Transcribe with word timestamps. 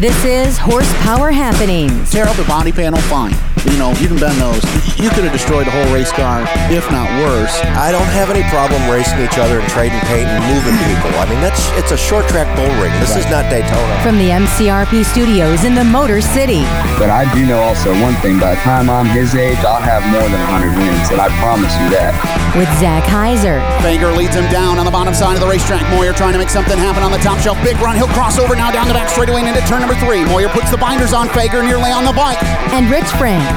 This 0.00 0.24
is 0.24 0.56
Horsepower 0.56 1.30
Happenings. 1.30 2.10
Tear 2.10 2.24
up 2.24 2.34
the 2.36 2.44
body 2.44 2.72
panel, 2.72 2.98
fine. 3.00 3.34
You 3.68 3.76
know, 3.76 3.92
you 4.00 4.08
can 4.08 4.16
bend 4.16 4.40
those. 4.40 4.64
You 4.96 5.12
could 5.12 5.24
have 5.24 5.32
destroyed 5.32 5.66
the 5.66 5.70
whole 5.70 5.92
race 5.92 6.12
car, 6.12 6.48
if 6.72 6.88
not 6.88 7.04
worse. 7.20 7.52
I 7.76 7.92
don't 7.92 8.08
have 8.16 8.32
any 8.32 8.40
problem 8.48 8.80
racing 8.88 9.20
each 9.20 9.36
other 9.36 9.60
and 9.60 9.68
trading 9.68 10.00
paint 10.08 10.28
and 10.32 10.40
moving 10.48 10.76
people. 10.88 11.12
I 11.20 11.28
mean, 11.28 11.40
that's 11.44 11.60
it's 11.76 11.92
a 11.92 11.96
short 11.96 12.24
track 12.28 12.48
bull 12.56 12.72
ring. 12.80 12.92
This 13.04 13.16
is 13.16 13.28
not 13.28 13.52
Daytona. 13.52 14.00
From 14.00 14.16
the 14.16 14.32
MCRP 14.32 15.04
studios 15.04 15.64
in 15.64 15.74
the 15.74 15.84
Motor 15.84 16.20
City. 16.20 16.64
But 16.96 17.12
I 17.12 17.28
do 17.36 17.44
know 17.44 17.60
also 17.60 17.92
one 18.00 18.16
thing. 18.24 18.40
By 18.40 18.56
the 18.56 18.60
time 18.64 18.88
I'm 18.88 19.06
his 19.06 19.34
age, 19.34 19.60
I'll 19.60 19.80
have 19.80 20.00
more 20.08 20.24
than 20.24 20.40
100 20.48 20.72
wins, 20.80 21.12
and 21.12 21.20
I 21.20 21.28
promise 21.36 21.72
you 21.84 21.92
that. 21.92 22.16
With 22.56 22.68
Zach 22.80 23.04
Heiser. 23.04 23.60
Fager 23.84 24.10
leads 24.16 24.34
him 24.34 24.48
down 24.50 24.78
on 24.80 24.84
the 24.88 24.90
bottom 24.90 25.12
side 25.12 25.34
of 25.36 25.40
the 25.40 25.46
racetrack. 25.46 25.84
Moyer 25.94 26.12
trying 26.12 26.32
to 26.32 26.40
make 26.40 26.50
something 26.50 26.76
happen 26.80 27.04
on 27.04 27.12
the 27.12 27.20
top 27.20 27.38
shelf. 27.38 27.60
Big 27.62 27.76
run. 27.78 27.94
He'll 27.96 28.10
cross 28.16 28.40
over 28.40 28.56
now 28.56 28.72
down 28.72 28.88
the 28.88 28.96
back 28.96 29.08
straightaway 29.08 29.44
and 29.44 29.48
into 29.52 29.60
turn 29.68 29.80
number 29.84 29.96
three. 30.00 30.24
Moyer 30.24 30.48
puts 30.48 30.70
the 30.70 30.80
binders 30.80 31.12
on 31.12 31.28
Fager 31.28 31.62
nearly 31.62 31.92
on 31.92 32.04
the 32.04 32.16
bike. 32.16 32.42
And 32.72 32.88
Rich 32.90 33.08
France. 33.20 33.49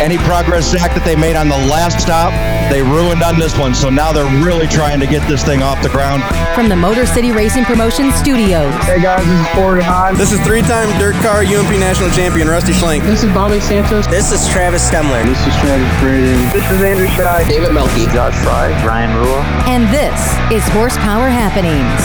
Any 0.00 0.18
progress, 0.18 0.70
Zach, 0.70 0.94
that 0.94 1.04
they 1.04 1.16
made 1.16 1.36
on 1.36 1.48
the 1.48 1.58
last 1.66 1.98
stop, 1.98 2.30
they 2.70 2.82
ruined 2.82 3.22
on 3.22 3.38
this 3.38 3.56
one. 3.58 3.74
So 3.74 3.90
now 3.90 4.12
they're 4.12 4.30
really 4.44 4.66
trying 4.66 5.00
to 5.00 5.06
get 5.06 5.26
this 5.28 5.42
thing 5.42 5.62
off 5.62 5.82
the 5.82 5.88
ground. 5.88 6.22
From 6.54 6.68
the 6.68 6.76
Motor 6.76 7.06
City 7.06 7.32
Racing 7.32 7.64
Promotion 7.64 8.12
Studios. 8.12 8.72
Hey 8.84 9.02
guys, 9.02 9.24
this 9.26 9.40
is 9.40 9.48
Corey 9.54 9.82
Hahn. 9.82 10.16
This 10.16 10.32
is 10.32 10.40
three-time 10.46 10.88
dirt 10.98 11.16
car 11.24 11.42
UMP 11.42 11.70
national 11.80 12.10
champion 12.10 12.48
Rusty 12.48 12.72
Schlenk. 12.72 13.02
This 13.02 13.24
is 13.24 13.32
Bobby 13.32 13.60
Santos. 13.60 14.06
This 14.06 14.30
is 14.32 14.46
Travis 14.48 14.88
Stemler. 14.88 15.24
This 15.24 15.40
is 15.46 15.54
Travis 15.58 15.90
Braden. 16.00 16.48
This 16.52 16.66
is 16.70 16.80
Andrew 16.82 17.08
Shy. 17.08 17.48
David 17.48 17.72
Melky. 17.72 18.06
Josh 18.14 18.36
Fry. 18.44 18.70
Ryan 18.86 19.16
Rule. 19.16 19.42
And 19.66 19.88
this 19.92 20.18
is 20.52 20.62
Horsepower 20.72 21.28
Happenings. 21.28 22.00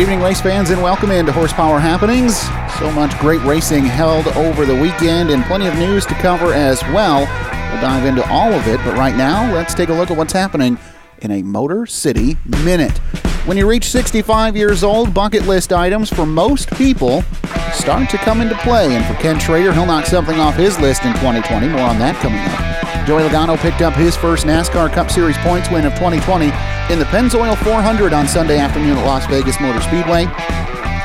Good 0.00 0.08
evening, 0.08 0.24
race 0.24 0.40
fans, 0.40 0.70
and 0.70 0.82
welcome 0.82 1.10
into 1.10 1.30
Horsepower 1.30 1.78
Happenings. 1.78 2.38
So 2.78 2.90
much 2.92 3.14
great 3.18 3.42
racing 3.42 3.84
held 3.84 4.28
over 4.28 4.64
the 4.64 4.74
weekend 4.74 5.28
and 5.28 5.44
plenty 5.44 5.66
of 5.66 5.74
news 5.74 6.06
to 6.06 6.14
cover 6.14 6.54
as 6.54 6.82
well. 6.84 7.18
We'll 7.70 7.82
dive 7.82 8.06
into 8.06 8.26
all 8.30 8.50
of 8.50 8.66
it, 8.66 8.78
but 8.78 8.96
right 8.96 9.14
now, 9.14 9.52
let's 9.52 9.74
take 9.74 9.90
a 9.90 9.92
look 9.92 10.10
at 10.10 10.16
what's 10.16 10.32
happening 10.32 10.78
in 11.18 11.30
a 11.30 11.42
Motor 11.42 11.84
City 11.84 12.38
Minute. 12.64 12.96
When 13.44 13.58
you 13.58 13.68
reach 13.68 13.90
65 13.90 14.56
years 14.56 14.82
old, 14.82 15.12
bucket 15.12 15.46
list 15.46 15.70
items 15.70 16.08
for 16.08 16.24
most 16.24 16.70
people 16.76 17.20
start 17.74 18.08
to 18.08 18.16
come 18.16 18.40
into 18.40 18.56
play. 18.60 18.96
And 18.96 19.04
for 19.04 19.20
Ken 19.20 19.38
Schrader, 19.38 19.70
he'll 19.70 19.84
knock 19.84 20.06
something 20.06 20.40
off 20.40 20.54
his 20.54 20.80
list 20.80 21.04
in 21.04 21.12
2020. 21.12 21.68
More 21.68 21.80
on 21.82 21.98
that 21.98 22.16
coming 22.22 22.40
up. 22.40 22.89
Joey 23.10 23.24
Logano 23.24 23.58
picked 23.58 23.82
up 23.82 23.92
his 23.94 24.14
first 24.14 24.46
NASCAR 24.46 24.88
Cup 24.92 25.10
Series 25.10 25.36
points 25.38 25.68
win 25.68 25.84
of 25.84 25.92
2020 25.94 26.44
in 26.44 27.00
the 27.00 27.04
Pennzoil 27.06 27.58
400 27.58 28.12
on 28.12 28.28
Sunday 28.28 28.56
afternoon 28.56 28.96
at 28.96 29.04
Las 29.04 29.26
Vegas 29.26 29.60
Motor 29.60 29.80
Speedway. 29.80 30.26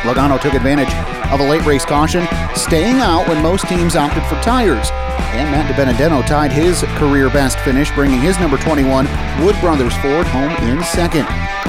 Logano 0.05 0.39
took 0.39 0.53
advantage 0.53 0.93
of 1.33 1.39
a 1.39 1.49
late 1.49 1.65
race 1.65 1.83
caution, 1.83 2.27
staying 2.53 2.97
out 2.97 3.27
when 3.27 3.41
most 3.41 3.67
teams 3.67 3.95
opted 3.95 4.21
for 4.25 4.35
tires. 4.43 4.91
And 5.33 5.49
Matt 5.49 5.65
DiBenedetto 5.73 6.27
tied 6.27 6.51
his 6.51 6.83
career 6.99 7.31
best 7.31 7.57
finish, 7.61 7.89
bringing 7.95 8.21
his 8.21 8.39
number 8.39 8.57
21 8.57 9.07
Wood 9.43 9.59
Brothers 9.59 9.97
Ford 9.97 10.27
home 10.27 10.51
in 10.69 10.83
second. 10.83 11.25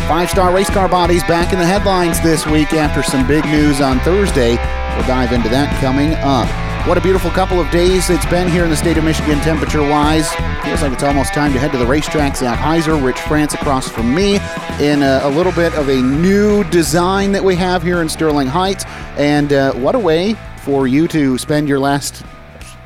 Five 0.07 0.29
star 0.29 0.55
race 0.55 0.69
car 0.69 0.87
bodies 0.87 1.23
back 1.23 1.55
in 1.55 1.59
the 1.59 1.65
headlines 1.65 2.21
this 2.21 2.45
week 2.45 2.75
after 2.75 3.03
some 3.03 3.27
big 3.27 3.47
news 3.47 3.81
on 3.81 4.01
Thursday. 4.01 4.57
We'll 4.97 5.07
dive 5.07 5.33
into 5.33 5.49
that 5.49 5.75
coming 5.81 6.13
up. 6.17 6.66
What 6.87 6.97
a 6.97 7.01
beautiful 7.01 7.33
couple 7.33 7.61
of 7.61 7.69
days 7.73 8.11
it's 8.11 8.25
been 8.27 8.49
here 8.49 8.63
in 8.63 8.71
the 8.71 8.77
state 8.77 8.97
of 8.97 9.03
Michigan, 9.03 9.41
temperature 9.41 9.83
wise. 9.83 10.33
Feels 10.63 10.83
like 10.83 10.93
it's 10.93 11.03
almost 11.03 11.35
time 11.35 11.53
to 11.53 11.59
head 11.59 11.73
to 11.73 11.79
the 11.79 11.85
racetrack. 11.85 12.37
Zach 12.37 12.61
Heiser, 12.61 13.05
Rich 13.05 13.19
France 13.23 13.55
across 13.55 13.89
from 13.89 14.15
me 14.15 14.37
in 14.79 15.03
a, 15.03 15.19
a 15.25 15.29
little 15.29 15.51
bit 15.51 15.75
of 15.75 15.89
a 15.89 16.01
new 16.01 16.63
design 16.71 17.33
that 17.33 17.43
we 17.43 17.57
have 17.57 17.83
here 17.83 18.03
in 18.03 18.09
Sterling 18.09 18.47
Heights. 18.47 18.85
And 19.17 19.53
uh, 19.53 19.73
what 19.73 19.97
a 19.97 19.99
way 19.99 20.37
for 20.63 20.87
you 20.87 21.09
to 21.09 21.37
spend 21.39 21.69
your 21.69 21.81
last 21.81 22.25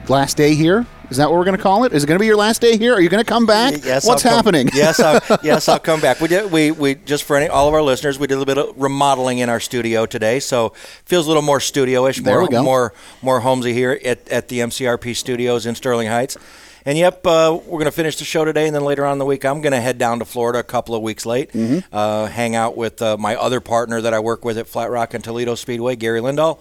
last 0.08 0.34
day 0.34 0.54
here. 0.54 0.86
Is 1.10 1.16
that 1.16 1.28
what 1.28 1.38
we're 1.38 1.44
going 1.44 1.56
to 1.56 1.62
call 1.62 1.84
it? 1.84 1.92
Is 1.92 2.04
it 2.04 2.06
going 2.06 2.16
to 2.18 2.20
be 2.20 2.26
your 2.26 2.36
last 2.36 2.60
day 2.60 2.76
here? 2.78 2.94
Are 2.94 3.00
you 3.00 3.08
going 3.08 3.22
to 3.22 3.28
come 3.28 3.44
back? 3.44 3.84
Yes. 3.84 4.06
What's 4.06 4.24
I'll 4.24 4.30
come- 4.30 4.36
happening? 4.38 4.70
yes, 4.74 5.00
I'll, 5.00 5.20
yes, 5.42 5.68
I'll 5.68 5.78
come 5.80 6.00
back. 6.00 6.20
We 6.20 6.28
did. 6.28 6.50
We 6.52 6.70
we 6.70 6.94
just 6.94 7.24
for 7.24 7.36
any, 7.36 7.48
all 7.48 7.66
of 7.66 7.74
our 7.74 7.82
listeners, 7.82 8.18
we 8.18 8.26
did 8.28 8.34
a 8.34 8.38
little 8.38 8.54
bit 8.54 8.70
of 8.70 8.80
remodeling 8.80 9.38
in 9.38 9.48
our 9.48 9.60
studio 9.60 10.06
today, 10.06 10.38
so 10.40 10.70
feels 11.04 11.26
a 11.26 11.28
little 11.28 11.42
more 11.42 11.58
studio-ish, 11.60 12.20
There 12.20 12.34
more 12.34 12.42
we 12.42 12.48
go. 12.48 12.62
more 12.62 12.92
more 13.22 13.40
homesy 13.40 13.72
here 13.72 13.98
at, 14.04 14.28
at 14.28 14.48
the 14.48 14.60
MCRP 14.60 15.16
studios 15.16 15.66
in 15.66 15.74
Sterling 15.74 16.08
Heights. 16.08 16.36
And 16.86 16.96
yep, 16.96 17.26
uh, 17.26 17.58
we're 17.66 17.78
going 17.78 17.84
to 17.84 17.90
finish 17.92 18.16
the 18.16 18.24
show 18.24 18.44
today, 18.46 18.66
and 18.66 18.74
then 18.74 18.84
later 18.84 19.04
on 19.04 19.12
in 19.12 19.18
the 19.18 19.26
week, 19.26 19.44
I'm 19.44 19.60
going 19.60 19.72
to 19.74 19.80
head 19.82 19.98
down 19.98 20.18
to 20.20 20.24
Florida 20.24 20.60
a 20.60 20.62
couple 20.62 20.94
of 20.94 21.02
weeks 21.02 21.26
late, 21.26 21.52
Mm-hmm. 21.52 21.80
uh, 21.94 22.26
hang 22.28 22.56
out 22.56 22.74
with 22.74 23.02
uh, 23.02 23.18
my 23.18 23.36
other 23.36 23.60
partner 23.60 24.00
that 24.00 24.14
I 24.14 24.18
work 24.20 24.46
with 24.46 24.56
at 24.56 24.66
Flat 24.66 24.90
Rock 24.90 25.12
and 25.12 25.22
Toledo 25.22 25.56
Speedway, 25.56 25.96
Gary 25.96 26.20
Lindahl, 26.22 26.58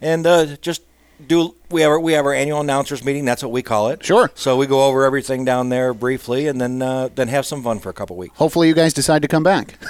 and 0.00 0.26
uh, 0.26 0.56
just 0.56 0.82
do 1.26 1.54
we 1.70 1.82
have 1.82 1.90
our, 1.90 2.00
we 2.00 2.12
have 2.12 2.26
our 2.26 2.34
annual 2.34 2.60
announcers 2.60 3.04
meeting. 3.04 3.24
That's 3.24 3.42
what 3.42 3.52
we 3.52 3.62
call 3.62 3.88
it. 3.88 4.04
Sure. 4.04 4.30
So 4.34 4.56
we 4.56 4.66
go 4.66 4.84
over 4.84 5.04
everything 5.04 5.44
down 5.44 5.68
there 5.68 5.94
briefly, 5.94 6.46
and 6.46 6.60
then 6.60 6.82
uh, 6.82 7.08
then 7.14 7.28
have 7.28 7.46
some 7.46 7.62
fun 7.62 7.78
for 7.78 7.88
a 7.88 7.94
couple 7.94 8.16
weeks. 8.16 8.36
Hopefully, 8.36 8.68
you 8.68 8.74
guys 8.74 8.92
decide 8.92 9.22
to 9.22 9.28
come 9.28 9.42
back. 9.42 9.78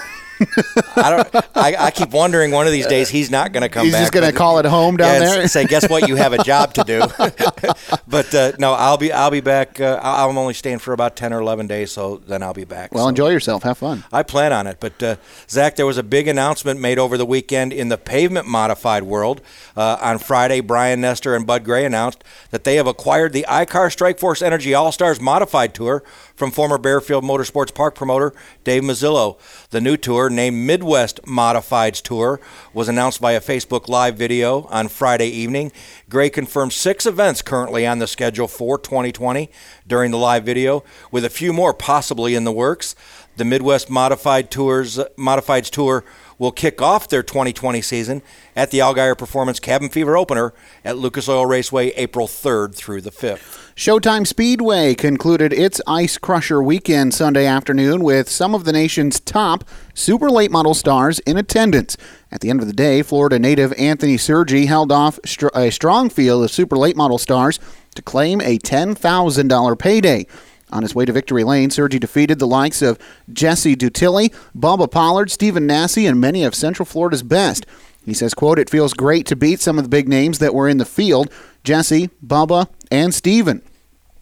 I 0.97 1.11
don't. 1.11 1.47
I, 1.57 1.77
I 1.87 1.91
keep 1.91 2.11
wondering 2.11 2.51
one 2.51 2.67
of 2.67 2.73
these 2.73 2.87
days 2.87 3.09
he's 3.09 3.31
not 3.31 3.53
going 3.53 3.63
to 3.63 3.69
come 3.69 3.85
He's 3.85 3.93
back. 3.95 4.03
just 4.03 4.13
gonna 4.13 4.33
call 4.33 4.59
it 4.59 4.65
home 4.65 4.97
down 4.97 5.21
yeah, 5.21 5.35
there? 5.37 5.49
Say, 5.49 5.67
guess 5.67 5.89
what? 5.89 6.09
You 6.09 6.17
have 6.17 6.33
a 6.33 6.43
job 6.43 6.73
to 6.75 6.85
do. 6.85 7.01
but 8.09 8.35
uh, 8.35 8.53
no, 8.59 8.73
I'll 8.73 8.97
be 8.97 9.13
I'll 9.13 9.31
be 9.31 9.41
back. 9.41 9.81
Uh, 9.81 9.99
I- 10.03 10.27
I'm 10.27 10.37
only 10.39 10.55
staying 10.55 10.79
for 10.79 10.93
about 10.93 11.17
ten 11.17 11.33
or 11.33 11.41
eleven 11.41 11.67
days, 11.67 11.93
so 11.93 12.23
then 12.27 12.43
I'll 12.43 12.55
be 12.55 12.65
back. 12.65 12.93
Well, 12.93 13.05
So 13.05 13.09
enjoy 13.09 13.31
yourself. 13.31 13.63
Have 13.65 13.79
fun. 13.79 14.05
I 14.13 14.23
plan 14.23 14.53
on 14.53 14.67
it. 14.67 14.79
But 14.81 15.03
uh, 15.03 15.17
Zach, 15.49 15.77
there 15.77 15.87
was 15.87 15.99
a 15.99 16.03
big 16.03 16.29
announcement 16.29 16.81
made 16.81 16.99
over 16.99 17.17
the 17.17 17.27
weekend 17.27 17.73
in 17.73 17.89
the 17.89 17.99
pavement 17.99 18.47
modified 18.47 19.03
world. 19.05 19.41
Uh, 19.77 19.99
on 20.01 20.19
Friday, 20.19 20.61
Brian 20.61 21.01
Nestor 21.01 21.35
and 21.35 21.47
Bud 21.47 21.65
Gray 21.65 21.85
announced 21.85 22.23
that 22.51 22.65
they 22.65 22.77
have 22.77 22.87
acquired 22.87 23.33
the 23.33 23.45
iCar 23.49 23.95
Strikeforce 23.95 24.43
Energy 24.43 24.75
All 24.75 24.93
Stars 24.93 25.21
Modified 25.21 25.75
Tour 25.75 26.03
from 26.41 26.51
former 26.51 26.79
Baer 26.79 27.03
Field 27.03 27.23
Motorsports 27.23 27.75
Park 27.75 27.95
promoter 27.95 28.33
Dave 28.65 28.83
Mazzillo. 28.83 29.39
The 29.69 29.81
new 29.83 29.99
tour, 29.99 30.31
named 30.31 30.57
Midwest 30.57 31.21
Modifieds 31.25 32.01
Tour, 32.01 32.41
was 32.73 32.89
announced 32.89 33.21
by 33.21 33.33
a 33.33 33.43
Facebook 33.43 33.89
Live 33.89 34.17
video 34.17 34.63
on 34.71 34.89
Friday 34.89 35.29
evening. 35.29 35.71
Gray 36.09 36.31
confirmed 36.31 36.73
six 36.73 37.05
events 37.05 37.43
currently 37.43 37.87
on 37.87 37.99
the 37.99 38.07
schedule 38.07 38.49
for 38.49 38.79
2020 38.79 39.51
during 39.87 40.13
the 40.13 40.17
live 40.17 40.45
video, 40.45 40.83
with 41.11 41.27
a 41.27 41.31
few 41.31 41.53
more 41.53 41.75
possibly 41.75 42.35
in 42.35 42.45
the 42.45 42.53
works. 42.53 42.97
The 43.37 43.45
Midwest 43.45 43.91
Modified 43.91 44.51
Tours 44.51 44.97
Modifieds 45.19 45.69
Tour 45.69 46.05
will 46.41 46.51
kick 46.51 46.81
off 46.81 47.07
their 47.07 47.23
2020 47.23 47.83
season 47.83 48.23
at 48.57 48.71
the 48.71 48.79
Algeier 48.79 49.17
Performance 49.17 49.61
Cabin 49.61 49.91
Fever 49.91 50.17
Opener 50.17 50.55
at 50.85 50.97
Lucas 50.97 51.29
Oil 51.29 51.45
Raceway 51.45 51.91
April 51.91 52.27
3rd 52.27 52.75
through 52.75 53.03
the 53.03 53.11
5th. 53.11 53.75
Showtime 53.77 54.27
Speedway 54.27 54.95
concluded 54.95 55.53
its 55.53 55.83
Ice 55.87 56.17
Crusher 56.17 56.63
weekend 56.63 57.13
Sunday 57.13 57.45
afternoon 57.45 58.03
with 58.03 58.29
some 58.29 58.55
of 58.55 58.65
the 58.65 58.73
nation's 58.73 59.21
top 59.21 59.65
super 59.93 60.31
late 60.31 60.51
model 60.51 60.73
stars 60.73 61.19
in 61.21 61.37
attendance. 61.37 61.99
At 62.33 62.41
the 62.41 62.49
end 62.49 62.61
of 62.61 62.67
the 62.67 62.73
day, 62.73 63.03
Florida 63.03 63.39
native 63.39 63.75
Anthony 63.75 64.17
Sergi 64.17 64.65
held 64.65 64.91
off 64.91 65.19
a 65.55 65.71
strong 65.71 66.09
field 66.09 66.45
of 66.45 66.51
super 66.51 66.77
late 66.77 66.97
model 66.97 67.19
stars 67.19 67.61
to 67.95 68.03
claim 68.03 68.41
a 68.41 68.59
$10,000 68.59 69.79
payday. 69.79 70.27
On 70.73 70.83
his 70.83 70.95
way 70.95 71.05
to 71.05 71.13
victory 71.13 71.43
lane, 71.43 71.71
Sergi 71.71 71.99
defeated 71.99 72.39
the 72.39 72.47
likes 72.47 72.81
of 72.81 72.99
Jesse 73.33 73.75
Dutilly, 73.75 74.33
Bubba 74.57 74.91
Pollard, 74.91 75.31
Stephen 75.31 75.67
Nasse, 75.67 76.07
and 76.07 76.21
many 76.21 76.45
of 76.45 76.55
Central 76.55 76.87
Florida's 76.87 77.23
best. 77.23 77.67
He 78.05 78.15
says, 78.15 78.35
quote, 78.35 78.59
it 78.59 78.71
feels 78.71 78.95
great 78.95 79.27
to 79.27 79.37
beat 79.37 79.61
some 79.61 79.79
of 79.79 79.85
the 79.85 79.91
big 79.91 80.09
names 80.09 80.39
that 80.39 80.55
were 80.55 80.69
in 80.69 80.79
the 80.79 80.85
field, 80.85 81.31
Jesse, 81.65 82.09
Bubba, 82.25 82.69
and 82.91 83.13
Stephen. 83.13 83.63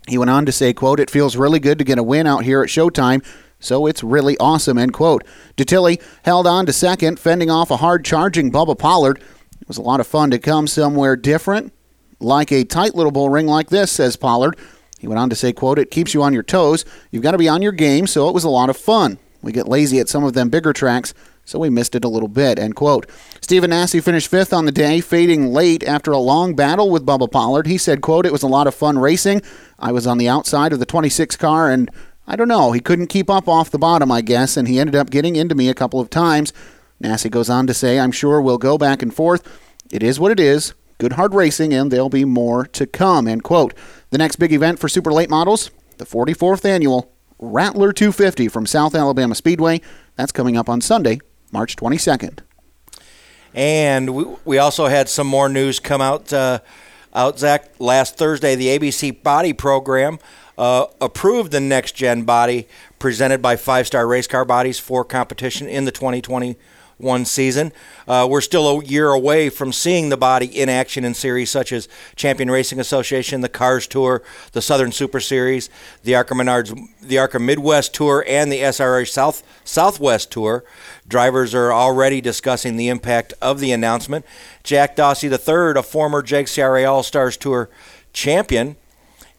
He 0.08 0.19
went 0.19 0.31
on 0.31 0.46
to 0.46 0.52
say, 0.52 0.72
quote, 0.72 1.00
it 1.00 1.11
feels 1.11 1.37
really 1.37 1.61
good 1.61 1.78
to 1.78 1.84
get 1.84 1.99
a 1.99 2.02
win 2.02 2.26
out 2.26 2.44
here 2.44 2.62
at 2.62 2.70
Showtime, 2.70 3.25
so 3.61 3.87
it's 3.87 4.02
really 4.02 4.38
awesome, 4.38 4.78
end 4.78 4.94
quote. 4.94 5.22
Dutilly 5.56 6.00
held 6.25 6.46
on 6.46 6.64
to 6.67 6.72
second, 6.72 7.20
fending 7.20 7.50
off 7.50 7.70
a 7.70 7.76
hard-charging 7.76 8.50
Bubba 8.50 8.78
Pollard. 8.78 9.19
It 9.61 9.69
was 9.69 9.76
a 9.76 9.82
lot 9.82 10.00
of 10.00 10.06
fun 10.06 10.31
to 10.31 10.38
come 10.38 10.67
somewhere 10.67 11.14
different, 11.14 11.72
like 12.20 12.50
a 12.50 12.64
tight 12.64 12.94
little 12.94 13.12
bull 13.12 13.28
ring 13.28 13.46
like 13.46 13.69
this, 13.69 13.93
says 13.93 14.17
Pollard. 14.17 14.56
He 14.98 15.06
went 15.06 15.18
on 15.18 15.30
to 15.30 15.36
say, 15.36 15.52
quote, 15.52 15.78
it 15.78 15.90
keeps 15.90 16.12
you 16.12 16.22
on 16.22 16.34
your 16.34 16.42
toes. 16.42 16.84
You've 17.10 17.22
got 17.22 17.32
to 17.32 17.38
be 17.38 17.48
on 17.48 17.62
your 17.62 17.72
game, 17.72 18.06
so 18.06 18.28
it 18.28 18.34
was 18.34 18.44
a 18.44 18.50
lot 18.50 18.68
of 18.68 18.76
fun. 18.76 19.18
We 19.40 19.52
get 19.52 19.68
lazy 19.68 20.00
at 20.00 20.08
some 20.08 20.24
of 20.24 20.34
them 20.34 20.48
bigger 20.48 20.72
tracks, 20.72 21.14
so 21.44 21.60
we 21.60 21.70
missed 21.70 21.94
it 21.94 22.04
a 22.04 22.08
little 22.08 22.28
bit, 22.28 22.58
end 22.58 22.74
quote. 22.74 23.08
Stephen 23.40 23.70
Nasse 23.70 24.02
finished 24.02 24.28
fifth 24.28 24.52
on 24.52 24.64
the 24.64 24.72
day, 24.72 25.00
fading 25.00 25.52
late 25.52 25.84
after 25.84 26.10
a 26.10 26.18
long 26.18 26.54
battle 26.54 26.90
with 26.90 27.06
Bubba 27.06 27.30
Pollard. 27.30 27.66
He 27.66 27.78
said, 27.78 28.02
quote, 28.02 28.26
it 28.26 28.32
was 28.32 28.42
a 28.42 28.48
lot 28.48 28.66
of 28.66 28.74
fun 28.74 28.98
racing. 28.98 29.40
I 29.78 29.92
was 29.92 30.06
on 30.06 30.18
the 30.18 30.28
outside 30.28 30.72
of 30.72 30.80
the 30.80 30.86
26 30.86 31.36
car, 31.36 31.70
and 31.70 31.90
I 32.26 32.36
don't 32.36 32.48
know, 32.48 32.72
he 32.72 32.80
couldn't 32.80 33.06
keep 33.06 33.30
up 33.30 33.48
off 33.48 33.70
the 33.70 33.78
bottom, 33.78 34.12
I 34.12 34.20
guess, 34.20 34.56
and 34.56 34.68
he 34.68 34.78
ended 34.78 34.96
up 34.96 35.10
getting 35.10 35.36
into 35.36 35.54
me 35.54 35.68
a 35.68 35.74
couple 35.74 36.00
of 36.00 36.10
times. 36.10 36.52
Nasse 37.00 37.24
goes 37.26 37.48
on 37.48 37.66
to 37.68 37.74
say, 37.74 37.98
I'm 37.98 38.12
sure 38.12 38.42
we'll 38.42 38.58
go 38.58 38.76
back 38.76 39.00
and 39.02 39.14
forth. 39.14 39.46
It 39.90 40.02
is 40.02 40.20
what 40.20 40.32
it 40.32 40.40
is. 40.40 40.74
good 40.98 41.12
hard 41.12 41.32
racing, 41.32 41.72
and 41.72 41.90
there'll 41.90 42.08
be 42.08 42.24
more 42.24 42.66
to 42.66 42.86
come. 42.86 43.28
End 43.28 43.44
quote. 43.44 43.72
The 44.10 44.19
next 44.19 44.37
big 44.37 44.52
event 44.52 44.78
for 44.78 44.88
super 44.88 45.12
late 45.12 45.28
models, 45.28 45.70
the 45.99 46.06
44th 46.06 46.64
annual 46.64 47.12
Rattler 47.38 47.93
250 47.93 48.49
from 48.49 48.66
South 48.66 48.94
Alabama 48.94 49.34
Speedway. 49.34 49.81
That's 50.16 50.32
coming 50.32 50.56
up 50.56 50.69
on 50.69 50.81
Sunday, 50.81 51.20
March 51.52 51.76
22nd. 51.76 52.40
And 53.55 54.14
we, 54.14 54.25
we 54.44 54.58
also 54.58 54.87
had 54.87 55.08
some 55.08 55.26
more 55.26 55.49
news 55.49 55.78
come 55.78 56.00
out, 56.00 56.32
uh, 56.32 56.60
out 57.14 57.38
Zach, 57.38 57.70
last 57.78 58.16
Thursday. 58.16 58.55
The 58.55 58.78
ABC 58.78 59.22
Body 59.22 59.52
Program 59.52 60.19
uh, 60.56 60.87
approved 61.00 61.52
the 61.52 61.60
next 61.60 61.93
gen 61.93 62.25
body 62.25 62.66
presented 62.99 63.40
by 63.43 63.56
Five 63.56 63.87
Star 63.87 64.06
Race 64.06 64.26
Car 64.26 64.44
Bodies 64.44 64.78
for 64.78 65.05
competition 65.05 65.69
in 65.69 65.84
the 65.84 65.93
2021 66.98 67.24
season. 67.24 67.72
Uh, 68.06 68.26
we're 68.28 68.40
still 68.40 68.80
a 68.80 68.84
year 68.84 69.10
away 69.10 69.48
from 69.48 69.72
seeing 69.72 70.08
the 70.08 70.16
body 70.16 70.46
in 70.46 70.68
action 70.68 71.04
in 71.04 71.14
series 71.14 71.50
such 71.50 71.72
as 71.72 71.88
Champion 72.16 72.50
Racing 72.50 72.80
Association, 72.80 73.40
the 73.40 73.48
Cars 73.48 73.86
Tour, 73.86 74.22
the 74.52 74.62
Southern 74.62 74.92
Super 74.92 75.20
Series, 75.20 75.70
the 76.02 76.14
ARCA 76.14 76.34
Menards, 76.34 76.76
the 77.00 77.18
ARCA 77.18 77.38
Midwest 77.38 77.94
Tour, 77.94 78.24
and 78.26 78.50
the 78.50 78.60
SRA 78.60 79.08
South 79.08 79.42
Southwest 79.64 80.30
Tour. 80.30 80.64
Drivers 81.06 81.54
are 81.54 81.72
already 81.72 82.20
discussing 82.20 82.76
the 82.76 82.88
impact 82.88 83.32
of 83.40 83.60
the 83.60 83.72
announcement. 83.72 84.24
Jack 84.62 84.96
Dossey 84.96 85.30
III, 85.30 85.78
a 85.78 85.82
former 85.82 86.22
JCRA 86.22 86.88
All 86.88 87.02
Stars 87.02 87.36
Tour 87.36 87.70
champion, 88.12 88.76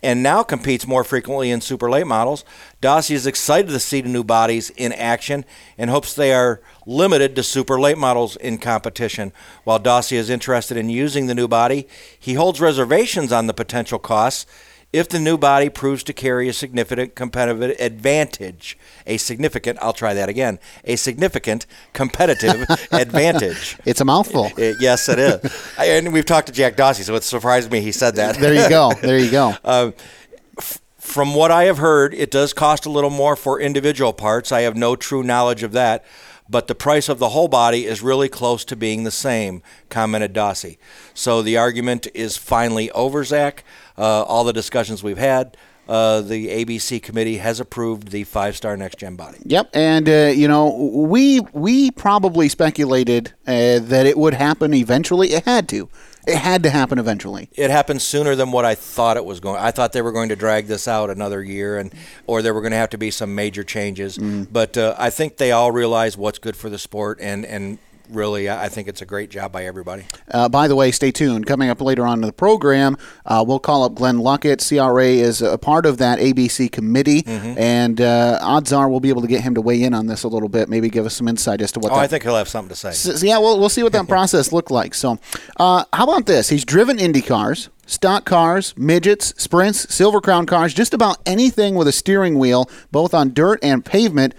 and 0.01 0.23
now 0.23 0.43
competes 0.43 0.87
more 0.87 1.03
frequently 1.03 1.51
in 1.51 1.61
super 1.61 1.89
late 1.89 2.07
models. 2.07 2.45
Dossey 2.81 3.15
is 3.15 3.27
excited 3.27 3.69
to 3.69 3.79
see 3.79 4.01
the 4.01 4.09
new 4.09 4.23
bodies 4.23 4.69
in 4.71 4.93
action 4.93 5.45
and 5.77 5.89
hopes 5.89 6.13
they 6.13 6.33
are 6.33 6.61
limited 6.85 7.35
to 7.35 7.43
super 7.43 7.79
late 7.79 7.97
models 7.97 8.35
in 8.37 8.57
competition. 8.57 9.33
While 9.63 9.79
Dossey 9.79 10.17
is 10.17 10.29
interested 10.29 10.77
in 10.77 10.89
using 10.89 11.27
the 11.27 11.35
new 11.35 11.47
body, 11.47 11.87
he 12.17 12.35
holds 12.35 12.61
reservations 12.61 13.31
on 13.31 13.47
the 13.47 13.53
potential 13.53 13.99
costs 13.99 14.45
if 14.91 15.07
the 15.07 15.19
new 15.19 15.37
body 15.37 15.69
proves 15.69 16.03
to 16.03 16.13
carry 16.13 16.49
a 16.49 16.53
significant 16.53 17.15
competitive 17.15 17.61
advantage. 17.79 18.77
A 19.05 19.17
significant, 19.17 19.77
I'll 19.81 19.93
try 19.93 20.13
that 20.13 20.29
again, 20.29 20.59
a 20.83 20.95
significant 20.95 21.65
competitive 21.93 22.65
advantage. 22.91 23.77
It's 23.85 24.01
a 24.01 24.05
mouthful. 24.05 24.45
Uh, 24.57 24.73
yes, 24.79 25.07
it 25.09 25.19
is. 25.19 25.73
I, 25.77 25.85
and 25.85 26.11
we've 26.11 26.25
talked 26.25 26.47
to 26.47 26.53
Jack 26.53 26.75
Dossey, 26.75 27.03
so 27.03 27.15
it 27.15 27.23
surprised 27.23 27.71
me 27.71 27.81
he 27.81 27.91
said 27.91 28.15
that. 28.15 28.37
There 28.37 28.53
you 28.53 28.67
go. 28.69 28.93
There 28.93 29.19
you 29.19 29.29
go. 29.29 29.53
Uh, 29.63 29.91
f- 30.57 30.79
from 30.97 31.35
what 31.35 31.51
I 31.51 31.65
have 31.65 31.77
heard, 31.77 32.13
it 32.13 32.31
does 32.31 32.53
cost 32.53 32.85
a 32.85 32.89
little 32.89 33.09
more 33.09 33.35
for 33.35 33.59
individual 33.59 34.13
parts. 34.13 34.51
I 34.51 34.61
have 34.61 34.75
no 34.75 34.95
true 34.95 35.21
knowledge 35.23 35.61
of 35.61 35.71
that, 35.73 36.03
but 36.49 36.67
the 36.67 36.75
price 36.75 37.09
of 37.09 37.19
the 37.19 37.29
whole 37.29 37.47
body 37.47 37.85
is 37.85 38.01
really 38.01 38.27
close 38.27 38.65
to 38.65 38.75
being 38.75 39.03
the 39.03 39.11
same, 39.11 39.61
commented 39.89 40.33
Dossey. 40.33 40.77
So 41.13 41.43
the 41.43 41.57
argument 41.57 42.07
is 42.15 42.37
finally 42.37 42.89
over, 42.91 43.23
Zach. 43.23 43.63
Uh, 43.99 44.23
all 44.23 44.45
the 44.45 44.53
discussions 44.53 45.03
we've 45.03 45.17
had, 45.17 45.57
uh, 45.89 46.21
the 46.21 46.47
ABC 46.47 47.01
committee 47.01 47.37
has 47.37 47.59
approved 47.59 48.09
the 48.11 48.23
five 48.23 48.55
star 48.55 48.77
next 48.77 48.99
gen 48.99 49.15
body. 49.15 49.39
Yep, 49.43 49.71
and 49.73 50.07
uh, 50.07 50.31
you 50.33 50.47
know 50.47 50.69
we 50.75 51.41
we 51.51 51.91
probably 51.91 52.47
speculated 52.47 53.33
uh, 53.47 53.79
that 53.79 54.05
it 54.05 54.17
would 54.17 54.35
happen 54.35 54.73
eventually. 54.73 55.29
It 55.33 55.45
had 55.45 55.67
to. 55.69 55.89
It 56.27 56.37
had 56.37 56.61
to 56.63 56.69
happen 56.69 56.99
eventually. 56.99 57.49
It 57.53 57.71
happened 57.71 58.03
sooner 58.03 58.35
than 58.35 58.51
what 58.51 58.63
I 58.63 58.75
thought 58.75 59.17
it 59.17 59.25
was 59.25 59.39
going. 59.39 59.59
I 59.59 59.71
thought 59.71 59.93
they 59.93 60.03
were 60.03 60.11
going 60.11 60.29
to 60.29 60.35
drag 60.35 60.67
this 60.67 60.87
out 60.87 61.09
another 61.09 61.43
year, 61.43 61.79
and 61.79 61.91
or 62.27 62.41
there 62.43 62.53
were 62.53 62.61
going 62.61 62.71
to 62.71 62.77
have 62.77 62.91
to 62.91 62.97
be 62.99 63.09
some 63.09 63.33
major 63.33 63.63
changes. 63.63 64.17
But 64.17 64.77
uh, 64.77 64.95
I 64.97 65.09
think 65.09 65.37
they 65.37 65.51
all 65.51 65.71
realize 65.71 66.15
what's 66.17 66.37
good 66.37 66.55
for 66.55 66.69
the 66.69 66.77
sport, 66.77 67.17
and 67.19 67.45
and 67.45 67.79
really, 68.09 68.49
I 68.49 68.65
I 68.65 68.69
think 68.69 68.87
it's 68.87 69.01
a 69.01 69.05
great 69.05 69.29
job 69.29 69.51
by 69.51 69.65
everybody. 69.65 70.05
Uh, 70.29 70.47
by 70.49 70.67
the 70.67 70.75
way, 70.75 70.91
stay 70.91 71.11
tuned. 71.11 71.45
Coming 71.45 71.69
up 71.69 71.81
later 71.81 72.05
on 72.05 72.19
in 72.19 72.27
the 72.27 72.33
program, 72.33 72.97
uh, 73.25 73.43
we'll 73.47 73.59
call 73.59 73.83
up 73.83 73.95
Glenn 73.95 74.17
Luckett. 74.17 74.67
CRA 74.67 75.05
is 75.05 75.41
a 75.41 75.57
part 75.57 75.85
of 75.85 75.97
that 75.97 76.19
ABC 76.19 76.71
committee, 76.71 77.23
and 77.25 77.99
uh, 78.01 78.37
odds 78.41 78.71
are 78.73 78.89
we'll 78.89 78.99
be 78.99 79.09
able 79.09 79.21
to 79.21 79.27
get 79.27 79.41
him 79.41 79.55
to 79.55 79.61
weigh 79.61 79.81
in 79.81 79.93
on 79.93 80.07
this 80.07 80.23
a 80.23 80.27
little 80.27 80.49
bit. 80.49 80.69
Maybe 80.69 80.89
give 80.89 81.05
us 81.05 81.15
some 81.15 81.27
insight 81.27 81.61
as 81.61 81.71
to 81.73 81.79
what. 81.79 81.91
Oh, 81.91 81.95
that 81.95 82.01
I 82.01 82.07
think 82.07 82.23
he'll 82.23 82.35
have 82.35 82.49
something 82.49 82.69
to 82.69 82.75
say. 82.75 82.91
So, 82.91 83.25
yeah, 83.25 83.37
we'll, 83.39 83.59
we'll 83.59 83.69
see 83.69 83.83
what 83.83 83.93
that 83.93 84.07
process 84.09 84.51
looked 84.51 84.71
like. 84.71 84.93
So, 84.93 85.17
uh, 85.57 85.85
how 85.93 86.03
about 86.03 86.25
this? 86.25 86.49
He's 86.49 86.65
driven 86.65 86.99
Indy 86.99 87.21
cars, 87.21 87.69
stock 87.85 88.25
cars, 88.25 88.73
midgets, 88.77 89.33
sprints, 89.41 89.93
Silver 89.93 90.21
Crown 90.21 90.45
cars, 90.45 90.73
just 90.73 90.93
about 90.93 91.17
anything 91.25 91.75
with 91.75 91.87
a 91.87 91.91
steering 91.91 92.37
wheel, 92.37 92.69
both 92.91 93.13
on 93.13 93.33
dirt 93.33 93.59
and 93.63 93.83
pavement. 93.83 94.35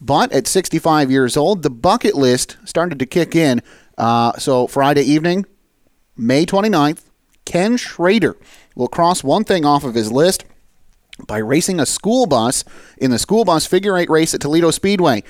But 0.00 0.32
at 0.32 0.46
65 0.46 1.10
years 1.10 1.36
old, 1.36 1.62
the 1.62 1.70
bucket 1.70 2.14
list 2.14 2.56
started 2.64 2.98
to 2.98 3.06
kick 3.06 3.34
in. 3.34 3.62
Uh, 3.96 4.32
so, 4.38 4.66
Friday 4.66 5.02
evening, 5.02 5.46
May 6.16 6.44
29th, 6.44 7.02
Ken 7.44 7.76
Schrader 7.76 8.36
will 8.74 8.88
cross 8.88 9.22
one 9.22 9.44
thing 9.44 9.64
off 9.64 9.84
of 9.84 9.94
his 9.94 10.10
list 10.10 10.44
by 11.26 11.38
racing 11.38 11.78
a 11.78 11.86
school 11.86 12.26
bus 12.26 12.64
in 12.98 13.10
the 13.10 13.18
school 13.18 13.44
bus 13.44 13.66
figure 13.66 13.96
eight 13.96 14.10
race 14.10 14.34
at 14.34 14.40
Toledo 14.40 14.70
Speedway. 14.70 15.22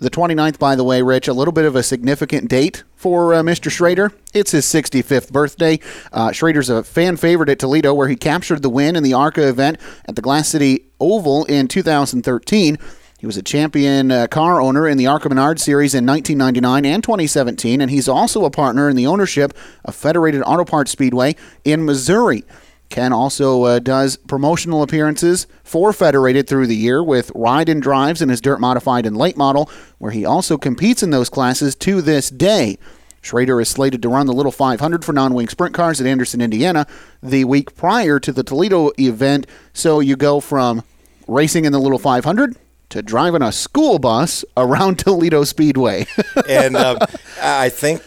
The 0.00 0.10
29th, 0.10 0.60
by 0.60 0.76
the 0.76 0.84
way, 0.84 1.02
Rich, 1.02 1.26
a 1.26 1.32
little 1.32 1.50
bit 1.50 1.64
of 1.64 1.74
a 1.74 1.82
significant 1.82 2.48
date 2.48 2.84
for 2.94 3.34
uh, 3.34 3.42
Mr. 3.42 3.68
Schrader. 3.68 4.12
It's 4.32 4.52
his 4.52 4.64
65th 4.64 5.32
birthday. 5.32 5.80
Uh, 6.12 6.30
Schrader's 6.30 6.70
a 6.70 6.84
fan 6.84 7.16
favorite 7.16 7.48
at 7.48 7.58
Toledo, 7.58 7.92
where 7.92 8.06
he 8.06 8.14
captured 8.14 8.62
the 8.62 8.70
win 8.70 8.94
in 8.94 9.02
the 9.02 9.14
ARCA 9.14 9.48
event 9.48 9.80
at 10.04 10.14
the 10.14 10.22
Glass 10.22 10.48
City 10.48 10.86
Oval 11.00 11.46
in 11.46 11.66
2013. 11.66 12.78
He 13.18 13.26
was 13.26 13.36
a 13.36 13.42
champion 13.42 14.12
uh, 14.12 14.28
car 14.28 14.60
owner 14.60 14.86
in 14.86 14.96
the 14.96 15.08
ARCA 15.08 15.28
Menard 15.28 15.58
Series 15.58 15.92
in 15.92 16.06
1999 16.06 16.84
and 16.84 17.02
2017, 17.02 17.80
and 17.80 17.90
he's 17.90 18.08
also 18.08 18.44
a 18.44 18.50
partner 18.50 18.88
in 18.88 18.94
the 18.94 19.08
ownership 19.08 19.52
of 19.84 19.96
Federated 19.96 20.40
Auto 20.46 20.64
Parts 20.64 20.92
Speedway 20.92 21.34
in 21.64 21.84
Missouri. 21.84 22.44
Ken 22.90 23.12
also 23.12 23.64
uh, 23.64 23.78
does 23.80 24.16
promotional 24.16 24.84
appearances 24.84 25.48
for 25.64 25.92
Federated 25.92 26.48
through 26.48 26.68
the 26.68 26.76
year 26.76 27.02
with 27.02 27.32
ride 27.34 27.68
and 27.68 27.82
drives 27.82 28.22
in 28.22 28.28
his 28.28 28.40
dirt 28.40 28.60
modified 28.60 29.04
and 29.04 29.16
late 29.16 29.36
model, 29.36 29.68
where 29.98 30.12
he 30.12 30.24
also 30.24 30.56
competes 30.56 31.02
in 31.02 31.10
those 31.10 31.28
classes 31.28 31.74
to 31.74 32.00
this 32.00 32.30
day. 32.30 32.78
Schrader 33.20 33.60
is 33.60 33.68
slated 33.68 34.00
to 34.02 34.08
run 34.08 34.28
the 34.28 34.32
Little 34.32 34.52
500 34.52 35.04
for 35.04 35.12
non 35.12 35.34
wing 35.34 35.48
sprint 35.48 35.74
cars 35.74 36.00
at 36.00 36.06
Anderson, 36.06 36.40
Indiana, 36.40 36.86
the 37.20 37.44
week 37.46 37.74
prior 37.74 38.20
to 38.20 38.32
the 38.32 38.44
Toledo 38.44 38.92
event. 38.96 39.48
So 39.72 39.98
you 39.98 40.14
go 40.14 40.38
from 40.38 40.84
racing 41.26 41.64
in 41.64 41.72
the 41.72 41.80
Little 41.80 41.98
500 41.98 42.54
to 42.90 43.02
driving 43.02 43.42
a 43.42 43.52
school 43.52 43.98
bus 43.98 44.44
around 44.56 44.98
Toledo 44.98 45.44
Speedway. 45.44 46.06
and 46.48 46.76
um, 46.76 46.98
I 47.42 47.68
think 47.68 48.02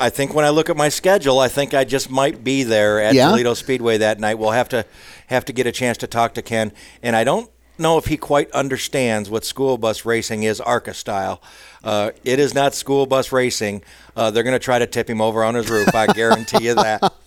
I 0.00 0.10
think 0.10 0.34
when 0.34 0.44
I 0.44 0.48
look 0.50 0.68
at 0.70 0.76
my 0.76 0.88
schedule, 0.88 1.38
I 1.38 1.48
think 1.48 1.72
I 1.72 1.84
just 1.84 2.10
might 2.10 2.42
be 2.42 2.64
there 2.64 3.00
at 3.00 3.14
Yeah? 3.14 3.28
Toledo 3.28 3.54
Speedway 3.54 3.98
that 3.98 4.18
night. 4.18 4.38
We'll 4.38 4.50
have 4.50 4.68
to 4.70 4.84
have 5.28 5.44
to 5.46 5.52
get 5.52 5.66
a 5.66 5.72
chance 5.72 5.98
to 5.98 6.06
talk 6.06 6.34
to 6.34 6.42
Ken, 6.42 6.72
and 7.02 7.14
I 7.14 7.24
don't 7.24 7.48
know 7.78 7.98
if 7.98 8.06
he 8.06 8.16
quite 8.16 8.50
understands 8.52 9.28
what 9.28 9.44
school 9.44 9.78
bus 9.78 10.04
racing 10.04 10.44
is, 10.44 10.60
ARCA 10.60 10.94
style. 10.94 11.42
Uh, 11.82 12.12
it 12.24 12.38
is 12.38 12.54
not 12.54 12.74
school 12.74 13.04
bus 13.04 13.32
racing. 13.32 13.82
Uh, 14.16 14.30
they're 14.30 14.44
going 14.44 14.54
to 14.54 14.64
try 14.64 14.78
to 14.78 14.86
tip 14.86 15.10
him 15.10 15.20
over 15.20 15.42
on 15.42 15.54
his 15.54 15.68
roof. 15.68 15.92
I 15.94 16.06
guarantee 16.06 16.64
you 16.66 16.74
that. 16.74 17.12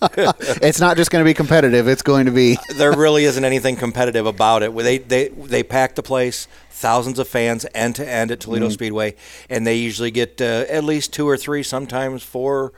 it's 0.62 0.80
not 0.80 0.96
just 0.96 1.10
going 1.10 1.22
to 1.22 1.28
be 1.28 1.34
competitive, 1.34 1.86
it's 1.86 2.02
going 2.02 2.26
to 2.26 2.32
be. 2.32 2.58
there 2.76 2.92
really 2.92 3.24
isn't 3.24 3.44
anything 3.44 3.76
competitive 3.76 4.26
about 4.26 4.62
it. 4.62 4.74
They 4.74 4.98
they 4.98 5.28
they 5.28 5.62
pack 5.62 5.94
the 5.94 6.02
place, 6.02 6.48
thousands 6.78 7.18
of 7.18 7.26
fans 7.28 7.66
end 7.74 7.96
to 7.96 8.08
end 8.08 8.30
at 8.30 8.40
Toledo 8.40 8.68
Speedway, 8.68 9.14
and 9.50 9.66
they 9.66 9.74
usually 9.76 10.10
get 10.10 10.40
uh, 10.40 10.64
at 10.68 10.84
least 10.84 11.12
two 11.12 11.28
or 11.28 11.36
three, 11.36 11.62
sometimes 11.62 12.22
four 12.22 12.72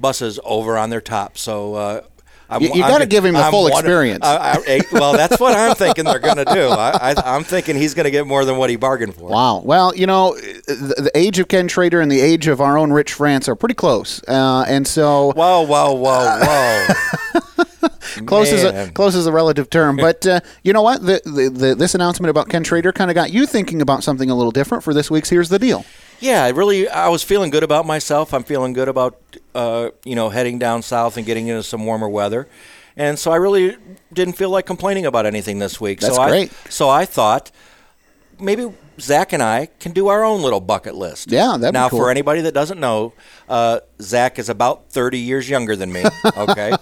buses 0.00 0.40
over 0.44 0.76
on 0.78 0.90
their 0.90 1.00
top. 1.02 1.36
So. 1.38 1.74
Uh, 1.74 2.00
I'm, 2.50 2.60
You- 2.60 2.74
you 2.74 2.80
gotta 2.82 3.06
give 3.06 3.24
him 3.24 3.32
the 3.32 3.40
I'm 3.40 3.50
full 3.50 3.66
experience. 3.68 4.26
I, 4.26 4.58
I, 4.68 4.80
well, 4.92 5.14
that's 5.14 5.40
what 5.40 5.56
I'm 5.56 5.74
thinking 5.74 6.04
they're 6.04 6.18
going 6.18 6.36
to 6.36 6.44
do. 6.44 6.68
I, 6.68 7.14
I, 7.16 7.34
I'm 7.36 7.44
thinking 7.44 7.76
he's 7.76 7.94
going 7.94 8.04
to 8.04 8.10
get 8.10 8.26
more 8.26 8.44
than 8.44 8.58
what 8.58 8.68
he 8.68 8.76
bargained 8.76 9.14
for. 9.14 9.30
Wow. 9.30 9.62
Well, 9.64 9.94
you 9.96 10.06
know, 10.06 10.34
the, 10.34 11.00
the 11.04 11.10
age 11.14 11.38
of 11.38 11.48
Ken 11.48 11.66
Schrader 11.68 12.02
and 12.02 12.12
the 12.12 12.20
age 12.20 12.48
of 12.48 12.60
our 12.60 12.76
own 12.76 12.92
Rich 12.92 13.14
France 13.14 13.48
are 13.48 13.54
pretty 13.54 13.74
close. 13.74 14.22
Uh, 14.28 14.66
and 14.68 14.86
so 14.86 15.32
Whoa, 15.32 15.62
whoa, 15.62 15.92
whoa, 15.94 16.38
whoa! 16.42 17.64
close 18.26 18.50
is 18.52 18.64
a 18.64 18.90
close 18.92 19.14
is 19.14 19.26
a 19.26 19.32
relative 19.32 19.70
term. 19.70 19.96
But 20.02 20.26
uh, 20.26 20.40
you 20.62 20.72
know 20.72 20.82
what? 20.82 21.00
The, 21.02 21.20
the, 21.24 21.48
the, 21.48 21.74
this 21.74 21.94
announcement 21.94 22.30
about 22.30 22.48
Ken 22.48 22.64
Schrader 22.64 22.92
kind 22.92 23.10
of 23.10 23.14
got 23.14 23.32
you 23.32 23.46
thinking 23.46 23.80
about 23.80 24.02
something 24.02 24.30
a 24.30 24.34
little 24.34 24.50
different 24.50 24.82
for 24.82 24.92
this 24.92 25.10
week's 25.10 25.30
Here's 25.30 25.48
the 25.48 25.58
Deal. 25.58 25.84
Yeah, 26.18 26.44
I 26.44 26.48
really, 26.50 26.88
I 26.88 27.08
was 27.08 27.22
feeling 27.22 27.50
good 27.50 27.62
about 27.62 27.86
myself. 27.86 28.34
I'm 28.34 28.44
feeling 28.44 28.72
good 28.72 28.88
about, 28.88 29.20
uh, 29.54 29.90
you 30.04 30.14
know, 30.14 30.28
heading 30.28 30.58
down 30.58 30.82
south 30.82 31.16
and 31.16 31.24
getting 31.24 31.48
into 31.48 31.62
some 31.62 31.84
warmer 31.86 32.08
weather, 32.08 32.48
and 32.96 33.18
so 33.18 33.30
I 33.32 33.36
really 33.36 33.76
didn't 34.12 34.34
feel 34.34 34.50
like 34.50 34.66
complaining 34.66 35.06
about 35.06 35.26
anything 35.26 35.58
this 35.58 35.80
week. 35.80 36.00
That's 36.00 36.16
so 36.16 36.26
great. 36.26 36.50
I, 36.50 36.68
so 36.68 36.88
I 36.88 37.04
thought 37.04 37.50
maybe 38.38 38.72
Zach 39.00 39.32
and 39.32 39.42
I 39.42 39.66
can 39.80 39.92
do 39.92 40.08
our 40.08 40.24
own 40.24 40.42
little 40.42 40.60
bucket 40.60 40.94
list. 40.94 41.30
Yeah, 41.30 41.56
that'd 41.58 41.72
be 41.72 41.78
now 41.78 41.88
cool. 41.88 42.00
for 42.00 42.10
anybody 42.10 42.42
that 42.42 42.54
doesn't 42.54 42.80
know, 42.80 43.12
uh, 43.48 43.80
Zach 44.00 44.38
is 44.38 44.48
about 44.48 44.90
30 44.90 45.18
years 45.18 45.48
younger 45.48 45.76
than 45.76 45.92
me. 45.92 46.04
Okay, 46.34 46.72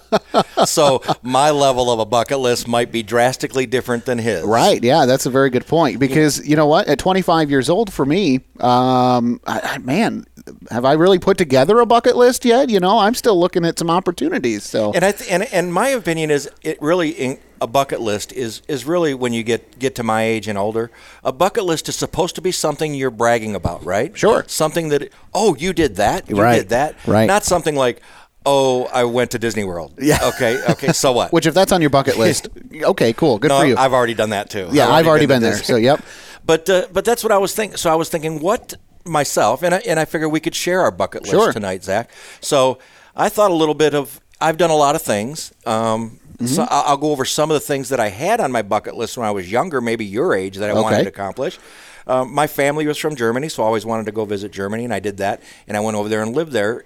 so 0.65 1.03
my 1.21 1.51
level 1.51 1.91
of 1.91 1.99
a 1.99 2.05
bucket 2.05 2.39
list 2.39 2.67
might 2.67 2.91
be 2.91 3.03
drastically 3.03 3.65
different 3.65 4.05
than 4.05 4.17
his. 4.17 4.43
Right. 4.43 4.81
Yeah, 4.83 5.05
that's 5.05 5.25
a 5.25 5.29
very 5.29 5.49
good 5.49 5.67
point. 5.67 5.99
Because 5.99 6.47
you 6.47 6.55
know 6.55 6.67
what? 6.67 6.87
At 6.87 6.97
25 6.97 7.49
years 7.49 7.69
old, 7.69 7.91
for 7.91 8.05
me, 8.05 8.39
um, 8.59 9.39
I, 9.45 9.59
I, 9.61 9.77
man, 9.79 10.25
have 10.69 10.85
I 10.85 10.93
really 10.93 11.17
put 11.19 11.37
together 11.37 11.79
a 11.79 11.85
bucket 11.85 12.15
list 12.15 12.45
yet? 12.45 12.69
You 12.69 12.79
know, 12.79 12.99
I'm 12.99 13.15
still 13.15 13.39
looking 13.39 13.65
at 13.65 13.79
some 13.79 13.89
opportunities. 13.89 14.63
So 14.63 14.91
And 14.93 15.03
I 15.03 15.11
th- 15.11 15.29
and 15.31 15.43
and 15.51 15.73
my 15.73 15.89
opinion 15.89 16.29
is 16.31 16.49
it 16.61 16.79
really 16.81 17.09
in, 17.09 17.39
a 17.59 17.67
bucket 17.67 17.99
list 18.01 18.31
is 18.33 18.61
is 18.67 18.85
really 18.85 19.13
when 19.13 19.33
you 19.33 19.43
get 19.43 19.77
get 19.79 19.95
to 19.95 20.03
my 20.03 20.23
age 20.23 20.47
and 20.47 20.57
older, 20.57 20.91
a 21.23 21.31
bucket 21.31 21.63
list 21.63 21.89
is 21.89 21.95
supposed 21.95 22.35
to 22.35 22.41
be 22.41 22.51
something 22.51 22.93
you're 22.93 23.11
bragging 23.11 23.55
about, 23.55 23.83
right? 23.85 24.15
Sure. 24.17 24.43
Something 24.47 24.89
that 24.89 25.11
oh 25.33 25.55
you 25.55 25.73
did 25.73 25.95
that, 25.97 26.29
you 26.29 26.35
Right. 26.41 26.57
did 26.59 26.69
that, 26.69 26.95
Right. 27.07 27.25
Not 27.25 27.43
something 27.43 27.75
like 27.75 28.01
oh 28.45 28.85
I 28.93 29.03
went 29.03 29.31
to 29.31 29.39
Disney 29.39 29.63
World. 29.63 29.93
Yeah. 29.99 30.19
Okay. 30.35 30.61
Okay. 30.69 30.91
So 30.93 31.11
what? 31.11 31.31
which 31.33 31.45
if 31.45 31.53
that's 31.53 31.71
on 31.71 31.81
your 31.81 31.89
bucket 31.91 32.17
list, 32.17 32.47
okay, 32.83 33.13
cool, 33.13 33.37
good 33.39 33.49
no, 33.49 33.59
for 33.59 33.65
you. 33.67 33.75
I've 33.77 33.93
already 33.93 34.13
done 34.15 34.31
that 34.31 34.49
too. 34.49 34.67
yeah, 34.71 34.89
I've 34.89 35.07
already 35.07 35.25
to 35.25 35.33
been 35.33 35.41
there. 35.41 35.57
So 35.57 35.75
yep. 35.75 36.03
But 36.43 36.67
uh, 36.67 36.87
but 36.91 37.05
that's 37.05 37.23
what 37.23 37.31
I 37.31 37.37
was 37.37 37.53
thinking. 37.53 37.77
So 37.77 37.91
I 37.91 37.95
was 37.95 38.09
thinking, 38.09 38.39
what 38.39 38.73
myself 39.05 39.63
and 39.63 39.75
I, 39.75 39.77
and 39.87 39.99
I 39.99 40.05
figured 40.05 40.31
we 40.31 40.39
could 40.39 40.55
share 40.55 40.81
our 40.81 40.91
bucket 40.91 41.23
list 41.23 41.31
Sure. 41.33 41.51
tonight, 41.53 41.83
Zach. 41.83 42.09
So 42.39 42.79
I 43.15 43.29
thought 43.29 43.51
a 43.51 43.55
little 43.55 43.75
bit 43.75 43.93
of. 43.93 44.19
I've 44.39 44.57
done 44.57 44.71
a 44.71 44.75
lot 44.75 44.95
of 44.95 45.01
things. 45.01 45.53
Um, 45.65 46.17
Mm-hmm. 46.41 46.55
So 46.55 46.63
I'll 46.71 46.83
I'll 46.87 46.97
go 46.97 47.11
over 47.11 47.23
some 47.23 47.51
of 47.51 47.53
the 47.53 47.59
things 47.59 47.89
that 47.89 47.99
I 47.99 48.07
had 48.09 48.39
on 48.39 48.51
my 48.51 48.63
bucket 48.63 48.95
list 48.95 49.15
when 49.15 49.27
I 49.27 49.31
was 49.31 49.51
younger, 49.51 49.79
maybe 49.79 50.05
your 50.05 50.33
age, 50.33 50.57
that 50.57 50.71
I 50.71 50.73
wanted 50.73 51.03
to 51.03 51.09
accomplish. 51.09 51.59
Um, 52.07 52.33
my 52.33 52.47
family 52.47 52.87
was 52.87 52.97
from 52.97 53.15
Germany, 53.15 53.47
so 53.47 53.61
I 53.61 53.67
always 53.67 53.85
wanted 53.85 54.07
to 54.07 54.11
go 54.11 54.25
visit 54.25 54.51
Germany, 54.51 54.83
and 54.83 54.91
I 54.91 54.99
did 54.99 55.17
that. 55.17 55.39
And 55.67 55.77
I 55.77 55.81
went 55.81 55.97
over 55.97 56.09
there 56.09 56.23
and 56.23 56.35
lived 56.35 56.51
there. 56.51 56.83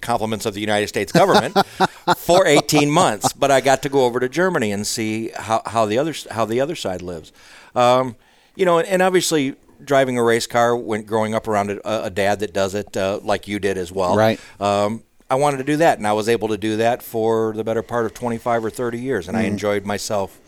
Compliments 0.00 0.44
of 0.44 0.54
the 0.54 0.60
United 0.60 0.88
States 0.88 1.12
government 1.12 1.56
for 2.16 2.46
18 2.48 2.90
months, 2.90 3.32
but 3.32 3.52
I 3.52 3.60
got 3.60 3.82
to 3.82 3.88
go 3.88 4.06
over 4.06 4.18
to 4.18 4.28
Germany 4.28 4.72
and 4.72 4.84
see 4.84 5.28
how, 5.36 5.62
how 5.66 5.86
the 5.86 5.96
other 5.98 6.14
how 6.32 6.44
the 6.44 6.60
other 6.60 6.74
side 6.74 7.00
lives. 7.00 7.32
Um, 7.76 8.16
you 8.56 8.64
know, 8.64 8.80
and 8.80 9.02
obviously 9.02 9.54
driving 9.84 10.18
a 10.18 10.22
race 10.22 10.46
car 10.46 10.76
when 10.76 11.04
growing 11.04 11.34
up 11.34 11.48
around 11.48 11.70
a, 11.70 12.04
a 12.04 12.10
dad 12.10 12.40
that 12.40 12.52
does 12.52 12.74
it 12.74 12.96
uh, 12.96 13.20
like 13.22 13.48
you 13.48 13.58
did 13.58 13.78
as 13.78 13.92
well. 13.92 14.16
Right. 14.16 14.40
Um, 14.60 15.02
I 15.28 15.36
wanted 15.36 15.58
to 15.58 15.64
do 15.64 15.76
that, 15.76 15.98
and 15.98 16.06
I 16.06 16.12
was 16.12 16.28
able 16.28 16.48
to 16.48 16.58
do 16.58 16.76
that 16.78 17.02
for 17.02 17.52
the 17.54 17.62
better 17.62 17.82
part 17.82 18.04
of 18.04 18.14
25 18.14 18.64
or 18.64 18.70
30 18.70 18.98
years, 18.98 19.28
and 19.28 19.36
I 19.36 19.42
enjoyed 19.42 19.86
myself 19.86 20.40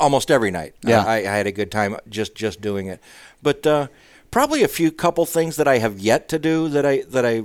almost 0.00 0.30
every 0.30 0.50
night. 0.50 0.74
Yeah. 0.82 1.04
I, 1.04 1.18
I 1.18 1.36
had 1.36 1.46
a 1.46 1.52
good 1.52 1.70
time 1.70 1.96
just 2.08 2.34
just 2.34 2.60
doing 2.60 2.86
it. 2.86 3.00
But 3.42 3.66
uh, 3.66 3.88
probably 4.30 4.62
a 4.62 4.68
few 4.68 4.90
couple 4.90 5.24
things 5.26 5.56
that 5.56 5.68
I 5.68 5.78
have 5.78 5.98
yet 5.98 6.28
to 6.30 6.38
do 6.38 6.68
that 6.68 6.84
I 6.84 7.02
that 7.08 7.24
I 7.24 7.44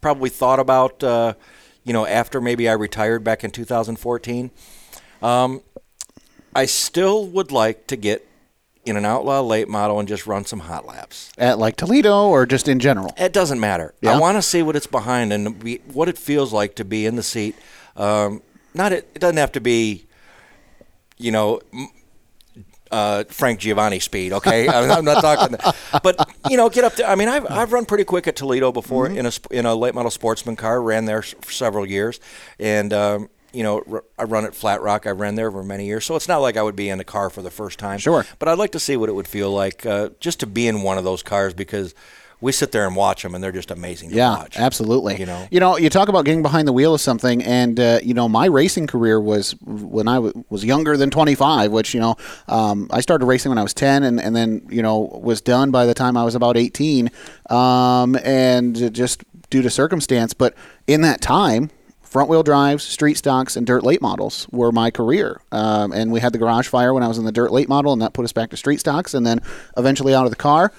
probably 0.00 0.30
thought 0.30 0.58
about. 0.58 1.02
Uh, 1.02 1.34
you 1.84 1.92
know, 1.92 2.06
after 2.06 2.40
maybe 2.40 2.68
I 2.68 2.72
retired 2.72 3.24
back 3.24 3.44
in 3.44 3.50
2014, 3.50 4.50
um, 5.22 5.62
I 6.54 6.66
still 6.66 7.26
would 7.26 7.50
like 7.50 7.86
to 7.86 7.96
get 7.96 8.27
in 8.88 8.96
an 8.96 9.04
outlaw 9.04 9.40
late 9.40 9.68
model 9.68 9.98
and 9.98 10.08
just 10.08 10.26
run 10.26 10.44
some 10.44 10.60
hot 10.60 10.86
laps. 10.86 11.30
At 11.38 11.58
like 11.58 11.76
Toledo 11.76 12.28
or 12.28 12.46
just 12.46 12.68
in 12.68 12.78
general. 12.80 13.12
It 13.16 13.32
doesn't 13.32 13.60
matter. 13.60 13.94
Yeah? 14.00 14.14
I 14.14 14.18
want 14.18 14.36
to 14.36 14.42
see 14.42 14.62
what 14.62 14.76
it's 14.76 14.86
behind 14.86 15.32
and 15.32 15.58
be, 15.62 15.76
what 15.92 16.08
it 16.08 16.18
feels 16.18 16.52
like 16.52 16.74
to 16.76 16.84
be 16.84 17.06
in 17.06 17.16
the 17.16 17.22
seat. 17.22 17.54
Um, 17.96 18.42
not 18.74 18.92
it, 18.92 19.08
it 19.14 19.18
doesn't 19.20 19.36
have 19.38 19.52
to 19.52 19.60
be, 19.60 20.06
you 21.16 21.30
know, 21.32 21.60
uh, 22.90 23.24
Frank 23.28 23.60
Giovanni 23.60 24.00
speed. 24.00 24.32
Okay, 24.32 24.66
I'm 24.68 24.90
I'm 24.98 25.04
not 25.04 25.20
talking, 25.20 25.56
but 26.02 26.28
you 26.48 26.56
know, 26.56 26.68
get 26.70 26.84
up 26.84 26.94
there. 26.96 27.06
I 27.06 27.14
mean, 27.14 27.28
I've 27.28 27.50
I've 27.50 27.72
run 27.72 27.84
pretty 27.84 28.04
quick 28.04 28.26
at 28.26 28.36
Toledo 28.36 28.72
before 28.72 29.08
Mm-hmm. 29.08 29.18
in 29.18 29.26
a 29.26 29.58
in 29.60 29.66
a 29.66 29.74
late 29.74 29.94
model 29.94 30.10
sportsman 30.10 30.56
car. 30.56 30.80
Ran 30.80 31.04
there 31.04 31.18
s- 31.18 31.34
for 31.40 31.52
several 31.52 31.86
years, 31.86 32.20
and. 32.58 32.92
Um, 32.92 33.28
you 33.52 33.62
know, 33.62 34.02
I 34.18 34.24
run 34.24 34.44
at 34.44 34.54
Flat 34.54 34.82
Rock. 34.82 35.06
I 35.06 35.10
ran 35.10 35.34
there 35.34 35.50
for 35.50 35.62
many 35.64 35.86
years, 35.86 36.04
so 36.04 36.16
it's 36.16 36.28
not 36.28 36.38
like 36.38 36.56
I 36.56 36.62
would 36.62 36.76
be 36.76 36.88
in 36.88 37.00
a 37.00 37.04
car 37.04 37.30
for 37.30 37.42
the 37.42 37.50
first 37.50 37.78
time. 37.78 37.98
Sure. 37.98 38.24
but 38.38 38.48
I'd 38.48 38.58
like 38.58 38.72
to 38.72 38.80
see 38.80 38.96
what 38.96 39.08
it 39.08 39.12
would 39.12 39.28
feel 39.28 39.50
like 39.50 39.84
uh, 39.86 40.10
just 40.20 40.40
to 40.40 40.46
be 40.46 40.66
in 40.68 40.82
one 40.82 40.98
of 40.98 41.04
those 41.04 41.22
cars 41.22 41.54
because 41.54 41.94
we 42.40 42.52
sit 42.52 42.70
there 42.70 42.86
and 42.86 42.94
watch 42.94 43.24
them, 43.24 43.34
and 43.34 43.42
they're 43.42 43.50
just 43.50 43.72
amazing 43.72 44.10
to 44.10 44.14
Yeah, 44.16 44.36
watch. 44.36 44.56
absolutely. 44.58 45.18
You 45.18 45.26
know, 45.26 45.48
you 45.50 45.58
know, 45.58 45.76
you 45.76 45.90
talk 45.90 46.08
about 46.08 46.24
getting 46.24 46.40
behind 46.42 46.68
the 46.68 46.72
wheel 46.72 46.94
of 46.94 47.00
something, 47.00 47.42
and 47.42 47.80
uh, 47.80 47.98
you 48.00 48.14
know, 48.14 48.28
my 48.28 48.46
racing 48.46 48.86
career 48.86 49.20
was 49.20 49.56
when 49.62 50.06
I 50.06 50.14
w- 50.16 50.44
was 50.48 50.64
younger 50.64 50.96
than 50.96 51.10
25, 51.10 51.72
which 51.72 51.94
you 51.94 52.00
know, 52.00 52.14
um, 52.46 52.86
I 52.92 53.00
started 53.00 53.26
racing 53.26 53.50
when 53.50 53.58
I 53.58 53.62
was 53.64 53.74
10, 53.74 54.04
and, 54.04 54.20
and 54.20 54.36
then 54.36 54.64
you 54.70 54.82
know 54.82 54.98
was 55.20 55.40
done 55.40 55.72
by 55.72 55.84
the 55.84 55.94
time 55.94 56.16
I 56.16 56.22
was 56.22 56.36
about 56.36 56.56
18, 56.56 57.10
um, 57.50 58.14
and 58.22 58.94
just 58.94 59.24
due 59.50 59.62
to 59.62 59.70
circumstance. 59.70 60.32
But 60.34 60.54
in 60.86 61.00
that 61.00 61.20
time. 61.20 61.70
Front 62.08 62.30
wheel 62.30 62.42
drives, 62.42 62.84
street 62.84 63.18
stocks, 63.18 63.54
and 63.54 63.66
dirt 63.66 63.84
late 63.84 64.00
models 64.00 64.46
were 64.50 64.72
my 64.72 64.90
career. 64.90 65.42
Um, 65.52 65.92
and 65.92 66.10
we 66.10 66.20
had 66.20 66.32
the 66.32 66.38
garage 66.38 66.66
fire 66.66 66.94
when 66.94 67.02
I 67.02 67.08
was 67.08 67.18
in 67.18 67.26
the 67.26 67.32
dirt 67.32 67.52
late 67.52 67.68
model, 67.68 67.92
and 67.92 68.00
that 68.00 68.14
put 68.14 68.24
us 68.24 68.32
back 68.32 68.48
to 68.50 68.56
street 68.56 68.80
stocks, 68.80 69.12
and 69.12 69.26
then 69.26 69.42
eventually 69.76 70.14
out 70.14 70.24
of 70.24 70.30
the 70.30 70.36
car. 70.36 70.72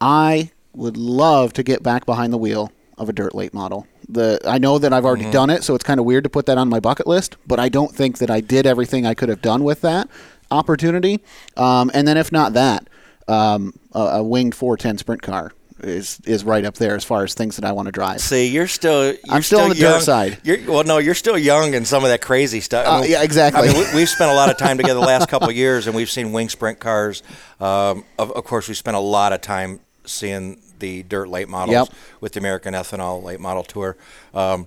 I 0.00 0.52
would 0.72 0.96
love 0.96 1.52
to 1.54 1.64
get 1.64 1.82
back 1.82 2.06
behind 2.06 2.32
the 2.32 2.38
wheel 2.38 2.70
of 2.96 3.08
a 3.08 3.12
dirt 3.12 3.34
late 3.34 3.52
model. 3.52 3.88
The 4.08 4.40
I 4.44 4.58
know 4.58 4.78
that 4.78 4.92
I've 4.92 5.04
already 5.04 5.28
done 5.32 5.50
it, 5.50 5.64
so 5.64 5.74
it's 5.74 5.82
kind 5.82 5.98
of 5.98 6.06
weird 6.06 6.22
to 6.22 6.30
put 6.30 6.46
that 6.46 6.56
on 6.56 6.68
my 6.68 6.78
bucket 6.78 7.08
list. 7.08 7.36
But 7.48 7.58
I 7.58 7.68
don't 7.68 7.92
think 7.92 8.18
that 8.18 8.30
I 8.30 8.40
did 8.40 8.64
everything 8.64 9.04
I 9.04 9.14
could 9.14 9.28
have 9.28 9.42
done 9.42 9.64
with 9.64 9.80
that 9.80 10.08
opportunity. 10.52 11.18
Um, 11.56 11.90
and 11.94 12.06
then 12.06 12.16
if 12.16 12.30
not 12.30 12.52
that, 12.52 12.88
um, 13.26 13.74
a, 13.92 13.98
a 13.98 14.22
winged 14.22 14.54
410 14.54 14.98
sprint 14.98 15.22
car 15.22 15.52
is 15.82 16.20
is 16.24 16.44
right 16.44 16.64
up 16.64 16.74
there 16.74 16.94
as 16.96 17.04
far 17.04 17.24
as 17.24 17.34
things 17.34 17.56
that 17.56 17.64
I 17.64 17.72
want 17.72 17.86
to 17.86 17.92
drive. 17.92 18.20
see, 18.20 18.48
you're 18.48 18.68
still 18.68 19.06
you're 19.06 19.16
I'm 19.28 19.42
still 19.42 19.60
on 19.60 19.68
the 19.70 19.74
dirt 19.74 19.80
young. 19.80 20.00
side. 20.00 20.38
You're, 20.44 20.58
well, 20.70 20.84
no, 20.84 20.98
you're 20.98 21.14
still 21.14 21.38
young 21.38 21.74
in 21.74 21.84
some 21.84 22.02
of 22.04 22.10
that 22.10 22.20
crazy 22.20 22.60
stuff. 22.60 22.86
Uh, 22.86 23.04
yeah, 23.06 23.22
exactly. 23.22 23.68
I 23.68 23.72
mean, 23.72 23.76
we, 23.90 23.96
we've 23.96 24.08
spent 24.08 24.30
a 24.30 24.34
lot 24.34 24.50
of 24.50 24.56
time 24.58 24.76
together 24.76 25.00
the 25.00 25.06
last 25.06 25.28
couple 25.28 25.48
of 25.48 25.56
years, 25.64 25.86
and 25.86 25.94
we've 25.96 26.10
seen 26.10 26.32
wing 26.32 26.48
sprint 26.48 26.78
cars. 26.80 27.22
Um, 27.60 28.04
of, 28.18 28.30
of 28.32 28.44
course, 28.44 28.68
we 28.68 28.74
spent 28.74 28.96
a 28.96 29.00
lot 29.00 29.32
of 29.32 29.40
time 29.40 29.80
seeing 30.04 30.60
the 30.78 31.02
dirt 31.02 31.28
late 31.28 31.48
models 31.48 31.74
Yep. 31.74 31.88
with 32.20 32.32
the 32.32 32.40
American 32.40 32.74
Ethanol 32.74 33.22
Late 33.22 33.38
Model 33.40 33.62
Tour. 33.62 33.96
Um, 34.32 34.66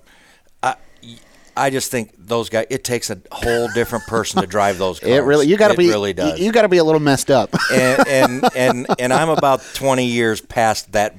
I 1.56 1.70
just 1.70 1.90
think 1.90 2.12
those 2.18 2.48
guys. 2.48 2.66
It 2.70 2.84
takes 2.84 3.10
a 3.10 3.20
whole 3.30 3.68
different 3.68 4.06
person 4.06 4.40
to 4.40 4.46
drive 4.46 4.78
those 4.78 5.00
cars. 5.00 5.12
It 5.14 5.20
really 5.20 5.46
you 5.46 5.56
got 5.56 5.68
to 5.68 5.76
be 5.76 5.88
really 5.88 6.12
does. 6.12 6.40
you, 6.40 6.50
got 6.50 6.62
to 6.62 6.68
be 6.68 6.78
a 6.78 6.84
little 6.84 7.00
messed 7.00 7.30
up. 7.30 7.54
and, 7.72 8.08
and 8.08 8.44
and 8.56 8.86
and 8.98 9.12
I'm 9.12 9.28
about 9.28 9.62
20 9.74 10.06
years 10.06 10.40
past 10.40 10.92
that 10.92 11.14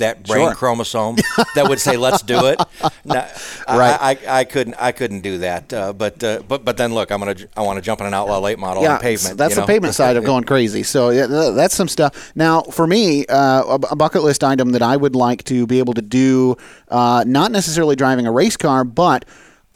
that 0.00 0.26
brain 0.26 0.48
Sure. 0.48 0.54
chromosome 0.54 1.16
that 1.54 1.68
would 1.68 1.80
say 1.80 1.96
let's 1.96 2.22
do 2.22 2.46
it. 2.46 2.60
No, 3.04 3.26
Right. 3.68 3.98
I, 4.00 4.18
I, 4.28 4.40
I 4.40 4.44
couldn't 4.44 4.74
I 4.78 4.92
couldn't 4.92 5.20
do 5.20 5.38
that. 5.38 5.72
Uh, 5.72 5.92
but 5.92 6.22
uh, 6.22 6.42
but 6.46 6.64
but 6.64 6.76
then 6.76 6.92
look, 6.92 7.10
I'm 7.10 7.20
gonna 7.20 7.36
I 7.56 7.62
want 7.62 7.76
to 7.76 7.82
jump 7.82 8.00
in 8.00 8.06
an 8.06 8.14
outlaw 8.14 8.38
late 8.40 8.58
model 8.58 8.86
on 8.86 8.98
pavement. 9.00 9.38
That's 9.38 9.54
the 9.54 9.62
know? 9.62 9.66
pavement 9.66 9.94
side 9.94 10.16
of 10.16 10.24
going 10.30 10.44
crazy. 10.44 10.82
So 10.82 11.10
yeah, 11.10 11.26
that's 11.26 11.74
some 11.74 11.88
stuff. 11.88 12.32
Now, 12.34 12.62
for 12.62 12.86
me, 12.86 13.24
uh, 13.26 13.62
a, 13.62 13.74
a 13.92 13.96
bucket 13.96 14.22
list 14.22 14.42
item 14.44 14.70
that 14.70 14.82
I 14.82 14.96
would 14.96 15.14
like 15.14 15.44
to 15.44 15.66
be 15.66 15.78
able 15.78 15.94
to 15.94 16.02
do, 16.02 16.56
uh, 16.88 17.24
not 17.26 17.52
necessarily 17.52 17.96
driving 17.96 18.26
a 18.26 18.32
race 18.32 18.56
car, 18.56 18.84
but 18.84 19.24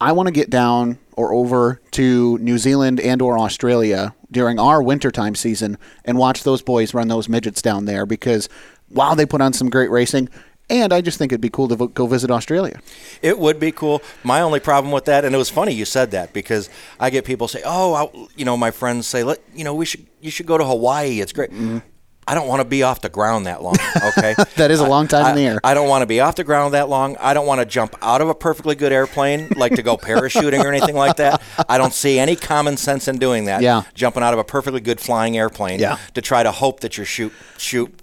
I 0.00 0.12
want 0.12 0.26
to 0.26 0.32
get 0.32 0.50
down 0.50 0.98
or 1.16 1.32
over 1.32 1.80
to 1.92 2.38
New 2.38 2.58
Zealand 2.58 2.98
and 3.00 3.22
or 3.22 3.38
Australia 3.38 4.14
during 4.32 4.58
our 4.58 4.82
wintertime 4.82 5.36
season 5.36 5.78
and 6.04 6.18
watch 6.18 6.42
those 6.42 6.60
boys 6.60 6.92
run 6.92 7.06
those 7.06 7.28
midgets 7.28 7.62
down 7.62 7.84
there 7.84 8.04
because 8.04 8.48
wow, 8.94 9.14
they 9.14 9.26
put 9.26 9.40
on 9.40 9.52
some 9.52 9.68
great 9.70 9.90
racing. 9.90 10.28
And 10.70 10.94
I 10.94 11.02
just 11.02 11.18
think 11.18 11.30
it'd 11.30 11.42
be 11.42 11.50
cool 11.50 11.68
to 11.68 11.88
go 11.88 12.06
visit 12.06 12.30
Australia. 12.30 12.80
It 13.20 13.38
would 13.38 13.60
be 13.60 13.70
cool. 13.70 14.00
My 14.22 14.40
only 14.40 14.60
problem 14.60 14.92
with 14.92 15.04
that, 15.04 15.24
and 15.26 15.34
it 15.34 15.38
was 15.38 15.50
funny 15.50 15.72
you 15.72 15.84
said 15.84 16.12
that 16.12 16.32
because 16.32 16.70
I 16.98 17.10
get 17.10 17.26
people 17.26 17.48
say, 17.48 17.60
"Oh, 17.66 17.92
I, 17.92 18.28
you 18.34 18.46
know, 18.46 18.56
my 18.56 18.70
friends 18.70 19.06
say, 19.06 19.24
let 19.24 19.40
you 19.54 19.62
know, 19.62 19.74
we 19.74 19.84
should 19.84 20.06
you 20.22 20.30
should 20.30 20.46
go 20.46 20.56
to 20.56 20.64
Hawaii. 20.64 21.20
It's 21.20 21.32
great." 21.34 21.50
Mm-hmm. 21.50 21.78
I 22.26 22.34
don't 22.34 22.48
want 22.48 22.60
to 22.60 22.64
be 22.64 22.82
off 22.82 23.02
the 23.02 23.10
ground 23.10 23.46
that 23.46 23.62
long. 23.62 23.76
Okay, 24.02 24.34
That 24.56 24.70
is 24.70 24.80
a 24.80 24.88
long 24.88 25.08
time 25.08 25.26
I, 25.26 25.30
in 25.30 25.36
the 25.36 25.46
air. 25.46 25.60
I 25.62 25.74
don't 25.74 25.88
want 25.88 26.00
to 26.00 26.06
be 26.06 26.20
off 26.20 26.36
the 26.36 26.44
ground 26.44 26.72
that 26.72 26.88
long. 26.88 27.16
I 27.20 27.34
don't 27.34 27.46
want 27.46 27.60
to 27.60 27.66
jump 27.66 27.94
out 28.00 28.22
of 28.22 28.30
a 28.30 28.34
perfectly 28.34 28.74
good 28.74 28.92
airplane, 28.92 29.48
like 29.56 29.74
to 29.74 29.82
go 29.82 29.98
parachuting 29.98 30.64
or 30.64 30.68
anything 30.68 30.94
like 30.94 31.16
that. 31.16 31.42
I 31.68 31.76
don't 31.76 31.92
see 31.92 32.18
any 32.18 32.36
common 32.36 32.78
sense 32.78 33.08
in 33.08 33.18
doing 33.18 33.44
that. 33.44 33.60
Yeah. 33.60 33.82
jumping 33.92 34.22
out 34.22 34.32
of 34.32 34.38
a 34.38 34.44
perfectly 34.44 34.80
good 34.80 35.00
flying 35.00 35.36
airplane. 35.36 35.80
Yeah. 35.80 35.98
to 36.14 36.22
try 36.22 36.42
to 36.42 36.50
hope 36.50 36.80
that 36.80 36.96
your 36.96 37.04
shoot 37.04 37.32
chute 37.58 37.94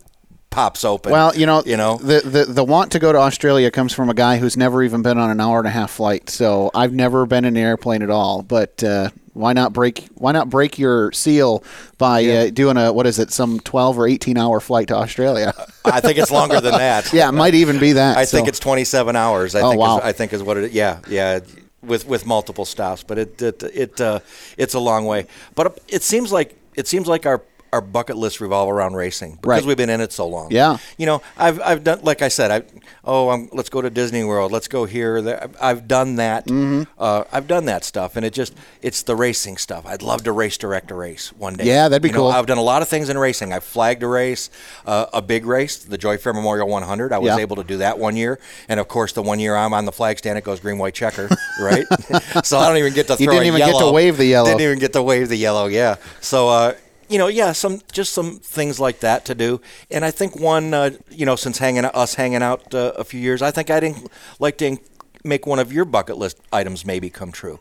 pops 0.52 0.86
open. 0.86 1.12
Well, 1.12 1.36
you 1.36 1.48
know, 1.48 1.64
you 1.66 1.78
know, 1.78 1.98
the, 1.98 2.20
the 2.22 2.46
the 2.46 2.64
want 2.64 2.92
to 2.92 3.00
go 3.00 3.12
to 3.12 3.18
Australia 3.18 3.72
comes 3.72 3.92
from 3.94 4.10
a 4.10 4.14
guy 4.14 4.38
who's 4.38 4.56
never 4.56 4.84
even 4.84 5.02
been 5.02 5.18
on 5.18 5.32
an 5.32 5.40
hour 5.42 5.58
and 5.58 5.68
a 5.68 5.72
half 5.72 5.90
flight. 5.92 6.30
So 6.30 6.70
I've 6.76 6.94
never 6.94 7.26
been 7.26 7.46
in 7.46 7.58
an 7.58 7.64
airplane 7.64 8.04
at 8.04 8.10
all. 8.12 8.44
But 8.44 8.84
uh, 8.84 9.10
why 9.34 9.54
not 9.54 9.74
break 9.74 10.08
why 10.16 10.32
not 10.34 10.50
break 10.50 10.78
your 10.78 11.12
seal 11.14 11.64
by 11.98 12.24
uh, 12.26 12.50
doing 12.52 12.78
a 12.78 12.94
what 12.94 13.08
is 13.08 13.18
it 13.18 13.32
some 13.32 13.60
twelve 13.62 13.98
or 13.98 14.08
eighteen 14.08 14.38
hour 14.38 14.60
flight 14.60 14.90
to 14.90 14.96
Australia? 14.96 15.54
I 15.86 16.00
think 16.02 16.18
it's 16.20 16.32
longer 16.32 16.62
than 16.62 16.74
that. 16.78 17.12
yeah, 17.14 17.30
it 17.30 17.32
might 17.32 17.56
even 17.56 17.80
be 17.80 17.94
that. 17.94 18.18
I 18.18 18.26
think 18.26 18.48
it's 18.48 18.60
27 18.60 19.16
hours. 19.16 19.56
I 19.56 19.62
Oh, 19.62 19.70
think 19.72 19.80
wow. 19.82 19.98
is, 19.98 20.04
I 20.04 20.12
think 20.12 20.34
is 20.34 20.44
what 20.44 20.58
it. 20.58 20.72
Yeah, 20.74 21.00
yeah, 21.10 21.40
with 21.82 22.06
with 22.06 22.26
multiple 22.26 22.66
stops, 22.66 23.04
but 23.04 23.18
it 23.18 23.42
it 23.42 23.64
it 23.64 24.02
uh, 24.02 24.20
it's 24.58 24.74
a 24.74 24.80
long 24.80 25.06
way. 25.06 25.28
But 25.56 25.80
it 25.88 26.04
seems 26.04 26.32
like 26.32 26.56
it 26.76 26.88
seems 26.88 27.08
like 27.08 27.26
our 27.26 27.40
our 27.74 27.82
bucket 27.82 28.18
list 28.18 28.42
revolve 28.42 28.70
around 28.70 28.96
racing 28.96 29.36
because 29.36 29.48
Right. 29.48 29.66
we've 29.66 29.78
been 29.78 29.90
in 29.90 30.02
it 30.02 30.12
so 30.12 30.28
long. 30.28 30.50
Yeah. 30.52 30.78
You 30.98 31.06
know, 31.06 31.22
I've 31.38 31.62
I've 31.62 31.84
done 31.84 32.00
like 32.04 32.22
I 32.22 32.28
said, 32.28 32.52
I 32.52 32.64
oh, 33.06 33.30
I'm, 33.30 33.50
let's 33.54 33.70
go 33.70 33.82
to 33.82 33.90
Disney 33.90 34.24
World, 34.24 34.52
let's 34.52 34.68
go 34.68 34.86
here. 34.86 35.22
there. 35.22 35.50
I've- 35.62 35.82
done 35.82 36.18
that. 36.18 36.46
Mm-hmm. 36.46 36.84
Uh, 36.98 37.24
I've 37.32 37.48
done 37.48 37.66
that 37.66 37.84
stuff, 37.84 38.16
and 38.16 38.24
it 38.26 38.34
just 38.34 38.54
it's 38.82 39.02
the 39.04 39.16
racing 39.16 39.58
stuff. 39.58 39.86
I'd 39.86 40.02
love 40.04 40.24
to 40.24 40.32
race 40.32 40.58
direct 40.58 40.92
a 40.92 40.96
race 40.96 41.34
one 41.38 41.56
day. 41.56 41.66
Yeah, 41.66 41.90
that'd 41.90 42.02
be 42.02 42.10
You 42.10 42.14
know, 42.14 42.20
cool. 42.22 42.28
I've 42.32 42.46
done 42.46 42.60
a 42.60 42.64
lot 42.64 42.82
of 42.82 42.88
things 42.88 43.10
in 43.10 43.18
racing. 43.18 43.52
I 43.52 43.60
flagged 43.60 44.04
a 44.04 44.08
race, 44.08 44.50
uh, 44.86 45.08
a 45.12 45.22
big 45.22 45.46
race, 45.46 45.78
the 45.78 45.98
Joy 45.98 46.18
Fair 46.18 46.34
Memorial 46.34 46.68
100. 46.68 47.12
I 47.12 47.18
was 47.18 47.28
Yeah. 47.30 47.38
able 47.40 47.56
to 47.58 47.64
do 47.64 47.78
that 47.78 47.98
one 48.00 48.16
year, 48.16 48.40
and 48.70 48.80
of 48.80 48.88
course, 48.88 49.12
the 49.12 49.22
one 49.24 49.40
year 49.40 49.56
I'm 49.56 49.74
on 49.74 49.86
the 49.86 49.92
flag 49.92 50.20
stand, 50.20 50.38
it 50.38 50.44
goes 50.44 50.60
green, 50.60 50.78
white, 50.78 50.94
checker, 50.94 51.28
right? 51.62 51.86
so 52.46 52.58
I 52.60 52.68
don't 52.68 52.78
even 52.78 52.94
get 52.94 53.08
to 53.08 53.14
You 53.20 53.30
didn't 53.30 53.48
even 53.48 53.60
get 53.60 53.78
to 53.80 53.92
wave 53.92 54.18
the 54.18 54.26
yellow. 54.26 54.50
Didn't 54.50 54.62
even 54.62 54.80
get 54.80 54.94
to 54.94 55.02
wave 55.04 55.30
the 55.30 55.38
yellow. 55.38 55.66
Yeah. 55.68 55.96
So. 56.22 56.48
Uh, 56.50 56.74
you 57.12 57.18
know, 57.18 57.28
yeah, 57.28 57.52
some 57.52 57.82
just 57.92 58.14
some 58.14 58.40
things 58.40 58.80
like 58.80 59.00
that 59.02 59.26
to 59.26 59.36
do, 59.36 59.62
and 59.90 60.06
I 60.06 60.12
think 60.12 60.40
one, 60.40 60.74
uh, 60.74 60.92
you 61.10 61.26
know, 61.26 61.36
since 61.36 61.58
hanging 61.60 61.86
us 61.86 62.16
hanging 62.16 62.42
out 62.42 62.74
uh, 62.74 62.94
a 62.98 63.04
few 63.04 63.20
years, 63.20 63.42
I 63.42 63.52
think 63.52 63.70
I'd 63.70 63.84
in- 63.84 64.08
like 64.40 64.58
to 64.60 64.66
in- 64.66 64.80
make 65.24 65.46
one 65.46 65.60
of 65.60 65.72
your 65.72 65.86
bucket 65.86 66.18
list 66.18 66.40
items 66.52 66.84
maybe 66.84 67.08
come 67.08 67.32
true. 67.32 67.60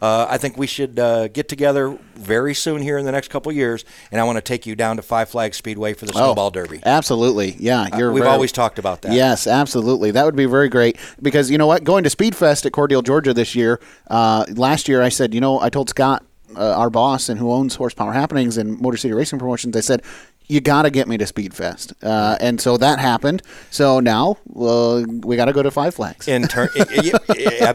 Uh, 0.00 0.26
I 0.30 0.38
think 0.38 0.56
we 0.56 0.66
should 0.66 0.98
uh, 0.98 1.28
get 1.28 1.46
together 1.46 1.98
very 2.14 2.54
soon 2.54 2.80
here 2.80 2.96
in 2.96 3.04
the 3.04 3.12
next 3.12 3.28
couple 3.28 3.50
of 3.50 3.56
years, 3.56 3.84
and 4.10 4.18
I 4.18 4.24
want 4.24 4.36
to 4.38 4.40
take 4.42 4.64
you 4.64 4.74
down 4.74 4.96
to 4.96 5.02
Five 5.02 5.28
Flags 5.28 5.58
Speedway 5.58 5.92
for 5.92 6.06
the 6.06 6.14
Snowball 6.14 6.50
Derby. 6.50 6.78
Oh, 6.86 6.88
Absolutely. 6.90 7.54
Yeah, 7.58 7.98
you're 7.98 8.12
We've 8.12 8.22
very- 8.22 8.32
always 8.32 8.50
talked 8.50 8.78
about 8.78 9.02
that. 9.02 9.12
Yes, 9.12 9.46
absolutely. 9.46 10.10
That 10.12 10.24
would 10.24 10.36
be 10.36 10.46
very 10.46 10.70
great 10.70 10.96
because 11.20 11.50
you 11.50 11.58
know 11.58 11.66
what? 11.66 11.84
Going 11.84 12.04
to 12.04 12.10
Speedfest 12.10 12.64
at 12.64 12.72
Cordele, 12.72 13.04
Georgia 13.04 13.34
this 13.34 13.54
year. 13.54 13.78
Uh, 14.08 14.46
last 14.54 14.88
year, 14.88 15.02
I 15.02 15.10
said, 15.10 15.34
you 15.34 15.40
know, 15.42 15.60
I 15.60 15.68
told 15.68 15.90
Scott, 15.90 16.24
uh, 16.56 16.74
our 16.76 16.90
boss 16.90 17.28
and 17.28 17.38
who 17.38 17.50
owns 17.52 17.74
Horsepower 17.76 18.12
Happenings 18.12 18.56
and 18.56 18.80
Motor 18.80 18.96
City 18.96 19.14
Racing 19.14 19.38
Promotions, 19.38 19.76
I 19.76 19.80
said. 19.80 20.02
You 20.48 20.60
got 20.60 20.82
to 20.82 20.90
get 20.90 21.08
me 21.08 21.16
to 21.16 21.24
Speedfest, 21.24 21.94
uh, 22.02 22.36
and 22.40 22.60
so 22.60 22.76
that 22.76 22.98
happened. 22.98 23.42
So 23.70 24.00
now 24.00 24.36
uh, 24.54 25.02
we 25.08 25.36
got 25.36 25.46
to 25.46 25.52
go 25.52 25.62
to 25.62 25.70
Five 25.70 25.94
Flags. 25.94 26.28
In 26.28 26.42
ter- 26.48 26.68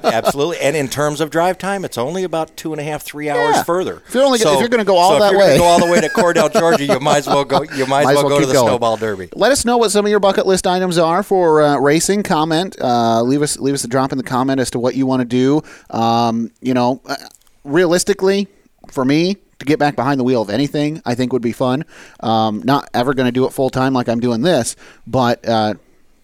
absolutely, 0.03 0.59
and 0.59 0.75
in 0.75 0.87
terms 0.87 1.21
of 1.21 1.29
drive 1.31 1.57
time, 1.57 1.85
it's 1.85 1.97
only 1.97 2.23
about 2.23 2.55
two 2.57 2.73
and 2.73 2.79
a 2.81 2.83
half, 2.83 3.01
three 3.03 3.29
hours 3.29 3.55
Yeah. 3.55 3.63
further. 3.63 4.03
If 4.07 4.13
you're 4.13 4.23
only 4.23 4.37
go- 4.39 4.53
if 4.53 4.59
you're 4.59 4.69
gonna 4.69 4.83
go 4.83 4.97
all 4.97 5.11
so 5.11 5.15
if 5.15 5.21
that 5.21 5.31
you're 5.31 5.39
way. 5.39 5.57
go 5.57 5.63
all 5.63 5.79
the 5.79 5.91
way 5.91 6.01
to 6.01 6.09
Cordell, 6.09 6.51
Georgia, 6.59 6.85
you 6.85 6.99
might 6.99 7.19
as 7.19 7.27
well 7.27 7.45
go. 7.45 7.63
You 7.63 7.85
might, 7.87 8.01
as 8.05 8.15
well, 8.17 8.29
go 8.29 8.39
to 8.39 8.45
the 8.45 8.53
going. 8.53 8.67
Snowball 8.67 8.97
Derby. 8.97 9.29
Let 9.33 9.51
us 9.51 9.65
know 9.65 9.77
what 9.77 9.89
some 9.91 10.05
of 10.05 10.09
your 10.11 10.19
bucket 10.19 10.45
list 10.45 10.67
items 10.67 10.97
are 10.97 11.23
for 11.23 11.61
uh, 11.63 11.79
racing. 11.79 12.23
Comment. 12.23 12.75
Uh, 12.79 13.21
leave 13.23 13.41
us 13.41 13.57
leave 13.59 13.73
us 13.73 13.85
a 13.85 13.87
drop 13.87 14.11
in 14.11 14.17
the 14.17 14.23
comment 14.25 14.59
as 14.59 14.69
to 14.71 14.79
what 14.79 14.93
you 14.93 15.05
want 15.07 15.21
to 15.21 15.25
do. 15.25 15.63
Um, 15.89 16.51
you 16.61 16.73
know, 16.73 17.01
uh, 17.05 17.15
realistically, 17.63 18.47
for 18.91 19.05
me 19.05 19.37
to 19.59 19.65
get 19.65 19.79
back 19.79 19.95
behind 19.95 20.19
the 20.19 20.23
wheel 20.23 20.41
of 20.41 20.49
anything, 20.49 21.01
I 21.05 21.15
think 21.15 21.33
would 21.33 21.41
be 21.41 21.51
fun. 21.51 21.85
Um, 22.19 22.61
not 22.63 22.89
ever 22.93 23.13
going 23.13 23.27
to 23.27 23.31
do 23.31 23.45
it 23.45 23.51
full 23.51 23.69
time 23.69 23.93
like 23.93 24.07
I'm 24.09 24.19
doing 24.19 24.41
this, 24.41 24.75
but. 25.05 25.47
Uh, 25.47 25.75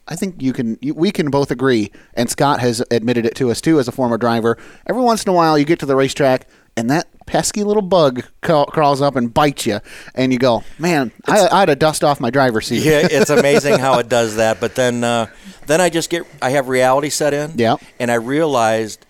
I 0.05 0.17
think 0.17 0.41
you 0.41 0.51
can. 0.51 0.77
You, 0.82 0.93
we 0.93 1.12
can 1.12 1.32
both 1.32 1.50
agree, 1.50 1.89
and 2.13 2.29
Scott 2.29 2.60
has 2.60 2.84
admitted 2.91 3.25
it 3.25 3.36
to 3.36 3.50
us 3.51 3.62
too, 3.62 3.79
as 3.79 3.88
a 3.88 3.91
former 3.93 4.17
driver. 4.17 4.58
Every 4.86 5.01
once 5.01 5.24
in 5.24 5.29
a 5.29 5.34
while, 5.34 5.58
you 5.58 5.63
get 5.63 5.79
to 5.79 5.86
the 5.86 5.96
racetrack, 5.96 6.46
and 6.75 6.89
that 6.89 7.08
pesky 7.25 7.63
little 7.63 7.82
bug 7.82 8.24
ca- 8.41 8.65
crawls 8.65 9.01
up 9.01 9.15
and 9.15 9.34
bites 9.34 9.65
you, 9.65 9.79
and 10.13 10.34
you 10.34 10.39
go, 10.39 10.65
"Man, 10.77 11.13
I, 11.25 11.48
I 11.48 11.60
had 11.62 11.65
to 11.67 11.75
dust 11.77 12.03
off 12.03 12.20
my 12.20 12.29
driver's 12.29 12.67
seat." 12.67 12.84
Yeah, 12.84 13.08
it's 13.10 13.29
amazing 13.29 13.79
how 13.79 13.98
it 14.00 14.10
does 14.10 14.36
that. 14.36 14.60
But 14.60 14.75
then, 14.75 15.05
uh, 15.05 15.27
then 15.67 15.79
I 15.79 15.89
just 15.89 16.10
get. 16.10 16.27
I 16.41 16.50
have 16.50 16.67
reality 16.67 17.10
set 17.10 17.34
in. 17.34 17.53
Yeah. 17.55 17.77
And 17.98 18.12
I 18.12 18.15
realized 18.15 19.05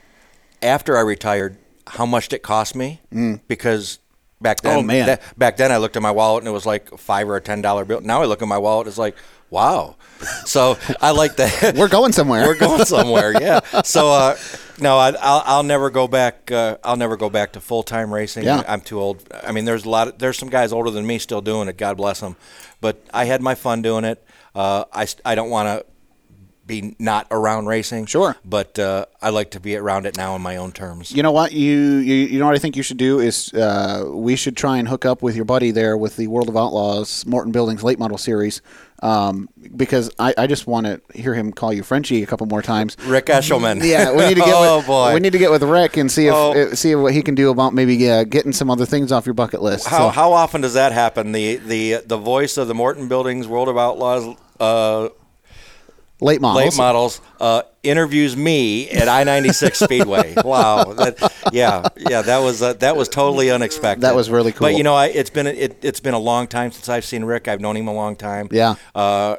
after 0.61 0.95
I 0.95 1.01
retired 1.01 1.57
how 1.87 2.05
much 2.05 2.29
did 2.29 2.37
it 2.37 2.43
cost 2.43 2.75
me 2.75 2.99
because 3.47 3.99
back 4.41 4.61
then, 4.61 4.77
Mm. 4.77 4.79
Oh, 4.79 4.83
man. 4.83 5.05
that- 5.07 5.21
back 5.37 5.57
then 5.57 5.71
I 5.71 5.77
looked 5.77 5.95
at 5.95 6.01
my 6.01 6.11
wallet 6.11 6.41
and 6.43 6.47
it 6.47 6.51
was 6.51 6.65
like 6.65 6.91
a 6.91 6.97
five 6.97 7.29
or 7.29 7.35
a 7.35 7.41
ten 7.41 7.61
dollar 7.61 7.85
bill. 7.85 8.01
Now 8.01 8.21
I 8.21 8.25
look 8.25 8.41
at 8.41 8.47
my 8.47 8.57
wallet, 8.57 8.87
it's 8.87 8.97
like 8.97 9.15
wow. 9.49 9.95
So 10.45 10.77
I 10.99 11.11
like 11.11 11.35
that. 11.35 11.75
We're 11.77 11.87
going 11.87 12.11
somewhere. 12.11 12.47
We're 12.47 12.57
going 12.57 12.85
somewhere, 12.85 13.33
yeah. 13.39 13.59
So 13.83 14.09
uh, 14.11 14.35
no, 14.79 14.97
I, 14.97 15.09
I'll, 15.21 15.43
I'll 15.45 15.63
never 15.63 15.89
go 15.91 16.07
back. 16.07 16.51
Uh, 16.51 16.77
I'll 16.83 16.95
never 16.97 17.17
go 17.17 17.29
back 17.29 17.53
to 17.53 17.59
full 17.61 17.83
time 17.83 18.11
racing. 18.13 18.45
Yeah. 18.45 18.63
I'm 18.67 18.81
too 18.81 18.99
old. 18.99 19.23
I 19.43 19.51
mean, 19.51 19.65
there's 19.65 19.85
a 19.85 19.89
lot. 19.89 20.07
Of, 20.07 20.17
there's 20.17 20.37
some 20.39 20.49
guys 20.49 20.73
older 20.73 20.89
than 20.89 21.05
me 21.05 21.19
still 21.19 21.41
doing 21.41 21.67
it. 21.67 21.77
God 21.77 21.97
bless 21.97 22.19
them. 22.19 22.35
But 22.81 23.05
I 23.13 23.25
had 23.25 23.41
my 23.41 23.53
fun 23.53 23.81
doing 23.83 24.05
it. 24.05 24.25
Uh, 24.55 24.85
I 24.91 25.07
I 25.23 25.35
don't 25.35 25.49
want 25.51 25.67
to 25.67 25.85
be 26.65 26.95
not 26.99 27.27
around 27.29 27.65
racing. 27.67 28.05
Sure. 28.05 28.35
But 28.45 28.79
uh, 28.79 29.05
I 29.21 29.29
like 29.29 29.51
to 29.51 29.59
be 29.59 29.75
around 29.75 30.05
it 30.05 30.15
now 30.17 30.33
on 30.33 30.41
my 30.41 30.55
own 30.57 30.71
terms. 30.71 31.11
You 31.11 31.21
know 31.23 31.31
what? 31.31 31.51
You, 31.51 31.71
you 31.97 32.15
you 32.15 32.39
know 32.39 32.45
what 32.45 32.55
I 32.55 32.59
think 32.59 32.75
you 32.77 32.83
should 32.83 32.97
do 32.97 33.19
is 33.19 33.53
uh, 33.53 34.05
we 34.07 34.35
should 34.35 34.55
try 34.55 34.77
and 34.77 34.87
hook 34.87 35.05
up 35.05 35.21
with 35.21 35.35
your 35.35 35.45
buddy 35.45 35.71
there 35.71 35.97
with 35.97 36.15
the 36.15 36.27
World 36.27 36.49
of 36.49 36.55
Outlaws 36.57 37.25
Morton 37.25 37.51
Buildings 37.51 37.83
late 37.83 37.99
model 37.99 38.17
series 38.17 38.61
um, 39.01 39.49
because 39.75 40.09
I, 40.17 40.33
I 40.37 40.47
just 40.47 40.65
want 40.65 40.85
to 40.85 41.01
hear 41.13 41.33
him 41.33 41.51
call 41.51 41.73
you 41.73 41.83
Frenchie 41.83 42.23
a 42.23 42.25
couple 42.25 42.47
more 42.47 42.61
times. 42.61 42.95
Rick 43.05 43.25
Eshelman. 43.25 43.83
Yeah, 43.83 44.11
we 44.11 44.19
need 44.27 44.35
to 44.35 44.41
get 44.41 44.47
oh 44.55 44.77
with, 44.77 44.87
boy. 44.87 45.13
we 45.13 45.19
need 45.19 45.33
to 45.33 45.39
get 45.39 45.51
with 45.51 45.63
Rick 45.63 45.97
and 45.97 46.09
see 46.09 46.27
if 46.27 46.33
Oh. 46.33 46.73
see 46.73 46.95
what 46.95 47.13
he 47.13 47.21
can 47.21 47.35
do 47.35 47.49
about 47.49 47.73
maybe 47.73 48.09
uh, 48.09 48.23
getting 48.23 48.53
some 48.53 48.69
other 48.71 48.85
things 48.85 49.11
off 49.11 49.25
your 49.25 49.33
bucket 49.33 49.61
list. 49.61 49.87
how, 49.87 49.97
So- 49.97 50.09
how 50.09 50.31
often 50.33 50.61
does 50.61 50.75
that 50.75 50.93
happen? 50.93 51.33
The 51.33 51.57
the 51.57 52.03
the 52.05 52.17
voice 52.17 52.55
of 52.57 52.67
the 52.69 52.73
Morton 52.73 53.07
Buildings 53.09 53.47
World 53.47 53.67
of 53.67 53.77
Outlaws 53.77 54.37
uh, 54.59 55.09
late 56.23 56.41
models. 56.41 56.63
late 56.63 56.77
models 56.77 57.21
uh, 57.39 57.63
interviews 57.83 58.35
me 58.35 58.89
at 58.89 59.07
I 59.07 59.23
ninety 59.23 59.53
six 59.53 59.79
Speedway. 59.83 60.33
Wow, 60.43 60.93
that, 60.93 61.33
yeah, 61.51 61.87
yeah, 61.97 62.21
that 62.21 62.39
was 62.39 62.61
uh, 62.61 62.73
that 62.73 62.95
was 62.95 63.09
totally 63.09 63.51
unexpected. 63.51 64.01
That 64.01 64.15
was 64.15 64.29
really 64.29 64.51
cool. 64.51 64.67
But 64.67 64.75
you 64.75 64.83
know, 64.83 64.95
I, 64.95 65.07
it's 65.07 65.29
been 65.29 65.47
it, 65.47 65.83
it's 65.83 65.99
been 65.99 66.13
a 66.13 66.19
long 66.19 66.47
time 66.47 66.71
since 66.71 66.89
I've 66.89 67.05
seen 67.05 67.23
Rick. 67.25 67.47
I've 67.47 67.61
known 67.61 67.77
him 67.77 67.87
a 67.87 67.93
long 67.93 68.15
time. 68.15 68.47
Yeah. 68.51 68.75
Uh, 68.95 69.37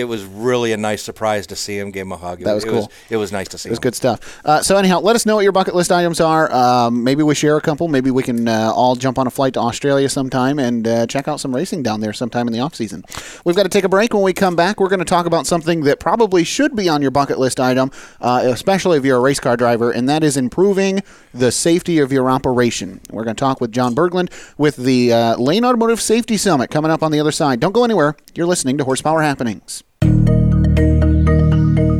it 0.00 0.04
was 0.04 0.24
really 0.24 0.72
a 0.72 0.76
nice 0.76 1.02
surprise 1.02 1.46
to 1.48 1.56
see 1.56 1.78
him. 1.78 1.90
Give 1.90 2.06
him 2.06 2.12
a 2.12 2.16
hug. 2.16 2.40
It 2.40 2.44
That 2.44 2.54
was 2.54 2.64
it 2.64 2.68
cool. 2.68 2.76
Was, 2.76 2.88
it 3.10 3.16
was 3.16 3.32
nice 3.32 3.48
to 3.48 3.58
see. 3.58 3.68
It 3.68 3.72
was 3.72 3.78
him. 3.78 3.82
good 3.82 3.94
stuff. 3.94 4.40
Uh, 4.44 4.62
so 4.62 4.76
anyhow, 4.76 5.00
let 5.00 5.14
us 5.14 5.26
know 5.26 5.36
what 5.36 5.42
your 5.42 5.52
bucket 5.52 5.74
list 5.74 5.92
items 5.92 6.20
are. 6.20 6.52
Um, 6.52 7.04
maybe 7.04 7.22
we 7.22 7.34
share 7.34 7.56
a 7.56 7.60
couple. 7.60 7.88
Maybe 7.88 8.10
we 8.10 8.22
can 8.22 8.48
uh, 8.48 8.72
all 8.74 8.96
jump 8.96 9.18
on 9.18 9.26
a 9.26 9.30
flight 9.30 9.54
to 9.54 9.60
Australia 9.60 10.08
sometime 10.08 10.58
and 10.58 10.88
uh, 10.88 11.06
check 11.06 11.28
out 11.28 11.40
some 11.40 11.54
racing 11.54 11.82
down 11.82 12.00
there 12.00 12.12
sometime 12.12 12.46
in 12.46 12.52
the 12.52 12.60
off 12.60 12.74
season. 12.74 13.04
We've 13.44 13.56
got 13.56 13.64
to 13.64 13.68
take 13.68 13.84
a 13.84 13.88
break. 13.88 14.14
When 14.14 14.22
we 14.22 14.32
come 14.32 14.56
back, 14.56 14.80
we're 14.80 14.88
going 14.88 15.00
to 15.00 15.04
talk 15.04 15.26
about 15.26 15.46
something 15.46 15.82
that 15.82 16.00
probably 16.00 16.44
should 16.44 16.74
be 16.74 16.88
on 16.88 17.02
your 17.02 17.10
bucket 17.10 17.38
list 17.38 17.60
item, 17.60 17.90
uh, 18.20 18.42
especially 18.44 18.98
if 18.98 19.04
you're 19.04 19.18
a 19.18 19.20
race 19.20 19.40
car 19.40 19.56
driver, 19.56 19.90
and 19.90 20.08
that 20.08 20.24
is 20.24 20.36
improving 20.36 21.02
the 21.32 21.52
safety 21.52 21.98
of 21.98 22.12
your 22.12 22.30
operation. 22.30 23.00
We're 23.10 23.24
going 23.24 23.36
to 23.36 23.40
talk 23.40 23.60
with 23.60 23.72
John 23.72 23.94
Berglund 23.94 24.32
with 24.58 24.76
the 24.76 25.12
uh, 25.12 25.36
Lane 25.36 25.64
Automotive 25.64 26.00
Safety 26.00 26.36
Summit 26.36 26.70
coming 26.70 26.90
up 26.90 27.02
on 27.02 27.12
the 27.12 27.20
other 27.20 27.32
side. 27.32 27.60
Don't 27.60 27.72
go 27.72 27.84
anywhere. 27.84 28.16
You're 28.34 28.46
listening 28.46 28.78
to 28.78 28.84
Horsepower 28.84 29.22
Happenings. 29.22 29.84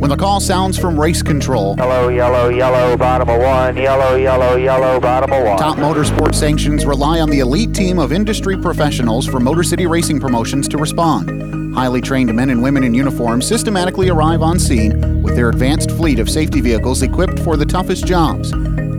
When 0.01 0.09
the 0.09 0.17
call 0.17 0.39
sounds 0.39 0.79
from 0.79 0.99
race 0.99 1.21
control, 1.21 1.75
Yellow, 1.77 2.09
yellow, 2.09 2.49
yellow, 2.49 2.97
bottom 2.97 3.29
of 3.29 3.39
one. 3.39 3.77
Yellow, 3.77 4.15
yellow, 4.15 4.55
yellow, 4.55 4.99
bottom 4.99 5.31
of 5.31 5.45
one. 5.45 5.59
Top 5.59 5.77
Motorsport 5.77 6.33
Sanctions 6.33 6.87
rely 6.87 7.19
on 7.19 7.29
the 7.29 7.37
elite 7.37 7.75
team 7.75 7.99
of 7.99 8.11
industry 8.11 8.57
professionals 8.57 9.27
from 9.27 9.43
Motor 9.43 9.61
City 9.61 9.85
Racing 9.85 10.19
Promotions 10.19 10.67
to 10.69 10.79
respond. 10.79 11.75
Highly 11.75 12.01
trained 12.01 12.35
men 12.35 12.49
and 12.49 12.63
women 12.63 12.83
in 12.83 12.95
uniform 12.95 13.43
systematically 13.43 14.09
arrive 14.09 14.41
on 14.41 14.57
scene 14.57 15.21
with 15.21 15.35
their 15.35 15.49
advanced 15.49 15.91
fleet 15.91 16.17
of 16.17 16.27
safety 16.27 16.61
vehicles 16.61 17.03
equipped 17.03 17.37
for 17.41 17.55
the 17.55 17.65
toughest 17.65 18.07
jobs. 18.07 18.51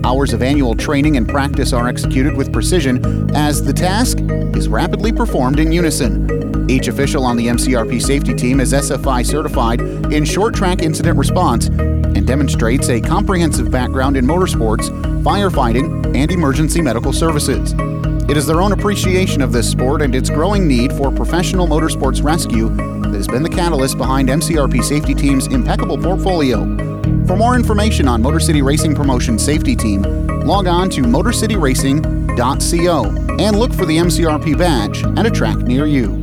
Hours 0.05 0.33
of 0.33 0.41
annual 0.41 0.77
training 0.77 1.17
and 1.17 1.29
practice 1.29 1.73
are 1.73 1.89
executed 1.89 2.37
with 2.37 2.53
precision 2.53 3.35
as 3.35 3.65
the 3.65 3.73
task 3.73 4.19
is 4.57 4.69
rapidly 4.69 5.11
performed 5.11 5.59
in 5.59 5.73
unison. 5.73 6.52
Each 6.69 6.89
official 6.89 7.25
on 7.25 7.37
the 7.37 7.47
MCRP 7.49 8.01
safety 8.01 8.35
team 8.35 8.61
is 8.61 8.73
SFI 8.73 9.27
certified 9.27 9.81
in 10.13 10.25
short 10.25 10.55
track 10.55 10.83
incident 10.83 11.19
response 11.19 11.67
and 11.67 12.25
demonstrates 12.27 12.89
a 12.89 13.01
comprehensive 13.01 13.71
background 13.71 14.17
in 14.17 14.25
motorsports, 14.25 14.89
firefighting, 15.23 16.17
and 16.17 16.31
emergency 16.31 16.81
medical 16.81 17.13
services. 17.13 17.75
It 18.29 18.37
is 18.37 18.47
their 18.47 18.63
own 18.63 18.71
appreciation 18.73 19.43
of 19.43 19.51
this 19.53 19.69
sport 19.71 20.01
and 20.01 20.15
its 20.15 20.31
growing 20.31 20.69
need 20.69 20.93
for 20.93 21.11
professional 21.11 21.67
motorsports 21.67 22.23
rescue 22.23 22.69
that 22.69 23.13
has 23.13 23.27
been 23.27 23.43
the 23.43 23.51
catalyst 23.51 23.99
behind 23.99 24.29
MCRP 24.29 24.85
Safety 24.85 25.15
Team's 25.15 25.49
impeccable 25.49 25.99
portfolio. 25.99 26.65
For 27.27 27.37
more 27.37 27.57
information 27.57 28.07
on 28.09 28.23
Motor 28.23 28.41
City 28.41 28.63
Racing 28.63 28.95
Promotion 28.95 29.39
Safety 29.39 29.77
Team, 29.77 30.03
log 30.47 30.67
on 30.67 30.89
to 30.91 31.03
motorcityracing.co 31.03 33.05
and 33.39 33.59
look 33.59 33.73
for 33.73 33.87
the 33.87 33.97
MCRP 33.97 34.57
badge 34.57 35.03
at 35.19 35.27
a 35.27 35.31
track 35.31 35.57
near 35.59 35.87
you. 35.87 36.22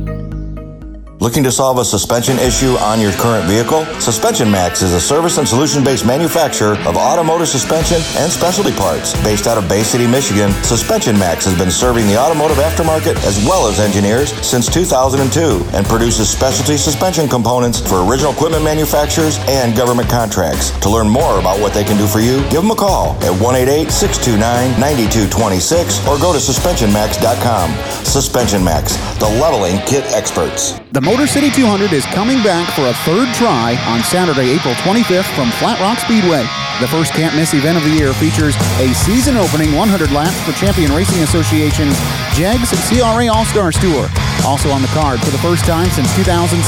Looking 1.20 1.44
to 1.44 1.52
solve 1.52 1.76
a 1.76 1.84
suspension 1.84 2.38
issue 2.38 2.78
on 2.80 2.98
your 2.98 3.12
current 3.12 3.46
vehicle? 3.46 3.84
Suspension 4.00 4.50
Max 4.50 4.80
is 4.80 4.94
a 4.94 5.00
service 5.00 5.36
and 5.36 5.46
solution 5.46 5.84
based 5.84 6.06
manufacturer 6.06 6.78
of 6.88 6.96
automotive 6.96 7.46
suspension 7.46 8.00
and 8.16 8.32
specialty 8.32 8.72
parts. 8.72 9.12
Based 9.22 9.46
out 9.46 9.58
of 9.58 9.68
Bay 9.68 9.82
City, 9.82 10.06
Michigan, 10.06 10.50
Suspension 10.64 11.18
Max 11.18 11.44
has 11.44 11.58
been 11.58 11.70
serving 11.70 12.06
the 12.06 12.16
automotive 12.16 12.56
aftermarket 12.56 13.16
as 13.26 13.36
well 13.44 13.68
as 13.68 13.80
engineers 13.80 14.32
since 14.40 14.66
2002 14.72 15.62
and 15.76 15.84
produces 15.84 16.30
specialty 16.30 16.78
suspension 16.78 17.28
components 17.28 17.86
for 17.86 18.02
original 18.02 18.32
equipment 18.32 18.64
manufacturers 18.64 19.36
and 19.40 19.76
government 19.76 20.08
contracts. 20.08 20.70
To 20.80 20.88
learn 20.88 21.06
more 21.06 21.38
about 21.38 21.60
what 21.60 21.74
they 21.74 21.84
can 21.84 21.98
do 21.98 22.06
for 22.06 22.20
you, 22.20 22.40
give 22.48 22.62
them 22.62 22.70
a 22.70 22.74
call 22.74 23.12
at 23.20 23.36
188 23.44 23.92
629 23.92 24.80
9226 24.80 26.00
or 26.08 26.16
go 26.16 26.32
to 26.32 26.40
suspensionmax.com. 26.40 27.76
Suspension 28.06 28.64
Max, 28.64 28.96
the 29.18 29.28
leveling 29.36 29.76
kit 29.84 30.04
experts. 30.16 30.80
The 30.90 31.00
Motor 31.00 31.30
City 31.30 31.54
200 31.54 31.94
is 31.94 32.02
coming 32.10 32.42
back 32.42 32.66
for 32.74 32.90
a 32.90 32.94
third 33.06 33.30
try 33.38 33.78
on 33.86 34.02
Saturday, 34.02 34.50
April 34.50 34.74
25th 34.82 35.30
from 35.38 35.46
Flat 35.62 35.78
Rock 35.78 36.02
Speedway. 36.02 36.42
The 36.82 36.90
first 36.90 37.14
can't 37.14 37.30
miss 37.38 37.54
event 37.54 37.78
of 37.78 37.86
the 37.86 37.94
year 37.94 38.10
features 38.18 38.58
a 38.82 38.90
season 39.06 39.38
opening 39.38 39.70
100 39.78 40.10
laps 40.10 40.34
for 40.42 40.50
Champion 40.58 40.90
Racing 40.90 41.22
Association's 41.22 41.94
JEGS 42.34 42.74
CRA 42.90 43.30
All 43.30 43.46
Stars 43.46 43.78
Tour. 43.78 44.10
Also 44.42 44.74
on 44.74 44.82
the 44.82 44.90
card 44.90 45.22
for 45.22 45.30
the 45.30 45.38
first 45.38 45.62
time 45.62 45.86
since 45.94 46.10
2007, 46.18 46.58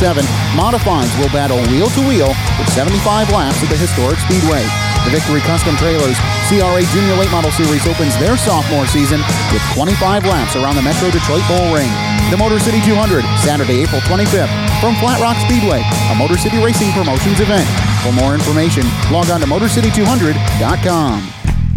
Modifieds 0.55 1.11
will 1.19 1.33
battle 1.35 1.59
wheel 1.75 1.91
to 1.91 2.03
wheel 2.07 2.31
with 2.63 2.71
75 2.79 3.27
laps 3.35 3.59
at 3.59 3.75
the 3.75 3.77
historic 3.77 4.23
Speedway. 4.23 4.63
The 5.05 5.11
Victory 5.11 5.41
Custom 5.43 5.75
Trailers 5.77 6.15
CRA 6.47 6.83
Junior 6.95 7.19
Late 7.19 7.31
Model 7.35 7.51
Series 7.51 7.83
opens 7.91 8.15
their 8.23 8.37
sophomore 8.37 8.87
season 8.87 9.19
with 9.51 9.63
25 9.75 10.25
laps 10.25 10.55
around 10.55 10.77
the 10.77 10.83
Metro 10.83 11.11
Detroit 11.11 11.43
Bull 11.51 11.75
Ring. 11.75 11.91
The 12.31 12.39
Motor 12.39 12.61
City 12.61 12.81
200, 12.87 13.27
Saturday, 13.43 13.83
April 13.83 14.01
25th, 14.07 14.55
from 14.81 14.95
Flat 15.03 15.21
Rock 15.21 15.37
Speedway, 15.43 15.83
a 16.11 16.15
Motor 16.15 16.39
City 16.39 16.63
Racing 16.63 16.93
Promotions 16.93 17.41
event. 17.41 17.67
For 18.07 18.13
more 18.13 18.35
information, 18.35 18.87
log 19.11 19.29
on 19.29 19.41
to 19.41 19.47
MotorCity200.com. 19.47 21.33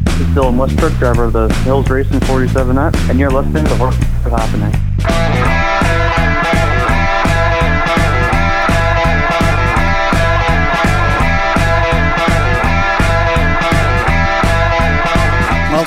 This 0.06 0.22
is 0.22 0.28
Dylan 0.28 0.58
Westbrook, 0.58 0.94
driver 0.94 1.26
of 1.26 1.34
the 1.34 1.52
Hills 1.66 1.90
Racing 1.90 2.20
47F, 2.22 3.10
and 3.10 3.20
you're 3.20 3.32
listening 3.32 3.66
to 3.66 3.76
Horse 3.76 3.98
Happening. 4.24 4.72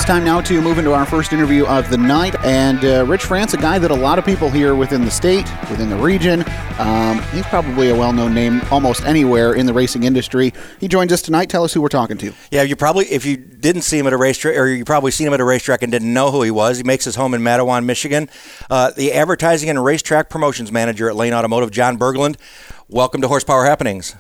Time 0.09 0.25
now 0.25 0.41
to 0.41 0.63
move 0.63 0.79
into 0.79 0.95
our 0.95 1.05
first 1.05 1.35
interview 1.35 1.67
of 1.67 1.91
the 1.91 1.99
night. 1.99 2.35
And 2.43 2.83
uh, 2.83 3.05
Rich 3.05 3.25
France, 3.25 3.53
a 3.53 3.59
guy 3.59 3.79
that 3.79 3.91
a 3.91 3.95
lot 3.95 4.19
of 4.19 4.25
people 4.25 4.49
here 4.49 4.75
within 4.75 5.05
the 5.05 5.11
state, 5.11 5.45
within 5.69 5.91
the 5.91 5.97
region, 5.97 6.47
um, 6.79 7.21
he's 7.25 7.45
probably 7.45 7.91
a 7.91 7.95
well 7.95 8.15
known 8.15 8.33
name 8.33 8.63
almost 8.71 9.05
anywhere 9.05 9.53
in 9.53 9.67
the 9.67 9.75
racing 9.75 10.05
industry. 10.05 10.55
He 10.81 10.89
joins 10.89 11.13
us 11.13 11.21
tonight. 11.21 11.51
Tell 11.51 11.63
us 11.63 11.75
who 11.75 11.83
we're 11.83 11.89
talking 11.89 12.17
to. 12.17 12.33
Yeah, 12.51 12.63
you 12.63 12.75
probably, 12.75 13.05
if 13.05 13.27
you 13.27 13.37
didn't 13.37 13.83
see 13.83 13.99
him 13.99 14.07
at 14.07 14.15
a 14.15 14.17
racetrack, 14.17 14.57
or 14.57 14.69
you 14.69 14.83
probably 14.83 15.11
seen 15.11 15.27
him 15.27 15.35
at 15.35 15.41
a 15.41 15.45
racetrack 15.45 15.83
and 15.83 15.93
didn't 15.93 16.15
know 16.15 16.31
who 16.31 16.41
he 16.41 16.51
was, 16.51 16.79
he 16.79 16.85
makes 16.85 17.05
his 17.05 17.17
home 17.17 17.35
in 17.35 17.43
Mattawan, 17.43 17.85
Michigan. 17.85 18.31
Uh, 18.71 18.91
the 18.93 19.13
advertising 19.13 19.69
and 19.69 19.85
racetrack 19.85 20.31
promotions 20.31 20.73
manager 20.73 21.11
at 21.11 21.17
Lane 21.17 21.35
Automotive, 21.35 21.71
John 21.71 21.99
Berglund. 21.99 22.37
Welcome 22.89 23.21
to 23.21 23.29
Horsepower 23.29 23.67
Happenings. 23.67 24.17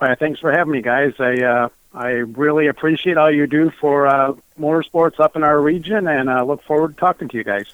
Well, 0.00 0.14
thanks 0.20 0.38
for 0.38 0.52
having 0.52 0.70
me, 0.70 0.82
guys. 0.82 1.14
I 1.18 1.42
uh, 1.42 1.68
I 1.92 2.10
really 2.10 2.68
appreciate 2.68 3.16
all 3.16 3.30
you 3.30 3.48
do 3.48 3.72
for 3.80 4.06
uh, 4.06 4.34
motorsports 4.58 5.20
up 5.20 5.36
in 5.36 5.42
our 5.42 5.60
region, 5.60 6.06
and 6.06 6.28
uh, 6.28 6.44
look 6.44 6.62
forward 6.64 6.94
to 6.94 7.00
talking 7.00 7.28
to 7.28 7.36
you 7.36 7.44
guys. 7.44 7.66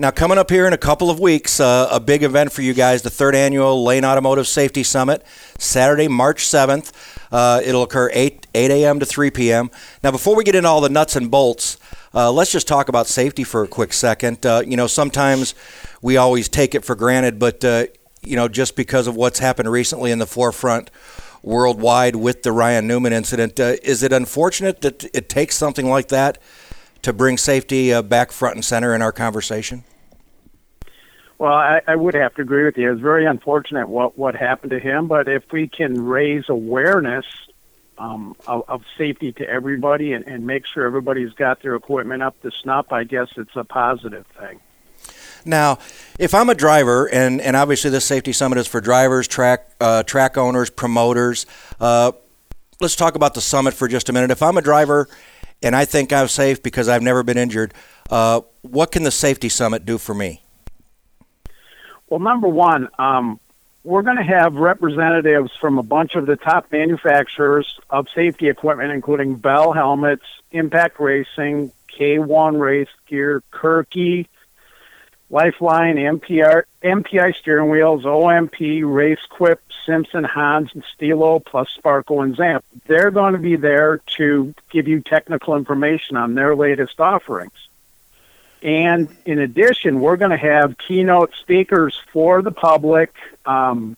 Now, 0.00 0.12
coming 0.12 0.38
up 0.38 0.48
here 0.48 0.64
in 0.68 0.72
a 0.72 0.78
couple 0.78 1.10
of 1.10 1.18
weeks, 1.18 1.58
uh, 1.58 1.88
a 1.90 1.98
big 1.98 2.22
event 2.22 2.52
for 2.52 2.62
you 2.62 2.72
guys, 2.72 3.02
the 3.02 3.10
third 3.10 3.34
annual 3.34 3.82
Lane 3.82 4.04
Automotive 4.04 4.46
Safety 4.46 4.84
Summit, 4.84 5.26
Saturday, 5.58 6.06
March 6.06 6.44
7th. 6.44 6.92
Uh, 7.32 7.60
it'll 7.64 7.82
occur 7.82 8.08
8, 8.12 8.46
8 8.54 8.70
a.m. 8.70 9.00
to 9.00 9.06
3 9.06 9.32
p.m. 9.32 9.72
Now, 10.04 10.12
before 10.12 10.36
we 10.36 10.44
get 10.44 10.54
into 10.54 10.68
all 10.68 10.80
the 10.80 10.88
nuts 10.88 11.16
and 11.16 11.32
bolts, 11.32 11.78
uh, 12.14 12.30
let's 12.30 12.52
just 12.52 12.68
talk 12.68 12.88
about 12.88 13.08
safety 13.08 13.42
for 13.42 13.64
a 13.64 13.68
quick 13.68 13.92
second. 13.92 14.46
Uh, 14.46 14.62
you 14.64 14.76
know, 14.76 14.86
sometimes 14.86 15.56
we 16.00 16.16
always 16.16 16.48
take 16.48 16.76
it 16.76 16.84
for 16.84 16.94
granted, 16.94 17.40
but, 17.40 17.64
uh, 17.64 17.86
you 18.22 18.36
know, 18.36 18.46
just 18.46 18.76
because 18.76 19.08
of 19.08 19.16
what's 19.16 19.40
happened 19.40 19.68
recently 19.68 20.12
in 20.12 20.20
the 20.20 20.26
forefront 20.26 20.92
worldwide 21.42 22.16
with 22.16 22.42
the 22.42 22.52
Ryan 22.52 22.86
Newman 22.86 23.12
incident, 23.12 23.58
uh, 23.58 23.76
is 23.82 24.02
it 24.02 24.12
unfortunate 24.12 24.80
that 24.82 25.04
it 25.14 25.28
takes 25.28 25.56
something 25.56 25.88
like 25.88 26.08
that 26.08 26.38
to 27.02 27.12
bring 27.12 27.36
safety 27.36 27.92
uh, 27.92 28.02
back 28.02 28.32
front 28.32 28.56
and 28.56 28.64
center 28.64 28.94
in 28.94 29.02
our 29.02 29.12
conversation? 29.12 29.84
Well, 31.38 31.52
I, 31.52 31.80
I 31.86 31.94
would 31.94 32.14
have 32.14 32.34
to 32.34 32.42
agree 32.42 32.64
with 32.64 32.76
you. 32.76 32.90
It's 32.90 33.00
very 33.00 33.24
unfortunate 33.24 33.88
what 33.88 34.18
what 34.18 34.34
happened 34.34 34.70
to 34.70 34.80
him, 34.80 35.06
but 35.06 35.28
if 35.28 35.44
we 35.52 35.68
can 35.68 36.04
raise 36.04 36.48
awareness 36.48 37.26
um, 37.96 38.34
of, 38.46 38.64
of 38.68 38.82
safety 38.96 39.32
to 39.32 39.48
everybody 39.48 40.12
and, 40.12 40.26
and 40.26 40.46
make 40.46 40.66
sure 40.66 40.84
everybody's 40.84 41.32
got 41.32 41.62
their 41.62 41.76
equipment 41.76 42.22
up 42.22 42.40
to 42.42 42.50
snuff, 42.50 42.92
I 42.92 43.04
guess 43.04 43.28
it's 43.36 43.54
a 43.54 43.64
positive 43.64 44.26
thing. 44.38 44.60
Now, 45.44 45.78
if 46.18 46.34
I'm 46.34 46.48
a 46.48 46.54
driver, 46.54 47.06
and, 47.06 47.40
and 47.40 47.56
obviously 47.56 47.90
this 47.90 48.04
safety 48.04 48.32
summit 48.32 48.58
is 48.58 48.66
for 48.66 48.80
drivers, 48.80 49.28
track 49.28 49.68
uh, 49.80 50.02
track 50.02 50.36
owners, 50.36 50.70
promoters. 50.70 51.46
Uh, 51.80 52.12
let's 52.80 52.96
talk 52.96 53.14
about 53.14 53.34
the 53.34 53.40
summit 53.40 53.74
for 53.74 53.88
just 53.88 54.08
a 54.08 54.12
minute. 54.12 54.30
If 54.30 54.42
I'm 54.42 54.56
a 54.56 54.62
driver 54.62 55.08
and 55.62 55.74
I 55.74 55.84
think 55.84 56.12
I'm 56.12 56.28
safe 56.28 56.62
because 56.62 56.88
I've 56.88 57.02
never 57.02 57.22
been 57.22 57.38
injured, 57.38 57.74
uh, 58.10 58.42
what 58.62 58.92
can 58.92 59.02
the 59.02 59.10
safety 59.10 59.48
summit 59.48 59.84
do 59.84 59.98
for 59.98 60.14
me? 60.14 60.42
Well, 62.08 62.20
number 62.20 62.48
one, 62.48 62.88
um, 62.98 63.38
we're 63.84 64.02
going 64.02 64.16
to 64.16 64.22
have 64.22 64.54
representatives 64.54 65.50
from 65.60 65.78
a 65.78 65.82
bunch 65.82 66.14
of 66.14 66.26
the 66.26 66.36
top 66.36 66.70
manufacturers 66.72 67.78
of 67.90 68.06
safety 68.14 68.48
equipment, 68.48 68.92
including 68.92 69.36
Bell 69.36 69.72
Helmets, 69.72 70.24
Impact 70.52 70.98
Racing, 70.98 71.72
K1 71.98 72.58
Race 72.58 72.88
Gear, 73.06 73.42
Kirkey, 73.50 74.28
Lifeline, 75.30 75.96
MPR, 75.96 76.62
MPI 76.82 77.36
steering 77.36 77.68
wheels, 77.70 78.04
OMP, 78.04 78.82
RaceQuip, 78.82 79.58
Simpson, 79.84 80.24
Hans, 80.24 80.70
and 80.72 80.82
Stilo, 80.94 81.38
plus 81.38 81.68
Sparco 81.76 82.22
and 82.22 82.36
Zamp. 82.36 82.62
They're 82.86 83.10
going 83.10 83.34
to 83.34 83.38
be 83.38 83.56
there 83.56 83.98
to 84.16 84.54
give 84.70 84.88
you 84.88 85.00
technical 85.00 85.56
information 85.56 86.16
on 86.16 86.34
their 86.34 86.56
latest 86.56 86.98
offerings. 86.98 87.52
And 88.62 89.08
in 89.24 89.38
addition, 89.38 90.00
we're 90.00 90.16
going 90.16 90.30
to 90.30 90.36
have 90.36 90.78
keynote 90.78 91.34
speakers 91.40 92.00
for 92.12 92.42
the 92.42 92.50
public 92.50 93.14
um, 93.46 93.96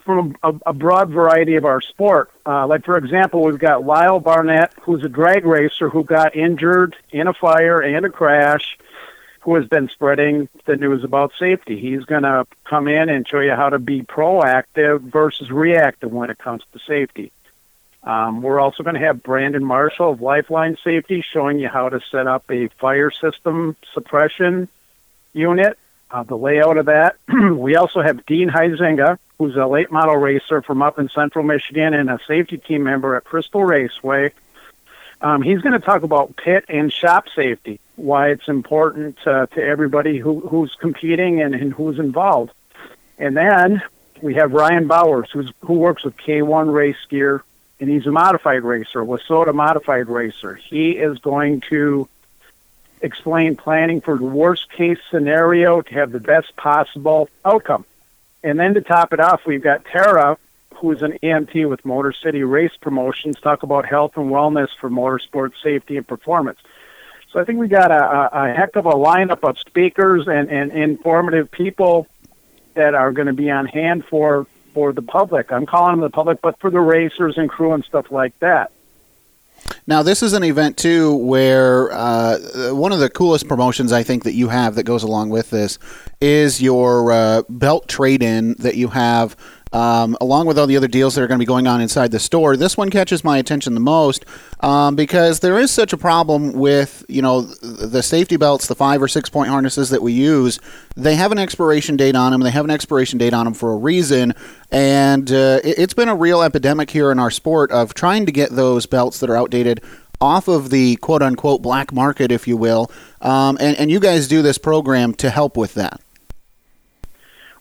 from 0.00 0.36
a, 0.42 0.54
a, 0.66 0.72
broad 0.72 1.10
variety 1.10 1.56
of 1.56 1.64
our 1.64 1.80
sport. 1.80 2.30
Uh, 2.44 2.66
like, 2.66 2.84
for 2.84 2.96
example, 2.96 3.42
we've 3.42 3.58
got 3.58 3.84
Lyle 3.84 4.18
Barnett, 4.18 4.72
who's 4.80 5.04
a 5.04 5.08
drag 5.08 5.44
racer 5.44 5.88
who 5.88 6.02
got 6.02 6.34
injured 6.34 6.96
in 7.10 7.28
a 7.28 7.34
fire 7.34 7.80
and 7.80 8.06
a 8.06 8.10
crash, 8.10 8.78
who 9.40 9.54
has 9.54 9.66
been 9.66 9.88
spreading 9.88 10.48
the 10.66 10.76
news 10.76 11.04
about 11.04 11.32
safety. 11.38 11.78
He's 11.78 12.04
going 12.04 12.22
to 12.22 12.46
come 12.64 12.88
in 12.88 13.08
and 13.08 13.26
show 13.26 13.40
you 13.40 13.52
how 13.52 13.70
to 13.70 13.78
be 13.78 14.02
proactive 14.02 15.00
versus 15.00 15.50
reactive 15.50 16.12
when 16.12 16.30
it 16.30 16.38
comes 16.38 16.62
to 16.72 16.78
safety. 16.78 17.32
Um, 18.02 18.42
we're 18.42 18.60
also 18.60 18.82
going 18.82 18.94
to 18.94 19.00
have 19.00 19.22
Brandon 19.22 19.64
Marshall 19.64 20.12
of 20.12 20.22
Lifeline 20.22 20.76
Safety 20.82 21.20
showing 21.22 21.58
you 21.58 21.68
how 21.68 21.88
to 21.88 22.00
set 22.10 22.26
up 22.26 22.44
a 22.50 22.68
fire 22.68 23.10
system 23.10 23.76
suppression 23.92 24.68
unit, 25.32 25.78
uh, 26.10 26.22
the 26.22 26.36
layout 26.36 26.78
of 26.78 26.86
that. 26.86 27.16
we 27.28 27.76
also 27.76 28.00
have 28.00 28.24
Dean 28.24 28.48
Huizinga, 28.48 29.18
who's 29.38 29.56
a 29.56 29.66
late 29.66 29.90
model 29.90 30.16
racer 30.16 30.62
from 30.62 30.82
up 30.82 30.98
in 30.98 31.08
central 31.08 31.44
Michigan 31.44 31.92
and 31.92 32.08
a 32.08 32.18
safety 32.26 32.56
team 32.56 32.84
member 32.84 33.14
at 33.16 33.24
Crystal 33.24 33.64
Raceway. 33.64 34.32
Um, 35.20 35.42
he's 35.42 35.60
going 35.60 35.78
to 35.78 35.84
talk 35.84 36.02
about 36.02 36.36
pit 36.36 36.64
and 36.68 36.92
shop 36.92 37.26
safety, 37.34 37.80
why 37.98 38.30
it's 38.30 38.48
important 38.48 39.18
uh, 39.26 39.46
to 39.46 39.62
everybody 39.62 40.18
who, 40.18 40.40
who's 40.40 40.74
competing 40.80 41.42
and, 41.42 41.54
and 41.54 41.72
who's 41.72 41.98
involved. 41.98 42.52
And 43.18 43.36
then 43.36 43.82
we 44.22 44.34
have 44.34 44.52
Ryan 44.52 44.86
Bowers, 44.86 45.30
who's, 45.32 45.52
who 45.60 45.74
works 45.74 46.04
with 46.04 46.16
K1 46.16 46.72
Race 46.72 46.96
Gear 47.08 47.42
and 47.80 47.88
he's 47.88 48.06
a 48.06 48.10
modified 48.10 48.64
racer, 48.64 49.04
WISSOTA 49.04 49.54
modified 49.54 50.08
racer. 50.08 50.56
He 50.56 50.92
is 50.92 51.18
going 51.18 51.60
to 51.70 52.08
explain 53.00 53.56
planning 53.56 54.00
for 54.00 54.18
the 54.18 54.24
worst 54.24 54.70
case 54.72 54.98
scenario 55.10 55.82
to 55.82 55.94
have 55.94 56.10
the 56.10 56.20
best 56.20 56.56
possible 56.56 57.28
outcome. 57.44 57.84
And 58.42 58.58
then 58.58 58.74
to 58.74 58.80
top 58.80 59.12
it 59.12 59.20
off, 59.20 59.46
we've 59.46 59.62
got 59.62 59.84
Tara, 59.84 60.36
who's 60.74 61.02
an 61.02 61.18
EMT 61.22 61.68
with 61.68 61.84
Motor 61.84 62.12
City 62.12 62.42
Race 62.42 62.76
Promotions, 62.80 63.40
talk 63.40 63.62
about 63.62 63.86
health 63.86 64.16
and 64.16 64.30
wellness 64.30 64.68
for 64.80 64.90
motorsport 64.90 65.52
safety 65.62 65.96
and 65.96 66.06
performance. 66.06 66.58
So 67.32 67.40
I 67.40 67.44
think 67.44 67.58
we 67.58 67.68
got 67.68 67.90
a, 67.90 68.44
a 68.44 68.54
heck 68.54 68.76
of 68.76 68.86
a 68.86 68.92
lineup 68.92 69.46
of 69.48 69.58
speakers 69.58 70.26
and, 70.26 70.50
and 70.50 70.72
informative 70.72 71.50
people 71.50 72.06
that 72.74 72.94
are 72.94 73.12
going 73.12 73.26
to 73.26 73.34
be 73.34 73.50
on 73.50 73.66
hand 73.66 74.04
for 74.06 74.46
for 74.72 74.92
the 74.92 75.02
public. 75.02 75.50
I'm 75.50 75.66
calling 75.66 75.94
them 75.94 76.00
the 76.02 76.10
public, 76.10 76.40
but 76.40 76.60
for 76.60 76.70
the 76.70 76.80
racers 76.80 77.36
and 77.36 77.50
crew 77.50 77.72
and 77.72 77.84
stuff 77.84 78.10
like 78.10 78.38
that. 78.38 78.70
Now, 79.86 80.02
this 80.02 80.22
is 80.22 80.34
an 80.34 80.44
event 80.44 80.76
too 80.76 81.16
where 81.16 81.90
uh, 81.92 82.38
one 82.74 82.92
of 82.92 83.00
the 83.00 83.10
coolest 83.10 83.48
promotions 83.48 83.92
I 83.92 84.02
think 84.02 84.24
that 84.24 84.34
you 84.34 84.48
have 84.48 84.74
that 84.76 84.84
goes 84.84 85.02
along 85.02 85.30
with 85.30 85.50
this 85.50 85.78
is 86.20 86.60
your 86.60 87.10
uh, 87.10 87.42
belt 87.48 87.88
trade 87.88 88.22
in 88.22 88.54
that 88.58 88.76
you 88.76 88.88
have 88.88 89.36
um, 89.72 90.16
along 90.20 90.46
with 90.46 90.58
all 90.58 90.66
the 90.66 90.76
other 90.76 90.88
deals 90.88 91.14
that 91.14 91.22
are 91.22 91.26
going 91.26 91.38
to 91.38 91.42
be 91.42 91.46
going 91.46 91.66
on 91.66 91.80
inside 91.80 92.10
the 92.10 92.18
store. 92.18 92.56
This 92.56 92.76
one 92.76 92.90
catches 92.90 93.24
my 93.24 93.38
attention 93.38 93.74
the 93.74 93.80
most 93.80 94.24
um, 94.60 94.96
because 94.96 95.40
there 95.40 95.58
is 95.58 95.70
such 95.70 95.92
a 95.92 95.96
problem 95.96 96.52
with 96.52 97.04
you 97.08 97.22
know 97.22 97.42
the 97.42 98.02
safety 98.02 98.36
belts, 98.36 98.66
the 98.66 98.74
five 98.74 99.02
or 99.02 99.08
six 99.08 99.28
point 99.28 99.50
harnesses 99.50 99.90
that 99.90 100.02
we 100.02 100.12
use. 100.12 100.58
They 100.96 101.14
have 101.14 101.32
an 101.32 101.38
expiration 101.38 101.96
date 101.96 102.16
on 102.16 102.32
them. 102.32 102.40
They 102.40 102.50
have 102.50 102.64
an 102.64 102.70
expiration 102.70 103.18
date 103.18 103.34
on 103.34 103.44
them 103.44 103.54
for 103.54 103.72
a 103.72 103.76
reason, 103.76 104.34
and 104.70 105.30
uh, 105.30 105.60
it, 105.64 105.78
it's 105.78 105.94
been 105.94 106.08
a 106.08 106.16
real 106.16 106.42
epidemic 106.42 106.90
here 106.90 107.12
in 107.12 107.18
our 107.18 107.30
sport 107.30 107.70
of 107.70 107.94
trying 107.94 108.26
to 108.26 108.32
get 108.32 108.50
those 108.50 108.86
belts 108.86 109.20
that 109.20 109.30
are 109.30 109.36
outdated 109.36 109.82
off 110.20 110.48
of 110.48 110.70
the 110.70 110.96
quote 110.96 111.22
unquote 111.22 111.62
black 111.62 111.92
market, 111.92 112.32
if 112.32 112.48
you 112.48 112.56
will. 112.56 112.90
Um, 113.20 113.56
and, 113.60 113.76
and 113.76 113.90
you 113.90 114.00
guys 114.00 114.28
do 114.28 114.42
this 114.42 114.58
program 114.58 115.14
to 115.14 115.30
help 115.30 115.56
with 115.56 115.74
that. 115.74 116.00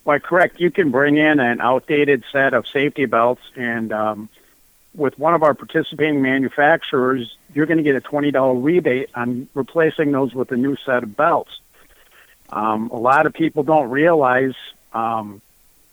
Why, 0.07 0.19
correct. 0.19 0.61
You 0.61 0.71
can 0.71 0.89
bring 0.89 1.17
in 1.17 1.41
an 1.41 1.59
outdated 1.59 2.23
set 2.31 2.53
of 2.53 2.65
safety 2.65 3.03
belts, 3.03 3.41
and 3.57 3.91
um, 3.91 4.29
with 4.95 5.19
one 5.19 5.33
of 5.33 5.43
our 5.43 5.53
participating 5.53 6.21
manufacturers, 6.21 7.35
you're 7.53 7.65
going 7.65 7.79
to 7.79 7.83
get 7.83 7.97
a 7.97 7.99
$20 7.99 8.63
rebate 8.63 9.09
on 9.15 9.49
replacing 9.53 10.13
those 10.13 10.33
with 10.33 10.49
a 10.53 10.55
new 10.55 10.77
set 10.77 11.03
of 11.03 11.17
belts. 11.17 11.59
Um, 12.49 12.89
a 12.91 12.95
lot 12.95 13.25
of 13.25 13.33
people 13.33 13.63
don't 13.63 13.89
realize 13.89 14.55
um, 14.93 15.41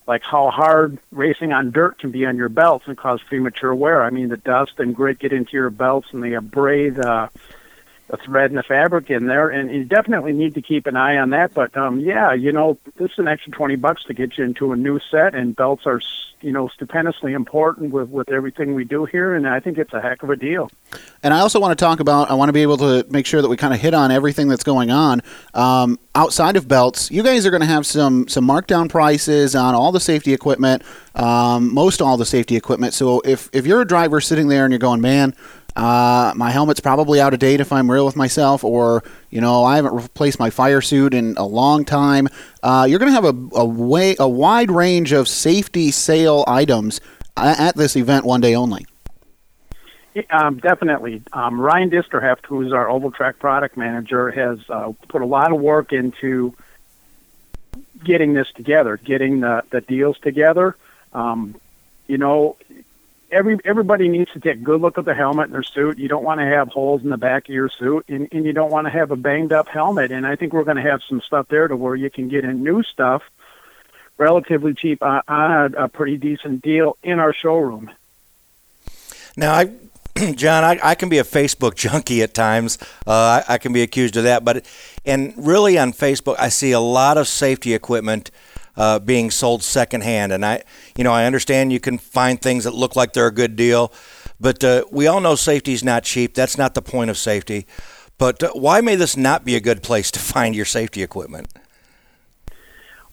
like 0.07 0.23
how 0.23 0.49
hard 0.49 1.01
racing 1.11 1.53
on 1.53 1.73
dirt 1.73 1.99
can 1.99 2.13
be 2.13 2.25
on 2.25 2.37
your 2.37 2.49
belts 2.49 2.87
and 2.87 2.97
cause 2.97 3.21
premature 3.21 3.75
wear. 3.75 4.05
I 4.05 4.11
mean, 4.11 4.29
the 4.29 4.37
dust 4.37 4.75
and 4.79 4.95
grit 4.95 5.19
get 5.19 5.33
into 5.33 5.55
your 5.55 5.71
belts 5.71 6.07
and 6.13 6.23
they 6.23 6.35
abrade 6.35 7.01
uh, 7.01 7.31
the 8.09 8.17
thread 8.19 8.51
and 8.51 8.59
the 8.59 8.63
fabric 8.63 9.11
in 9.11 9.27
there, 9.27 9.49
and 9.49 9.71
you 9.71 9.85
definitely 9.85 10.33
need 10.33 10.55
to 10.55 10.63
keep 10.63 10.87
an 10.87 10.97
eye 10.97 11.17
on 11.17 11.31
that. 11.31 11.55
But 11.55 11.77
um, 11.77 12.01
yeah, 12.01 12.33
you 12.33 12.53
know, 12.53 12.79
this 12.97 13.13
is 13.13 13.19
an 13.19 13.29
extra 13.29 13.53
twenty 13.53 13.77
bucks 13.77 14.05
to 14.05 14.15
get 14.15 14.37
you 14.37 14.45
into 14.45 14.73
a 14.73 14.77
new 14.77 15.01
set, 15.11 15.35
and 15.35 15.57
belts 15.57 15.87
are 15.87 16.01
you 16.43 16.53
know 16.53 16.69
stupendously 16.69 17.33
important 17.33 17.93
with 17.93 18.11
with 18.11 18.31
everything 18.31 18.75
we 18.75 18.85
do 18.85 19.07
here, 19.07 19.35
and 19.35 19.49
I 19.49 19.59
think 19.59 19.79
it's 19.79 19.95
a 19.95 20.01
heck 20.01 20.23
of 20.23 20.29
a 20.29 20.37
deal. 20.37 20.71
And 21.23 21.33
I 21.33 21.41
also 21.41 21.59
want 21.59 21.77
to 21.77 21.83
talk 21.83 22.01
about. 22.01 22.31
I 22.31 22.35
want 22.35 22.51
to 22.51 22.53
be 22.53 22.63
able 22.63 22.77
to 22.79 23.07
make 23.09 23.25
sure 23.25 23.41
that 23.41 23.49
we 23.49 23.57
kind 23.57 23.73
of 23.73 23.81
hit 23.81 23.95
on 23.95 24.11
everything 24.11 24.49
that's 24.49 24.65
going 24.65 24.91
on 24.91 25.23
um, 25.55 25.99
outside 26.15 26.57
of 26.57 26.69
belts. 26.69 27.11
You 27.11 27.23
guys 27.23 27.47
are 27.47 27.51
going 27.51 27.63
to 27.63 27.67
have 27.67 27.87
some 27.87 28.29
some 28.29 28.47
markdown 28.47 28.91
prices 28.91 29.57
on 29.57 29.75
all 29.75 29.93
the 29.93 30.01
safety 30.01 30.35
equipment, 30.35 30.83
um, 31.15 31.73
most 31.73 32.03
all 32.03 32.19
the 32.19 32.27
safety 32.27 32.55
equipment. 32.55 32.93
So 32.93 33.23
if 33.25 33.49
if 33.55 33.67
you're 33.67 33.81
a 33.81 33.87
driver 33.87 34.21
sitting 34.21 34.49
there 34.49 34.65
and 34.65 34.73
you're 34.73 34.79
going, 34.79 35.01
man. 35.01 35.35
Uh, 35.77 36.33
my 36.37 36.51
helmet's 36.51 36.81
probably 36.81 37.21
out 37.21 37.35
of 37.35 37.41
date 37.41 37.61
if 37.61 37.73
I'm 37.73 37.91
real 37.91 38.07
with 38.07 38.17
myself, 38.17 38.63
or 38.63 39.03
you 39.31 39.41
know 39.41 39.65
I 39.65 39.77
haven't 39.77 39.95
replaced 39.95 40.39
my 40.39 40.51
fire 40.51 40.81
suit 40.81 41.15
in 41.15 41.37
a 41.37 41.45
long 41.45 41.85
time. 41.85 42.29
Uh, 42.63 42.87
you're 42.89 42.99
going 42.99 43.13
to 43.13 43.15
have 43.15 43.25
a, 43.25 43.59
a 43.59 43.65
way 43.65 44.15
a 44.19 44.29
wide 44.29 44.71
range 44.71 45.13
of 45.13 45.29
safety 45.29 45.91
sale 45.91 46.45
items 46.47 47.01
at 47.37 47.77
this 47.77 47.97
event 47.97 48.25
one 48.25 48.41
day 48.41 48.55
only. 48.55 48.87
Um, 50.31 50.59
definitely. 50.59 51.23
Um, 51.33 51.61
Ryan 51.61 51.91
Disterheft, 51.91 52.47
who's 52.47 52.73
our 52.73 52.89
Oval 52.89 53.11
Track 53.11 53.41
product 53.41 53.77
manager, 53.77 54.31
has 54.31 54.59
uh, 54.69 54.93
put 55.09 55.23
a 55.23 55.27
lot 55.27 55.53
of 55.53 55.61
work 55.61 55.93
into 55.93 56.55
getting 58.05 58.35
this 58.35 58.47
together, 58.55 58.97
getting 58.97 59.41
the, 59.41 59.65
the 59.71 59.81
deals 59.81 60.17
together. 60.21 60.77
Um, 61.13 61.57
you 62.07 62.19
know, 62.19 62.57
every 63.35 63.59
everybody 63.65 64.09
needs 64.09 64.31
to 64.33 64.41
take 64.41 64.55
a 64.55 64.65
good 64.65 64.81
look 64.81 64.97
at 64.97 65.05
the 65.05 65.15
helmet 65.15 65.47
and 65.47 65.55
their 65.55 65.63
suit. 65.63 65.99
You 65.99 66.09
don't 66.09 66.25
want 66.25 66.41
to 66.41 66.47
have 66.47 66.69
holes 66.69 67.03
in 67.03 67.11
the 67.11 67.19
back 67.19 67.49
of 67.49 67.55
your 67.55 67.69
suit, 67.69 68.07
and, 68.09 68.29
and 68.33 68.45
you 68.47 68.53
don't 68.53 68.71
want 68.71 68.87
to 68.87 68.91
have 68.91 69.11
a 69.11 69.17
banged 69.17 69.53
up 69.53 69.69
helmet. 69.69 70.13
And 70.13 70.27
I 70.27 70.37
think 70.37 70.53
we're 70.53 70.65
going 70.65 70.77
to 70.77 70.91
have 70.91 71.03
some 71.03 71.21
stuff 71.21 71.49
there 71.49 71.69
to 71.69 71.77
where 71.77 71.97
you 71.97 72.09
can 72.09 72.29
get 72.29 72.45
in 72.45 72.63
new 72.63 72.83
stuff 72.83 73.23
relatively 74.17 74.75
cheap 74.75 75.03
on, 75.03 75.23
a, 75.27 75.85
a 75.85 75.89
pretty 75.89 76.17
decent 76.17 76.63
deal 76.63 76.97
in 77.03 77.19
our 77.19 77.35
showroom. 77.35 77.91
Now, 79.37 79.55
I 79.55 79.73
John, 80.37 80.63
I, 80.63 80.79
I, 80.81 80.95
can 80.95 81.09
be 81.09 81.19
a 81.19 81.25
Facebook 81.25 81.75
junkie 81.75 82.23
at 82.23 82.35
times. 82.35 82.79
Uh, 83.05 83.43
I, 83.49 83.55
I, 83.55 83.59
can 83.59 83.73
be 83.73 83.83
accused 83.83 84.17
of 84.17 84.23
that, 84.23 84.45
but 84.45 84.65
and 85.05 85.35
really 85.37 85.77
on 85.77 85.93
Facebook, 85.93 86.37
I 86.39 86.51
see 86.51 86.71
a 86.71 86.79
lot 86.79 87.19
of 87.19 87.27
safety 87.27 87.75
equipment 87.75 88.31
uh, 88.77 88.99
being 88.99 89.31
sold 89.31 89.63
secondhand. 89.63 90.33
And 90.33 90.45
I, 90.45 90.63
you 90.97 91.05
know, 91.05 91.13
I 91.13 91.25
understand 91.25 91.73
you 91.73 91.81
can 91.81 91.99
find 91.99 92.41
things 92.41 92.65
that 92.65 92.75
look 92.75 92.97
like 92.97 93.13
they're 93.13 93.27
a 93.27 93.33
good 93.33 93.57
deal, 93.57 93.93
but 94.41 94.63
uh, 94.65 94.85
we 94.91 95.07
all 95.07 95.21
know 95.21 95.35
safety 95.35 95.73
is 95.73 95.85
not 95.85 96.05
cheap. 96.05 96.35
That's 96.35 96.59
not 96.59 96.75
the 96.75 96.83
point 96.83 97.11
of 97.11 97.19
safety. 97.19 97.67
But 98.19 98.43
uh, 98.43 98.51
why 98.53 98.81
may 98.81 98.97
this 98.97 99.17
not 99.17 99.45
be 99.45 99.57
a 99.57 99.61
good 99.61 99.83
place 99.83 100.11
to 100.13 100.19
find 100.35 100.55
your 100.55 100.65
safety 100.65 101.03
equipment? 101.03 101.49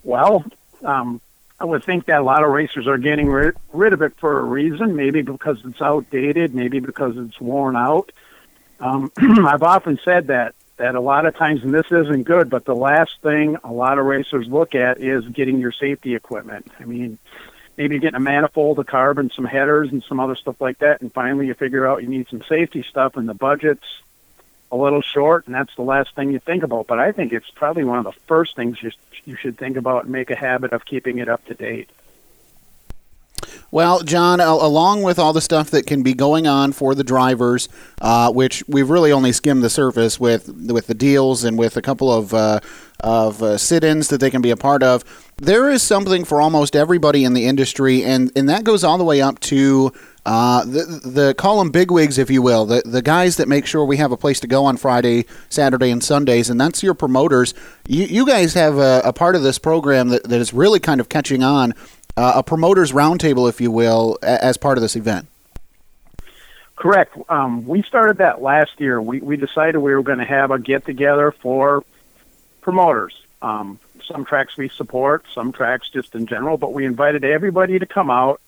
Well, 0.04 0.44
um, 0.84 1.22
I 1.60 1.66
would 1.66 1.84
think 1.84 2.06
that 2.06 2.20
a 2.20 2.24
lot 2.24 2.44
of 2.44 2.50
racers 2.50 2.88
are 2.88 2.98
getting 2.98 3.30
rid, 3.30 3.56
rid 3.72 3.94
of 3.94 4.02
it 4.02 4.14
for 4.18 4.40
a 4.40 4.44
reason. 4.44 4.96
Maybe 4.96 5.22
because 5.22 5.64
it's 5.64 5.82
outdated. 5.82 6.56
Maybe 6.56 6.80
because 6.80 7.18
it's 7.18 7.40
worn 7.40 7.76
out. 7.76 8.12
Um, 8.80 9.12
I've 9.18 9.62
often 9.62 10.00
said 10.04 10.28
that 10.28 10.56
that 10.82 10.96
a 10.96 11.02
lot 11.02 11.26
of 11.26 11.36
times, 11.36 11.64
and 11.64 11.74
this 11.74 11.92
isn't 11.92 12.24
good, 12.24 12.50
but 12.50 12.66
the 12.66 12.76
last 12.76 13.22
thing 13.22 13.58
a 13.64 13.72
lot 13.72 13.98
of 13.98 14.06
racers 14.06 14.48
look 14.48 14.76
at 14.76 15.00
is 15.00 15.26
getting 15.28 15.60
your 15.60 15.72
safety 15.72 16.16
equipment. 16.16 16.70
I 16.80 16.86
mean, 16.86 17.18
maybe 17.78 18.00
getting 18.00 18.16
a 18.16 18.20
manifold, 18.20 18.80
a 18.80 18.84
carb, 18.84 19.18
and 19.18 19.32
some 19.32 19.46
headers 19.46 19.92
and 19.92 20.04
some 20.04 20.20
other 20.20 20.36
stuff 20.36 20.60
like 20.60 20.80
that, 20.80 21.02
and 21.02 21.14
finally 21.14 21.48
you 21.48 21.54
figure 21.54 21.88
out 21.88 22.02
you 22.02 22.10
need 22.10 22.28
some 22.30 22.44
safety 22.44 22.84
stuff, 22.84 23.16
and 23.16 23.30
the 23.30 23.34
budget's 23.34 24.02
a 24.72 24.76
little 24.76 25.02
short, 25.02 25.46
and 25.46 25.56
that's 25.56 25.76
the 25.76 25.82
last 25.82 26.16
thing 26.16 26.32
you 26.32 26.40
think 26.40 26.64
about. 26.64 26.88
But 26.88 27.00
I 27.00 27.12
think 27.12 27.34
it's 27.34 27.50
probably 27.52 27.84
one 27.84 28.00
of 28.00 28.06
the 28.06 28.20
first 28.28 28.56
things 28.56 28.82
you, 28.82 28.92
you 29.26 29.36
should 29.36 29.58
think 29.58 29.78
about 29.78 30.04
and 30.04 30.12
make 30.12 30.32
a 30.32 30.36
habit 30.36 30.74
of 30.74 30.86
keeping 30.86 31.20
it 31.20 31.30
up 31.30 31.46
to 31.46 31.54
date. 31.54 31.90
Well, 33.74 34.02
John, 34.02 34.42
along 34.42 35.04
with 35.04 35.18
all 35.18 35.32
the 35.32 35.40
stuff 35.40 35.72
that 35.72 35.88
can 35.88 36.04
be 36.04 36.14
going 36.14 36.46
on 36.46 36.74
for 36.74 36.94
the 36.94 37.06
drivers, 37.06 37.70
uh, 38.02 38.30
which 38.30 38.66
we've 38.68 38.90
really 38.90 39.14
only 39.14 39.32
skimmed 39.32 39.64
the 39.64 39.70
surface 39.70 40.20
with 40.20 40.50
with 40.50 40.88
the 40.88 40.94
deals 40.94 41.46
and 41.46 41.58
with 41.58 41.78
a 41.78 41.82
couple 41.82 42.12
of 42.12 42.34
uh, 42.34 42.60
of 43.00 43.42
uh, 43.42 43.58
sit-ins 43.58 44.10
that 44.10 44.20
they 44.20 44.30
can 44.30 44.42
be 44.42 44.52
a 44.52 44.58
part 44.58 44.84
of, 44.84 45.06
there 45.38 45.70
is 45.70 45.82
something 45.82 46.26
for 46.26 46.42
almost 46.42 46.76
everybody 46.76 47.24
in 47.24 47.34
the 47.34 47.46
industry, 47.46 48.04
and 48.04 48.30
and 48.36 48.50
that 48.50 48.66
goes 48.66 48.84
all 48.84 48.98
the 48.98 49.06
way 49.06 49.22
up 49.22 49.40
to. 49.40 49.94
Uh, 50.24 50.64
the, 50.66 50.84
the 51.04 51.34
call 51.36 51.58
them 51.58 51.72
bigwigs, 51.72 52.20
if 52.20 52.30
you 52.30 52.44
will, 52.44 52.64
the 52.64 52.84
the 52.86 53.02
guys 53.02 53.38
that 53.38 53.48
make 53.48 53.66
sure 53.66 53.84
we 53.84 53.98
have 53.98 54.12
a 54.12 54.18
place 54.18 54.40
to 54.40 54.46
go 54.46 54.66
on 54.66 54.78
Friday, 54.78 55.26
Saturday, 55.50 55.90
and 55.90 56.04
Sundays, 56.04 56.48
and 56.48 56.62
that's 56.62 56.84
your 56.84 56.94
promoters. 56.94 57.56
You, 57.88 58.06
you 58.06 58.28
guys 58.28 58.54
have 58.54 58.78
a, 58.78 59.02
a 59.04 59.14
part 59.14 59.36
of 59.36 59.42
this 59.42 59.58
program 59.58 60.10
that, 60.10 60.26
that 60.26 60.40
is 60.40 60.54
really 60.54 60.80
kind 60.80 61.02
of 61.02 61.10
catching 61.10 61.42
on 61.42 61.74
uh, 62.18 62.34
a 62.36 62.44
promoters 62.44 62.92
roundtable, 62.92 63.50
if 63.50 63.62
you 63.62 63.72
will, 63.72 64.18
as 64.22 64.58
part 64.58 64.78
of 64.78 64.82
this 64.82 64.96
event. 64.96 65.28
Correct. 66.76 67.16
Um, 67.30 67.68
we 67.68 67.84
started 67.84 68.18
that 68.18 68.42
last 68.42 68.80
year. 68.80 69.00
We, 69.00 69.22
we 69.22 69.38
decided 69.38 69.78
we 69.78 69.94
were 69.94 70.02
going 70.02 70.18
to 70.18 70.26
have 70.26 70.50
a 70.50 70.58
get 70.58 70.84
together 70.86 71.32
for 71.32 71.84
promoters. 72.62 73.16
Um, 73.42 73.80
some 74.06 74.26
tracks 74.26 74.58
we 74.58 74.70
support, 74.70 75.26
some 75.32 75.52
tracks 75.52 75.90
just 75.90 76.16
in 76.16 76.26
general, 76.26 76.58
but 76.58 76.74
we 76.74 76.86
invited 76.86 77.24
everybody 77.24 77.78
to 77.78 77.86
come 77.86 78.10
out, 78.10 78.42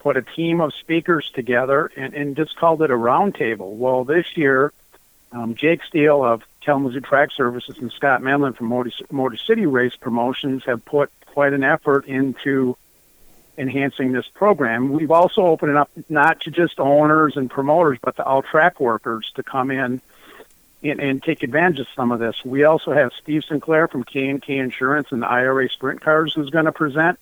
put 0.00 0.16
a 0.16 0.22
team 0.22 0.60
of 0.60 0.74
speakers 0.74 1.30
together, 1.30 1.90
and, 1.96 2.14
and 2.14 2.36
just 2.36 2.56
called 2.56 2.82
it 2.82 2.90
a 2.90 2.94
roundtable. 2.94 3.76
Well, 3.76 4.04
this 4.04 4.36
year, 4.36 4.72
um, 5.30 5.54
Jake 5.54 5.84
Steele 5.84 6.24
of 6.24 6.42
Kalamazoo 6.60 7.00
Track 7.00 7.30
Services 7.32 7.78
and 7.78 7.92
Scott 7.92 8.22
Medlin 8.22 8.54
from 8.54 8.66
Motor, 8.66 8.90
Motor 9.10 9.36
City 9.36 9.66
Race 9.66 9.96
Promotions 9.96 10.64
have 10.64 10.84
put 10.84 11.10
quite 11.26 11.52
an 11.52 11.64
effort 11.64 12.06
into 12.06 12.76
enhancing 13.58 14.12
this 14.12 14.26
program. 14.28 14.90
We've 14.90 15.10
also 15.10 15.42
opened 15.42 15.72
it 15.72 15.76
up 15.76 15.90
not 16.08 16.40
to 16.42 16.50
just 16.50 16.80
owners 16.80 17.36
and 17.36 17.50
promoters, 17.50 17.98
but 18.02 18.16
to 18.16 18.24
all 18.24 18.42
track 18.42 18.80
workers 18.80 19.30
to 19.34 19.42
come 19.42 19.70
in 19.70 20.00
and, 20.82 21.00
and 21.00 21.22
take 21.22 21.42
advantage 21.42 21.80
of 21.80 21.86
some 21.94 22.12
of 22.12 22.18
this. 22.18 22.44
We 22.44 22.64
also 22.64 22.92
have 22.92 23.12
Steve 23.20 23.44
Sinclair 23.44 23.88
from 23.88 24.04
K&K 24.04 24.56
Insurance 24.56 25.12
and 25.12 25.22
the 25.22 25.28
IRA 25.28 25.68
Sprint 25.68 26.00
Cars 26.00 26.34
who's 26.34 26.50
going 26.50 26.64
to 26.64 26.72
present. 26.72 27.18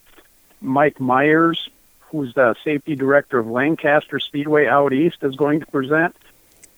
Mike 0.61 1.01
Myers, 1.01 1.69
who's 2.11 2.35
the 2.35 2.55
safety 2.63 2.95
director 2.95 3.39
of 3.39 3.47
Lancaster 3.47 4.19
Speedway 4.19 4.67
out 4.67 4.93
east, 4.93 5.19
is 5.23 5.37
going 5.37 5.61
to 5.61 5.67
present. 5.67 6.15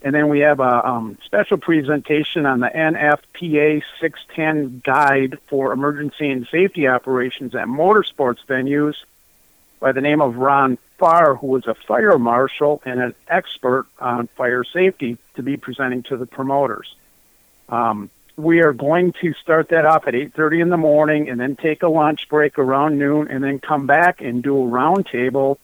And 0.04 0.14
then 0.14 0.28
we 0.28 0.40
have 0.40 0.58
a 0.58 0.88
um, 0.88 1.18
special 1.24 1.58
presentation 1.58 2.44
on 2.44 2.58
the 2.58 2.66
NFPA 2.66 3.82
610 4.00 4.82
guide 4.84 5.38
for 5.46 5.72
emergency 5.72 6.28
and 6.28 6.46
safety 6.48 6.88
operations 6.88 7.54
at 7.54 7.68
motorsports 7.68 8.44
venues 8.48 8.96
by 9.82 9.92
the 9.92 10.00
name 10.00 10.22
of 10.22 10.36
Ron 10.36 10.78
Farr, 10.96 11.34
who 11.34 11.48
was 11.48 11.66
a 11.66 11.74
fire 11.74 12.18
marshal 12.18 12.80
and 12.86 13.00
an 13.00 13.14
expert 13.28 13.86
on 13.98 14.28
fire 14.28 14.62
safety, 14.64 15.18
to 15.34 15.42
be 15.42 15.56
presenting 15.56 16.04
to 16.04 16.16
the 16.16 16.24
promoters. 16.24 16.94
Um, 17.68 18.08
we 18.36 18.60
are 18.60 18.72
going 18.72 19.12
to 19.20 19.34
start 19.34 19.68
that 19.70 19.84
off 19.84 20.06
at 20.06 20.14
8.30 20.14 20.62
in 20.62 20.68
the 20.70 20.76
morning 20.76 21.28
and 21.28 21.38
then 21.38 21.56
take 21.56 21.82
a 21.82 21.88
lunch 21.88 22.28
break 22.28 22.58
around 22.58 22.98
noon 22.98 23.28
and 23.28 23.42
then 23.42 23.58
come 23.58 23.86
back 23.86 24.20
and 24.22 24.42
do 24.42 24.56
a 24.56 24.66
roundtable 24.66 25.58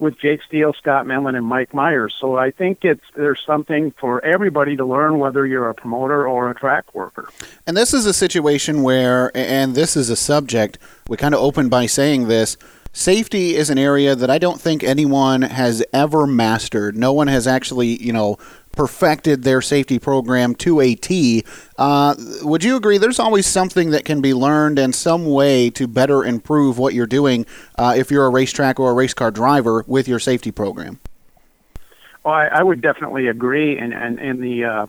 with 0.00 0.18
Jake 0.18 0.42
Steele, 0.42 0.72
Scott 0.72 1.06
Mellon, 1.06 1.34
and 1.34 1.44
Mike 1.44 1.74
Myers. 1.74 2.16
So 2.18 2.36
I 2.36 2.50
think 2.50 2.84
it's 2.84 3.04
there's 3.14 3.42
something 3.44 3.90
for 3.92 4.24
everybody 4.24 4.76
to 4.76 4.84
learn, 4.86 5.18
whether 5.18 5.46
you're 5.46 5.68
a 5.68 5.74
promoter 5.74 6.26
or 6.26 6.50
a 6.50 6.54
track 6.54 6.94
worker. 6.94 7.28
And 7.66 7.76
this 7.76 7.92
is 7.92 8.06
a 8.06 8.14
situation 8.14 8.82
where, 8.82 9.30
and 9.36 9.74
this 9.74 9.96
is 9.96 10.08
a 10.08 10.16
subject, 10.16 10.78
we 11.08 11.18
kind 11.18 11.34
of 11.34 11.42
opened 11.42 11.70
by 11.70 11.84
saying 11.84 12.28
this. 12.28 12.56
Safety 12.92 13.54
is 13.54 13.70
an 13.70 13.78
area 13.78 14.16
that 14.16 14.30
I 14.30 14.38
don't 14.38 14.60
think 14.60 14.82
anyone 14.82 15.42
has 15.42 15.84
ever 15.92 16.26
mastered. 16.26 16.96
No 16.96 17.12
one 17.12 17.28
has 17.28 17.46
actually, 17.46 18.02
you 18.02 18.12
know, 18.12 18.36
perfected 18.72 19.44
their 19.44 19.60
safety 19.60 19.98
program 19.98 20.56
to 20.56 20.80
a 20.80 20.96
T. 20.96 21.44
Uh, 21.78 22.14
would 22.42 22.64
you 22.64 22.76
agree 22.76 22.98
there's 22.98 23.20
always 23.20 23.46
something 23.46 23.90
that 23.90 24.04
can 24.04 24.20
be 24.20 24.34
learned 24.34 24.78
and 24.78 24.94
some 24.94 25.24
way 25.26 25.70
to 25.70 25.86
better 25.86 26.24
improve 26.24 26.78
what 26.78 26.92
you're 26.92 27.06
doing 27.06 27.46
uh, 27.78 27.94
if 27.96 28.10
you're 28.10 28.26
a 28.26 28.30
racetrack 28.30 28.80
or 28.80 28.90
a 28.90 28.94
race 28.94 29.14
car 29.14 29.30
driver 29.30 29.84
with 29.86 30.08
your 30.08 30.18
safety 30.18 30.50
program? 30.50 30.98
Well, 32.24 32.34
I, 32.34 32.46
I 32.46 32.62
would 32.62 32.80
definitely 32.80 33.28
agree, 33.28 33.78
and 33.78 33.94
and, 33.94 34.18
and 34.18 34.42
the 34.42 34.64
uh, 34.64 34.86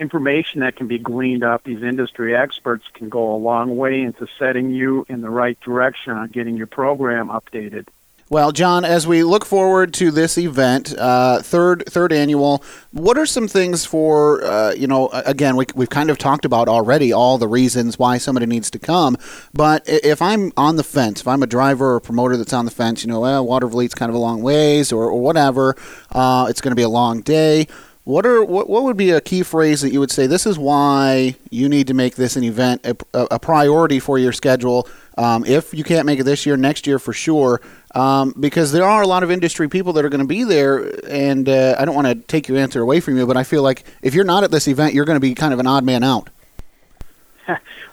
information 0.00 0.60
that 0.60 0.76
can 0.76 0.88
be 0.88 0.98
gleaned 0.98 1.44
off 1.44 1.62
these 1.62 1.82
industry 1.82 2.34
experts 2.34 2.84
can 2.94 3.08
go 3.08 3.34
a 3.34 3.36
long 3.36 3.76
way 3.76 4.00
into 4.00 4.26
setting 4.38 4.70
you 4.70 5.04
in 5.08 5.20
the 5.20 5.30
right 5.30 5.60
direction 5.60 6.12
on 6.12 6.28
getting 6.28 6.56
your 6.56 6.66
program 6.66 7.28
updated. 7.28 7.86
Well, 8.30 8.52
John, 8.52 8.84
as 8.84 9.08
we 9.08 9.24
look 9.24 9.44
forward 9.44 9.92
to 9.94 10.12
this 10.12 10.38
event, 10.38 10.96
uh, 10.96 11.42
third 11.42 11.82
third 11.88 12.12
annual, 12.12 12.62
what 12.92 13.18
are 13.18 13.26
some 13.26 13.48
things 13.48 13.84
for 13.84 14.44
uh, 14.44 14.70
you 14.70 14.86
know? 14.86 15.08
Again, 15.08 15.56
we, 15.56 15.66
we've 15.74 15.90
kind 15.90 16.10
of 16.10 16.16
talked 16.16 16.44
about 16.44 16.68
already 16.68 17.12
all 17.12 17.38
the 17.38 17.48
reasons 17.48 17.98
why 17.98 18.18
somebody 18.18 18.46
needs 18.46 18.70
to 18.70 18.78
come. 18.78 19.16
But 19.52 19.82
if 19.88 20.22
I'm 20.22 20.52
on 20.56 20.76
the 20.76 20.84
fence, 20.84 21.22
if 21.22 21.26
I'm 21.26 21.42
a 21.42 21.48
driver 21.48 21.96
or 21.96 22.00
promoter 22.00 22.36
that's 22.36 22.52
on 22.52 22.66
the 22.66 22.70
fence, 22.70 23.02
you 23.02 23.08
know, 23.08 23.18
well, 23.18 23.44
Watervliet's 23.44 23.96
kind 23.96 24.10
of 24.10 24.14
a 24.14 24.20
long 24.20 24.42
ways, 24.42 24.92
or, 24.92 25.10
or 25.10 25.20
whatever, 25.20 25.74
uh, 26.12 26.46
it's 26.48 26.60
going 26.60 26.70
to 26.70 26.76
be 26.76 26.82
a 26.82 26.88
long 26.88 27.22
day. 27.22 27.66
What 28.10 28.26
are 28.26 28.42
what, 28.42 28.68
what 28.68 28.82
would 28.82 28.96
be 28.96 29.10
a 29.10 29.20
key 29.20 29.44
phrase 29.44 29.82
that 29.82 29.92
you 29.92 30.00
would 30.00 30.10
say? 30.10 30.26
This 30.26 30.44
is 30.44 30.58
why 30.58 31.36
you 31.48 31.68
need 31.68 31.86
to 31.86 31.94
make 31.94 32.16
this 32.16 32.34
an 32.34 32.42
event 32.42 32.84
a, 32.84 32.96
a 33.12 33.38
priority 33.38 34.00
for 34.00 34.18
your 34.18 34.32
schedule. 34.32 34.88
Um, 35.16 35.44
if 35.46 35.72
you 35.72 35.84
can't 35.84 36.06
make 36.06 36.18
it 36.18 36.24
this 36.24 36.44
year, 36.44 36.56
next 36.56 36.88
year 36.88 36.98
for 36.98 37.12
sure, 37.12 37.60
um, 37.94 38.34
because 38.40 38.72
there 38.72 38.84
are 38.84 39.02
a 39.02 39.06
lot 39.06 39.22
of 39.22 39.30
industry 39.30 39.68
people 39.68 39.92
that 39.92 40.04
are 40.04 40.08
going 40.08 40.22
to 40.22 40.26
be 40.26 40.42
there. 40.42 40.90
And 41.08 41.48
uh, 41.48 41.76
I 41.78 41.84
don't 41.84 41.94
want 41.94 42.08
to 42.08 42.16
take 42.16 42.48
your 42.48 42.58
answer 42.58 42.80
away 42.80 42.98
from 42.98 43.16
you, 43.16 43.28
but 43.28 43.36
I 43.36 43.44
feel 43.44 43.62
like 43.62 43.84
if 44.02 44.12
you're 44.12 44.24
not 44.24 44.42
at 44.42 44.50
this 44.50 44.66
event, 44.66 44.92
you're 44.92 45.04
going 45.04 45.14
to 45.14 45.20
be 45.20 45.32
kind 45.34 45.54
of 45.54 45.60
an 45.60 45.68
odd 45.68 45.84
man 45.84 46.02
out. 46.02 46.30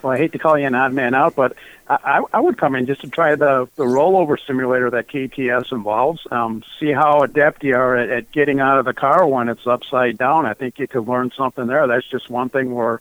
Well, 0.01 0.13
I 0.13 0.17
hate 0.17 0.31
to 0.33 0.39
call 0.39 0.57
you 0.57 0.67
an 0.67 0.75
odd 0.75 0.93
man 0.93 1.13
out, 1.13 1.35
but 1.35 1.55
I, 1.89 2.21
I 2.33 2.39
would 2.39 2.57
come 2.57 2.75
in 2.75 2.85
just 2.85 3.01
to 3.01 3.09
try 3.09 3.35
the, 3.35 3.69
the 3.75 3.85
rollover 3.85 4.37
simulator 4.45 4.89
that 4.91 5.07
KTS 5.07 5.71
involves. 5.71 6.25
Um, 6.29 6.63
see 6.79 6.91
how 6.91 7.21
adept 7.21 7.63
you 7.63 7.75
are 7.75 7.95
at, 7.95 8.09
at 8.09 8.31
getting 8.31 8.59
out 8.59 8.77
of 8.79 8.85
the 8.85 8.93
car 8.93 9.25
when 9.25 9.47
it's 9.47 9.65
upside 9.65 10.17
down. 10.17 10.45
I 10.45 10.53
think 10.53 10.79
you 10.79 10.87
could 10.87 11.07
learn 11.07 11.31
something 11.31 11.67
there. 11.67 11.87
That's 11.87 12.07
just 12.07 12.29
one 12.29 12.49
thing 12.49 12.73
where 12.73 12.99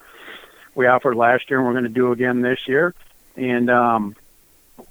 we 0.74 0.86
offered 0.86 1.16
last 1.16 1.50
year 1.50 1.58
and 1.58 1.66
we're 1.66 1.72
going 1.72 1.84
to 1.84 1.90
do 1.90 2.12
again 2.12 2.42
this 2.42 2.68
year. 2.68 2.94
And 3.36 3.70
um, 3.70 4.16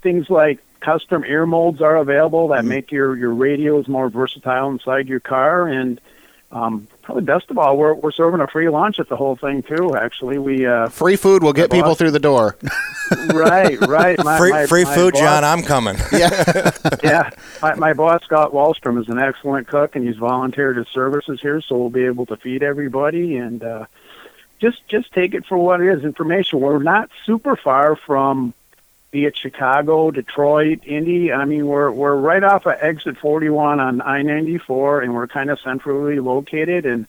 things 0.02 0.28
like 0.28 0.60
custom 0.80 1.24
ear 1.24 1.46
molds 1.46 1.80
are 1.80 1.96
available 1.96 2.48
that 2.48 2.60
mm-hmm. 2.60 2.68
make 2.68 2.92
your, 2.92 3.16
your 3.16 3.32
radios 3.32 3.88
more 3.88 4.10
versatile 4.10 4.70
inside 4.70 5.08
your 5.08 5.20
car. 5.20 5.68
And 5.68 6.00
um, 6.52 6.86
probably 7.06 7.22
best 7.22 7.48
of 7.52 7.56
all, 7.56 7.76
we're, 7.76 7.94
we're 7.94 8.10
serving 8.10 8.40
a 8.40 8.48
free 8.48 8.68
lunch 8.68 8.98
at 8.98 9.08
the 9.08 9.14
whole 9.16 9.36
thing 9.36 9.62
too. 9.62 9.94
Actually, 9.94 10.38
we 10.38 10.66
uh, 10.66 10.88
free 10.88 11.14
food 11.14 11.40
will 11.40 11.52
get 11.52 11.70
people 11.70 11.94
through 11.94 12.10
the 12.10 12.18
door. 12.18 12.56
right, 13.32 13.80
right. 13.86 14.22
My, 14.24 14.38
free 14.38 14.50
my, 14.50 14.66
free 14.66 14.84
my 14.84 14.94
food, 14.94 15.12
boss, 15.14 15.22
John. 15.22 15.44
I'm 15.44 15.62
coming. 15.62 15.96
Yeah, 16.12 16.70
yeah. 17.02 17.30
My, 17.60 17.74
my 17.74 17.92
boss 17.92 18.24
Scott 18.24 18.52
Wallstrom 18.52 19.00
is 19.00 19.08
an 19.08 19.18
excellent 19.18 19.68
cook, 19.68 19.94
and 19.94 20.06
he's 20.06 20.16
volunteered 20.16 20.76
his 20.78 20.88
services 20.88 21.40
here, 21.40 21.60
so 21.60 21.76
we'll 21.76 21.90
be 21.90 22.04
able 22.04 22.26
to 22.26 22.36
feed 22.36 22.62
everybody 22.62 23.36
and 23.36 23.62
uh, 23.62 23.86
just 24.58 24.86
just 24.88 25.12
take 25.12 25.34
it 25.34 25.44
for 25.46 25.58
what 25.58 25.80
it 25.80 25.88
is. 25.88 26.04
Information. 26.04 26.60
We're 26.60 26.82
not 26.82 27.10
super 27.24 27.54
far 27.54 27.96
from 27.96 28.54
be 29.10 29.24
it 29.24 29.36
Chicago, 29.36 30.10
Detroit, 30.10 30.80
Indy. 30.84 31.32
I 31.32 31.44
mean, 31.44 31.66
we're 31.66 31.90
we're 31.90 32.16
right 32.16 32.42
off 32.42 32.66
of 32.66 32.76
exit 32.80 33.16
41 33.18 33.80
on 33.80 34.00
I-94, 34.00 35.02
and 35.02 35.14
we're 35.14 35.26
kind 35.26 35.50
of 35.50 35.60
centrally 35.60 36.18
located. 36.18 36.86
And 36.86 37.06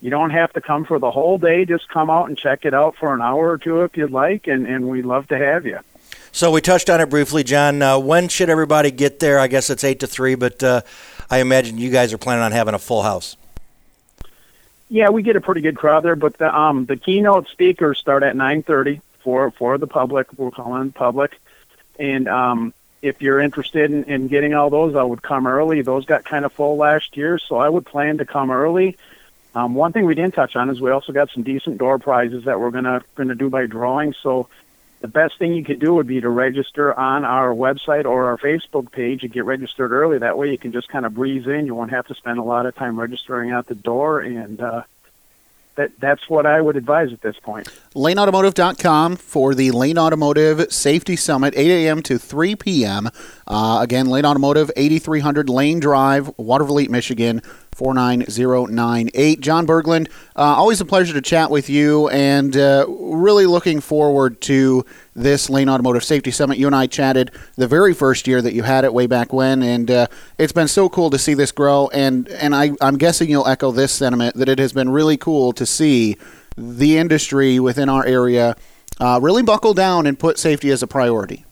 you 0.00 0.10
don't 0.10 0.30
have 0.30 0.52
to 0.54 0.60
come 0.60 0.84
for 0.84 0.98
the 0.98 1.10
whole 1.10 1.38
day. 1.38 1.64
Just 1.64 1.88
come 1.88 2.10
out 2.10 2.28
and 2.28 2.36
check 2.36 2.64
it 2.64 2.74
out 2.74 2.96
for 2.96 3.14
an 3.14 3.20
hour 3.20 3.50
or 3.50 3.58
two 3.58 3.82
if 3.82 3.96
you'd 3.96 4.10
like, 4.10 4.46
and 4.46 4.66
and 4.66 4.88
we'd 4.88 5.04
love 5.04 5.28
to 5.28 5.38
have 5.38 5.66
you. 5.66 5.78
So 6.32 6.50
we 6.50 6.60
touched 6.60 6.88
on 6.88 7.00
it 7.00 7.10
briefly, 7.10 7.42
John. 7.42 7.82
Uh, 7.82 7.98
when 7.98 8.28
should 8.28 8.50
everybody 8.50 8.90
get 8.90 9.18
there? 9.18 9.38
I 9.38 9.48
guess 9.48 9.70
it's 9.70 9.82
eight 9.82 10.00
to 10.00 10.06
three, 10.06 10.36
but 10.36 10.62
uh, 10.62 10.82
I 11.28 11.38
imagine 11.40 11.78
you 11.78 11.90
guys 11.90 12.12
are 12.12 12.18
planning 12.18 12.44
on 12.44 12.52
having 12.52 12.74
a 12.74 12.78
full 12.78 13.02
house. 13.02 13.36
Yeah, 14.88 15.10
we 15.10 15.22
get 15.22 15.36
a 15.36 15.40
pretty 15.40 15.60
good 15.60 15.76
crowd 15.76 16.04
there, 16.04 16.16
but 16.16 16.38
the 16.38 16.56
um, 16.56 16.84
the 16.86 16.96
keynote 16.96 17.48
speakers 17.48 17.98
start 17.98 18.22
at 18.22 18.36
9:30 18.36 19.00
for 19.22 19.50
for 19.50 19.78
the 19.78 19.86
public. 19.86 20.28
We're 20.36 20.50
calling 20.50 20.92
public, 20.92 21.38
and 21.98 22.28
um, 22.28 22.74
if 23.02 23.22
you're 23.22 23.40
interested 23.40 23.90
in, 23.90 24.04
in 24.04 24.28
getting 24.28 24.54
all 24.54 24.70
those, 24.70 24.94
I 24.94 25.02
would 25.02 25.22
come 25.22 25.46
early. 25.46 25.82
Those 25.82 26.04
got 26.04 26.24
kind 26.24 26.44
of 26.44 26.52
full 26.52 26.76
last 26.76 27.16
year, 27.16 27.38
so 27.38 27.56
I 27.56 27.68
would 27.68 27.86
plan 27.86 28.18
to 28.18 28.24
come 28.24 28.50
early. 28.50 28.96
Um, 29.54 29.74
one 29.74 29.92
thing 29.92 30.04
we 30.04 30.14
didn't 30.14 30.34
touch 30.34 30.54
on 30.54 30.70
is 30.70 30.80
we 30.80 30.90
also 30.90 31.12
got 31.12 31.30
some 31.30 31.42
decent 31.42 31.78
door 31.78 31.98
prizes 31.98 32.44
that 32.44 32.60
we're 32.60 32.70
gonna 32.70 33.02
gonna 33.14 33.34
do 33.34 33.50
by 33.50 33.66
drawing. 33.66 34.14
So 34.22 34.48
the 35.00 35.08
best 35.08 35.38
thing 35.38 35.54
you 35.54 35.64
could 35.64 35.80
do 35.80 35.94
would 35.94 36.06
be 36.06 36.20
to 36.20 36.28
register 36.28 36.92
on 36.98 37.24
our 37.24 37.54
website 37.54 38.04
or 38.04 38.26
our 38.26 38.36
Facebook 38.36 38.92
page 38.92 39.24
and 39.24 39.32
get 39.32 39.44
registered 39.44 39.92
early. 39.92 40.18
That 40.18 40.36
way 40.36 40.50
you 40.50 40.58
can 40.58 40.72
just 40.72 40.88
kind 40.88 41.06
of 41.06 41.14
breeze 41.14 41.46
in. 41.46 41.66
You 41.66 41.74
won't 41.74 41.90
have 41.90 42.06
to 42.08 42.14
spend 42.14 42.38
a 42.38 42.42
lot 42.42 42.66
of 42.66 42.74
time 42.74 43.00
registering 43.00 43.50
at 43.50 43.66
the 43.66 43.74
door 43.74 44.20
and 44.20 44.60
uh, 44.60 44.82
that 45.76 45.92
that's 46.00 46.28
what 46.28 46.46
I 46.46 46.60
would 46.60 46.76
advise 46.76 47.12
at 47.12 47.22
this 47.22 47.36
point. 47.42 47.68
LaneAutomotive.com 47.94 49.16
for 49.16 49.54
the 49.54 49.70
Lane 49.70 49.98
Automotive 49.98 50.72
Safety 50.72 51.16
Summit, 51.16 51.54
8 51.56 51.86
a.m. 51.86 52.02
to 52.02 52.18
3 52.18 52.56
p.m. 52.56 53.08
Uh, 53.46 53.78
again, 53.82 54.06
Lane 54.06 54.24
Automotive, 54.24 54.70
8300 54.76 55.48
Lane 55.48 55.80
Drive, 55.80 56.26
Watervliet, 56.36 56.88
Michigan, 56.90 57.42
49098. 57.80 59.40
John 59.40 59.66
Berglund, 59.66 60.10
uh, 60.36 60.42
always 60.42 60.82
a 60.82 60.84
pleasure 60.84 61.14
to 61.14 61.22
chat 61.22 61.50
with 61.50 61.70
you 61.70 62.10
and 62.10 62.54
uh, 62.54 62.84
really 62.86 63.46
looking 63.46 63.80
forward 63.80 64.38
to 64.42 64.84
this 65.16 65.48
Lane 65.48 65.70
Automotive 65.70 66.04
Safety 66.04 66.30
Summit. 66.30 66.58
You 66.58 66.66
and 66.66 66.76
I 66.76 66.86
chatted 66.86 67.30
the 67.56 67.66
very 67.66 67.94
first 67.94 68.28
year 68.28 68.42
that 68.42 68.52
you 68.52 68.64
had 68.64 68.84
it 68.84 68.92
way 68.92 69.06
back 69.06 69.32
when, 69.32 69.62
and 69.62 69.90
uh, 69.90 70.06
it's 70.36 70.52
been 70.52 70.68
so 70.68 70.90
cool 70.90 71.08
to 71.08 71.18
see 71.18 71.32
this 71.32 71.52
grow. 71.52 71.88
And, 71.88 72.28
and 72.28 72.54
I, 72.54 72.72
I'm 72.82 72.98
guessing 72.98 73.30
you'll 73.30 73.48
echo 73.48 73.70
this 73.70 73.92
sentiment 73.92 74.36
that 74.36 74.50
it 74.50 74.58
has 74.58 74.74
been 74.74 74.90
really 74.90 75.16
cool 75.16 75.54
to 75.54 75.64
see 75.64 76.18
the 76.58 76.98
industry 76.98 77.58
within 77.58 77.88
our 77.88 78.04
area 78.04 78.56
uh, 79.00 79.18
really 79.22 79.42
buckle 79.42 79.72
down 79.72 80.06
and 80.06 80.18
put 80.18 80.38
safety 80.38 80.70
as 80.70 80.82
a 80.82 80.86
priority. 80.86 81.46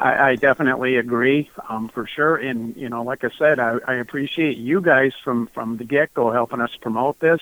I, 0.00 0.30
I 0.30 0.36
definitely 0.36 0.96
agree, 0.96 1.50
um, 1.68 1.88
for 1.88 2.06
sure. 2.06 2.36
And 2.36 2.74
you 2.76 2.88
know, 2.88 3.02
like 3.02 3.22
I 3.22 3.30
said, 3.38 3.58
I, 3.58 3.76
I 3.86 3.94
appreciate 3.96 4.56
you 4.56 4.80
guys 4.80 5.12
from 5.22 5.46
from 5.48 5.76
the 5.76 5.84
get 5.84 6.14
go 6.14 6.30
helping 6.32 6.60
us 6.60 6.74
promote 6.80 7.20
this, 7.20 7.40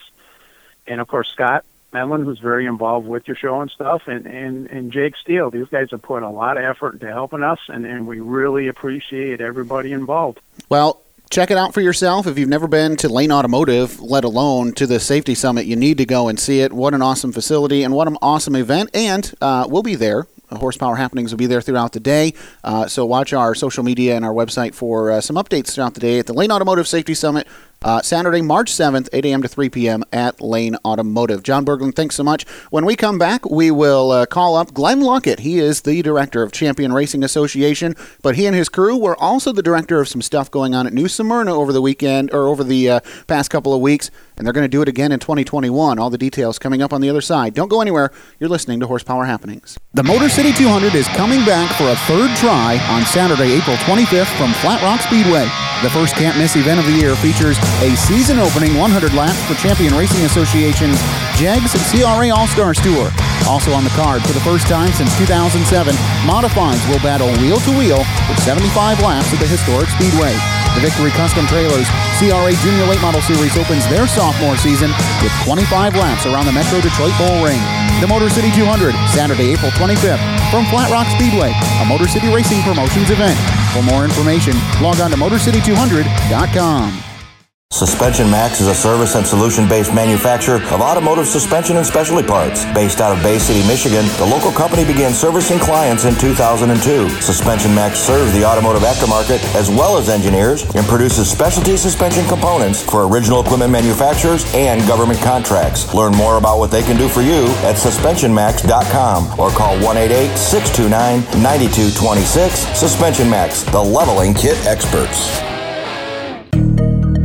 and 0.86 1.00
of 1.00 1.06
course 1.06 1.28
Scott 1.28 1.64
Medlin, 1.92 2.24
who's 2.24 2.40
very 2.40 2.66
involved 2.66 3.06
with 3.06 3.28
your 3.28 3.36
show 3.36 3.60
and 3.60 3.70
stuff, 3.70 4.08
and 4.08 4.26
and 4.26 4.66
and 4.70 4.90
Jake 4.90 5.16
Steele. 5.16 5.50
These 5.50 5.68
guys 5.68 5.92
have 5.92 6.02
put 6.02 6.24
a 6.24 6.28
lot 6.28 6.58
of 6.58 6.64
effort 6.64 6.94
into 6.94 7.06
helping 7.06 7.44
us, 7.44 7.60
and 7.68 7.86
and 7.86 8.08
we 8.08 8.18
really 8.18 8.66
appreciate 8.66 9.40
everybody 9.40 9.92
involved. 9.92 10.40
Well, 10.68 11.00
check 11.30 11.52
it 11.52 11.56
out 11.56 11.74
for 11.74 11.80
yourself. 11.80 12.26
If 12.26 12.38
you've 12.38 12.48
never 12.48 12.66
been 12.66 12.96
to 12.96 13.08
Lane 13.08 13.30
Automotive, 13.30 14.00
let 14.00 14.24
alone 14.24 14.72
to 14.72 14.86
the 14.88 14.98
Safety 14.98 15.36
Summit, 15.36 15.66
you 15.66 15.76
need 15.76 15.98
to 15.98 16.06
go 16.06 16.26
and 16.26 16.40
see 16.40 16.60
it. 16.60 16.72
What 16.72 16.92
an 16.92 17.02
awesome 17.02 17.30
facility 17.30 17.84
and 17.84 17.94
what 17.94 18.08
an 18.08 18.18
awesome 18.20 18.56
event. 18.56 18.90
And 18.94 19.32
uh, 19.40 19.68
we'll 19.68 19.84
be 19.84 19.94
there 19.94 20.26
Horsepower 20.56 20.96
Happenings 20.96 21.32
will 21.32 21.38
be 21.38 21.46
there 21.46 21.60
throughout 21.60 21.92
the 21.92 22.00
day. 22.00 22.34
Uh, 22.64 22.86
so 22.86 23.04
watch 23.04 23.32
our 23.32 23.54
social 23.54 23.84
media 23.84 24.16
and 24.16 24.24
our 24.24 24.32
website 24.32 24.74
for 24.74 25.10
uh, 25.10 25.20
some 25.20 25.36
updates 25.36 25.72
throughout 25.72 25.94
the 25.94 26.00
day 26.00 26.18
at 26.18 26.26
the 26.26 26.32
Lane 26.32 26.50
Automotive 26.50 26.88
Safety 26.88 27.14
Summit 27.14 27.46
uh, 27.82 28.02
Saturday, 28.02 28.42
March 28.42 28.72
7th, 28.72 29.08
8 29.12 29.24
a.m. 29.26 29.42
to 29.42 29.48
3 29.48 29.68
p.m. 29.68 30.04
at 30.12 30.40
Lane 30.40 30.76
Automotive. 30.84 31.42
John 31.42 31.64
Berglund, 31.64 31.94
thanks 31.94 32.16
so 32.16 32.24
much. 32.24 32.46
When 32.70 32.84
we 32.84 32.96
come 32.96 33.18
back, 33.18 33.48
we 33.48 33.70
will 33.70 34.10
uh, 34.10 34.26
call 34.26 34.56
up 34.56 34.74
Glenn 34.74 35.00
Luckett. 35.00 35.40
He 35.40 35.58
is 35.58 35.82
the 35.82 36.02
director 36.02 36.42
of 36.42 36.50
Champion 36.52 36.92
Racing 36.92 37.22
Association, 37.22 37.94
but 38.22 38.36
he 38.36 38.46
and 38.46 38.56
his 38.56 38.68
crew 38.68 38.96
were 38.96 39.16
also 39.20 39.52
the 39.52 39.62
director 39.62 40.00
of 40.00 40.08
some 40.08 40.22
stuff 40.22 40.50
going 40.50 40.74
on 40.74 40.86
at 40.86 40.92
New 40.92 41.08
Smyrna 41.08 41.54
over 41.54 41.72
the 41.72 41.82
weekend 41.82 42.32
or 42.32 42.48
over 42.48 42.64
the 42.64 42.90
uh, 42.90 43.00
past 43.26 43.50
couple 43.50 43.72
of 43.72 43.80
weeks, 43.80 44.10
and 44.36 44.46
they're 44.46 44.52
going 44.52 44.64
to 44.64 44.68
do 44.68 44.82
it 44.82 44.88
again 44.88 45.12
in 45.12 45.20
2021. 45.20 45.98
All 45.98 46.10
the 46.10 46.18
details 46.18 46.58
coming 46.58 46.82
up 46.82 46.92
on 46.92 47.00
the 47.00 47.08
other 47.08 47.20
side. 47.20 47.54
Don't 47.54 47.68
go 47.68 47.80
anywhere. 47.80 48.10
You're 48.40 48.50
listening 48.50 48.80
to 48.80 48.86
Horsepower 48.86 49.24
Happenings. 49.24 49.78
The 49.94 50.02
Motor 50.02 50.28
City 50.28 50.52
200 50.52 50.94
is 50.94 51.06
coming 51.08 51.44
back 51.44 51.74
for 51.76 51.88
a 51.88 51.96
third 52.06 52.36
try 52.36 52.78
on 52.88 53.04
Saturday, 53.04 53.52
April 53.52 53.76
25th 53.76 54.36
from 54.36 54.52
Flat 54.54 54.82
Rock 54.82 55.00
Speedway. 55.00 55.48
The 55.82 55.90
first 55.90 56.16
can't 56.16 56.36
miss 56.36 56.56
event 56.56 56.80
of 56.80 56.86
the 56.86 56.92
year 56.92 57.14
features 57.16 57.56
a 57.84 57.94
season 57.94 58.38
opening 58.38 58.76
100 58.76 59.14
laps 59.14 59.38
for 59.46 59.54
Champion 59.54 59.94
Racing 59.94 60.24
Association's 60.26 60.98
JEGS 61.38 61.70
CRA 61.90 62.28
All 62.34 62.46
Stars 62.50 62.78
Tour. 62.82 63.10
Also 63.46 63.72
on 63.72 63.84
the 63.84 63.94
card 63.94 64.20
for 64.26 64.34
the 64.34 64.42
first 64.42 64.66
time 64.66 64.90
since 64.92 65.14
2007, 65.16 65.94
Modifieds 66.26 66.82
will 66.90 67.00
battle 67.00 67.30
wheel 67.40 67.60
to 67.62 67.72
wheel 67.78 68.02
with 68.28 68.38
75 68.42 69.00
laps 69.00 69.32
at 69.32 69.40
the 69.40 69.46
historic 69.46 69.88
Speedway. 69.94 70.34
The 70.76 70.84
Victory 70.84 71.10
Custom 71.14 71.46
Trailers 71.46 71.88
CRA 72.20 72.52
Junior 72.60 72.84
Late 72.86 73.00
Model 73.00 73.22
Series 73.22 73.56
opens 73.56 73.86
their 73.88 74.06
sophomore 74.06 74.58
season 74.58 74.90
with 75.24 75.32
25 75.46 75.96
laps 75.96 76.26
around 76.26 76.46
the 76.46 76.52
Metro 76.52 76.82
Detroit 76.82 77.14
Bull 77.16 77.42
Ring. 77.42 77.58
The 78.02 78.06
Motor 78.06 78.28
City 78.30 78.50
200, 78.52 78.94
Saturday, 79.10 79.54
April 79.54 79.70
25th, 79.74 80.22
from 80.52 80.66
Flat 80.70 80.90
Rock 80.90 81.08
Speedway, 81.14 81.50
a 81.82 81.84
Motor 81.86 82.06
City 82.06 82.28
Racing 82.28 82.62
Promotions 82.62 83.10
event. 83.10 83.38
For 83.74 83.82
more 83.82 84.04
information, 84.04 84.54
log 84.82 85.00
on 85.00 85.10
to 85.10 85.16
MotorCity200.com. 85.16 87.17
Suspension 87.70 88.28
Max 88.28 88.60
is 88.60 88.66
a 88.66 88.74
service 88.74 89.14
and 89.14 89.24
solution 89.24 89.68
based 89.68 89.94
manufacturer 89.94 90.56
of 90.56 90.80
automotive 90.80 91.28
suspension 91.28 91.76
and 91.76 91.86
specialty 91.86 92.26
parts. 92.26 92.64
Based 92.74 93.00
out 93.00 93.16
of 93.16 93.22
Bay 93.22 93.38
City, 93.38 93.64
Michigan, 93.68 94.04
the 94.16 94.26
local 94.26 94.50
company 94.50 94.84
began 94.84 95.12
servicing 95.12 95.58
clients 95.60 96.04
in 96.04 96.14
2002. 96.16 97.08
Suspension 97.20 97.72
Max 97.74 98.00
serves 98.00 98.32
the 98.32 98.44
automotive 98.44 98.82
aftermarket 98.82 99.38
as 99.54 99.68
well 99.68 99.96
as 99.96 100.08
engineers 100.08 100.62
and 100.74 100.84
produces 100.86 101.30
specialty 101.30 101.76
suspension 101.76 102.26
components 102.26 102.82
for 102.82 103.06
original 103.06 103.42
equipment 103.42 103.70
manufacturers 103.70 104.44
and 104.54 104.80
government 104.88 105.20
contracts. 105.20 105.94
Learn 105.94 106.16
more 106.16 106.38
about 106.38 106.58
what 106.58 106.72
they 106.72 106.82
can 106.82 106.96
do 106.96 107.08
for 107.08 107.20
you 107.20 107.46
at 107.62 107.76
suspensionmax.com 107.76 109.38
or 109.38 109.50
call 109.50 109.74
188 109.84 110.36
629 110.36 111.20
9226. 111.42 112.76
Suspension 112.76 113.30
Max, 113.30 113.62
the 113.62 113.80
leveling 113.80 114.34
kit 114.34 114.56
experts. 114.66 115.57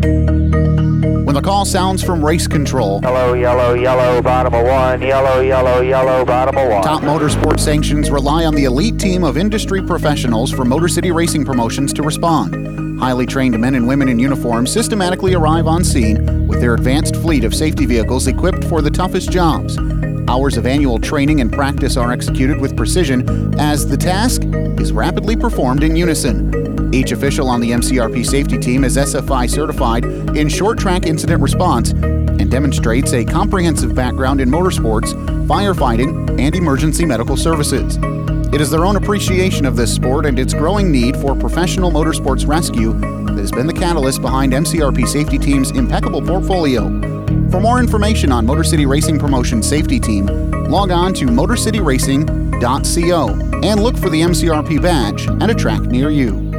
When 0.04 1.34
the 1.34 1.42
call 1.42 1.64
sounds 1.66 2.04
from 2.04 2.24
Race 2.24 2.46
Control, 2.46 3.00
Yellow, 3.02 3.34
yellow, 3.34 3.74
yellow, 3.74 4.22
bottom 4.22 4.54
of 4.54 4.66
one. 4.66 5.02
Yellow, 5.02 5.40
yellow, 5.40 5.82
yellow, 5.82 6.26
bottom 6.26 6.58
of 6.58 6.70
one. 6.70 6.84
Top 6.84 7.02
Motorsport 7.02 7.60
Sanctions 7.60 8.12
rely 8.12 8.44
on 8.46 8.54
the 8.54 8.66
elite 8.66 9.00
team 9.00 9.24
of 9.24 9.38
industry 9.38 9.82
professionals 9.82 10.52
from 10.52 10.70
Motor 10.70 10.90
City 10.90 11.12
Racing 11.12 11.46
Promotions 11.46 11.94
to 11.94 12.04
respond. 12.04 12.83
Highly 13.04 13.26
trained 13.26 13.60
men 13.60 13.76
and 13.76 13.86
women 13.86 14.08
in 14.08 14.18
uniform 14.18 14.66
systematically 14.66 15.34
arrive 15.34 15.68
on 15.68 15.84
scene 15.84 16.48
with 16.48 16.62
their 16.62 16.74
advanced 16.74 17.18
fleet 17.18 17.44
of 17.44 17.54
safety 17.54 17.86
vehicles 17.86 18.28
equipped 18.28 18.64
for 18.64 18.82
the 18.82 18.90
toughest 18.90 19.30
jobs. 19.30 19.78
Hours 20.30 20.56
of 20.56 20.66
annual 20.66 21.00
training 21.00 21.42
and 21.42 21.52
practice 21.52 21.98
are 21.98 22.14
executed 22.14 22.62
with 22.62 22.78
precision 22.78 23.60
as 23.60 23.86
the 23.86 23.98
task 23.98 24.44
is 24.80 24.94
rapidly 24.94 25.36
performed 25.36 25.84
in 25.84 25.98
unison. 25.98 26.94
Each 26.96 27.12
official 27.12 27.50
on 27.50 27.60
the 27.60 27.72
MCRP 27.72 28.26
safety 28.26 28.58
team 28.58 28.86
is 28.86 28.96
SFI 28.96 29.50
certified 29.50 30.06
in 30.38 30.48
short 30.48 30.80
track 30.80 31.06
incident 31.06 31.42
response 31.42 31.92
and 31.92 32.50
demonstrates 32.50 33.12
a 33.12 33.26
comprehensive 33.26 33.94
background 33.94 34.40
in 34.40 34.50
motorsports, 34.50 35.12
firefighting, 35.46 36.40
and 36.40 36.56
emergency 36.56 37.04
medical 37.04 37.36
services. 37.36 37.98
It 38.54 38.62
is 38.62 38.70
their 38.70 38.86
own 38.86 38.96
appreciation 38.98 39.66
of 39.66 39.76
this 39.76 39.92
sport 39.92 40.28
and 40.28 40.38
its 40.38 40.54
growing 40.54 40.92
need 40.92 41.18
for 41.18 41.36
professional 41.36 41.90
motorsports 41.90 42.48
rescue 42.48 42.94
that 42.94 43.40
has 43.40 43.52
been 43.52 43.66
the 43.66 43.74
catalyst 43.74 44.22
behind 44.22 44.54
MCRP 44.54 45.08
Safety 45.08 45.40
Team's 45.40 45.72
impeccable 45.72 46.22
portfolio. 46.22 46.84
For 47.50 47.60
more 47.60 47.80
information 47.80 48.32
on 48.32 48.46
Motor 48.46 48.64
City 48.64 48.86
Racing 48.86 49.18
Promotion 49.18 49.64
Safety 49.64 50.00
Team, 50.00 50.28
log 50.70 50.92
on 50.92 51.16
to 51.16 51.26
motorcityracing.co 51.26 53.30
and 53.64 53.82
look 53.82 53.98
for 53.98 54.12
the 54.12 54.22
MCRP 54.22 54.80
badge 54.80 55.28
at 55.42 55.50
a 55.50 55.56
track 55.56 55.82
near 55.82 56.12
you. 56.12 56.52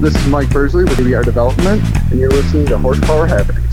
This 0.00 0.16
is 0.16 0.26
Mike 0.26 0.50
Bursley 0.50 0.82
with 0.82 0.98
ABR 0.98 1.24
Development, 1.24 1.80
and 2.10 2.18
you're 2.18 2.30
listening 2.30 2.66
to 2.66 2.76
Horsepower 2.76 3.28
Happenings. 3.28 3.67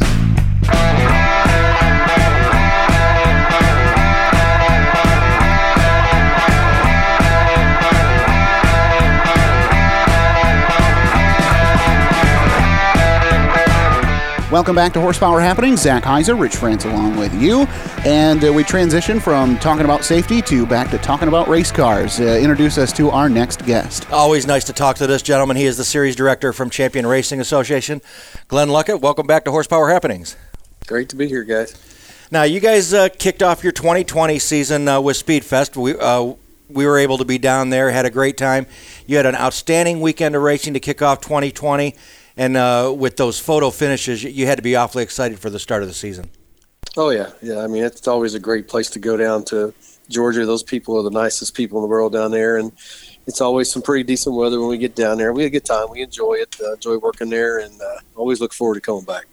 Welcome 14.56 14.78
back 14.78 14.94
to 14.94 15.02
Horsepower 15.02 15.42
Happenings. 15.42 15.82
Zach 15.82 16.04
Heiser, 16.04 16.40
Rich 16.40 16.56
France 16.56 16.86
along 16.86 17.18
with 17.18 17.34
you. 17.34 17.64
And 18.06 18.42
uh, 18.42 18.54
we 18.54 18.64
transition 18.64 19.20
from 19.20 19.60
talking 19.60 19.84
about 19.84 20.06
safety 20.06 20.42
to 20.44 20.66
back 20.66 20.90
to 20.92 20.98
talking 20.98 21.28
about 21.28 21.50
race 21.50 21.74
cars. 21.74 22.22
Uh, 22.22 22.40
introduce 22.42 22.78
us 22.78 22.94
to 22.94 23.10
our 23.10 23.28
next 23.28 23.66
guest. 23.66 24.10
Always 24.14 24.48
nice 24.48 24.64
to 24.64 24.72
talk 24.72 24.96
to 24.96 25.08
this 25.08 25.22
gentleman. 25.22 25.58
He 25.58 25.66
is 25.66 25.76
the 25.76 25.84
series 25.84 26.16
director 26.16 26.54
from 26.54 26.70
Champion 26.70 27.06
Racing 27.06 27.42
Association. 27.42 28.02
Glenn 28.48 28.70
Luckett, 28.70 29.02
welcome 29.02 29.28
back 29.28 29.44
to 29.44 29.52
Horsepower 29.52 29.90
Happenings. 29.90 30.38
Great 30.88 31.10
to 31.10 31.18
be 31.18 31.28
here, 31.28 31.44
guys. 31.44 31.76
Now, 32.32 32.44
you 32.44 32.62
guys 32.62 32.94
uh, 32.94 33.10
kicked 33.10 33.44
off 33.44 33.62
your 33.62 33.74
2020 33.74 34.40
season 34.40 34.88
uh, 34.88 35.02
with 35.02 35.18
Speedfest. 35.18 35.76
We, 35.76 36.00
uh, 36.00 36.34
we 36.70 36.86
were 36.86 36.98
able 36.98 37.18
to 37.18 37.26
be 37.26 37.38
down 37.38 37.72
there, 37.72 37.92
had 37.92 38.06
a 38.06 38.10
great 38.10 38.38
time. 38.38 38.68
You 39.06 39.18
had 39.18 39.26
an 39.26 39.36
outstanding 39.36 40.00
weekend 40.00 40.34
of 40.34 40.44
racing 40.44 40.76
to 40.76 40.80
kick 40.80 41.02
off 41.02 41.20
2020. 41.20 41.94
And 42.38 42.58
uh, 42.58 42.94
with 42.96 43.18
those 43.18 43.40
photo 43.40 43.70
finishes, 43.70 44.24
you 44.24 44.46
had 44.46 44.58
to 44.58 44.62
be 44.62 44.76
awfully 44.76 45.04
excited 45.04 45.40
for 45.40 45.50
the 45.50 45.60
start 45.60 45.82
of 45.82 45.88
the 45.88 45.94
season. 45.94 46.30
Oh 46.98 47.10
yeah, 47.10 47.32
yeah. 47.42 47.60
I 47.60 47.68
mean, 47.68 47.84
it's 47.84 48.08
always 48.08 48.36
a 48.36 48.40
great 48.40 48.68
place 48.68 48.90
to 48.92 49.00
go 49.00 49.18
down 49.18 49.44
to 49.46 49.74
Georgia. 50.10 50.46
Those 50.46 50.64
people 50.64 50.98
are 50.98 51.04
the 51.04 51.10
nicest 51.10 51.54
people 51.54 51.80
in 51.80 51.82
the 51.84 51.88
world 51.90 52.14
down 52.14 52.32
there, 52.32 52.58
and 52.58 52.72
it's 53.28 53.42
always 53.42 53.70
some 53.70 53.82
pretty 53.82 54.04
decent 54.04 54.36
weather 54.36 54.60
when 54.60 54.70
we 54.70 54.78
get 54.78 54.96
down 54.96 55.18
there. 55.18 55.34
We 55.34 55.44
had 55.44 55.48
a 55.48 55.52
good 55.52 55.66
time. 55.66 55.90
We 55.90 56.02
enjoy 56.02 56.36
it. 56.36 56.56
Uh, 56.62 56.74
enjoy 56.74 56.98
working 56.98 57.30
there, 57.30 57.60
and 57.60 57.82
uh, 57.82 58.00
always 58.16 58.40
look 58.40 58.54
forward 58.54 58.76
to 58.76 58.82
coming 58.82 59.04
back. 59.04 59.26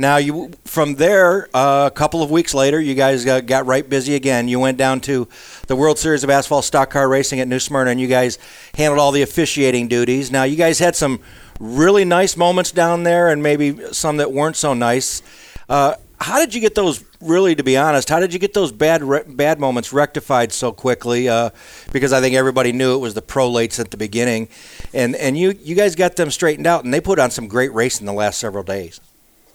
Now, 0.00 0.18
you 0.18 0.52
from 0.64 0.94
there, 0.94 1.48
uh, 1.52 1.88
a 1.88 1.90
couple 1.90 2.22
of 2.22 2.30
weeks 2.30 2.54
later, 2.54 2.80
you 2.80 2.94
guys 2.94 3.24
got, 3.24 3.46
got, 3.46 3.66
right 3.66 3.86
busy 3.86 4.14
again. 4.14 4.46
You 4.46 4.60
went 4.60 4.78
down 4.78 5.00
to 5.02 5.26
the 5.66 5.74
World 5.74 5.98
Series 5.98 6.22
of 6.22 6.30
Asphalt 6.30 6.64
Stock 6.64 6.88
Car 6.90 7.08
Racing 7.08 7.40
at 7.40 7.48
New 7.48 7.58
Smyrna, 7.58 7.90
and 7.90 8.00
you 8.00 8.06
guys 8.06 8.38
handled 8.76 9.00
all 9.00 9.10
the 9.10 9.22
officiating 9.22 9.88
duties. 9.88 10.30
Now, 10.30 10.44
you 10.44 10.54
guys 10.54 10.78
had 10.78 10.94
some 10.94 11.18
really 11.58 12.04
nice 12.04 12.36
moments 12.36 12.72
down 12.72 13.02
there, 13.02 13.28
and 13.28 13.42
maybe 13.42 13.92
some 13.92 14.18
that 14.18 14.32
weren't 14.32 14.56
so 14.56 14.74
nice. 14.74 15.22
Uh, 15.68 15.94
how 16.20 16.38
did 16.38 16.54
you 16.54 16.60
get 16.60 16.74
those? 16.74 17.04
Really, 17.20 17.54
to 17.54 17.62
be 17.62 17.76
honest, 17.76 18.08
how 18.08 18.20
did 18.20 18.32
you 18.32 18.38
get 18.38 18.54
those 18.54 18.72
bad 18.72 19.02
re- 19.02 19.24
bad 19.26 19.60
moments 19.60 19.92
rectified 19.92 20.52
so 20.52 20.72
quickly? 20.72 21.28
Uh, 21.28 21.50
because 21.92 22.12
I 22.12 22.20
think 22.20 22.34
everybody 22.34 22.72
knew 22.72 22.94
it 22.94 22.98
was 22.98 23.14
the 23.14 23.22
prolates 23.22 23.78
at 23.78 23.90
the 23.90 23.96
beginning, 23.96 24.48
and 24.92 25.14
and 25.16 25.38
you 25.38 25.54
you 25.62 25.74
guys 25.74 25.94
got 25.94 26.16
them 26.16 26.30
straightened 26.30 26.66
out, 26.66 26.84
and 26.84 26.92
they 26.92 27.00
put 27.00 27.18
on 27.18 27.30
some 27.30 27.46
great 27.46 27.72
racing 27.72 28.06
the 28.06 28.12
last 28.12 28.38
several 28.38 28.64
days. 28.64 29.00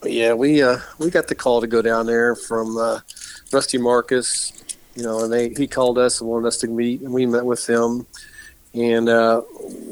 Yeah, 0.04 0.34
we 0.34 0.62
uh, 0.62 0.80
we 0.99 1.10
got 1.10 1.28
the 1.28 1.36
call 1.36 1.62
to 1.62 1.68
go 1.68 1.82
down 1.82 2.06
there 2.06 2.36
from 2.36 2.78
uh, 2.78 2.99
Rusty 3.51 3.78
Marcus, 3.78 4.51
you 4.95 5.04
know, 5.04 5.24
and 5.24 5.32
they 5.32 5.49
he 5.49 5.68
called 5.68 5.97
us 5.97 6.22
and 6.22 6.30
wanted 6.30 6.47
us 6.47 6.58
to 6.58 6.68
meet, 6.68 7.01
and 7.01 7.14
we 7.14 7.26
met 7.26 7.45
with 7.45 7.66
them, 7.68 8.06
and 8.74 9.07
uh, 9.07 9.41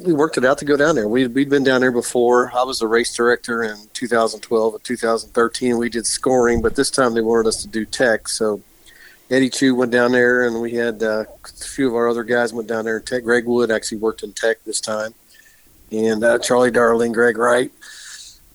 we 0.04 0.14
worked 0.14 0.38
it 0.38 0.46
out 0.46 0.58
to 0.58 0.66
go 0.66 0.76
down 0.76 0.96
there. 0.96 1.08
We 1.08 1.28
we'd 1.28 1.50
been 1.50 1.64
down 1.64 1.82
there 1.82 1.92
before. 1.92 2.52
I 2.56 2.64
was 2.64 2.80
the 2.80 2.88
race 2.88 3.16
director 3.16 3.64
in 3.64 3.78
2012 3.94 4.74
and 4.74 4.84
2013. 4.84 5.78
We 5.78 5.90
did 5.90 6.06
scoring, 6.06 6.62
but 6.62 6.76
this 6.76 6.90
time 6.90 7.14
they 7.14 7.22
wanted 7.22 7.48
us 7.48 7.62
to 7.62 7.68
do 7.68 7.86
tech. 7.86 8.28
So 8.28 8.62
Eddie 9.30 9.50
Chu 9.50 9.76
went 9.76 9.92
down 9.92 10.12
there, 10.12 10.48
and 10.48 10.62
we 10.62 10.74
had 10.74 11.04
uh, 11.04 11.26
a 11.44 11.48
few 11.64 11.88
of 11.88 11.96
our 11.96 12.10
other 12.10 12.24
guys 12.24 12.54
went 12.54 12.68
down 12.68 12.86
there. 12.86 13.00
Tech 13.00 13.24
Greg 13.24 13.46
Wood 13.46 13.72
actually 13.72 14.00
worked 14.00 14.24
in 14.24 14.34
tech 14.34 14.64
this 14.64 14.82
time, 14.82 15.14
and 15.92 16.24
uh, 16.24 16.40
Charlie 16.40 16.72
Darling, 16.72 17.12
Greg 17.12 17.38
Wright 17.38 17.72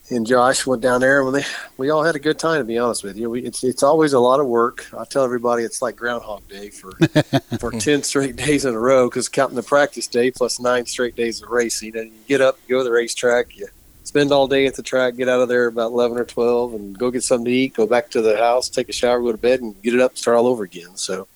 and 0.09 0.25
Josh 0.25 0.65
went 0.65 0.81
down 0.81 1.01
there, 1.01 1.21
and 1.21 1.35
they, 1.35 1.45
we 1.77 1.89
all 1.89 2.03
had 2.03 2.15
a 2.15 2.19
good 2.19 2.39
time. 2.39 2.59
To 2.59 2.63
be 2.63 2.77
honest 2.77 3.03
with 3.03 3.17
you, 3.17 3.29
we, 3.29 3.41
it's 3.41 3.63
it's 3.63 3.83
always 3.83 4.13
a 4.13 4.19
lot 4.19 4.39
of 4.39 4.47
work. 4.47 4.87
I 4.97 5.05
tell 5.05 5.23
everybody 5.23 5.63
it's 5.63 5.81
like 5.81 5.95
Groundhog 5.95 6.47
Day 6.47 6.69
for 6.69 6.91
for 7.59 7.71
ten 7.71 8.03
straight 8.03 8.35
days 8.35 8.65
in 8.65 8.73
a 8.73 8.79
row 8.79 9.09
because 9.09 9.27
counting 9.29 9.55
the 9.55 9.63
practice 9.63 10.07
day 10.07 10.31
plus 10.31 10.59
nine 10.59 10.85
straight 10.85 11.15
days 11.15 11.41
of 11.41 11.49
racing, 11.49 11.97
and 11.97 12.11
you 12.11 12.19
get 12.27 12.41
up, 12.41 12.57
go 12.67 12.79
to 12.79 12.83
the 12.83 12.91
racetrack, 12.91 13.57
you 13.57 13.67
spend 14.03 14.31
all 14.31 14.47
day 14.47 14.65
at 14.65 14.75
the 14.75 14.83
track, 14.83 15.17
get 15.17 15.27
out 15.27 15.41
of 15.41 15.49
there 15.49 15.67
about 15.67 15.91
eleven 15.91 16.17
or 16.17 16.25
twelve, 16.25 16.73
and 16.73 16.97
go 16.97 17.11
get 17.11 17.23
something 17.23 17.45
to 17.45 17.51
eat, 17.51 17.73
go 17.73 17.85
back 17.85 18.09
to 18.11 18.21
the 18.21 18.37
house, 18.37 18.69
take 18.69 18.89
a 18.89 18.93
shower, 18.93 19.19
go 19.21 19.31
to 19.31 19.37
bed, 19.37 19.61
and 19.61 19.81
get 19.81 19.93
it 19.93 19.99
up, 19.99 20.17
start 20.17 20.37
all 20.37 20.47
over 20.47 20.63
again. 20.63 20.95
So 20.95 21.27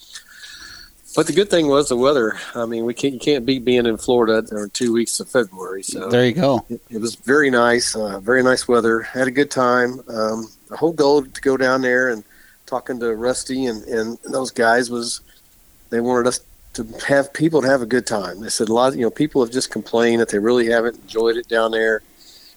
but 1.16 1.28
the 1.28 1.34
good 1.34 1.50
thing 1.50 1.68
was 1.68 1.90
the 1.90 1.98
weather. 1.98 2.38
I 2.56 2.66
mean, 2.66 2.86
we 2.86 2.94
can't 2.94 3.14
you 3.14 3.20
can't 3.20 3.46
beat 3.46 3.66
being 3.66 3.86
in 3.86 3.98
Florida 3.98 4.42
during 4.42 4.70
two 4.70 4.94
weeks 4.94 5.20
of 5.20 5.30
February. 5.30 5.84
So 5.84 6.10
there 6.10 6.26
you 6.26 6.34
go. 6.34 6.66
It, 6.70 6.82
it 6.90 7.02
was 7.02 7.16
very 7.16 7.50
nice, 7.50 7.96
uh, 7.96 8.20
very 8.20 8.44
nice 8.44 8.68
weather. 8.68 9.02
Had 9.02 9.28
a 9.28 9.32
good 9.32 9.52
time. 9.52 10.00
Um, 10.10 10.48
the 10.70 10.78
whole 10.78 10.94
goal 10.94 11.24
to 11.24 11.42
go 11.42 11.58
down 11.58 11.82
there 11.82 12.10
and 12.10 12.24
talking 12.66 13.00
to 13.00 13.16
Rusty 13.16 13.66
and, 13.66 13.84
and 13.84 14.18
those 14.24 14.52
guys 14.52 14.90
was 14.90 15.22
they 15.90 16.00
wanted 16.00 16.28
us 16.28 16.40
to 16.74 16.88
have 17.06 17.34
people 17.34 17.62
to 17.62 17.68
have 17.68 17.82
a 17.82 17.86
good 17.86 18.08
time. 18.08 18.40
They 18.40 18.50
said 18.50 18.70
a 18.70 18.74
lot. 18.74 18.94
Of, 18.94 18.96
you 18.96 19.02
know, 19.02 19.10
people 19.10 19.44
have 19.44 19.54
just 19.54 19.72
complained 19.72 20.22
that 20.22 20.30
they 20.30 20.40
really 20.40 20.68
haven't 20.68 20.96
enjoyed 20.96 21.36
it 21.36 21.48
down 21.48 21.72
there. 21.72 22.02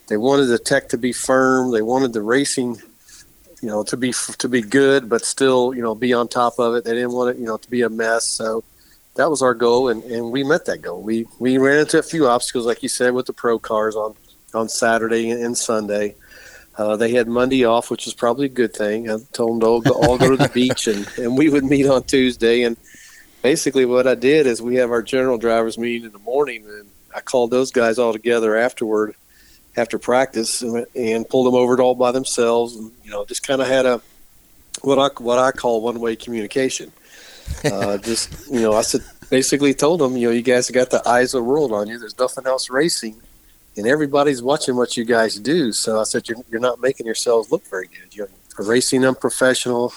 They 0.07 0.17
wanted 0.17 0.47
the 0.47 0.59
tech 0.59 0.89
to 0.91 0.99
be 0.99 1.13
firm. 1.13 1.73
They 1.73 1.83
wanted 1.83 2.13
the 2.13 2.23
racing 2.23 2.81
you 3.65 3.71
know, 3.71 3.83
to 3.83 3.97
be 3.97 4.13
to 4.37 4.47
be 4.47 4.61
good, 4.61 5.09
but 5.09 5.25
still, 5.25 5.73
you 5.75 5.81
know, 5.81 5.95
be 5.95 6.13
on 6.13 6.29
top 6.29 6.59
of 6.59 6.75
it. 6.75 6.85
They 6.85 6.93
didn't 6.93 7.13
want 7.13 7.31
it, 7.31 7.41
you 7.41 7.47
know, 7.47 7.57
to 7.57 7.71
be 7.71 7.81
a 7.81 7.89
mess. 7.89 8.27
So 8.27 8.63
that 9.15 9.31
was 9.31 9.41
our 9.41 9.55
goal, 9.55 9.89
and, 9.89 10.05
and 10.05 10.31
we 10.31 10.45
met 10.45 10.67
that 10.67 10.83
goal. 10.83 11.01
We 11.01 11.27
we 11.39 11.57
ran 11.57 11.79
into 11.79 11.99
a 11.99 12.03
few 12.03 12.29
obstacles, 12.29 12.67
like 12.67 12.83
you 12.83 12.91
said, 12.91 13.15
with 13.15 13.25
the 13.25 13.33
pro 13.33 13.59
cars 13.59 13.97
on 13.97 14.17
on 14.53 14.69
Saturday 14.69 15.31
and 15.31 15.57
Sunday. 15.57 16.15
Uh, 16.77 16.97
they 16.99 17.13
had 17.13 17.27
Monday 17.27 17.65
off, 17.65 17.91
which 17.91 18.05
was 18.05 18.13
probably 18.13 18.47
a 18.47 18.51
good 18.51 18.75
thing. 18.75 19.11
I 19.11 19.17
told 19.33 19.53
them 19.53 19.61
to 19.61 19.67
all 19.67 19.81
go, 19.81 19.93
all 19.93 20.19
go 20.19 20.29
to 20.29 20.37
the 20.37 20.49
beach, 20.53 20.87
and, 20.87 21.09
and 21.17 21.39
we 21.39 21.49
would 21.49 21.65
meet 21.65 21.87
on 21.87 22.03
Tuesday. 22.03 22.65
And 22.65 22.77
basically, 23.41 23.87
what 23.87 24.07
I 24.07 24.15
did 24.15 24.47
is 24.47 24.61
we 24.61 24.75
have 24.75 24.91
our 24.91 25.03
general 25.03 25.39
drivers 25.39 25.79
meeting 25.79 26.05
in 26.05 26.13
the 26.13 26.19
morning, 26.19 26.67
and 26.67 26.91
I 27.15 27.23
called 27.23 27.51
those 27.51 27.71
guys 27.71 27.99
all 27.99 28.13
together 28.13 28.57
afterward, 28.57 29.15
after 29.77 29.99
practice, 29.99 30.63
and, 30.63 30.87
and 30.95 31.29
pulled 31.29 31.47
them 31.47 31.55
over 31.55 31.75
it 31.75 31.81
all 31.81 31.95
by 31.95 32.13
themselves, 32.13 32.77
and 32.77 32.93
you 33.05 33.11
know, 33.11 33.25
just 33.25 33.47
kind 33.47 33.61
of 33.61 33.67
had 33.67 33.87
a 33.87 34.01
what 34.83 34.99
I 34.99 35.23
what 35.23 35.39
I 35.39 35.53
call 35.53 35.81
one 35.83 36.01
way 36.01 36.17
communication. 36.17 36.93
Uh, 37.63 37.99
just 37.99 38.51
you 38.51 38.61
know, 38.61 38.73
I 38.73 38.81
said 38.81 39.03
basically 39.29 39.75
told 39.75 40.01
them, 40.01 40.17
you 40.17 40.29
know, 40.29 40.33
you 40.33 40.43
guys 40.43 40.69
have 40.69 40.75
got 40.75 40.91
the 40.91 41.07
eyes 41.09 41.35
of 41.35 41.41
the 41.41 41.45
world 41.45 41.73
on 41.73 41.89
you. 41.89 41.99
There's 41.99 42.19
nothing 42.19 42.47
else 42.47 42.71
racing, 42.71 43.21
and 43.77 43.87
everybody's 43.87 44.43
watching 44.43 44.77
what 44.77 44.97
you 44.97 45.05
guys 45.05 45.39
do. 45.39 45.73
So 45.73 46.01
I 46.01 46.05
said, 46.05 46.29
you're, 46.29 46.39
you're 46.51 46.61
not 46.61 46.81
making 46.81 47.07
yourselves 47.07 47.51
look 47.51 47.67
very 47.67 47.89
good. 47.89 48.15
You're 48.15 48.29
racing 48.59 49.05
unprofessional. 49.05 49.93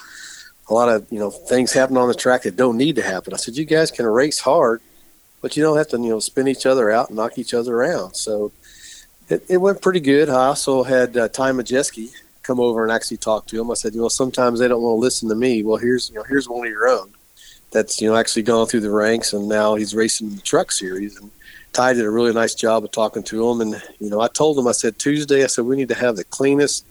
A 0.69 0.73
lot 0.73 0.89
of 0.89 1.05
you 1.11 1.19
know 1.19 1.29
things 1.29 1.71
happen 1.71 1.95
on 1.97 2.09
the 2.09 2.13
track 2.13 2.43
that 2.43 2.55
don't 2.55 2.77
need 2.77 2.95
to 2.97 3.03
happen. 3.03 3.33
I 3.33 3.37
said, 3.37 3.55
you 3.55 3.65
guys 3.65 3.91
can 3.91 4.05
race 4.05 4.39
hard, 4.39 4.81
but 5.41 5.55
you 5.55 5.63
don't 5.63 5.77
have 5.77 5.87
to 5.89 5.97
you 5.97 6.09
know 6.09 6.19
spin 6.19 6.47
each 6.47 6.65
other 6.65 6.91
out 6.91 7.07
and 7.09 7.17
knock 7.17 7.37
each 7.37 7.53
other 7.53 7.75
around. 7.75 8.15
So 8.15 8.51
it, 9.29 9.43
it 9.49 9.57
went 9.57 9.81
pretty 9.81 9.99
good. 9.99 10.29
I 10.29 10.47
also 10.47 10.83
had 10.83 11.17
uh, 11.17 11.27
Ty 11.27 11.51
Majeski 11.51 12.11
come 12.43 12.59
over 12.59 12.83
and 12.83 12.91
actually 12.91 13.17
talk 13.17 13.45
to 13.47 13.59
him. 13.59 13.69
I 13.69 13.73
said, 13.73 13.93
you 13.93 14.01
know, 14.01 14.07
sometimes 14.07 14.59
they 14.59 14.67
don't 14.67 14.81
want 14.81 14.97
to 14.97 15.01
listen 15.01 15.27
to 15.29 15.35
me. 15.35 15.63
Well, 15.63 15.77
here's 15.77 16.09
you 16.09 16.15
know 16.15 16.23
here's 16.23 16.47
one 16.47 16.65
of 16.65 16.71
your 16.71 16.87
own 16.87 17.11
that's 17.71 18.01
you 18.01 18.09
know 18.09 18.15
actually 18.15 18.43
gone 18.43 18.67
through 18.67 18.79
the 18.79 18.91
ranks 18.91 19.33
and 19.33 19.47
now 19.47 19.75
he's 19.75 19.93
racing 19.93 20.29
in 20.29 20.35
the 20.35 20.41
truck 20.41 20.71
series 20.71 21.17
and 21.17 21.29
Ty 21.73 21.93
did 21.93 22.05
a 22.05 22.09
really 22.09 22.33
nice 22.33 22.55
job 22.55 22.83
of 22.83 22.91
talking 22.91 23.23
to 23.23 23.49
him 23.49 23.61
and 23.61 23.81
you 23.99 24.09
know 24.09 24.21
I 24.21 24.27
told 24.27 24.57
him 24.57 24.67
I 24.67 24.71
said 24.71 24.97
Tuesday 24.97 25.43
I 25.43 25.47
said 25.47 25.65
we 25.65 25.75
need 25.75 25.89
to 25.89 25.95
have 25.95 26.15
the 26.15 26.23
cleanest 26.23 26.85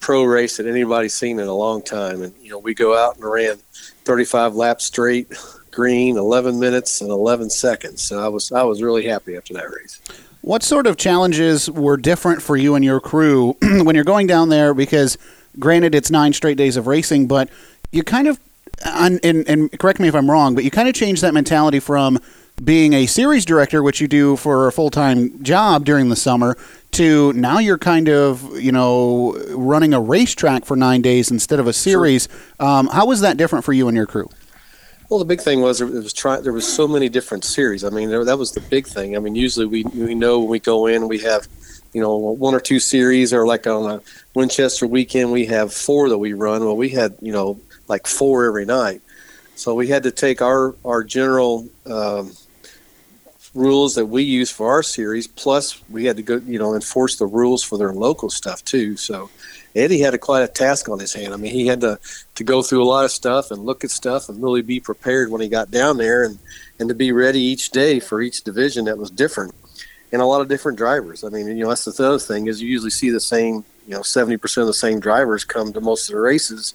pro 0.00 0.24
race 0.24 0.58
that 0.58 0.66
anybody's 0.66 1.14
seen 1.14 1.40
in 1.40 1.48
a 1.48 1.54
long 1.54 1.82
time 1.82 2.22
and 2.22 2.34
you 2.42 2.50
know 2.50 2.58
we 2.58 2.74
go 2.74 2.96
out 2.96 3.16
and 3.16 3.24
ran 3.24 3.56
35 4.04 4.54
laps 4.54 4.84
straight 4.84 5.32
green 5.70 6.18
11 6.18 6.60
minutes 6.60 7.00
and 7.00 7.10
11 7.10 7.48
seconds 7.48 8.02
so 8.02 8.22
I 8.22 8.28
was 8.28 8.52
I 8.52 8.62
was 8.64 8.82
really 8.82 9.06
happy 9.06 9.36
after 9.36 9.54
that 9.54 9.70
race. 9.70 10.00
What 10.46 10.62
sort 10.62 10.86
of 10.86 10.96
challenges 10.96 11.68
were 11.68 11.96
different 11.96 12.40
for 12.40 12.56
you 12.56 12.76
and 12.76 12.84
your 12.84 13.00
crew 13.00 13.56
when 13.62 13.96
you're 13.96 14.04
going 14.04 14.28
down 14.28 14.48
there 14.48 14.74
because 14.74 15.18
granted 15.58 15.92
it's 15.92 16.08
9 16.08 16.32
straight 16.34 16.56
days 16.56 16.76
of 16.76 16.86
racing 16.86 17.26
but 17.26 17.48
you 17.90 18.04
kind 18.04 18.28
of 18.28 18.38
and, 18.84 19.18
and 19.24 19.76
correct 19.80 19.98
me 19.98 20.06
if 20.06 20.14
I'm 20.14 20.30
wrong, 20.30 20.54
but 20.54 20.62
you 20.62 20.70
kind 20.70 20.88
of 20.88 20.94
changed 20.94 21.22
that 21.22 21.34
mentality 21.34 21.80
from 21.80 22.20
being 22.62 22.92
a 22.92 23.06
series 23.06 23.44
director, 23.44 23.82
which 23.82 24.00
you 24.00 24.06
do 24.06 24.36
for 24.36 24.68
a 24.68 24.72
full 24.72 24.88
time 24.90 25.42
job 25.42 25.84
during 25.84 26.10
the 26.10 26.16
summer, 26.16 26.56
to 26.92 27.32
now 27.32 27.58
you're 27.58 27.76
kind 27.76 28.08
of 28.08 28.56
you 28.60 28.70
know 28.70 29.36
running 29.50 29.94
a 29.94 30.00
racetrack 30.00 30.64
for 30.64 30.76
nine 30.76 31.02
days 31.02 31.28
instead 31.28 31.58
of 31.58 31.66
a 31.66 31.72
series. 31.72 32.28
Sure. 32.60 32.68
Um, 32.68 32.86
how 32.86 33.06
was 33.06 33.20
that 33.20 33.36
different 33.36 33.64
for 33.64 33.72
you 33.72 33.88
and 33.88 33.96
your 33.96 34.06
crew? 34.06 34.30
Well, 35.08 35.20
the 35.20 35.24
big 35.24 35.40
thing 35.40 35.60
was 35.60 35.78
there 35.78 35.86
was 35.86 36.12
try, 36.12 36.40
there 36.40 36.52
was 36.52 36.66
so 36.66 36.88
many 36.88 37.08
different 37.08 37.44
series. 37.44 37.84
I 37.84 37.90
mean, 37.90 38.10
there, 38.10 38.24
that 38.24 38.38
was 38.38 38.52
the 38.52 38.60
big 38.60 38.86
thing. 38.86 39.16
I 39.16 39.20
mean, 39.20 39.36
usually 39.36 39.66
we 39.66 39.84
we 39.94 40.14
know 40.14 40.40
when 40.40 40.48
we 40.48 40.58
go 40.58 40.86
in 40.86 41.06
we 41.06 41.18
have 41.20 41.46
you 41.92 42.00
know 42.00 42.16
one 42.16 42.54
or 42.54 42.60
two 42.60 42.80
series, 42.80 43.32
or 43.32 43.46
like 43.46 43.66
on 43.66 43.90
a 43.90 44.02
Winchester 44.34 44.86
weekend 44.86 45.30
we 45.30 45.46
have 45.46 45.72
four 45.72 46.08
that 46.08 46.18
we 46.18 46.32
run. 46.32 46.64
Well, 46.64 46.76
we 46.76 46.88
had 46.88 47.14
you 47.20 47.32
know 47.32 47.60
like 47.86 48.06
four 48.06 48.46
every 48.46 48.64
night. 48.64 49.00
So 49.54 49.74
we 49.74 49.86
had 49.88 50.02
to 50.02 50.10
take 50.10 50.42
our 50.42 50.74
our 50.84 51.04
general 51.04 51.68
um, 51.86 52.32
rules 53.54 53.94
that 53.94 54.06
we 54.06 54.24
use 54.24 54.50
for 54.50 54.70
our 54.70 54.82
series, 54.82 55.28
plus 55.28 55.82
we 55.88 56.04
had 56.04 56.16
to 56.16 56.22
go, 56.22 56.36
you 56.38 56.58
know, 56.58 56.74
enforce 56.74 57.16
the 57.16 57.26
rules 57.26 57.62
for 57.62 57.78
their 57.78 57.92
local 57.92 58.28
stuff 58.28 58.64
too. 58.64 58.96
So 58.96 59.30
Eddie 59.76 60.00
had 60.00 60.14
a, 60.14 60.18
quite 60.18 60.42
a 60.42 60.48
task 60.48 60.88
on 60.88 60.98
his 60.98 61.12
hand. 61.12 61.34
I 61.34 61.36
mean, 61.36 61.52
he 61.52 61.66
had 61.66 61.80
to 61.82 61.98
to 62.34 62.44
go 62.44 62.62
through 62.62 62.82
a 62.82 62.88
lot 62.88 63.04
of 63.04 63.10
stuff 63.10 63.50
and 63.50 63.64
look 63.64 63.84
at 63.84 63.90
stuff 63.90 64.28
and 64.28 64.42
really 64.42 64.62
be 64.62 64.80
prepared 64.80 65.30
when 65.30 65.40
he 65.40 65.48
got 65.48 65.70
down 65.70 65.98
there 65.98 66.24
and 66.24 66.38
and 66.78 66.88
to 66.88 66.94
be 66.94 67.12
ready 67.12 67.40
each 67.40 67.70
day 67.70 68.00
for 68.00 68.20
each 68.20 68.42
division 68.42 68.86
that 68.86 68.98
was 68.98 69.10
different 69.10 69.54
and 70.12 70.22
a 70.22 70.26
lot 70.26 70.40
of 70.40 70.48
different 70.48 70.78
drivers. 70.78 71.24
I 71.24 71.28
mean, 71.28 71.46
you 71.48 71.64
know, 71.64 71.68
that's 71.68 71.84
the 71.84 72.06
other 72.06 72.18
thing 72.18 72.46
is 72.46 72.62
you 72.62 72.68
usually 72.68 72.90
see 72.90 73.10
the 73.10 73.20
same, 73.20 73.64
you 73.86 73.94
know, 73.94 74.02
seventy 74.02 74.36
percent 74.36 74.62
of 74.62 74.68
the 74.68 74.74
same 74.74 75.00
drivers 75.00 75.44
come 75.44 75.72
to 75.72 75.80
most 75.80 76.08
of 76.08 76.14
the 76.14 76.20
races 76.20 76.74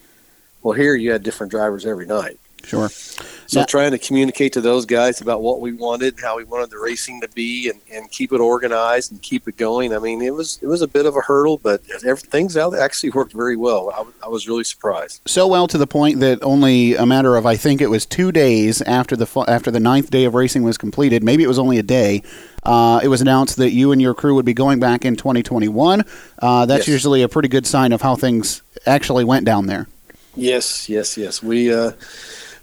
well, 0.62 0.74
here 0.74 0.96
you 0.96 1.12
had 1.12 1.24
different 1.24 1.52
drivers 1.52 1.86
every 1.86 2.06
night. 2.06 2.40
Sure. 2.64 2.90
So 2.90 3.60
now, 3.60 3.66
trying 3.66 3.92
to 3.92 3.98
communicate 3.98 4.54
to 4.54 4.62
those 4.62 4.86
guys 4.86 5.20
about 5.20 5.42
what 5.42 5.60
we 5.60 5.74
wanted, 5.74 6.16
how 6.22 6.38
we 6.38 6.46
wanted 6.46 6.70
the 6.70 6.78
racing 6.78 7.20
to 7.20 7.28
be, 7.28 7.70
and, 7.70 7.82
and 7.92 8.10
keep 8.10 8.32
it 8.32 8.40
organized 8.40 9.12
and 9.12 9.22
keep 9.22 9.46
it 9.46 9.58
going. 9.58 9.94
I 9.94 10.00
mean, 10.00 10.22
it 10.22 10.34
was 10.34 10.58
it 10.62 10.68
was 10.68 10.82
a 10.82 10.88
bit 10.88 11.06
of 11.06 11.18
a 11.18 11.20
hurdle, 11.20 11.58
but 11.58 11.84
things 11.84 12.56
out 12.56 12.74
actually 12.74 13.10
worked 13.10 13.34
very 13.34 13.58
well. 13.58 13.90
I, 13.90 14.26
I 14.26 14.30
was 14.30 14.48
really 14.48 14.64
surprised. 14.64 15.22
So 15.26 15.48
well 15.48 15.68
to 15.68 15.78
the 15.78 15.86
point 15.86 16.22
that 16.22 16.42
only 16.44 16.96
a 16.96 17.06
matter 17.06 17.36
of 17.36 17.46
I 17.46 17.58
think 17.58 17.82
it 17.82 17.88
was 17.88 18.06
two 18.06 18.32
days 18.32 18.82
after 18.84 19.18
the 19.18 19.46
after 19.50 19.70
the 19.70 19.82
ninth 19.82 20.10
day 20.10 20.24
of 20.24 20.34
racing 20.34 20.64
was 20.64 20.78
completed, 20.78 21.22
maybe 21.22 21.44
it 21.44 21.48
was 21.48 21.60
only 21.60 21.78
a 21.78 21.84
day. 21.84 22.24
Uh, 22.64 23.02
it 23.04 23.10
was 23.10 23.22
announced 23.22 23.58
that 23.58 23.72
you 23.72 23.92
and 23.92 24.02
your 24.02 24.14
crew 24.14 24.36
would 24.36 24.46
be 24.46 24.54
going 24.54 24.80
back 24.80 25.04
in 25.04 25.18
2021. 25.18 26.06
Uh, 26.40 26.66
that's 26.66 26.88
yes. 26.88 26.88
usually 26.88 27.22
a 27.22 27.28
pretty 27.28 27.50
good 27.50 27.68
sign 27.68 27.92
of 27.92 28.02
how 28.02 28.16
things 28.16 28.62
actually 28.86 29.26
went 29.26 29.46
down 29.46 29.66
there. 29.66 29.88
Yes, 30.36 30.88
yes, 30.88 31.18
yes. 31.18 31.44
We 31.44 31.74
uh, 31.74 31.92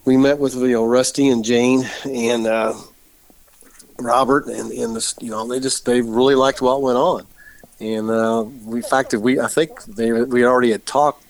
we 0.04 0.16
met 0.16 0.38
with 0.38 0.54
you 0.54 0.72
know 0.72 0.86
Rusty 0.86 1.28
and 1.28 1.44
Jane 1.44 1.88
and 2.04 2.46
uh, 2.46 2.74
Robert 3.98 4.46
and 4.46 4.70
and 4.72 4.96
the, 4.96 5.14
you 5.20 5.30
know 5.30 5.46
they 5.46 5.60
just 5.60 5.84
they 5.84 6.00
really 6.00 6.34
liked 6.34 6.62
what 6.62 6.82
went 6.82 6.98
on, 6.98 7.26
and 7.80 8.10
uh, 8.10 8.44
we 8.64 8.82
in 9.12 9.22
we 9.22 9.40
I 9.40 9.48
think 9.48 9.84
they 9.84 10.12
we 10.12 10.44
already 10.44 10.72
had 10.72 10.86
talked. 10.86 11.24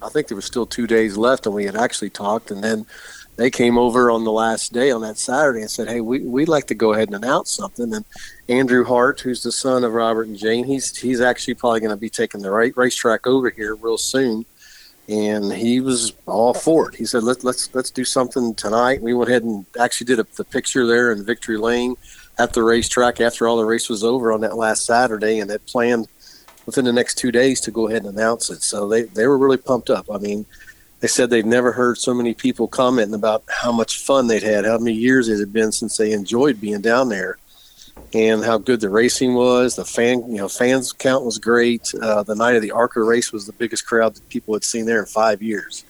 I 0.00 0.08
think 0.08 0.28
there 0.28 0.36
was 0.36 0.44
still 0.44 0.66
two 0.66 0.86
days 0.86 1.16
left, 1.16 1.46
and 1.46 1.54
we 1.54 1.64
had 1.64 1.76
actually 1.76 2.10
talked, 2.10 2.50
and 2.50 2.62
then 2.62 2.86
they 3.36 3.50
came 3.50 3.76
over 3.76 4.10
on 4.10 4.24
the 4.24 4.32
last 4.32 4.72
day 4.72 4.90
on 4.90 5.00
that 5.02 5.18
Saturday 5.18 5.60
and 5.60 5.70
said, 5.70 5.88
"Hey, 5.88 6.00
we 6.00 6.20
we'd 6.20 6.48
like 6.48 6.68
to 6.68 6.74
go 6.74 6.92
ahead 6.92 7.08
and 7.08 7.16
announce 7.16 7.50
something." 7.50 7.92
And 7.92 8.04
Andrew 8.48 8.84
Hart, 8.84 9.20
who's 9.20 9.42
the 9.42 9.52
son 9.52 9.84
of 9.84 9.92
Robert 9.92 10.28
and 10.28 10.36
Jane, 10.36 10.64
he's 10.64 10.96
he's 10.96 11.20
actually 11.20 11.54
probably 11.54 11.80
going 11.80 11.90
to 11.90 11.96
be 11.96 12.10
taking 12.10 12.42
the 12.42 12.50
right 12.50 12.76
racetrack 12.76 13.26
over 13.26 13.50
here 13.50 13.74
real 13.74 13.98
soon 13.98 14.46
and 15.08 15.50
he 15.50 15.80
was 15.80 16.12
all 16.26 16.52
for 16.52 16.90
it. 16.90 16.96
He 16.96 17.06
said, 17.06 17.22
"Let's 17.22 17.42
let's 17.42 17.74
let's 17.74 17.90
do 17.90 18.04
something 18.04 18.54
tonight." 18.54 19.00
We 19.00 19.14
went 19.14 19.30
ahead 19.30 19.42
and 19.42 19.64
actually 19.80 20.06
did 20.06 20.20
a, 20.20 20.26
the 20.36 20.44
picture 20.44 20.86
there 20.86 21.10
in 21.12 21.24
Victory 21.24 21.56
Lane 21.56 21.96
at 22.38 22.52
the 22.52 22.62
racetrack 22.62 23.20
after 23.20 23.48
all 23.48 23.56
the 23.56 23.64
race 23.64 23.88
was 23.88 24.04
over 24.04 24.32
on 24.32 24.42
that 24.42 24.56
last 24.56 24.84
Saturday, 24.84 25.40
and 25.40 25.50
had 25.50 25.64
planned 25.66 26.08
within 26.66 26.84
the 26.84 26.92
next 26.92 27.16
two 27.16 27.32
days 27.32 27.60
to 27.62 27.70
go 27.70 27.88
ahead 27.88 28.04
and 28.04 28.14
announce 28.14 28.50
it. 28.50 28.62
So 28.62 28.86
they 28.86 29.02
they 29.02 29.26
were 29.26 29.38
really 29.38 29.56
pumped 29.56 29.88
up. 29.88 30.06
I 30.12 30.18
mean, 30.18 30.44
they 31.00 31.08
said 31.08 31.30
they've 31.30 31.44
never 31.44 31.72
heard 31.72 31.96
so 31.96 32.12
many 32.12 32.34
people 32.34 32.68
commenting 32.68 33.14
about 33.14 33.44
how 33.48 33.72
much 33.72 34.04
fun 34.04 34.26
they'd 34.26 34.42
had, 34.42 34.66
how 34.66 34.78
many 34.78 34.94
years 34.94 35.28
it 35.30 35.38
had 35.38 35.52
been 35.54 35.72
since 35.72 35.96
they 35.96 36.12
enjoyed 36.12 36.60
being 36.60 36.82
down 36.82 37.08
there 37.08 37.38
and 38.14 38.44
how 38.44 38.58
good 38.58 38.80
the 38.80 38.88
racing 38.88 39.34
was. 39.34 39.76
The 39.76 39.84
fan, 39.84 40.30
you 40.30 40.38
know, 40.38 40.48
fans 40.48 40.92
count 40.92 41.24
was 41.24 41.38
great. 41.38 41.92
Uh, 42.00 42.22
the 42.22 42.34
night 42.34 42.56
of 42.56 42.62
the 42.62 42.70
ARCA 42.70 43.02
race 43.02 43.32
was 43.32 43.46
the 43.46 43.52
biggest 43.52 43.86
crowd 43.86 44.14
that 44.14 44.28
people 44.28 44.54
had 44.54 44.64
seen 44.64 44.86
there 44.86 45.00
in 45.00 45.06
five 45.06 45.42
years. 45.42 45.84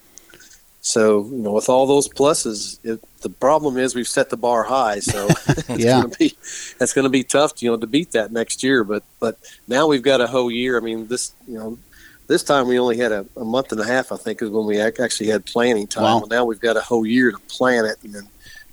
So, 0.80 1.24
you 1.26 1.38
know, 1.38 1.52
with 1.52 1.68
all 1.68 1.86
those 1.86 2.08
pluses, 2.08 2.78
it, 2.82 3.00
the 3.20 3.28
problem 3.28 3.76
is 3.76 3.94
we've 3.94 4.08
set 4.08 4.30
the 4.30 4.36
bar 4.36 4.62
high. 4.62 5.00
So 5.00 5.26
it's 5.48 5.68
yeah. 5.68 6.00
going 6.00 6.10
to 6.10 6.18
be 6.18 6.36
it's 6.80 6.92
going 6.92 7.04
to 7.04 7.10
be 7.10 7.24
tough, 7.24 7.62
you 7.62 7.70
know, 7.70 7.76
to 7.76 7.86
beat 7.86 8.12
that 8.12 8.32
next 8.32 8.62
year. 8.62 8.84
But 8.84 9.02
but 9.20 9.38
now 9.66 9.86
we've 9.86 10.02
got 10.02 10.20
a 10.20 10.26
whole 10.26 10.50
year. 10.50 10.78
I 10.78 10.80
mean, 10.80 11.06
this 11.08 11.34
you 11.46 11.58
know, 11.58 11.78
this 12.26 12.42
time 12.42 12.68
we 12.68 12.78
only 12.78 12.96
had 12.96 13.12
a, 13.12 13.26
a 13.36 13.44
month 13.44 13.72
and 13.72 13.80
a 13.80 13.84
half. 13.84 14.12
I 14.12 14.16
think 14.16 14.40
is 14.40 14.50
when 14.50 14.66
we 14.66 14.80
actually 14.80 15.28
had 15.28 15.44
planning 15.44 15.86
time. 15.86 16.04
Wow. 16.04 16.18
Well, 16.20 16.28
now 16.28 16.44
we've 16.44 16.60
got 16.60 16.76
a 16.76 16.82
whole 16.82 17.04
year 17.04 17.32
to 17.32 17.38
plan 17.48 17.84
it 17.84 17.98
and 18.02 18.28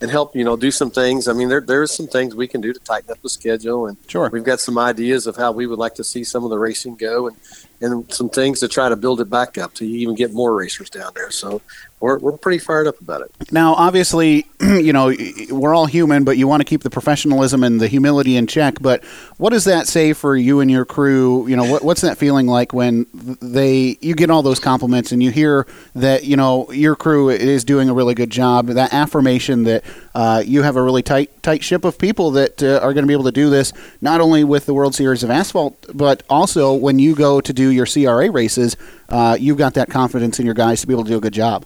and 0.06 0.12
help 0.12 0.36
you 0.36 0.43
know 0.43 0.56
do 0.56 0.70
some 0.70 0.91
things. 0.91 1.28
I 1.28 1.34
mean, 1.34 1.49
there 1.49 1.62
there's 1.62 1.89
some 1.89 2.06
things 2.06 2.36
we 2.36 2.47
can 2.47 2.62
do 2.62 2.72
to 2.72 2.80
tighten 2.80 3.10
up 3.10 3.20
the 3.24 3.30
schedule, 3.30 3.88
and 3.88 3.97
sure, 4.06 4.30
we've 4.30 4.43
got 4.43 4.60
some 4.60 4.78
ideas 4.78 5.26
of 5.26 5.36
how 5.36 5.51
we 5.51 5.66
would 5.66 5.80
like 5.80 5.95
to 5.95 6.03
see 6.03 6.24
some 6.24 6.43
of 6.43 6.51
the 6.51 6.60
racing 6.60 6.95
go, 6.95 7.28
and 7.28 7.36
and 7.82 8.11
some 8.13 8.30
things 8.30 8.59
to 8.61 8.67
try 8.67 8.89
to 8.89 8.95
build 8.95 9.21
it 9.21 9.30
back 9.30 9.57
up 9.57 9.73
to 9.76 9.86
even 9.86 10.15
get 10.15 10.34
more 10.34 10.53
racers 10.53 10.89
down 10.89 11.11
there. 11.15 11.32
So 11.32 11.61
we're, 11.99 12.19
we're 12.19 12.38
pretty 12.38 12.59
fired 12.59 12.88
up 12.88 12.99
about 13.01 13.21
it. 13.21 13.51
Now, 13.51 13.73
obviously, 13.73 14.47
you 14.61 14.93
know, 14.93 15.13
we're 15.49 15.73
all 15.73 15.86
human, 15.86 16.23
but 16.23 16.38
you 16.38 16.47
want 16.47 16.61
to 16.61 16.65
keep 16.65 16.84
the 16.84 16.89
professionalism 16.89 17.63
and 17.63 17.80
the 17.80 17.88
humility 17.88 18.38
in 18.38 18.47
check. 18.47 18.82
But 18.82 19.03
what 19.38 19.51
does 19.51 19.65
that 19.65 19.88
say 19.88 20.13
for 20.13 20.36
you 20.36 20.59
and 20.59 20.69
your 20.69 20.86
crew? 20.86 21.47
You 21.47 21.55
know, 21.55 21.69
what, 21.69 21.84
what's 21.84 22.01
that 22.01 22.17
feeling 22.17 22.47
like 22.47 22.73
when 22.73 23.07
they 23.13 23.97
you 24.01 24.13
get 24.13 24.30
all 24.30 24.41
those 24.41 24.59
compliments 24.59 25.11
and 25.11 25.23
you 25.23 25.32
hear 25.32 25.65
that 25.95 26.26
you 26.26 26.36
know 26.36 26.71
your 26.71 26.95
crew 26.95 27.30
is 27.30 27.63
doing 27.63 27.89
a 27.89 27.93
really 27.93 28.13
good 28.13 28.30
job? 28.30 28.67
That 28.67 28.93
affirmation 28.93 29.63
that 29.63 29.84
uh, 30.16 30.41
you 30.45 30.63
have 30.63 30.78
a 30.78 30.82
really 30.82 31.03
tight 31.03 31.43
tight 31.43 31.61
ship 31.61 31.84
of 31.84 31.97
people 31.97 32.32
that 32.32 32.63
uh, 32.63 32.80
are 32.82 32.93
going 32.93 33.03
to 33.03 33.07
be 33.07 33.13
able 33.13 33.26
to 33.26 33.34
do 33.34 33.49
this, 33.49 33.74
not 33.99 34.22
only 34.22 34.45
with 34.45 34.66
the 34.66 34.74
World 34.74 34.95
Series 34.95 35.24
of 35.24 35.30
Asphalt, 35.30 35.78
but 35.93 36.24
also 36.30 36.74
when 36.74 36.99
you 36.99 37.16
go 37.16 37.41
to 37.41 37.51
do 37.51 37.70
your 37.70 37.86
CRA 37.86 38.32
races, 38.32 38.78
uh, 39.09 39.36
you've 39.38 39.57
got 39.57 39.74
that 39.74 39.89
confidence 39.89 40.39
in 40.39 40.45
your 40.45 40.55
guys 40.55 40.80
to 40.82 40.88
be 40.88 40.93
able 40.93 41.03
to 41.03 41.09
do 41.09 41.18
a 41.18 41.22
good 41.22 41.34
job. 41.34 41.66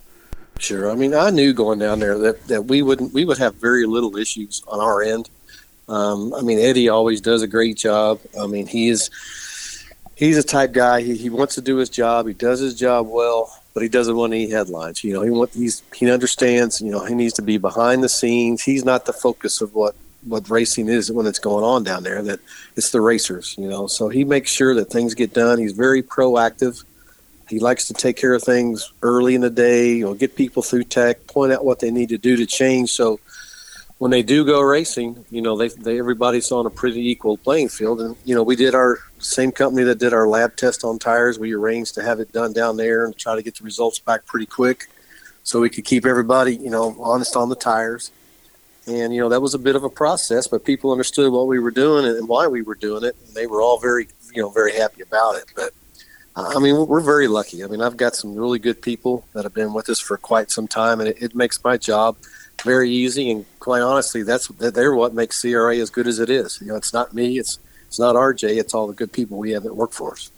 Sure. 0.57 0.89
I 0.89 0.95
mean, 0.95 1.13
I 1.13 1.29
knew 1.29 1.53
going 1.53 1.77
down 1.77 1.99
there 1.99 2.17
that, 2.17 2.47
that 2.47 2.65
we 2.65 2.81
wouldn't 2.81 3.13
we 3.13 3.23
would 3.23 3.37
have 3.37 3.53
very 3.55 3.85
little 3.85 4.17
issues 4.17 4.63
on 4.67 4.79
our 4.79 5.03
end. 5.03 5.29
Um, 5.87 6.33
I 6.33 6.41
mean, 6.41 6.57
Eddie 6.57 6.89
always 6.89 7.21
does 7.21 7.43
a 7.43 7.47
great 7.47 7.77
job. 7.77 8.19
I 8.39 8.47
mean, 8.47 8.65
he 8.65 8.89
is 8.89 9.11
he's 10.15 10.37
a 10.39 10.43
type 10.43 10.71
guy. 10.71 11.01
He, 11.01 11.15
he 11.15 11.29
wants 11.29 11.53
to 11.55 11.61
do 11.61 11.77
his 11.77 11.89
job. 11.89 12.27
He 12.27 12.33
does 12.33 12.59
his 12.59 12.73
job 12.73 13.07
well, 13.07 13.58
but 13.73 13.83
he 13.83 13.89
doesn't 13.89 14.15
want 14.15 14.33
any 14.33 14.49
headlines. 14.49 15.03
You 15.03 15.13
know, 15.13 15.21
he 15.21 15.29
want 15.29 15.51
he's 15.53 15.83
he 15.93 16.09
understands. 16.09 16.81
You 16.81 16.91
know, 16.91 17.05
he 17.05 17.15
needs 17.15 17.33
to 17.33 17.41
be 17.41 17.57
behind 17.57 18.03
the 18.03 18.09
scenes. 18.09 18.63
He's 18.63 18.85
not 18.85 19.05
the 19.05 19.13
focus 19.13 19.61
of 19.61 19.73
what 19.73 19.95
what 20.23 20.49
racing 20.49 20.89
is 20.89 21.11
when 21.11 21.25
it's 21.25 21.39
going 21.39 21.63
on 21.63 21.83
down 21.83 22.03
there. 22.03 22.21
That 22.21 22.39
it's 22.75 22.91
the 22.91 23.01
racers, 23.01 23.55
you 23.57 23.69
know. 23.69 23.87
So 23.87 24.09
he 24.09 24.23
makes 24.23 24.51
sure 24.51 24.75
that 24.75 24.91
things 24.91 25.13
get 25.13 25.33
done. 25.33 25.59
He's 25.59 25.73
very 25.73 26.03
proactive. 26.03 26.83
He 27.47 27.59
likes 27.59 27.87
to 27.87 27.93
take 27.93 28.15
care 28.15 28.33
of 28.33 28.43
things 28.43 28.93
early 29.01 29.33
in 29.33 29.41
the 29.41 29.49
day, 29.49 29.95
you 29.95 30.05
know, 30.05 30.13
get 30.13 30.35
people 30.35 30.61
through 30.61 30.83
tech, 30.83 31.25
point 31.25 31.51
out 31.51 31.65
what 31.65 31.79
they 31.79 31.89
need 31.89 32.09
to 32.09 32.17
do 32.19 32.37
to 32.37 32.45
change. 32.45 32.91
So 32.91 33.19
when 33.97 34.11
they 34.11 34.21
do 34.21 34.45
go 34.45 34.61
racing, 34.61 35.25
you 35.31 35.41
know, 35.41 35.57
they, 35.57 35.69
they 35.69 35.97
everybody's 35.97 36.51
on 36.51 36.67
a 36.67 36.69
pretty 36.69 37.09
equal 37.09 37.37
playing 37.37 37.69
field. 37.69 38.01
And 38.01 38.15
you 38.23 38.35
know, 38.35 38.43
we 38.43 38.55
did 38.55 38.75
our 38.75 38.99
same 39.19 39.51
company 39.51 39.83
that 39.83 39.99
did 39.99 40.13
our 40.13 40.27
lab 40.27 40.55
test 40.55 40.83
on 40.83 40.99
tires. 40.99 41.39
We 41.39 41.53
arranged 41.53 41.95
to 41.95 42.03
have 42.03 42.19
it 42.19 42.31
done 42.31 42.53
down 42.53 42.77
there 42.77 43.05
and 43.05 43.15
try 43.15 43.35
to 43.35 43.41
get 43.41 43.55
the 43.55 43.63
results 43.63 43.99
back 43.99 44.25
pretty 44.25 44.45
quick, 44.45 44.87
so 45.43 45.59
we 45.59 45.69
could 45.69 45.85
keep 45.85 46.05
everybody, 46.05 46.55
you 46.55 46.69
know, 46.69 46.95
honest 46.99 47.35
on 47.35 47.49
the 47.49 47.55
tires. 47.55 48.11
And 48.87 49.13
you 49.13 49.21
know, 49.21 49.29
that 49.29 49.41
was 49.41 49.53
a 49.53 49.59
bit 49.59 49.75
of 49.75 49.83
a 49.83 49.89
process, 49.89 50.47
but 50.47 50.65
people 50.65 50.91
understood 50.91 51.31
what 51.31 51.47
we 51.47 51.59
were 51.59 51.71
doing 51.71 52.05
and 52.05 52.27
why 52.27 52.47
we 52.47 52.61
were 52.61 52.75
doing 52.75 53.03
it, 53.03 53.15
and 53.25 53.35
they 53.35 53.45
were 53.45 53.61
all 53.61 53.79
very, 53.79 54.07
you 54.33 54.41
know, 54.41 54.49
very 54.49 54.73
happy 54.75 55.01
about 55.01 55.35
it. 55.35 55.45
But 55.55 55.73
uh, 56.35 56.53
I 56.55 56.59
mean, 56.59 56.87
we're 56.87 57.01
very 57.01 57.27
lucky. 57.27 57.63
I 57.63 57.67
mean, 57.67 57.81
I've 57.81 57.97
got 57.97 58.15
some 58.15 58.35
really 58.35 58.59
good 58.59 58.81
people 58.81 59.25
that 59.33 59.43
have 59.43 59.53
been 59.53 59.73
with 59.73 59.89
us 59.89 59.99
for 59.99 60.17
quite 60.17 60.49
some 60.51 60.67
time, 60.67 60.99
and 60.99 61.09
it, 61.09 61.21
it 61.21 61.35
makes 61.35 61.63
my 61.63 61.77
job 61.77 62.17
very 62.63 62.89
easy. 62.89 63.29
And 63.29 63.45
quite 63.59 63.81
honestly, 63.81 64.23
that's 64.23 64.47
they're 64.47 64.95
what 64.95 65.13
makes 65.13 65.41
CRA 65.41 65.77
as 65.77 65.89
good 65.89 66.07
as 66.07 66.19
it 66.19 66.29
is. 66.29 66.59
You 66.61 66.67
know, 66.67 66.75
it's 66.75 66.93
not 66.93 67.13
me, 67.13 67.37
it's 67.37 67.59
it's 67.89 67.99
not 67.99 68.15
RJ, 68.15 68.57
it's 68.57 68.75
all 68.75 68.85
the 68.85 68.93
good 68.93 69.11
people 69.11 69.39
we 69.39 69.49
have 69.51 69.63
that 69.63 69.75
work 69.75 69.91
for 69.91 70.11
us. 70.11 70.31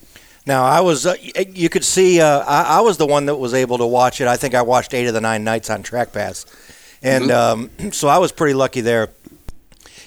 Now 0.48 0.64
I 0.64 0.80
was, 0.80 1.06
uh, 1.06 1.16
you 1.22 1.68
could 1.68 1.84
see, 1.84 2.22
uh, 2.22 2.40
I, 2.40 2.78
I, 2.78 2.82
was 2.82 2.98
the 2.98 3.06
one 3.06 3.28
that 3.28 3.36
was 3.36 3.54
able 3.54 3.78
to 3.78 3.86
watch 3.86 4.22
it. 4.22 4.28
I 4.28 4.38
think 4.38 4.56
I 4.56 4.62
watched 4.62 4.94
eight 4.94 5.06
of 5.06 5.14
the 5.14 5.22
nine 5.22 5.44
nights 5.44 5.70
on 5.70 5.84
Track 5.84 6.14
Pass, 6.14 6.46
and 7.04 7.26
mm-hmm. 7.26 7.82
um, 7.82 7.92
so 7.92 8.08
I 8.08 8.20
was 8.20 8.32
pretty 8.32 8.54
lucky 8.54 8.80
there 8.80 9.10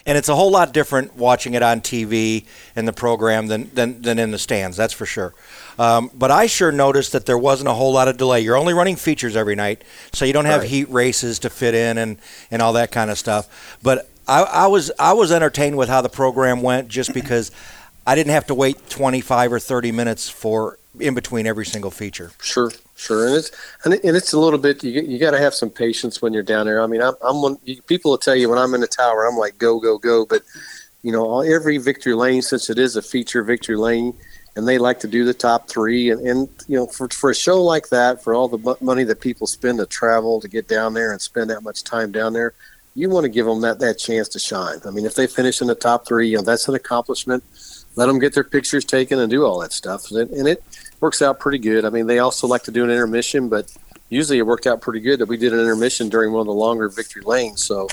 and 0.06 0.18
it's 0.18 0.28
a 0.28 0.34
whole 0.34 0.50
lot 0.50 0.72
different 0.72 1.16
watching 1.16 1.54
it 1.54 1.62
on 1.62 1.80
TV 1.80 2.44
in 2.76 2.84
the 2.84 2.92
program 2.92 3.46
than 3.46 3.70
than, 3.74 4.02
than 4.02 4.18
in 4.18 4.30
the 4.30 4.38
stands. 4.38 4.76
That's 4.76 4.92
for 4.92 5.06
sure. 5.06 5.34
Um, 5.78 6.10
but 6.14 6.30
I 6.30 6.46
sure 6.46 6.70
noticed 6.70 7.12
that 7.12 7.26
there 7.26 7.38
wasn't 7.38 7.68
a 7.68 7.74
whole 7.74 7.92
lot 7.92 8.08
of 8.08 8.16
delay. 8.16 8.40
You're 8.40 8.56
only 8.56 8.74
running 8.74 8.96
features 8.96 9.34
every 9.34 9.54
night, 9.54 9.82
so 10.12 10.24
you 10.24 10.32
don't 10.32 10.44
have 10.44 10.60
right. 10.60 10.70
heat 10.70 10.90
races 10.90 11.38
to 11.40 11.50
fit 11.50 11.74
in 11.74 11.98
and 11.98 12.18
and 12.50 12.60
all 12.62 12.74
that 12.74 12.92
kind 12.92 13.10
of 13.10 13.18
stuff. 13.18 13.78
But 13.82 14.08
I, 14.26 14.42
I 14.42 14.66
was 14.66 14.90
I 14.98 15.12
was 15.12 15.32
entertained 15.32 15.76
with 15.76 15.88
how 15.88 16.00
the 16.00 16.08
program 16.08 16.62
went 16.62 16.88
just 16.88 17.12
because 17.12 17.50
I 18.06 18.14
didn't 18.14 18.32
have 18.32 18.46
to 18.48 18.54
wait 18.54 18.88
25 18.90 19.52
or 19.52 19.58
30 19.58 19.92
minutes 19.92 20.28
for 20.28 20.78
in 21.00 21.14
between 21.14 21.46
every 21.46 21.66
single 21.66 21.90
feature. 21.90 22.30
Sure, 22.40 22.70
sure, 22.94 23.26
and 23.26 23.36
it's 23.36 23.50
and, 23.84 23.94
it, 23.94 24.04
and 24.04 24.16
it's 24.16 24.32
a 24.32 24.38
little 24.38 24.58
bit 24.58 24.82
you 24.84 25.02
you 25.02 25.18
got 25.18 25.32
to 25.32 25.38
have 25.38 25.54
some 25.54 25.70
patience 25.70 26.22
when 26.22 26.32
you're 26.32 26.42
down 26.42 26.66
there. 26.66 26.82
I 26.82 26.86
mean, 26.86 27.02
I'm, 27.02 27.14
I'm 27.22 27.42
one, 27.42 27.56
people 27.86 28.12
will 28.12 28.18
tell 28.18 28.36
you 28.36 28.48
when 28.48 28.58
I'm 28.58 28.74
in 28.74 28.80
the 28.80 28.86
tower, 28.86 29.26
I'm 29.26 29.36
like 29.36 29.58
go 29.58 29.80
go 29.80 29.98
go, 29.98 30.24
but 30.24 30.42
you 31.02 31.12
know, 31.12 31.40
every 31.40 31.78
victory 31.78 32.14
lane 32.14 32.40
since 32.42 32.70
it 32.70 32.78
is 32.78 32.96
a 32.96 33.02
feature 33.02 33.42
victory 33.42 33.76
lane, 33.76 34.14
and 34.56 34.66
they 34.66 34.78
like 34.78 35.00
to 35.00 35.08
do 35.08 35.24
the 35.24 35.34
top 35.34 35.68
three, 35.68 36.10
and, 36.10 36.26
and 36.26 36.48
you 36.68 36.76
know, 36.76 36.86
for 36.86 37.08
for 37.08 37.30
a 37.30 37.34
show 37.34 37.62
like 37.62 37.88
that, 37.90 38.22
for 38.22 38.34
all 38.34 38.48
the 38.48 38.76
money 38.80 39.04
that 39.04 39.20
people 39.20 39.46
spend 39.46 39.78
to 39.78 39.86
travel 39.86 40.40
to 40.40 40.48
get 40.48 40.68
down 40.68 40.94
there 40.94 41.12
and 41.12 41.20
spend 41.20 41.50
that 41.50 41.62
much 41.62 41.84
time 41.84 42.12
down 42.12 42.32
there. 42.32 42.54
You 42.94 43.10
want 43.10 43.24
to 43.24 43.28
give 43.28 43.46
them 43.46 43.60
that, 43.62 43.80
that 43.80 43.98
chance 43.98 44.28
to 44.30 44.38
shine. 44.38 44.78
I 44.86 44.90
mean, 44.90 45.04
if 45.04 45.14
they 45.14 45.26
finish 45.26 45.60
in 45.60 45.66
the 45.66 45.74
top 45.74 46.06
three, 46.06 46.28
you 46.28 46.36
know 46.36 46.42
that's 46.42 46.68
an 46.68 46.74
accomplishment 46.74 47.42
let 47.96 48.06
them 48.06 48.18
get 48.18 48.34
their 48.34 48.44
pictures 48.44 48.84
taken 48.84 49.18
and 49.20 49.30
do 49.30 49.44
all 49.44 49.60
that 49.60 49.72
stuff. 49.72 50.10
And 50.10 50.48
it 50.48 50.62
works 51.00 51.22
out 51.22 51.38
pretty 51.38 51.58
good. 51.58 51.84
I 51.84 51.90
mean, 51.90 52.06
they 52.06 52.18
also 52.18 52.46
like 52.46 52.62
to 52.64 52.70
do 52.70 52.84
an 52.84 52.90
intermission, 52.90 53.48
but 53.48 53.74
usually 54.08 54.38
it 54.38 54.46
worked 54.46 54.66
out 54.66 54.80
pretty 54.80 55.00
good 55.00 55.20
that 55.20 55.26
we 55.26 55.36
did 55.36 55.52
an 55.52 55.60
intermission 55.60 56.08
during 56.08 56.32
one 56.32 56.40
of 56.40 56.46
the 56.46 56.52
longer 56.52 56.88
victory 56.88 57.22
lanes. 57.22 57.64
So, 57.64 57.88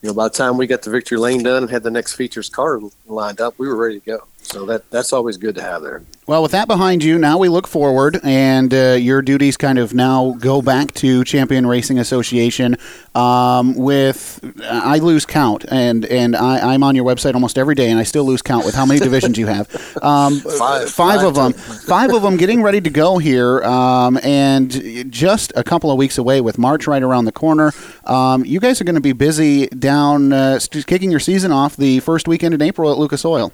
you 0.00 0.08
know, 0.08 0.14
by 0.14 0.24
the 0.24 0.34
time 0.34 0.56
we 0.56 0.66
got 0.66 0.82
the 0.82 0.90
victory 0.90 1.18
lane 1.18 1.42
done 1.42 1.64
and 1.64 1.70
had 1.70 1.82
the 1.82 1.90
next 1.90 2.14
features 2.14 2.48
car 2.48 2.80
lined 3.06 3.40
up, 3.40 3.58
we 3.58 3.68
were 3.68 3.76
ready 3.76 4.00
to 4.00 4.06
go. 4.06 4.26
So 4.42 4.66
that 4.66 4.90
that's 4.90 5.12
always 5.12 5.36
good 5.36 5.54
to 5.54 5.62
have 5.62 5.82
there. 5.82 6.02
Well, 6.26 6.42
with 6.42 6.52
that 6.52 6.68
behind 6.68 7.02
you, 7.02 7.18
now 7.18 7.38
we 7.38 7.48
look 7.48 7.66
forward, 7.66 8.20
and 8.22 8.72
uh, 8.72 8.92
your 8.92 9.22
duties 9.22 9.56
kind 9.56 9.78
of 9.78 9.92
now 9.92 10.36
go 10.38 10.62
back 10.62 10.92
to 10.94 11.24
Champion 11.24 11.66
Racing 11.66 11.98
Association. 11.98 12.76
Um, 13.14 13.74
with 13.74 14.40
I 14.62 14.98
lose 14.98 15.26
count, 15.26 15.64
and 15.68 16.04
and 16.04 16.36
I, 16.36 16.74
am 16.74 16.82
on 16.82 16.94
your 16.94 17.04
website 17.04 17.34
almost 17.34 17.58
every 17.58 17.74
day, 17.74 17.90
and 17.90 17.98
I 17.98 18.02
still 18.02 18.24
lose 18.24 18.42
count 18.42 18.64
with 18.64 18.74
how 18.74 18.86
many 18.86 19.00
divisions 19.08 19.38
you 19.38 19.46
have. 19.46 19.68
Um, 20.02 20.38
five, 20.40 20.58
five, 20.58 20.90
five, 20.90 21.24
of 21.24 21.34
them, 21.34 21.52
five 21.54 22.12
of 22.12 22.22
them 22.22 22.36
getting 22.36 22.62
ready 22.62 22.80
to 22.80 22.90
go 22.90 23.18
here, 23.18 23.62
um, 23.64 24.18
and 24.22 25.10
just 25.10 25.52
a 25.56 25.64
couple 25.64 25.90
of 25.90 25.96
weeks 25.96 26.18
away 26.18 26.40
with 26.40 26.58
March 26.58 26.86
right 26.86 27.02
around 27.02 27.24
the 27.24 27.32
corner. 27.32 27.72
Um, 28.04 28.44
you 28.44 28.60
guys 28.60 28.80
are 28.80 28.84
going 28.84 28.94
to 28.94 29.00
be 29.00 29.12
busy 29.12 29.66
down, 29.68 30.32
uh, 30.32 30.60
kicking 30.86 31.10
your 31.10 31.20
season 31.20 31.52
off 31.52 31.76
the 31.76 32.00
first 32.00 32.28
weekend 32.28 32.54
in 32.54 32.62
April 32.62 32.92
at 32.92 32.98
Lucas 32.98 33.24
Oil. 33.24 33.52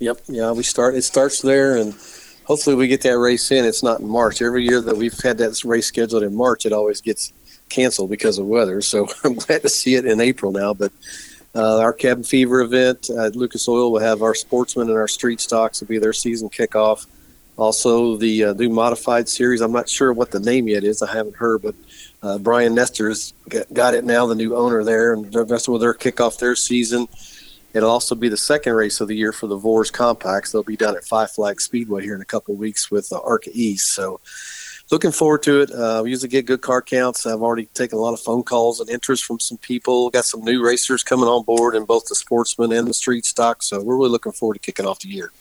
Yep. 0.00 0.18
Yeah, 0.28 0.52
we 0.52 0.62
start. 0.62 0.94
It 0.94 1.02
starts 1.02 1.40
there, 1.40 1.76
and 1.76 1.94
hopefully 2.44 2.76
we 2.76 2.88
get 2.88 3.02
that 3.02 3.18
race 3.18 3.50
in. 3.50 3.64
It's 3.64 3.82
not 3.82 4.00
in 4.00 4.08
March. 4.08 4.42
Every 4.42 4.64
year 4.64 4.80
that 4.80 4.96
we've 4.96 5.18
had 5.20 5.38
that 5.38 5.62
race 5.64 5.86
scheduled 5.86 6.22
in 6.22 6.34
March, 6.34 6.66
it 6.66 6.72
always 6.72 7.00
gets 7.00 7.32
canceled 7.68 8.10
because 8.10 8.38
of 8.38 8.46
weather. 8.46 8.80
So 8.80 9.08
I'm 9.24 9.34
glad 9.34 9.62
to 9.62 9.68
see 9.68 9.94
it 9.94 10.06
in 10.06 10.20
April 10.20 10.52
now. 10.52 10.74
But 10.74 10.92
uh, 11.54 11.78
our 11.78 11.92
cabin 11.92 12.24
fever 12.24 12.60
event 12.60 13.10
at 13.10 13.36
Lucas 13.36 13.68
Oil 13.68 13.92
will 13.92 14.00
have 14.00 14.22
our 14.22 14.34
sportsmen 14.34 14.88
and 14.88 14.96
our 14.96 15.08
street 15.08 15.40
stocks 15.40 15.80
will 15.80 15.88
be 15.88 15.98
their 15.98 16.12
season 16.12 16.48
kickoff. 16.48 17.06
Also, 17.56 18.16
the 18.16 18.46
uh, 18.46 18.52
new 18.54 18.68
modified 18.68 19.28
series. 19.28 19.60
I'm 19.60 19.70
not 19.70 19.88
sure 19.88 20.12
what 20.12 20.32
the 20.32 20.40
name 20.40 20.66
yet 20.66 20.82
is. 20.82 21.02
I 21.02 21.12
haven't 21.12 21.36
heard, 21.36 21.62
but 21.62 21.76
uh, 22.20 22.38
Brian 22.38 22.74
Nestor's 22.74 23.32
got 23.72 23.94
it 23.94 24.04
now. 24.04 24.26
The 24.26 24.34
new 24.34 24.56
owner 24.56 24.82
there, 24.82 25.12
and 25.12 25.32
that's 25.32 25.68
where 25.68 25.78
they're 25.78 25.94
kick 25.94 26.20
off 26.20 26.38
their 26.38 26.56
season. 26.56 27.06
It'll 27.74 27.90
also 27.90 28.14
be 28.14 28.28
the 28.28 28.36
second 28.36 28.72
race 28.74 29.00
of 29.00 29.08
the 29.08 29.16
year 29.16 29.32
for 29.32 29.48
the 29.48 29.56
Vore's 29.56 29.90
Compacts. 29.90 30.52
They'll 30.52 30.62
be 30.62 30.76
done 30.76 30.96
at 30.96 31.04
Five 31.04 31.32
Flag 31.32 31.60
Speedway 31.60 32.02
here 32.04 32.14
in 32.14 32.20
a 32.20 32.24
couple 32.24 32.54
of 32.54 32.60
weeks 32.60 32.88
with 32.88 33.12
uh, 33.12 33.20
ARCA 33.20 33.50
East. 33.52 33.94
So, 33.94 34.20
looking 34.92 35.10
forward 35.10 35.42
to 35.42 35.62
it. 35.62 35.72
Uh, 35.72 36.02
we 36.04 36.10
usually 36.10 36.28
get 36.28 36.46
good 36.46 36.60
car 36.60 36.80
counts. 36.80 37.26
I've 37.26 37.42
already 37.42 37.66
taken 37.66 37.98
a 37.98 38.00
lot 38.00 38.12
of 38.14 38.20
phone 38.20 38.44
calls 38.44 38.78
and 38.78 38.88
interest 38.88 39.24
from 39.24 39.40
some 39.40 39.58
people. 39.58 40.08
Got 40.10 40.24
some 40.24 40.44
new 40.44 40.64
racers 40.64 41.02
coming 41.02 41.26
on 41.26 41.42
board 41.42 41.74
in 41.74 41.84
both 41.84 42.06
the 42.06 42.14
sportsman 42.14 42.70
and 42.72 42.86
the 42.86 42.94
street 42.94 43.24
stock. 43.24 43.60
So, 43.64 43.82
we're 43.82 43.96
really 43.96 44.10
looking 44.10 44.32
forward 44.32 44.54
to 44.54 44.60
kicking 44.60 44.86
off 44.86 45.00
the 45.00 45.08
year. 45.08 45.32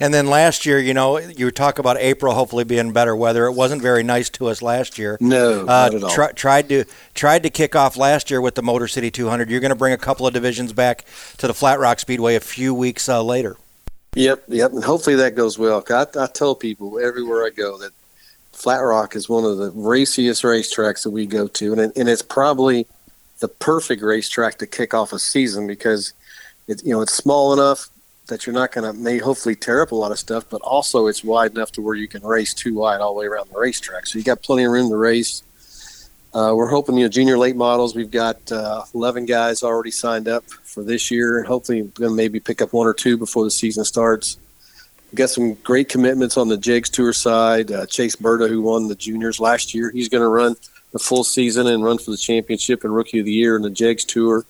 And 0.00 0.14
then 0.14 0.28
last 0.28 0.64
year, 0.64 0.78
you 0.78 0.94
know, 0.94 1.18
you 1.18 1.50
talk 1.50 1.78
about 1.78 1.96
April 1.98 2.32
hopefully 2.34 2.64
being 2.64 2.92
better 2.92 3.16
weather. 3.16 3.46
It 3.46 3.52
wasn't 3.52 3.82
very 3.82 4.02
nice 4.02 4.30
to 4.30 4.46
us 4.46 4.62
last 4.62 4.98
year. 4.98 5.18
No, 5.20 5.62
uh, 5.62 5.64
not 5.64 5.94
at 5.94 6.04
all. 6.04 6.10
Try, 6.10 6.32
tried 6.32 6.68
to 6.68 6.84
tried 7.14 7.42
to 7.42 7.50
kick 7.50 7.74
off 7.74 7.96
last 7.96 8.30
year 8.30 8.40
with 8.40 8.54
the 8.54 8.62
Motor 8.62 8.86
City 8.88 9.10
200. 9.10 9.50
You're 9.50 9.60
going 9.60 9.70
to 9.70 9.76
bring 9.76 9.92
a 9.92 9.98
couple 9.98 10.26
of 10.26 10.32
divisions 10.32 10.72
back 10.72 11.04
to 11.38 11.46
the 11.46 11.54
Flat 11.54 11.80
Rock 11.80 11.98
Speedway 11.98 12.36
a 12.36 12.40
few 12.40 12.74
weeks 12.74 13.08
uh, 13.08 13.22
later. 13.22 13.56
Yep, 14.14 14.44
yep, 14.48 14.72
and 14.72 14.82
hopefully 14.82 15.16
that 15.16 15.34
goes 15.34 15.58
well. 15.58 15.84
I, 15.90 16.06
I 16.18 16.26
tell 16.26 16.54
people 16.54 16.98
everywhere 16.98 17.44
I 17.44 17.50
go 17.50 17.78
that 17.78 17.92
Flat 18.52 18.78
Rock 18.78 19.14
is 19.14 19.28
one 19.28 19.44
of 19.44 19.58
the 19.58 19.70
raciest 19.70 20.42
racetracks 20.42 21.02
that 21.02 21.10
we 21.10 21.26
go 21.26 21.46
to, 21.46 21.72
and, 21.72 21.92
and 21.96 22.08
it's 22.08 22.22
probably 22.22 22.86
the 23.40 23.48
perfect 23.48 24.02
racetrack 24.02 24.58
to 24.58 24.66
kick 24.66 24.94
off 24.94 25.12
a 25.12 25.18
season 25.18 25.66
because 25.66 26.12
it's 26.66 26.82
you 26.84 26.92
know 26.92 27.00
it's 27.00 27.14
small 27.14 27.52
enough 27.52 27.88
that 28.28 28.46
you're 28.46 28.54
not 28.54 28.72
going 28.72 28.90
to 28.90 28.98
may 28.98 29.18
hopefully 29.18 29.54
tear 29.54 29.82
up 29.82 29.90
a 29.90 29.94
lot 29.94 30.12
of 30.12 30.18
stuff, 30.18 30.44
but 30.48 30.60
also 30.62 31.06
it's 31.06 31.24
wide 31.24 31.50
enough 31.52 31.72
to 31.72 31.82
where 31.82 31.94
you 31.94 32.06
can 32.06 32.22
race 32.22 32.54
too 32.54 32.74
wide 32.74 33.00
all 33.00 33.14
the 33.14 33.20
way 33.20 33.26
around 33.26 33.50
the 33.50 33.58
racetrack. 33.58 34.06
So 34.06 34.18
you 34.18 34.24
got 34.24 34.42
plenty 34.42 34.64
of 34.64 34.72
room 34.72 34.90
to 34.90 34.96
race. 34.96 35.42
Uh, 36.34 36.52
we're 36.54 36.68
hoping 36.68 36.96
you 36.96 37.04
know 37.04 37.08
junior 37.08 37.38
late 37.38 37.56
models. 37.56 37.96
We've 37.96 38.10
got 38.10 38.52
uh, 38.52 38.84
11 38.94 39.26
guys 39.26 39.62
already 39.62 39.90
signed 39.90 40.28
up 40.28 40.44
for 40.44 40.84
this 40.84 41.10
year, 41.10 41.38
and 41.38 41.46
hopefully 41.46 41.80
going 41.80 42.10
to 42.10 42.16
maybe 42.16 42.38
pick 42.38 42.60
up 42.60 42.72
one 42.72 42.86
or 42.86 42.94
two 42.94 43.16
before 43.16 43.44
the 43.44 43.50
season 43.50 43.84
starts. 43.84 44.36
We've 45.10 45.16
got 45.16 45.30
some 45.30 45.54
great 45.54 45.88
commitments 45.88 46.36
on 46.36 46.48
the 46.48 46.58
Jegs 46.58 46.90
Tour 46.90 47.14
side. 47.14 47.72
Uh, 47.72 47.86
Chase 47.86 48.14
Burda, 48.14 48.46
who 48.46 48.60
won 48.60 48.88
the 48.88 48.94
juniors 48.94 49.40
last 49.40 49.74
year, 49.74 49.90
he's 49.90 50.10
going 50.10 50.22
to 50.22 50.28
run 50.28 50.54
the 50.92 50.98
full 50.98 51.24
season 51.24 51.66
and 51.66 51.82
run 51.82 51.96
for 51.96 52.10
the 52.10 52.16
championship 52.18 52.84
and 52.84 52.94
rookie 52.94 53.20
of 53.20 53.24
the 53.24 53.32
year 53.32 53.56
in 53.56 53.62
the 53.62 53.70
Jegs 53.70 54.04
Tour. 54.04 54.44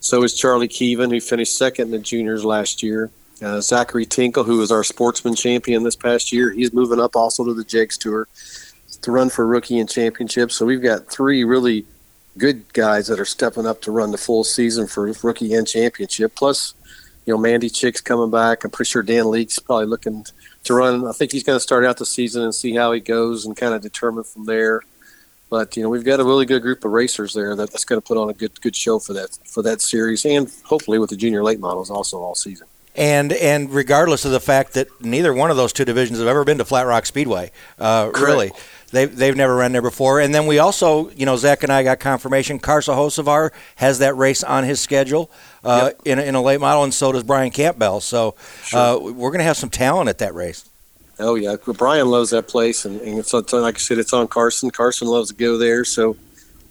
So 0.00 0.22
is 0.22 0.34
Charlie 0.34 0.68
Keevan, 0.68 1.10
who 1.10 1.20
finished 1.20 1.56
second 1.58 1.86
in 1.86 1.90
the 1.90 1.98
juniors 1.98 2.44
last 2.44 2.82
year. 2.82 3.10
Uh, 3.40 3.60
Zachary 3.60 4.04
Tinkle, 4.04 4.44
who 4.44 4.58
was 4.58 4.72
our 4.72 4.82
sportsman 4.82 5.34
champion 5.34 5.84
this 5.84 5.96
past 5.96 6.32
year, 6.32 6.50
he's 6.50 6.72
moving 6.72 7.00
up 7.00 7.14
also 7.14 7.44
to 7.44 7.54
the 7.54 7.64
Jegs 7.64 7.96
Tour 7.96 8.26
to 9.02 9.12
run 9.12 9.30
for 9.30 9.46
rookie 9.46 9.78
and 9.78 9.88
championship. 9.88 10.50
So 10.50 10.66
we've 10.66 10.82
got 10.82 11.10
three 11.10 11.44
really 11.44 11.86
good 12.36 12.72
guys 12.72 13.06
that 13.06 13.20
are 13.20 13.24
stepping 13.24 13.66
up 13.66 13.80
to 13.82 13.92
run 13.92 14.10
the 14.10 14.18
full 14.18 14.44
season 14.44 14.86
for 14.86 15.12
rookie 15.22 15.54
and 15.54 15.66
championship. 15.66 16.34
Plus, 16.34 16.74
you 17.26 17.32
know, 17.32 17.38
Mandy 17.38 17.68
Chick's 17.68 18.00
coming 18.00 18.30
back. 18.30 18.64
I'm 18.64 18.70
pretty 18.70 18.90
sure 18.90 19.02
Dan 19.02 19.30
Leake's 19.30 19.58
probably 19.58 19.86
looking 19.86 20.24
to 20.64 20.74
run. 20.74 21.06
I 21.06 21.12
think 21.12 21.30
he's 21.30 21.44
going 21.44 21.56
to 21.56 21.60
start 21.60 21.84
out 21.84 21.98
the 21.98 22.06
season 22.06 22.42
and 22.42 22.54
see 22.54 22.74
how 22.74 22.92
he 22.92 23.00
goes 23.00 23.46
and 23.46 23.56
kind 23.56 23.74
of 23.74 23.82
determine 23.82 24.24
from 24.24 24.46
there. 24.46 24.82
But 25.50 25.76
you 25.76 25.82
know, 25.82 25.88
we've 25.88 26.04
got 26.04 26.20
a 26.20 26.24
really 26.24 26.44
good 26.44 26.62
group 26.62 26.84
of 26.84 26.90
racers 26.90 27.34
there 27.34 27.54
that's 27.56 27.84
going 27.84 28.00
to 28.00 28.06
put 28.06 28.18
on 28.18 28.28
a 28.28 28.34
good 28.34 28.60
good 28.60 28.76
show 28.76 28.98
for 28.98 29.14
that 29.14 29.38
for 29.46 29.62
that 29.62 29.80
series, 29.80 30.26
and 30.26 30.52
hopefully 30.64 30.98
with 30.98 31.08
the 31.08 31.16
junior 31.16 31.42
late 31.42 31.58
models 31.58 31.90
also 31.90 32.18
all 32.18 32.34
season 32.34 32.66
and 32.98 33.32
and 33.32 33.72
regardless 33.72 34.26
of 34.26 34.32
the 34.32 34.40
fact 34.40 34.74
that 34.74 34.88
neither 35.00 35.32
one 35.32 35.50
of 35.50 35.56
those 35.56 35.72
two 35.72 35.86
divisions 35.86 36.18
have 36.18 36.28
ever 36.28 36.44
been 36.44 36.58
to 36.58 36.64
Flat 36.66 36.86
Rock 36.86 37.06
Speedway, 37.06 37.50
uh, 37.78 38.10
really. 38.14 38.52
They, 38.90 39.04
they've 39.04 39.36
never 39.36 39.54
run 39.54 39.72
there 39.72 39.82
before. 39.82 40.18
And 40.18 40.34
then 40.34 40.46
we 40.46 40.60
also, 40.60 41.10
you 41.10 41.26
know, 41.26 41.36
Zach 41.36 41.62
and 41.62 41.70
I 41.70 41.82
got 41.82 42.00
confirmation. 42.00 42.58
Carson 42.58 42.94
Hocevar 42.94 43.50
has 43.76 43.98
that 43.98 44.16
race 44.16 44.42
on 44.42 44.64
his 44.64 44.80
schedule 44.80 45.30
uh, 45.62 45.90
yep. 45.92 46.00
in, 46.06 46.18
a, 46.18 46.22
in 46.22 46.34
a 46.34 46.40
late 46.40 46.58
model, 46.58 46.84
and 46.84 46.94
so 46.94 47.12
does 47.12 47.22
Brian 47.22 47.50
Campbell. 47.50 48.00
So 48.00 48.34
sure. 48.62 48.80
uh, 48.80 48.98
we're 48.98 49.28
going 49.28 49.40
to 49.40 49.44
have 49.44 49.58
some 49.58 49.68
talent 49.68 50.08
at 50.08 50.16
that 50.18 50.34
race. 50.34 50.66
Oh, 51.18 51.34
yeah. 51.34 51.56
Brian 51.66 52.08
loves 52.08 52.30
that 52.30 52.48
place. 52.48 52.86
And, 52.86 52.98
and 53.02 53.26
so, 53.26 53.44
like 53.52 53.74
I 53.74 53.78
said, 53.78 53.98
it's 53.98 54.14
on 54.14 54.26
Carson. 54.26 54.70
Carson 54.70 55.06
loves 55.06 55.28
to 55.28 55.34
go 55.34 55.58
there. 55.58 55.84
So, 55.84 56.16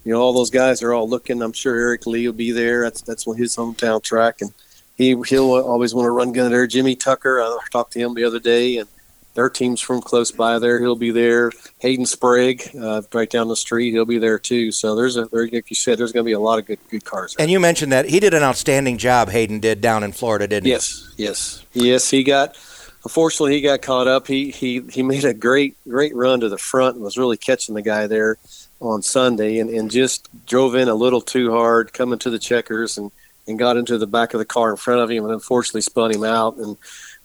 you 0.04 0.12
know, 0.12 0.20
all 0.20 0.32
those 0.32 0.50
guys 0.50 0.82
are 0.82 0.92
all 0.92 1.08
looking. 1.08 1.40
I'm 1.40 1.52
sure 1.52 1.76
Eric 1.76 2.04
Lee 2.04 2.26
will 2.26 2.34
be 2.34 2.50
there. 2.50 2.82
That's 2.82 3.00
that's 3.00 3.26
his 3.36 3.54
hometown 3.54 4.02
track. 4.02 4.40
And 4.40 4.52
he, 4.98 5.16
he'll 5.26 5.52
always 5.54 5.94
want 5.94 6.04
to 6.04 6.10
run 6.10 6.32
gun 6.32 6.50
there. 6.50 6.66
Jimmy 6.66 6.96
Tucker, 6.96 7.40
I 7.40 7.58
talked 7.72 7.94
to 7.94 8.00
him 8.00 8.12
the 8.12 8.24
other 8.24 8.40
day. 8.40 8.76
And 8.76 8.88
their 9.34 9.48
team's 9.48 9.80
from 9.80 10.00
close 10.00 10.32
by 10.32 10.58
there. 10.58 10.80
He'll 10.80 10.96
be 10.96 11.12
there. 11.12 11.52
Hayden 11.78 12.06
Sprague, 12.06 12.70
uh, 12.76 13.02
right 13.12 13.30
down 13.30 13.46
the 13.46 13.54
street, 13.54 13.92
he'll 13.92 14.04
be 14.04 14.18
there 14.18 14.36
too. 14.36 14.72
So 14.72 14.96
there's 14.96 15.16
a, 15.16 15.26
there, 15.26 15.46
like 15.46 15.70
you 15.70 15.76
said, 15.76 15.96
there's 15.96 16.10
going 16.10 16.24
to 16.24 16.28
be 16.28 16.32
a 16.32 16.40
lot 16.40 16.58
of 16.58 16.66
good 16.66 16.80
good 16.90 17.04
cars. 17.04 17.34
There. 17.34 17.44
And 17.44 17.50
you 17.52 17.60
mentioned 17.60 17.92
that 17.92 18.06
he 18.06 18.18
did 18.18 18.34
an 18.34 18.42
outstanding 18.42 18.98
job. 18.98 19.28
Hayden 19.28 19.60
did 19.60 19.80
down 19.80 20.02
in 20.02 20.10
Florida, 20.10 20.48
didn't 20.48 20.64
he? 20.64 20.72
Yes, 20.72 21.14
yes, 21.16 21.64
yes. 21.72 22.10
He 22.10 22.24
got. 22.24 22.56
Unfortunately, 23.04 23.54
he 23.54 23.60
got 23.60 23.80
caught 23.80 24.08
up. 24.08 24.26
He 24.26 24.50
he 24.50 24.80
he 24.90 25.04
made 25.04 25.24
a 25.24 25.32
great 25.32 25.76
great 25.88 26.16
run 26.16 26.40
to 26.40 26.48
the 26.48 26.58
front 26.58 26.96
and 26.96 27.04
was 27.04 27.16
really 27.16 27.36
catching 27.36 27.76
the 27.76 27.82
guy 27.82 28.08
there 28.08 28.38
on 28.80 29.02
Sunday, 29.02 29.60
and, 29.60 29.70
and 29.70 29.88
just 29.88 30.28
drove 30.46 30.74
in 30.74 30.88
a 30.88 30.94
little 30.94 31.20
too 31.20 31.52
hard, 31.52 31.92
coming 31.92 32.18
to 32.18 32.30
the 32.30 32.40
checkers, 32.40 32.98
and 32.98 33.12
and 33.48 33.58
got 33.58 33.76
into 33.76 33.98
the 33.98 34.06
back 34.06 34.34
of 34.34 34.38
the 34.38 34.44
car 34.44 34.70
in 34.70 34.76
front 34.76 35.00
of 35.00 35.10
him, 35.10 35.24
and 35.24 35.32
unfortunately 35.32 35.80
spun 35.80 36.12
him 36.12 36.24
out 36.24 36.56
and 36.56 36.76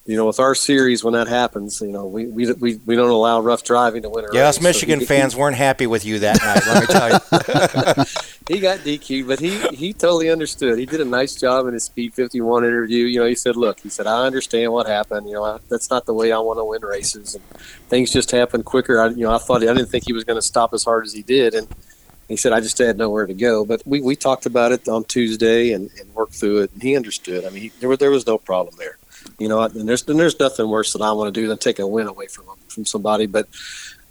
you 0.06 0.18
know, 0.18 0.26
with 0.28 0.40
our 0.40 0.54
series, 0.54 1.02
when 1.02 1.14
that 1.14 1.30
happens, 1.30 1.80
you 1.80 1.92
know, 1.94 2.06
we 2.06 2.26
we, 2.26 2.52
we, 2.54 2.76
we 2.86 2.96
don't 2.96 3.10
allow 3.10 3.40
rough 3.40 3.64
driving 3.64 4.02
to 4.02 4.10
win 4.10 4.26
a 4.26 4.34
yeah, 4.34 4.42
race. 4.42 4.58
us 4.58 4.62
Michigan 4.62 5.00
so 5.00 5.02
he, 5.02 5.06
fans 5.06 5.34
he, 5.34 5.40
weren't 5.40 5.56
happy 5.56 5.88
with 5.88 6.04
you 6.04 6.20
that 6.20 6.42
night. 6.42 6.62
let 6.68 6.82
me 6.82 6.88
tell 6.88 7.10
you. 7.10 8.06
he 8.56 8.60
got 8.60 8.80
DQ, 8.80 9.28
but 9.28 9.40
he 9.40 9.58
he 9.70 9.94
totally 9.94 10.30
understood. 10.30 10.78
He 10.78 10.86
did 10.86 11.00
a 11.00 11.06
nice 11.06 11.36
job 11.36 11.68
in 11.68 11.74
his 11.74 11.86
Speed 11.86 12.14
51 12.16 12.66
interview. 12.66 13.06
You 13.06 13.22
know, 13.22 13.26
he 13.26 13.36
said, 13.36 13.56
"Look, 13.56 13.80
he 13.80 13.88
said, 13.88 14.06
I 14.06 14.26
understand 14.26 14.74
what 14.74 14.88
happened. 14.88 15.28
You 15.28 15.36
know, 15.36 15.46
I, 15.46 15.60
that's 15.70 15.90
not 15.90 16.06
the 16.06 16.14
way 16.14 16.34
I 16.34 16.40
want 16.40 16.60
to 16.60 16.66
win 16.66 16.82
races, 16.82 17.36
and 17.36 17.44
things 17.88 18.12
just 18.12 18.30
happen 18.32 18.62
quicker. 18.62 19.00
I, 19.00 19.08
you 19.08 19.24
know, 19.24 19.34
I 19.34 19.38
thought 19.38 19.64
I 19.64 19.68
didn't 19.68 19.86
think 19.86 20.04
he 20.06 20.12
was 20.12 20.26
going 20.26 20.38
to 20.38 20.46
stop 20.46 20.74
as 20.74 20.84
hard 20.84 21.06
as 21.06 21.14
he 21.14 21.24
did, 21.24 21.54
and." 21.54 21.68
He 22.34 22.38
said, 22.38 22.54
"I 22.54 22.60
just 22.60 22.78
had 22.78 22.98
nowhere 22.98 23.28
to 23.28 23.34
go." 23.34 23.64
But 23.66 23.82
we, 23.86 24.02
we 24.02 24.16
talked 24.16 24.46
about 24.46 24.72
it 24.72 24.88
on 24.88 25.04
Tuesday 25.04 25.72
and, 25.72 25.90
and 26.00 26.14
worked 26.16 26.34
through 26.34 26.64
it, 26.64 26.74
and 26.74 26.82
he 26.82 26.96
understood. 26.96 27.46
I 27.46 27.50
mean, 27.50 27.64
he, 27.64 27.72
there 27.80 27.90
was 27.90 28.00
there 28.00 28.12
was 28.12 28.26
no 28.26 28.38
problem 28.38 28.76
there. 28.78 28.98
You 29.40 29.48
know, 29.48 29.62
and 29.62 29.88
there's 29.88 30.08
and 30.08 30.20
there's 30.20 30.40
nothing 30.40 30.68
worse 30.68 30.94
that 30.94 31.02
I 31.02 31.12
want 31.12 31.34
to 31.34 31.42
do 31.42 31.48
than 31.48 31.58
take 31.58 31.80
a 31.80 31.88
win 31.88 32.08
away 32.08 32.28
from 32.28 32.46
from 32.68 32.86
somebody. 32.86 33.28
But 33.28 33.48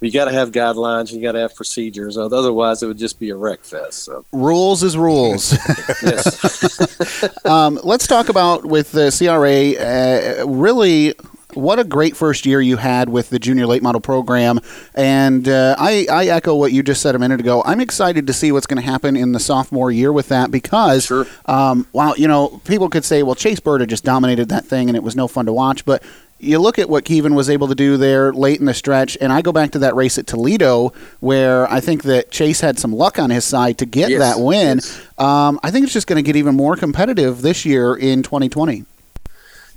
you 0.01 0.11
got 0.11 0.25
to 0.27 0.33
have 0.33 0.51
guidelines. 0.51 1.12
You 1.12 1.23
got 1.23 1.33
to 1.33 1.41
have 1.41 1.55
procedures. 1.55 2.18
Otherwise, 2.18 2.83
it 2.83 2.87
would 2.87 2.99
just 2.99 3.20
be 3.20 3.31
a 3.31 3.37
wreck 3.37 3.61
fest. 3.61 4.05
So 4.05 4.25
rules 4.33 4.83
is 4.83 4.97
rules. 4.97 5.53
yes. 6.03 7.29
um, 7.45 7.79
let's 7.85 8.07
talk 8.07 8.29
about 8.29 8.64
with 8.64 8.93
the 8.93 9.11
CRA. 9.16 9.79
Uh, 9.81 10.47
really 10.49 11.14
what 11.55 11.78
a 11.78 11.84
great 11.84 12.16
first 12.16 12.46
year 12.46 12.61
you 12.61 12.76
had 12.76 13.09
with 13.09 13.30
the 13.30 13.38
junior 13.38 13.66
late 13.66 13.82
model 13.82 14.00
program. 14.00 14.61
And 14.94 15.48
uh, 15.48 15.76
I, 15.78 16.07
I, 16.11 16.26
echo 16.26 16.55
what 16.55 16.72
you 16.72 16.82
just 16.82 17.03
said 17.03 17.14
a 17.14 17.18
minute 17.18 17.40
ago. 17.40 17.62
I'm 17.64 17.80
excited 17.80 18.26
to 18.26 18.32
see 18.32 18.53
what's 18.53 18.66
going 18.66 18.82
to 18.82 18.88
happen 18.90 19.16
in 19.16 19.32
the 19.32 19.40
sophomore 19.40 19.90
year 19.90 20.12
with 20.12 20.28
that 20.28 20.50
because, 20.50 21.07
sure. 21.07 21.26
um, 21.46 21.86
while, 21.92 22.16
you 22.16 22.28
know, 22.28 22.61
people 22.64 22.88
could 22.88 23.05
say, 23.05 23.22
well, 23.22 23.34
Chase 23.34 23.61
Burda 23.61 23.86
just 23.86 24.05
dominated 24.05 24.48
that 24.48 24.64
thing 24.64 24.88
and 24.88 24.96
it 24.96 25.03
was 25.03 25.16
no 25.16 25.28
fun 25.28 25.46
to 25.46 25.53
watch. 25.53 25.84
But 25.84 26.03
you 26.42 26.59
look 26.59 26.78
at 26.78 26.88
what 26.88 27.05
Kevin 27.05 27.34
was 27.34 27.48
able 27.48 27.68
to 27.68 27.74
do 27.74 27.96
there 27.96 28.32
late 28.32 28.59
in 28.59 28.66
the 28.66 28.74
stretch, 28.74 29.16
and 29.20 29.32
I 29.32 29.42
go 29.42 29.53
back 29.53 29.70
to 29.72 29.78
that 29.80 29.94
race 29.94 30.18
at 30.18 30.26
Toledo 30.26 30.92
where 31.20 31.70
I 31.70 31.80
think 31.80 32.03
that 32.03 32.32
Chase 32.32 32.61
had 32.61 32.78
some 32.78 32.92
luck 32.92 33.18
on 33.18 33.30
his 33.30 33.44
side 33.44 33.78
to 33.78 33.86
get 33.86 34.11
yes. 34.11 34.18
that 34.18 34.42
win. 34.42 34.78
Yes. 34.78 35.09
Um, 35.18 35.61
I 35.62 35.70
think 35.70 35.84
it's 35.84 35.92
just 35.92 36.09
going 36.09 36.16
to 36.16 36.26
get 36.26 36.34
even 36.34 36.57
more 36.57 36.74
competitive 36.76 37.42
this 37.42 37.64
year 37.64 37.94
in 37.94 38.24
2020. 38.24 38.84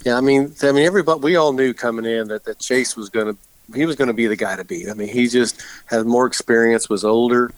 Yeah, 0.06 0.18
I 0.18 0.22
mean, 0.22 0.54
I 0.62 0.72
mean, 0.72 0.86
everybody, 0.86 1.20
we 1.20 1.36
all 1.36 1.52
knew 1.52 1.74
coming 1.74 2.06
in 2.06 2.28
that, 2.28 2.44
that 2.46 2.60
Chase 2.60 2.96
was 2.96 3.10
going 3.10 3.34
to, 3.34 3.76
he 3.76 3.88
was 3.88 3.96
going 3.96 4.08
to 4.08 4.14
be 4.14 4.28
the 4.28 4.36
guy 4.36 4.56
to 4.56 4.64
beat. 4.64 4.88
I 4.88 4.94
mean, 4.94 5.08
he 5.08 5.28
just 5.28 5.62
had 5.88 6.06
more 6.06 6.28
experience, 6.28 6.88
was 6.88 7.04
older, 7.04 7.52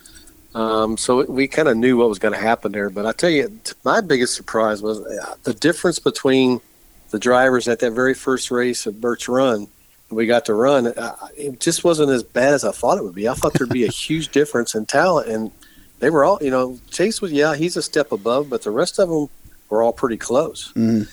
um, 0.56 0.98
so 0.98 1.24
we 1.26 1.48
kind 1.48 1.68
of 1.68 1.78
knew 1.78 1.98
what 1.98 2.10
was 2.10 2.20
going 2.20 2.34
to 2.34 2.40
happen 2.40 2.72
there. 2.72 2.90
But 2.90 3.06
I 3.06 3.12
tell 3.12 3.30
you, 3.30 3.60
my 3.84 4.02
biggest 4.02 4.34
surprise 4.34 4.82
was 4.82 5.00
uh, 5.06 5.36
the 5.44 5.54
difference 5.54 6.00
between 6.00 6.62
the 7.12 7.20
drivers 7.20 7.68
at 7.68 7.80
that 7.80 7.92
very 7.92 8.14
first 8.14 8.50
race 8.50 8.88
at 8.88 9.00
Birch 9.00 9.28
Run. 9.28 9.68
We 10.10 10.26
got 10.26 10.46
to 10.46 10.54
run. 10.54 10.88
Uh, 10.88 11.16
it 11.36 11.60
just 11.60 11.84
wasn't 11.84 12.12
as 12.12 12.24
bad 12.24 12.54
as 12.54 12.64
I 12.64 12.72
thought 12.72 12.98
it 12.98 13.04
would 13.04 13.14
be. 13.14 13.28
I 13.28 13.34
thought 13.34 13.54
there'd 13.54 13.70
be 13.70 13.86
a 13.86 13.92
huge 13.92 14.30
difference 14.30 14.74
in 14.74 14.86
talent, 14.86 15.28
and 15.28 15.52
they 16.00 16.10
were 16.10 16.24
all, 16.24 16.40
you 16.42 16.50
know, 16.50 16.80
Chase 16.90 17.22
was, 17.22 17.34
yeah, 17.34 17.56
he's 17.56 17.76
a 17.76 17.82
step 17.84 18.14
above, 18.14 18.50
but 18.50 18.64
the 18.64 18.72
rest 18.72 19.00
of 19.00 19.10
them 19.10 19.28
were 19.70 19.84
all 19.84 19.94
pretty 19.94 20.18
close. 20.18 20.70
Mm-hmm. 20.70 21.04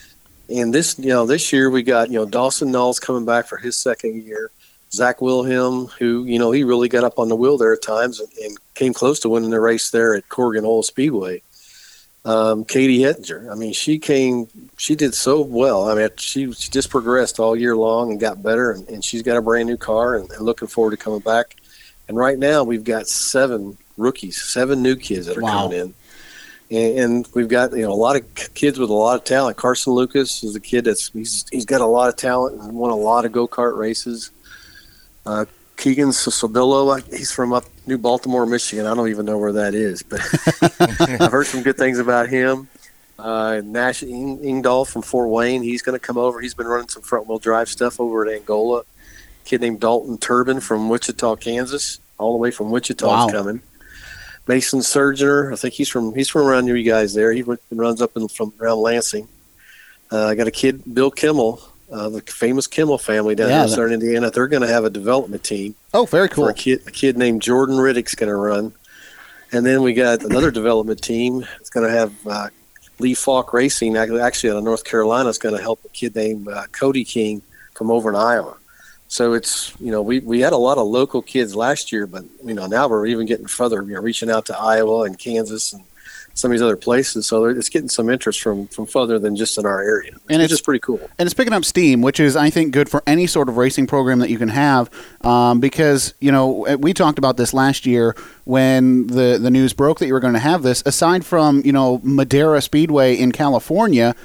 And 0.49 0.74
this, 0.74 0.99
you 0.99 1.09
know, 1.09 1.26
this 1.26 1.53
year 1.53 1.70
we 1.70 1.82
got, 1.82 2.11
you 2.11 2.18
know, 2.18 2.26
Dawson 2.26 2.70
Knowles 2.70 3.01
coming 3.01 3.24
back 3.24 3.47
for 3.47 3.57
his 3.57 3.76
second 3.76 4.22
year. 4.22 4.51
Zach 4.92 5.20
Wilhelm, 5.20 5.86
who, 5.99 6.24
you 6.24 6.38
know, 6.38 6.53
he 6.53 6.62
really 6.62 6.88
got 6.88 7.03
up 7.03 7.18
on 7.18 7.28
the 7.28 7.34
wheel 7.34 7.59
there 7.59 7.72
at 7.72 7.82
times 7.82 8.20
and, 8.20 8.28
and 8.42 8.59
came 8.74 8.95
close 8.95 9.18
to 9.20 9.28
winning 9.28 9.51
the 9.51 9.61
race 9.61 9.90
there 9.90 10.14
at 10.14 10.28
Corrigan 10.28 10.64
Oil 10.64 10.82
Speedway. 10.82 11.42
Um, 12.24 12.64
Katie 12.64 13.01
Hettinger, 13.01 13.51
I 13.51 13.55
mean, 13.55 13.74
she 13.74 13.99
came, 13.99 14.49
she 14.78 14.95
did 14.95 15.14
so 15.14 15.42
well. 15.42 15.90
I 15.90 15.95
mean, 15.95 16.09
she, 16.16 16.51
she 16.53 16.70
just 16.70 16.88
progressed 16.88 17.38
all 17.38 17.55
year 17.55 17.76
long 17.76 18.12
and 18.12 18.20
got 18.20 18.42
better, 18.42 18.70
and, 18.70 18.88
and 18.88 19.05
she's 19.05 19.20
got 19.20 19.36
a 19.36 19.42
brand 19.42 19.68
new 19.68 19.76
car 19.76 20.16
and, 20.16 20.30
and 20.30 20.40
looking 20.40 20.68
forward 20.68 20.92
to 20.92 20.97
coming 20.97 21.20
back. 21.20 21.57
And 22.09 22.16
right 22.16 22.38
now 22.38 22.64
we've 22.64 22.84
got 22.84 23.09
seven 23.09 23.76
rookies, 23.99 24.40
seven 24.40 24.80
new 24.80 24.97
kids 24.97 25.26
that 25.26 25.36
are 25.36 25.42
wow. 25.42 25.64
coming 25.64 25.78
in 25.78 25.95
and, 26.70 26.98
and 26.98 27.28
we've 27.34 27.48
got 27.48 27.72
you 27.72 27.82
know 27.82 27.92
a 27.92 27.94
lot 27.94 28.16
of 28.16 28.34
kids 28.54 28.78
with 28.78 28.90
a 28.90 28.94
lot 28.94 29.16
of 29.16 29.24
talent. 29.24 29.56
Carson 29.56 29.92
Lucas 29.92 30.42
is 30.42 30.56
a 30.56 30.60
kid 30.60 30.84
that's 30.84 31.08
he's 31.08 31.44
he's 31.50 31.64
got 31.64 31.80
a 31.80 31.86
lot 31.86 32.08
of 32.08 32.16
talent 32.16 32.60
and 32.60 32.74
won 32.74 32.90
a 32.90 32.96
lot 32.96 33.24
of 33.24 33.32
go 33.32 33.46
kart 33.46 33.76
races. 33.76 34.30
Uh, 35.26 35.44
Keegan 35.76 36.10
Sobillo, 36.10 37.02
he's 37.12 37.32
from 37.32 37.52
up 37.52 37.64
New 37.86 37.98
Baltimore, 37.98 38.46
Michigan. 38.46 38.86
I 38.86 38.94
don't 38.94 39.08
even 39.08 39.26
know 39.26 39.38
where 39.38 39.52
that 39.52 39.74
is, 39.74 40.02
but 40.02 40.20
I've 41.20 41.32
heard 41.32 41.46
some 41.46 41.62
good 41.62 41.76
things 41.76 41.98
about 41.98 42.28
him. 42.28 42.68
Uh, 43.18 43.60
Nash 43.64 44.02
Ingdahl 44.02 44.86
from 44.88 45.02
Fort 45.02 45.30
Wayne, 45.30 45.62
he's 45.62 45.82
going 45.82 45.98
to 45.98 46.04
come 46.04 46.16
over. 46.16 46.40
He's 46.40 46.54
been 46.54 46.66
running 46.66 46.88
some 46.88 47.02
front 47.02 47.26
wheel 47.26 47.38
drive 47.38 47.68
stuff 47.68 48.00
over 48.00 48.26
at 48.26 48.32
Angola. 48.32 48.82
kid 49.44 49.60
named 49.60 49.80
Dalton 49.80 50.18
Turbin 50.18 50.60
from 50.60 50.88
Wichita, 50.88 51.36
Kansas, 51.36 52.00
all 52.18 52.32
the 52.32 52.38
way 52.38 52.50
from 52.50 52.70
Wichita 52.70 53.06
wow. 53.06 53.26
is 53.26 53.32
coming. 53.32 53.62
Mason 54.47 54.80
Surgener. 54.80 55.53
I 55.53 55.57
think 55.57 55.74
he's 55.74 55.88
from 55.88 56.14
he's 56.14 56.28
from 56.28 56.47
around 56.47 56.66
you 56.66 56.82
guys 56.82 57.14
there. 57.14 57.32
He 57.32 57.42
runs 57.70 58.03
up 58.03 58.16
in, 58.16 58.28
from 58.28 58.53
around 58.61 58.78
Lansing. 58.78 59.28
Uh, 60.12 60.26
I 60.26 60.34
got 60.34 60.47
a 60.47 60.51
kid, 60.51 60.82
Bill 60.92 61.11
Kimmel, 61.11 61.61
uh, 61.90 62.09
the 62.09 62.20
famous 62.20 62.66
Kimmel 62.66 62.99
family 62.99 63.34
down 63.34 63.49
yeah, 63.49 63.62
in 63.64 63.68
Southern 63.68 63.95
Indiana. 63.95 64.30
They're 64.30 64.49
going 64.49 64.62
to 64.62 64.68
have 64.68 64.84
a 64.84 64.90
development 64.90 65.42
team. 65.42 65.74
Oh, 65.92 66.05
very 66.05 66.28
cool. 66.28 66.49
a 66.49 66.55
kid, 66.55 66.82
a 66.86 66.90
kid 66.90 67.16
named 67.16 67.42
Jordan 67.42 67.76
Riddick's 67.76 68.14
going 68.14 68.28
to 68.28 68.36
run, 68.36 68.72
and 69.53 69.64
then 69.64 69.82
we 69.82 69.95
got 69.95 70.22
another 70.22 70.51
development 70.51 71.03
team. 71.03 71.47
It's 71.59 71.70
going 71.70 71.86
to 71.88 71.92
have 71.92 72.12
uh, 72.26 72.49
Lee 72.99 73.14
Faulk 73.14 73.53
Racing. 73.53 73.97
Actually, 73.97 74.51
out 74.51 74.59
of 74.59 74.64
North 74.64 74.84
Carolina, 74.84 75.28
is 75.30 75.38
going 75.38 75.57
to 75.57 75.62
help 75.62 75.80
a 75.84 75.88
kid 75.88 76.14
named 76.14 76.49
uh, 76.49 76.66
Cody 76.72 77.05
King 77.05 77.42
from 77.74 77.90
over 77.90 78.11
in 78.11 78.16
Iowa. 78.16 78.57
So 79.14 79.32
it's 79.32 79.72
you 79.78 79.92
know 79.92 80.02
we, 80.02 80.18
we 80.18 80.40
had 80.40 80.52
a 80.52 80.56
lot 80.56 80.76
of 80.76 80.88
local 80.88 81.22
kids 81.22 81.54
last 81.54 81.92
year, 81.92 82.04
but 82.04 82.24
you 82.44 82.52
know 82.52 82.66
now 82.66 82.88
we're 82.88 83.06
even 83.06 83.26
getting 83.26 83.46
further. 83.46 83.80
You 83.80 83.94
know, 83.94 84.00
reaching 84.00 84.28
out 84.28 84.44
to 84.46 84.58
Iowa 84.58 85.02
and 85.02 85.16
Kansas 85.16 85.72
and 85.72 85.84
some 86.34 86.50
of 86.50 86.54
these 86.56 86.62
other 86.62 86.76
places. 86.76 87.28
So 87.28 87.44
it's 87.44 87.68
getting 87.68 87.88
some 87.88 88.10
interest 88.10 88.40
from 88.42 88.66
from 88.66 88.86
further 88.86 89.20
than 89.20 89.36
just 89.36 89.56
in 89.56 89.66
our 89.66 89.80
area, 89.80 90.16
and 90.28 90.42
it's 90.42 90.50
just 90.50 90.64
pretty 90.64 90.80
cool. 90.80 90.98
And 91.16 91.28
it's 91.28 91.32
picking 91.32 91.52
up 91.52 91.64
steam, 91.64 92.02
which 92.02 92.18
is 92.18 92.34
I 92.34 92.50
think 92.50 92.72
good 92.72 92.88
for 92.88 93.04
any 93.06 93.28
sort 93.28 93.48
of 93.48 93.56
racing 93.56 93.86
program 93.86 94.18
that 94.18 94.30
you 94.30 94.38
can 94.38 94.48
have, 94.48 94.90
um, 95.20 95.60
because 95.60 96.12
you 96.18 96.32
know 96.32 96.66
we 96.80 96.92
talked 96.92 97.18
about 97.18 97.36
this 97.36 97.54
last 97.54 97.86
year 97.86 98.16
when 98.42 99.06
the 99.06 99.38
the 99.40 99.50
news 99.50 99.72
broke 99.74 100.00
that 100.00 100.08
you 100.08 100.12
were 100.12 100.18
going 100.18 100.34
to 100.34 100.40
have 100.40 100.64
this. 100.64 100.82
Aside 100.86 101.24
from 101.24 101.62
you 101.64 101.70
know 101.70 102.00
Madera 102.02 102.60
Speedway 102.60 103.14
in 103.14 103.30
California, 103.30 104.16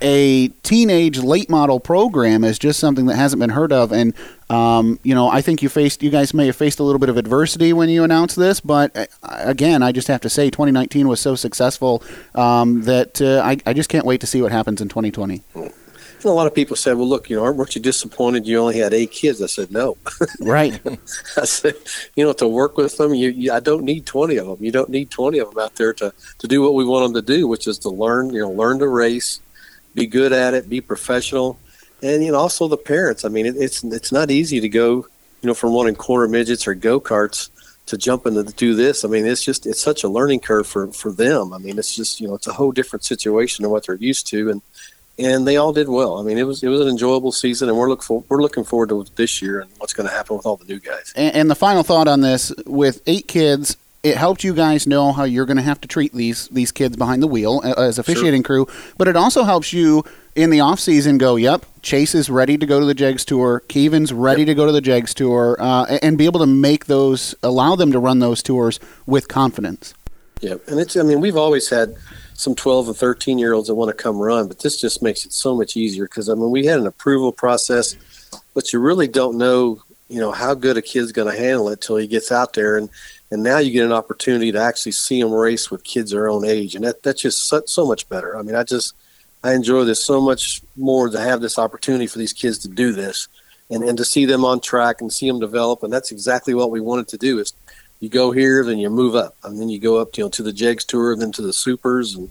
a 0.00 0.48
teenage 0.62 1.18
late 1.18 1.48
model 1.48 1.80
program 1.80 2.44
is 2.44 2.58
just 2.58 2.80
something 2.80 3.06
that 3.06 3.16
hasn't 3.16 3.40
been 3.40 3.50
heard 3.50 3.72
of. 3.72 3.92
And, 3.92 4.14
um, 4.50 4.98
you 5.02 5.14
know, 5.14 5.28
I 5.28 5.40
think 5.40 5.62
you 5.62 5.68
faced, 5.68 6.02
you 6.02 6.10
guys 6.10 6.34
may 6.34 6.46
have 6.46 6.56
faced 6.56 6.78
a 6.78 6.82
little 6.82 6.98
bit 6.98 7.08
of 7.08 7.16
adversity 7.16 7.72
when 7.72 7.88
you 7.88 8.04
announced 8.04 8.36
this, 8.36 8.60
but 8.60 8.96
uh, 8.96 9.06
again, 9.22 9.82
I 9.82 9.92
just 9.92 10.08
have 10.08 10.20
to 10.22 10.30
say 10.30 10.50
2019 10.50 11.08
was 11.08 11.20
so 11.20 11.34
successful 11.34 12.02
um, 12.34 12.82
that 12.82 13.20
uh, 13.20 13.42
I, 13.44 13.58
I 13.66 13.72
just 13.72 13.88
can't 13.88 14.06
wait 14.06 14.20
to 14.20 14.26
see 14.26 14.42
what 14.42 14.52
happens 14.52 14.80
in 14.80 14.88
2020. 14.88 15.42
And 16.24 16.30
a 16.30 16.34
lot 16.34 16.46
of 16.46 16.54
people 16.54 16.74
said, 16.74 16.96
"Well, 16.96 17.06
look, 17.06 17.28
you 17.28 17.36
know, 17.36 17.52
weren't 17.52 17.74
you 17.74 17.82
disappointed 17.82 18.46
you 18.46 18.58
only 18.58 18.78
had 18.78 18.94
eight 18.94 19.10
kids?" 19.10 19.42
I 19.42 19.46
said, 19.46 19.70
"No." 19.70 19.98
right. 20.40 20.80
I 21.36 21.44
said, 21.44 21.74
"You 22.16 22.24
know, 22.24 22.32
to 22.34 22.48
work 22.48 22.78
with 22.78 22.96
them, 22.96 23.12
you, 23.12 23.28
you, 23.28 23.52
I 23.52 23.60
don't 23.60 23.84
need 23.84 24.06
twenty 24.06 24.38
of 24.38 24.46
them. 24.46 24.56
You 24.58 24.72
don't 24.72 24.88
need 24.88 25.10
twenty 25.10 25.38
of 25.38 25.50
them 25.50 25.58
out 25.62 25.74
there 25.74 25.92
to 25.92 26.14
to 26.38 26.48
do 26.48 26.62
what 26.62 26.72
we 26.72 26.84
want 26.86 27.04
them 27.12 27.22
to 27.22 27.36
do, 27.36 27.46
which 27.46 27.66
is 27.66 27.78
to 27.80 27.90
learn, 27.90 28.32
you 28.32 28.40
know, 28.40 28.50
learn 28.50 28.78
to 28.78 28.88
race, 28.88 29.40
be 29.94 30.06
good 30.06 30.32
at 30.32 30.54
it, 30.54 30.68
be 30.68 30.80
professional, 30.80 31.58
and 32.02 32.22
you 32.24 32.32
know 32.32 32.38
also 32.38 32.68
the 32.68 32.76
parents. 32.76 33.24
I 33.24 33.28
mean, 33.28 33.46
it, 33.46 33.56
it's 33.56 33.84
it's 33.84 34.12
not 34.12 34.30
easy 34.30 34.60
to 34.60 34.68
go, 34.68 35.06
you 35.42 35.46
know, 35.48 35.54
from 35.54 35.74
running 35.74 35.94
quarter 35.94 36.28
midgets 36.28 36.66
or 36.66 36.74
go 36.74 37.00
karts 37.00 37.50
to 37.86 37.98
jump 37.98 38.26
into 38.26 38.44
to 38.44 38.52
do 38.52 38.74
this. 38.74 39.04
I 39.04 39.08
mean, 39.08 39.26
it's 39.26 39.44
just 39.44 39.66
it's 39.66 39.80
such 39.80 40.04
a 40.04 40.08
learning 40.08 40.40
curve 40.40 40.66
for 40.66 40.88
for 40.88 41.12
them. 41.12 41.52
I 41.52 41.58
mean, 41.58 41.78
it's 41.78 41.94
just 41.94 42.20
you 42.20 42.28
know 42.28 42.34
it's 42.34 42.46
a 42.46 42.52
whole 42.52 42.72
different 42.72 43.04
situation 43.04 43.62
than 43.62 43.70
what 43.70 43.86
they're 43.86 43.96
used 43.96 44.26
to, 44.28 44.50
and 44.50 44.62
and 45.18 45.46
they 45.46 45.56
all 45.56 45.72
did 45.72 45.88
well. 45.88 46.18
I 46.18 46.22
mean, 46.22 46.38
it 46.38 46.44
was 46.44 46.62
it 46.62 46.68
was 46.68 46.80
an 46.80 46.88
enjoyable 46.88 47.32
season, 47.32 47.68
and 47.68 47.78
we're 47.78 47.88
look 47.88 48.02
for, 48.02 48.24
we're 48.28 48.42
looking 48.42 48.64
forward 48.64 48.88
to 48.88 49.06
this 49.16 49.40
year 49.40 49.60
and 49.60 49.70
what's 49.78 49.92
going 49.92 50.08
to 50.08 50.14
happen 50.14 50.36
with 50.36 50.46
all 50.46 50.56
the 50.56 50.64
new 50.64 50.80
guys. 50.80 51.12
And, 51.14 51.34
and 51.34 51.50
the 51.50 51.54
final 51.54 51.82
thought 51.82 52.08
on 52.08 52.20
this: 52.20 52.52
with 52.66 53.02
eight 53.06 53.28
kids, 53.28 53.76
it 54.04 54.18
helped 54.18 54.44
you 54.44 54.54
guys 54.54 54.86
know 54.86 55.12
how 55.12 55.24
you're 55.24 55.46
going 55.46 55.56
to 55.56 55.62
have 55.62 55.80
to 55.80 55.88
treat 55.88 56.12
these 56.12 56.46
these 56.48 56.70
kids 56.70 56.96
behind 56.96 57.22
the 57.22 57.26
wheel 57.26 57.62
uh, 57.64 57.72
as 57.72 57.98
officiating 57.98 58.42
Sure. 58.42 58.66
crew, 58.66 58.74
but 58.98 59.08
it 59.08 59.16
also 59.16 59.42
helps 59.42 59.72
you 59.72 60.04
in 60.36 60.50
the 60.50 60.60
off 60.60 60.78
season 60.78 61.16
go, 61.16 61.36
yep, 61.36 61.64
Chase 61.82 62.14
is 62.14 62.28
ready 62.28 62.58
to 62.58 62.66
go 62.66 62.78
to 62.78 62.86
the 62.86 62.94
Jegs 62.94 63.24
tour, 63.24 63.62
Keevan's 63.68 64.12
ready 64.12 64.44
to 64.44 64.54
go 64.54 64.66
to 64.66 64.72
the 64.72 64.80
Jegs 64.80 65.14
tour, 65.14 65.56
uh, 65.58 65.98
and 66.02 66.18
be 66.18 66.26
able 66.26 66.40
to 66.40 66.46
make 66.46 66.86
those, 66.86 67.34
allow 67.42 67.76
them 67.76 67.92
to 67.92 67.98
run 67.98 68.18
those 68.18 68.42
tours 68.42 68.78
with 69.06 69.28
confidence. 69.28 69.94
Yeah, 70.40 70.56
and 70.66 70.78
it's 70.78 70.96
I 70.96 71.02
mean 71.02 71.20
we've 71.20 71.36
always 71.36 71.70
had 71.70 71.94
some 72.34 72.54
12 72.54 72.88
and 72.88 72.96
13 72.96 73.38
year 73.38 73.54
olds 73.54 73.68
that 73.68 73.74
want 73.74 73.96
to 73.96 74.02
come 74.02 74.18
run, 74.18 74.48
but 74.48 74.60
this 74.60 74.78
just 74.78 75.02
makes 75.02 75.24
it 75.24 75.32
so 75.32 75.56
much 75.56 75.76
easier 75.76 76.04
because 76.04 76.28
I 76.28 76.34
mean 76.34 76.50
we 76.50 76.66
had 76.66 76.78
an 76.78 76.86
approval 76.86 77.32
process, 77.32 77.96
but 78.52 78.72
you 78.72 78.80
really 78.80 79.08
don't 79.08 79.38
know 79.38 79.80
you 80.08 80.20
know 80.20 80.32
how 80.32 80.54
good 80.54 80.76
a 80.76 80.82
kid's 80.82 81.12
going 81.12 81.32
to 81.32 81.38
handle 81.38 81.70
it 81.70 81.80
till 81.80 81.96
he 81.96 82.06
gets 82.06 82.30
out 82.30 82.52
there 82.52 82.76
and 82.76 82.90
and 83.30 83.42
now 83.42 83.58
you 83.58 83.70
get 83.70 83.84
an 83.84 83.92
opportunity 83.92 84.52
to 84.52 84.60
actually 84.60 84.92
see 84.92 85.20
them 85.20 85.32
race 85.32 85.70
with 85.70 85.84
kids 85.84 86.10
their 86.10 86.28
own 86.28 86.44
age 86.44 86.74
and 86.74 86.84
that 86.84 87.02
that's 87.02 87.22
just 87.22 87.48
so, 87.48 87.62
so 87.66 87.86
much 87.86 88.08
better. 88.08 88.36
I 88.36 88.42
mean 88.42 88.54
I 88.54 88.64
just 88.64 88.94
I 89.42 89.54
enjoy 89.54 89.84
this 89.84 90.02
so 90.02 90.20
much 90.20 90.62
more 90.76 91.08
to 91.08 91.20
have 91.20 91.40
this 91.40 91.58
opportunity 91.58 92.06
for 92.06 92.18
these 92.18 92.32
kids 92.32 92.58
to 92.58 92.68
do 92.68 92.92
this 92.92 93.28
and 93.70 93.82
and 93.82 93.98
to 93.98 94.04
see 94.04 94.24
them 94.24 94.44
on 94.44 94.60
track 94.60 95.00
and 95.00 95.12
see 95.12 95.28
them 95.28 95.40
develop 95.40 95.82
and 95.82 95.92
that's 95.92 96.12
exactly 96.12 96.54
what 96.54 96.70
we 96.70 96.80
wanted 96.80 97.08
to 97.08 97.18
do 97.18 97.38
is 97.38 97.52
you 98.04 98.10
go 98.10 98.32
here, 98.32 98.62
then 98.62 98.78
you 98.78 98.90
move 98.90 99.14
up, 99.14 99.34
and 99.44 99.58
then 99.58 99.70
you 99.70 99.78
go 99.78 99.96
up, 99.96 100.12
to, 100.12 100.18
you 100.18 100.24
know, 100.24 100.30
to 100.30 100.42
the 100.42 100.52
Jegs 100.52 100.84
Tour, 100.84 101.16
then 101.16 101.32
to 101.32 101.42
the 101.42 101.52
Supers, 101.54 102.14
and 102.14 102.28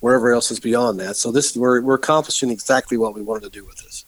wherever 0.00 0.32
else 0.32 0.50
is 0.50 0.60
beyond 0.60 1.00
that. 1.00 1.16
So 1.16 1.32
this 1.32 1.56
we're 1.56 1.80
we're 1.80 1.94
accomplishing 1.94 2.50
exactly 2.50 2.98
what 2.98 3.14
we 3.14 3.22
wanted 3.22 3.44
to 3.44 3.58
do 3.58 3.64
with 3.64 3.78
this. 3.78 4.04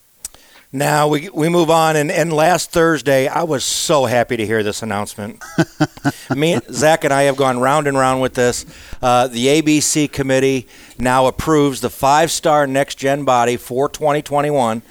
Now 0.72 1.08
we 1.08 1.28
we 1.28 1.48
move 1.48 1.70
on, 1.70 1.94
and, 1.96 2.10
and 2.10 2.32
last 2.32 2.72
Thursday 2.72 3.28
I 3.28 3.44
was 3.44 3.64
so 3.64 4.06
happy 4.06 4.36
to 4.36 4.44
hear 4.44 4.62
this 4.62 4.82
announcement. 4.82 5.42
Me, 6.34 6.58
Zach, 6.70 7.04
and 7.04 7.14
I 7.14 7.22
have 7.22 7.36
gone 7.36 7.60
round 7.60 7.86
and 7.86 7.96
round 7.96 8.20
with 8.20 8.34
this. 8.34 8.66
Uh, 9.00 9.28
the 9.28 9.46
ABC 9.46 10.10
committee 10.10 10.66
now 10.98 11.26
approves 11.26 11.80
the 11.80 11.90
five-star 11.90 12.66
next-gen 12.66 13.24
body 13.24 13.56
for 13.56 13.88
2021. 13.88 14.82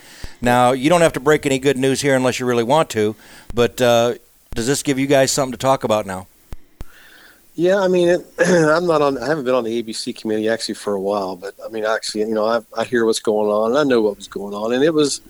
Now 0.42 0.72
you 0.72 0.90
don't 0.90 1.02
have 1.02 1.14
to 1.14 1.20
break 1.20 1.46
any 1.46 1.60
good 1.60 1.78
news 1.78 2.02
here 2.02 2.16
unless 2.16 2.40
you 2.40 2.46
really 2.46 2.64
want 2.64 2.90
to, 2.92 3.16
but 3.54 3.82
uh, 3.82 4.16
does 4.54 4.68
this 4.68 4.82
give 4.82 4.98
you 4.98 5.08
guys 5.08 5.32
something 5.32 5.52
to 5.52 5.58
talk 5.58 5.84
about 5.84 6.06
now? 6.06 6.28
Yeah, 7.56 7.80
I 7.80 7.88
mean, 7.88 8.10
it, 8.10 8.26
I'm 8.40 8.86
not 8.86 9.02
on. 9.02 9.18
I 9.18 9.28
haven't 9.28 9.46
been 9.46 9.56
on 9.56 9.64
the 9.64 9.82
ABC 9.82 10.16
committee 10.16 10.50
actually 10.50 10.76
for 10.76 10.94
a 10.94 11.02
while, 11.02 11.36
but 11.36 11.54
I 11.64 11.70
mean, 11.70 11.86
actually, 11.86 12.22
you 12.22 12.34
know, 12.34 12.46
I, 12.46 12.62
I 12.78 12.84
hear 12.84 13.06
what's 13.06 13.20
going 13.20 13.50
on, 13.50 13.72
and 13.72 13.80
I 13.80 13.84
know 13.84 14.02
what 14.02 14.18
was 14.18 14.28
going 14.28 14.54
on, 14.54 14.74
and 14.74 14.84
it 14.84 14.94
was, 14.94 15.22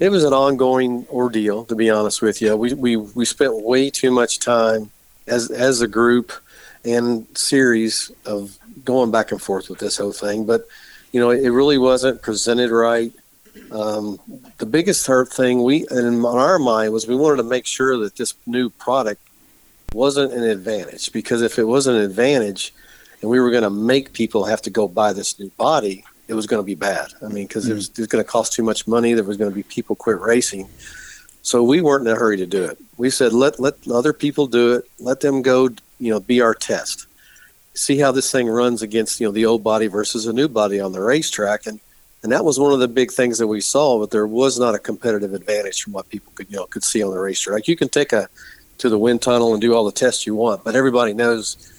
it 0.00 0.10
was 0.10 0.24
an 0.24 0.32
ongoing 0.32 1.06
ordeal. 1.10 1.64
To 1.66 1.74
be 1.74 1.90
honest 1.90 2.22
with 2.22 2.40
you, 2.42 2.56
we 2.56 2.74
we 2.74 2.96
we 2.96 3.24
spent 3.24 3.62
way 3.62 3.90
too 3.90 4.10
much 4.10 4.38
time 4.40 4.90
as 5.26 5.50
as 5.50 5.80
a 5.80 5.88
group 5.88 6.32
and 6.84 7.26
series 7.36 8.10
of 8.26 8.58
going 8.84 9.10
back 9.10 9.32
and 9.32 9.40
forth 9.40 9.70
with 9.70 9.78
this 9.78 9.96
whole 9.96 10.12
thing, 10.12 10.44
but 10.44 10.66
you 11.12 11.20
know, 11.20 11.30
it 11.30 11.48
really 11.48 11.78
wasn't 11.78 12.20
presented 12.22 12.70
right. 12.70 13.12
Um, 13.70 14.18
the 14.58 14.66
biggest 14.66 15.06
hurt 15.06 15.32
thing 15.32 15.62
we, 15.62 15.86
in 15.88 16.24
our 16.24 16.58
mind, 16.58 16.92
was 16.92 17.06
we 17.06 17.14
wanted 17.14 17.36
to 17.36 17.44
make 17.44 17.66
sure 17.66 17.96
that 17.98 18.16
this 18.16 18.34
new 18.46 18.68
product 18.68 19.22
wasn't 19.92 20.32
an 20.32 20.42
advantage 20.42 21.12
because 21.12 21.40
if 21.40 21.56
it 21.56 21.64
was 21.64 21.86
an 21.86 21.94
advantage 21.94 22.74
and 23.22 23.30
we 23.30 23.38
were 23.38 23.52
going 23.52 23.62
to 23.62 23.70
make 23.70 24.12
people 24.12 24.44
have 24.44 24.60
to 24.62 24.70
go 24.70 24.88
buy 24.88 25.12
this 25.12 25.38
new 25.38 25.50
body, 25.50 26.04
it 26.28 26.34
was 26.34 26.46
going 26.46 26.62
to 26.62 26.66
be 26.66 26.74
bad. 26.74 27.08
I 27.22 27.28
mean, 27.28 27.46
because 27.46 27.68
it 27.68 27.72
mm. 27.72 27.76
was, 27.76 27.88
it 27.90 27.98
was 27.98 28.06
going 28.06 28.24
to 28.24 28.30
cost 28.30 28.52
too 28.52 28.62
much 28.62 28.86
money. 28.86 29.12
There 29.14 29.24
was 29.24 29.36
going 29.36 29.50
to 29.50 29.54
be 29.54 29.62
people 29.62 29.96
quit 29.96 30.20
racing. 30.20 30.68
So 31.42 31.62
we 31.62 31.82
weren't 31.82 32.06
in 32.06 32.12
a 32.12 32.18
hurry 32.18 32.38
to 32.38 32.46
do 32.46 32.64
it. 32.64 32.78
We 32.96 33.10
said 33.10 33.32
let 33.32 33.60
let 33.60 33.74
other 33.88 34.12
people 34.12 34.46
do 34.46 34.74
it. 34.74 34.90
Let 34.98 35.20
them 35.20 35.42
go. 35.42 35.68
You 35.98 36.10
know, 36.12 36.20
be 36.20 36.40
our 36.40 36.54
test. 36.54 37.06
See 37.74 37.98
how 37.98 38.12
this 38.12 38.30
thing 38.32 38.48
runs 38.48 38.82
against 38.82 39.20
you 39.20 39.26
know 39.26 39.32
the 39.32 39.46
old 39.46 39.62
body 39.62 39.86
versus 39.86 40.26
a 40.26 40.32
new 40.32 40.48
body 40.48 40.80
on 40.80 40.92
the 40.92 41.02
racetrack, 41.02 41.66
and 41.66 41.80
and 42.22 42.32
that 42.32 42.44
was 42.44 42.58
one 42.58 42.72
of 42.72 42.80
the 42.80 42.88
big 42.88 43.10
things 43.12 43.38
that 43.38 43.46
we 43.46 43.60
saw. 43.60 43.98
But 43.98 44.10
there 44.10 44.26
was 44.26 44.58
not 44.58 44.74
a 44.74 44.78
competitive 44.78 45.34
advantage 45.34 45.82
from 45.82 45.92
what 45.92 46.08
people 46.08 46.32
could 46.34 46.50
you 46.50 46.56
know 46.56 46.64
could 46.66 46.84
see 46.84 47.02
on 47.02 47.10
the 47.10 47.20
racetrack. 47.20 47.68
You 47.68 47.76
can 47.76 47.90
take 47.90 48.14
a 48.14 48.28
to 48.78 48.88
the 48.88 48.98
wind 48.98 49.20
tunnel 49.20 49.52
and 49.52 49.60
do 49.60 49.74
all 49.74 49.84
the 49.84 49.92
tests 49.92 50.26
you 50.26 50.34
want, 50.34 50.64
but 50.64 50.74
everybody 50.74 51.12
knows 51.12 51.70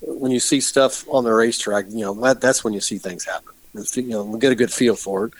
when 0.00 0.32
you 0.32 0.40
see 0.40 0.60
stuff 0.60 1.06
on 1.10 1.24
the 1.24 1.32
racetrack, 1.32 1.86
you 1.90 2.00
know 2.00 2.14
that, 2.22 2.40
that's 2.40 2.64
when 2.64 2.72
you 2.72 2.80
see 2.80 2.98
things 2.98 3.24
happen. 3.24 3.52
You 3.74 4.02
know, 4.02 4.36
get 4.36 4.52
a 4.52 4.56
good 4.56 4.72
feel 4.72 4.96
for 4.96 5.26
it, 5.26 5.32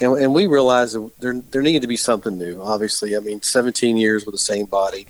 and, 0.00 0.18
and 0.18 0.34
we 0.34 0.46
realized 0.46 0.94
that 0.94 1.10
there 1.20 1.34
there 1.50 1.62
needed 1.62 1.82
to 1.82 1.88
be 1.88 1.96
something 1.96 2.36
new. 2.36 2.60
Obviously, 2.60 3.16
I 3.16 3.20
mean, 3.20 3.42
17 3.42 3.96
years 3.96 4.26
with 4.26 4.34
the 4.34 4.38
same 4.38 4.66
body, 4.66 5.06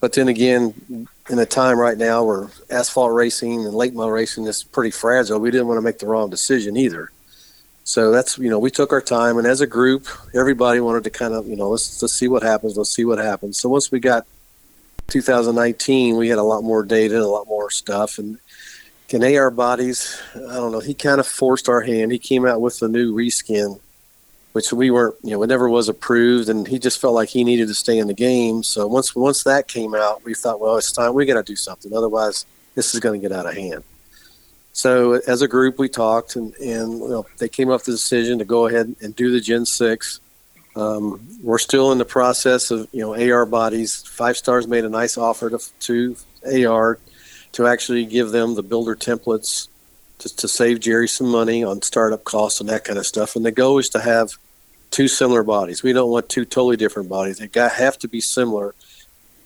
but 0.00 0.12
then 0.12 0.28
again, 0.28 1.08
in 1.30 1.38
a 1.38 1.46
time 1.46 1.78
right 1.78 1.96
now 1.96 2.24
where 2.24 2.48
asphalt 2.70 3.12
racing 3.12 3.64
and 3.64 3.74
late 3.74 3.94
model 3.94 4.10
racing 4.10 4.46
is 4.46 4.64
pretty 4.64 4.90
fragile, 4.90 5.38
we 5.38 5.50
didn't 5.50 5.68
want 5.68 5.78
to 5.78 5.82
make 5.82 5.98
the 5.98 6.06
wrong 6.06 6.28
decision 6.28 6.76
either. 6.76 7.10
So 7.84 8.10
that's 8.10 8.38
you 8.38 8.50
know 8.50 8.58
we 8.58 8.70
took 8.70 8.92
our 8.92 9.00
time, 9.00 9.38
and 9.38 9.46
as 9.46 9.60
a 9.60 9.66
group, 9.66 10.06
everybody 10.34 10.80
wanted 10.80 11.04
to 11.04 11.10
kind 11.10 11.34
of 11.34 11.46
you 11.46 11.56
know 11.56 11.70
let's 11.70 12.00
let's 12.02 12.14
see 12.14 12.28
what 12.28 12.42
happens, 12.42 12.76
let's 12.76 12.90
see 12.90 13.04
what 13.04 13.18
happens. 13.18 13.58
So 13.58 13.68
once 13.68 13.90
we 13.90 13.98
got 13.98 14.26
2019, 15.08 16.16
we 16.16 16.28
had 16.28 16.38
a 16.38 16.42
lot 16.42 16.62
more 16.62 16.84
data, 16.84 17.14
and 17.14 17.24
a 17.24 17.28
lot 17.28 17.48
more 17.48 17.70
stuff, 17.70 18.18
and 18.18 18.38
can 19.12 19.36
AR 19.36 19.50
bodies, 19.50 20.18
I 20.34 20.54
don't 20.54 20.72
know, 20.72 20.80
he 20.80 20.94
kind 20.94 21.20
of 21.20 21.26
forced 21.26 21.68
our 21.68 21.82
hand. 21.82 22.12
He 22.12 22.18
came 22.18 22.46
out 22.46 22.62
with 22.62 22.78
the 22.78 22.88
new 22.88 23.14
reskin, 23.14 23.78
which 24.52 24.72
we 24.72 24.90
weren't, 24.90 25.16
you 25.22 25.32
know, 25.32 25.42
it 25.42 25.48
never 25.48 25.68
was 25.68 25.90
approved, 25.90 26.48
and 26.48 26.66
he 26.66 26.78
just 26.78 26.98
felt 26.98 27.12
like 27.12 27.28
he 27.28 27.44
needed 27.44 27.68
to 27.68 27.74
stay 27.74 27.98
in 27.98 28.06
the 28.06 28.14
game. 28.14 28.62
So 28.62 28.86
once 28.86 29.14
once 29.14 29.44
that 29.44 29.68
came 29.68 29.94
out, 29.94 30.24
we 30.24 30.32
thought, 30.32 30.60
well, 30.60 30.78
it's 30.78 30.92
time 30.92 31.12
we 31.12 31.26
got 31.26 31.34
to 31.34 31.42
do 31.42 31.56
something, 31.56 31.94
otherwise 31.94 32.46
this 32.74 32.94
is 32.94 33.00
going 33.00 33.20
to 33.20 33.28
get 33.28 33.36
out 33.36 33.44
of 33.44 33.52
hand. 33.52 33.84
So 34.72 35.20
as 35.26 35.42
a 35.42 35.48
group, 35.48 35.78
we 35.78 35.90
talked, 35.90 36.36
and 36.36 36.54
and 36.54 37.00
you 37.00 37.08
know, 37.08 37.26
they 37.36 37.50
came 37.50 37.68
up 37.68 37.80
with 37.80 37.84
the 37.84 37.92
decision 37.92 38.38
to 38.38 38.46
go 38.46 38.66
ahead 38.66 38.96
and 39.02 39.14
do 39.14 39.30
the 39.30 39.40
Gen 39.40 39.66
Six. 39.66 40.20
Um, 40.74 41.20
we're 41.42 41.58
still 41.58 41.92
in 41.92 41.98
the 41.98 42.06
process 42.06 42.70
of 42.70 42.88
you 42.92 43.02
know 43.02 43.12
AR 43.14 43.44
bodies. 43.44 44.04
Five 44.06 44.38
Stars 44.38 44.66
made 44.66 44.86
a 44.86 44.88
nice 44.88 45.18
offer 45.18 45.50
to, 45.50 45.58
to 45.80 46.66
AR 46.66 46.98
to 47.52 47.66
actually 47.66 48.04
give 48.06 48.30
them 48.30 48.54
the 48.54 48.62
builder 48.62 48.94
templates 48.96 49.68
to, 50.18 50.34
to 50.36 50.48
save 50.48 50.80
Jerry 50.80 51.08
some 51.08 51.28
money 51.28 51.62
on 51.62 51.82
startup 51.82 52.24
costs 52.24 52.60
and 52.60 52.68
that 52.68 52.84
kind 52.84 52.98
of 52.98 53.06
stuff. 53.06 53.36
And 53.36 53.44
the 53.44 53.52
goal 53.52 53.78
is 53.78 53.88
to 53.90 54.00
have 54.00 54.32
two 54.90 55.08
similar 55.08 55.42
bodies. 55.42 55.82
We 55.82 55.92
don't 55.92 56.10
want 56.10 56.28
two 56.28 56.44
totally 56.44 56.76
different 56.76 57.08
bodies. 57.08 57.38
They 57.38 57.48
got 57.48 57.72
have 57.72 57.98
to 57.98 58.08
be 58.08 58.20
similar 58.20 58.74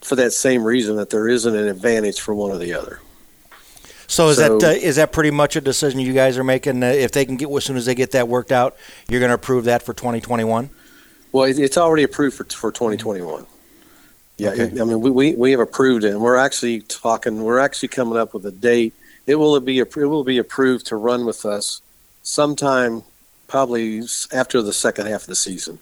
for 0.02 0.16
that 0.16 0.32
same 0.32 0.64
reason 0.64 0.96
that 0.96 1.10
there 1.10 1.28
isn't 1.28 1.54
an 1.54 1.66
advantage 1.68 2.20
for 2.20 2.34
one 2.34 2.50
or 2.50 2.58
the 2.58 2.74
other. 2.74 3.00
So 4.08 4.28
is 4.28 4.36
So- 4.36 4.58
that 4.58 4.66
uh, 4.68 4.70
is 4.78 4.96
that 4.96 5.10
pretty 5.12 5.32
much 5.32 5.56
a 5.56 5.60
decision 5.60 5.98
you 5.98 6.12
guys 6.12 6.38
are 6.38 6.44
making? 6.44 6.82
Uh, 6.82 6.86
if 6.88 7.10
they 7.10 7.24
can 7.24 7.36
get 7.36 7.50
as 7.50 7.64
soon 7.64 7.76
as 7.76 7.86
they 7.86 7.94
get 7.94 8.12
that 8.12 8.28
worked 8.28 8.52
out, 8.52 8.76
you're 9.08 9.20
going 9.20 9.30
to 9.30 9.34
approve 9.34 9.64
that 9.64 9.82
for 9.82 9.92
2021. 9.94 10.70
Well, 11.32 11.44
it's 11.44 11.76
already 11.76 12.04
approved 12.04 12.36
for 12.36 12.44
for 12.44 12.70
2021. 12.70 13.46
Yeah, 14.38 14.50
Okay. 14.50 14.64
it- 14.64 14.80
I 14.80 14.84
mean, 14.84 15.00
we, 15.00 15.10
we, 15.10 15.34
we 15.34 15.50
have 15.52 15.60
approved 15.60 16.04
it, 16.04 16.10
and 16.10 16.20
we're 16.20 16.36
actually 16.36 16.80
talking. 16.82 17.42
We're 17.42 17.58
actually 17.58 17.88
coming 17.88 18.18
up 18.18 18.34
with 18.34 18.44
a 18.46 18.50
date. 18.50 18.94
It 19.26 19.36
will 19.36 19.58
be 19.60 19.78
it 19.78 19.94
will 19.94 20.24
be 20.24 20.38
approved 20.38 20.86
to 20.86 20.96
run 20.96 21.24
with 21.24 21.44
us 21.46 21.80
sometime, 22.22 23.02
probably 23.48 24.02
after 24.32 24.62
the 24.62 24.72
second 24.72 25.06
half 25.06 25.22
of 25.22 25.26
the 25.28 25.36
season. 25.36 25.78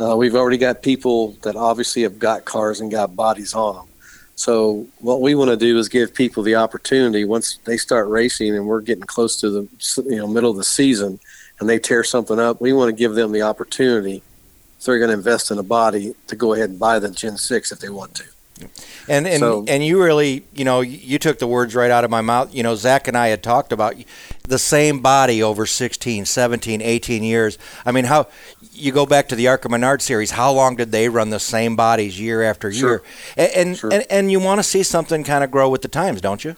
Uh, 0.00 0.16
we've 0.16 0.34
already 0.34 0.56
got 0.58 0.82
people 0.82 1.32
that 1.42 1.56
obviously 1.56 2.02
have 2.02 2.18
got 2.18 2.44
cars 2.44 2.80
and 2.80 2.90
got 2.90 3.14
bodies 3.16 3.52
on 3.52 3.74
them. 3.76 3.84
So 4.36 4.86
what 5.00 5.20
we 5.20 5.34
want 5.34 5.50
to 5.50 5.56
do 5.56 5.76
is 5.78 5.88
give 5.88 6.14
people 6.14 6.44
the 6.44 6.54
opportunity 6.54 7.24
once 7.24 7.58
they 7.64 7.76
start 7.76 8.08
racing, 8.08 8.54
and 8.56 8.66
we're 8.66 8.80
getting 8.80 9.04
close 9.04 9.40
to 9.40 9.50
the 9.50 9.68
you 10.08 10.16
know 10.16 10.26
middle 10.26 10.50
of 10.50 10.56
the 10.56 10.64
season, 10.64 11.20
and 11.60 11.68
they 11.68 11.78
tear 11.78 12.02
something 12.02 12.38
up. 12.40 12.60
We 12.60 12.72
want 12.72 12.88
to 12.88 12.92
give 12.96 13.14
them 13.14 13.32
the 13.32 13.42
opportunity 13.42 14.22
if 14.78 14.84
they're 14.84 14.98
going 14.98 15.10
to 15.10 15.14
invest 15.14 15.50
in 15.50 15.58
a 15.58 15.62
body 15.62 16.14
to 16.28 16.36
go 16.36 16.54
ahead 16.54 16.70
and 16.70 16.78
buy 16.78 16.98
the 16.98 17.10
Gen 17.10 17.36
Six 17.36 17.72
if 17.72 17.80
they 17.80 17.88
want 17.88 18.14
to. 18.16 18.24
And 19.08 19.26
and, 19.26 19.38
So- 19.40 19.64
and 19.68 19.84
you 19.84 20.02
really, 20.02 20.44
you 20.52 20.64
know, 20.64 20.80
you 20.80 21.18
took 21.18 21.38
the 21.38 21.46
words 21.46 21.74
right 21.74 21.90
out 21.90 22.04
of 22.04 22.10
my 22.10 22.20
mouth. 22.20 22.52
You 22.52 22.62
know, 22.62 22.74
Zach 22.74 23.06
and 23.08 23.16
I 23.16 23.28
had 23.28 23.42
talked 23.42 23.72
about 23.72 23.94
the 24.42 24.58
same 24.58 25.00
body 25.00 25.42
over 25.42 25.64
16, 25.64 26.24
17, 26.24 26.82
18 26.82 27.22
years. 27.22 27.56
I 27.86 27.92
mean, 27.92 28.04
how 28.06 28.26
you 28.72 28.90
go 28.92 29.06
back 29.06 29.28
to 29.28 29.36
the 29.36 29.46
Arca 29.48 29.68
Menard 29.68 30.02
series, 30.02 30.32
how 30.32 30.52
long 30.52 30.76
did 30.76 30.90
they 30.90 31.08
run 31.08 31.30
the 31.30 31.38
same 31.40 31.76
bodies 31.76 32.20
year 32.20 32.42
after 32.42 32.68
year? 32.68 32.80
Sure. 32.80 33.02
And 33.36 33.52
and, 33.82 33.92
and 33.92 34.06
and 34.10 34.32
you 34.32 34.40
want 34.40 34.58
to 34.58 34.64
see 34.64 34.82
something 34.82 35.22
kind 35.24 35.44
of 35.44 35.50
grow 35.50 35.68
with 35.70 35.82
the 35.82 35.88
times, 35.88 36.20
don't 36.20 36.44
you? 36.44 36.56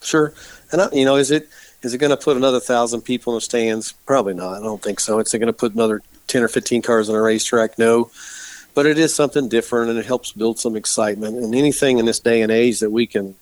Sure, 0.00 0.32
and 0.72 0.80
I, 0.80 0.88
you 0.92 1.04
know, 1.04 1.16
is 1.16 1.30
it 1.30 1.48
is 1.82 1.92
it 1.92 1.98
going 1.98 2.10
to 2.10 2.16
put 2.16 2.36
another 2.36 2.60
thousand 2.60 3.02
people 3.02 3.32
in 3.34 3.36
the 3.36 3.40
stands? 3.42 3.92
Probably 4.06 4.34
not. 4.34 4.54
I 4.54 4.60
don't 4.60 4.82
think 4.82 4.98
so. 5.00 5.18
It's 5.18 5.32
going 5.32 5.46
to 5.46 5.52
put 5.52 5.74
another 5.74 6.02
ten 6.28 6.42
or 6.42 6.48
fifteen 6.48 6.82
cars 6.82 7.08
on 7.08 7.16
a 7.16 7.20
racetrack. 7.20 7.78
No, 7.78 8.10
but 8.74 8.86
it 8.86 8.98
is 8.98 9.12
something 9.12 9.48
different, 9.48 9.90
and 9.90 9.98
it 9.98 10.06
helps 10.06 10.30
build 10.30 10.58
some 10.58 10.76
excitement. 10.76 11.36
And 11.36 11.54
anything 11.54 11.98
in 11.98 12.04
this 12.06 12.20
day 12.20 12.42
and 12.42 12.52
age 12.52 12.78
that 12.80 12.90
we 12.90 13.06
can 13.06 13.34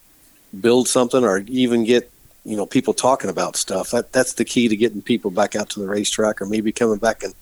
build 0.60 0.88
something 0.88 1.22
or 1.24 1.38
even 1.48 1.84
get 1.84 2.10
you 2.44 2.56
know 2.56 2.64
people 2.64 2.94
talking 2.94 3.28
about 3.28 3.56
stuff 3.56 3.90
that 3.90 4.12
that's 4.12 4.34
the 4.34 4.44
key 4.44 4.68
to 4.68 4.76
getting 4.76 5.02
people 5.02 5.30
back 5.30 5.56
out 5.56 5.68
to 5.70 5.80
the 5.80 5.86
racetrack 5.86 6.40
or 6.40 6.46
maybe 6.46 6.72
coming 6.72 6.98
back 6.98 7.22
and 7.22 7.34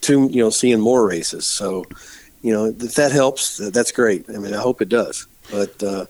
to 0.00 0.28
you 0.28 0.42
know 0.42 0.50
seeing 0.50 0.80
more 0.80 1.06
races. 1.06 1.46
So 1.46 1.84
you 2.42 2.52
know 2.52 2.66
if 2.66 2.94
that 2.96 3.12
helps 3.12 3.58
that's 3.70 3.92
great. 3.92 4.26
I 4.28 4.38
mean 4.38 4.52
i 4.52 4.60
hope 4.60 4.82
it 4.82 4.88
does. 4.88 5.26
But 5.50 5.82
uh, 5.82 6.06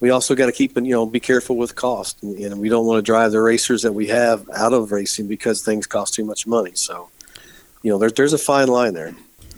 we 0.00 0.10
also 0.10 0.34
got 0.34 0.46
to 0.46 0.52
keep 0.52 0.76
and 0.76 0.86
you 0.86 0.92
know 0.92 1.06
be 1.06 1.20
careful 1.20 1.56
with 1.56 1.74
cost. 1.74 2.22
And, 2.22 2.38
and 2.38 2.60
we 2.60 2.68
don't 2.68 2.86
want 2.86 2.98
to 2.98 3.02
drive 3.02 3.32
the 3.32 3.40
racers 3.40 3.82
that 3.82 3.92
we 3.92 4.06
have 4.08 4.48
out 4.54 4.72
of 4.72 4.92
racing 4.92 5.28
because 5.28 5.62
things 5.62 5.86
cost 5.86 6.14
too 6.14 6.24
much 6.24 6.46
money. 6.46 6.72
So 6.74 7.10
you 7.84 7.92
know 7.92 7.98
there's 7.98 8.14
there's 8.14 8.32
a 8.32 8.38
fine 8.38 8.66
line 8.66 8.94
there 8.94 9.14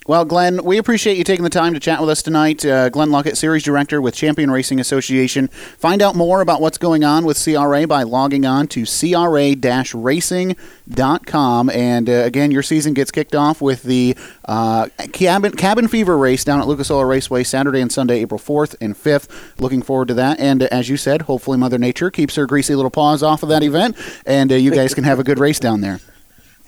well, 0.09 0.25
Glenn, 0.25 0.63
we 0.63 0.79
appreciate 0.79 1.19
you 1.19 1.25
taking 1.25 1.43
the 1.43 1.51
time 1.51 1.75
to 1.75 1.81
chat 1.81 2.01
with 2.01 2.09
us 2.09 2.23
tonight. 2.23 2.65
Uh, 2.65 2.89
Glenn 2.91 3.09
Luckett, 3.09 3.37
Series 3.37 3.65
Director 3.65 4.01
with 4.01 4.15
Champion 4.15 4.53
Racing 4.53 4.79
Association. 4.79 5.49
Find 5.49 6.01
out 6.01 6.15
more 6.15 6.43
about 6.43 6.61
what's 6.61 6.79
going 6.79 7.03
on 7.03 7.25
with 7.25 7.43
CRA 7.43 7.89
by 7.89 8.05
logging 8.05 8.47
on 8.47 8.69
to 8.69 8.85
cra-racing.com. 8.85 11.71
And 11.71 12.09
uh, 12.09 12.13
again, 12.13 12.53
your 12.53 12.63
season 12.63 12.95
gets 12.95 13.11
kicked 13.11 13.35
off 13.35 13.61
with 13.61 13.83
the 13.83 14.17
uh, 14.45 14.91
cabin, 15.13 15.57
cabin 15.57 15.89
Fever 15.89 16.17
race 16.17 16.45
down 16.45 16.61
at 16.61 16.69
Lucas 16.69 16.89
Oil 16.89 17.05
Raceway 17.05 17.43
Saturday 17.43 17.81
and 17.81 17.91
Sunday, 17.91 18.21
April 18.21 18.39
4th 18.39 18.77
and 18.81 18.95
5th. 18.95 19.61
Looking 19.61 19.83
forward 19.83 20.07
to 20.07 20.15
that. 20.15 20.39
And 20.39 20.63
uh, 20.63 20.69
as 20.71 20.89
you 20.89 20.97
said, 20.97 21.23
hopefully 21.23 21.59
Mother 21.59 21.79
Nature 21.79 22.13
keeps 22.13 22.37
her 22.37 22.47
greasy 22.47 22.77
little 22.77 22.93
paws 22.93 23.25
off 23.25 23.43
of 23.43 23.49
that 23.49 23.65
event, 23.65 23.97
and 24.25 24.53
uh, 24.53 24.55
you 24.55 24.71
guys 24.71 24.95
can 24.95 25.03
have 25.03 25.19
a 25.19 25.25
good 25.25 25.41
race 25.41 25.59
down 25.59 25.81
there. 25.81 25.99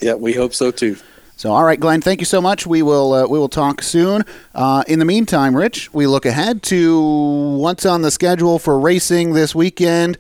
Yeah, 0.01 0.15
we 0.15 0.33
hope 0.33 0.55
so 0.55 0.71
too. 0.71 0.97
So, 1.39 1.53
all 1.53 1.63
right, 1.63 1.79
Glenn, 1.79 2.01
thank 2.01 2.19
you 2.21 2.27
so 2.27 2.43
much. 2.43 2.67
We 2.67 2.83
will 2.83 3.13
uh, 3.13 3.29
we 3.29 3.39
will 3.39 3.49
talk 3.49 3.81
soon. 3.81 4.25
Uh, 4.57 4.83
in 4.89 4.99
the 4.99 5.05
meantime, 5.05 5.57
Rich, 5.57 5.95
we 5.95 6.09
look 6.09 6.27
ahead 6.27 6.65
to 6.65 7.01
what's 7.61 7.87
on 7.87 8.03
the 8.03 8.11
schedule 8.11 8.59
for 8.59 8.81
racing 8.81 9.35
this 9.35 9.55
weekend. 9.55 10.19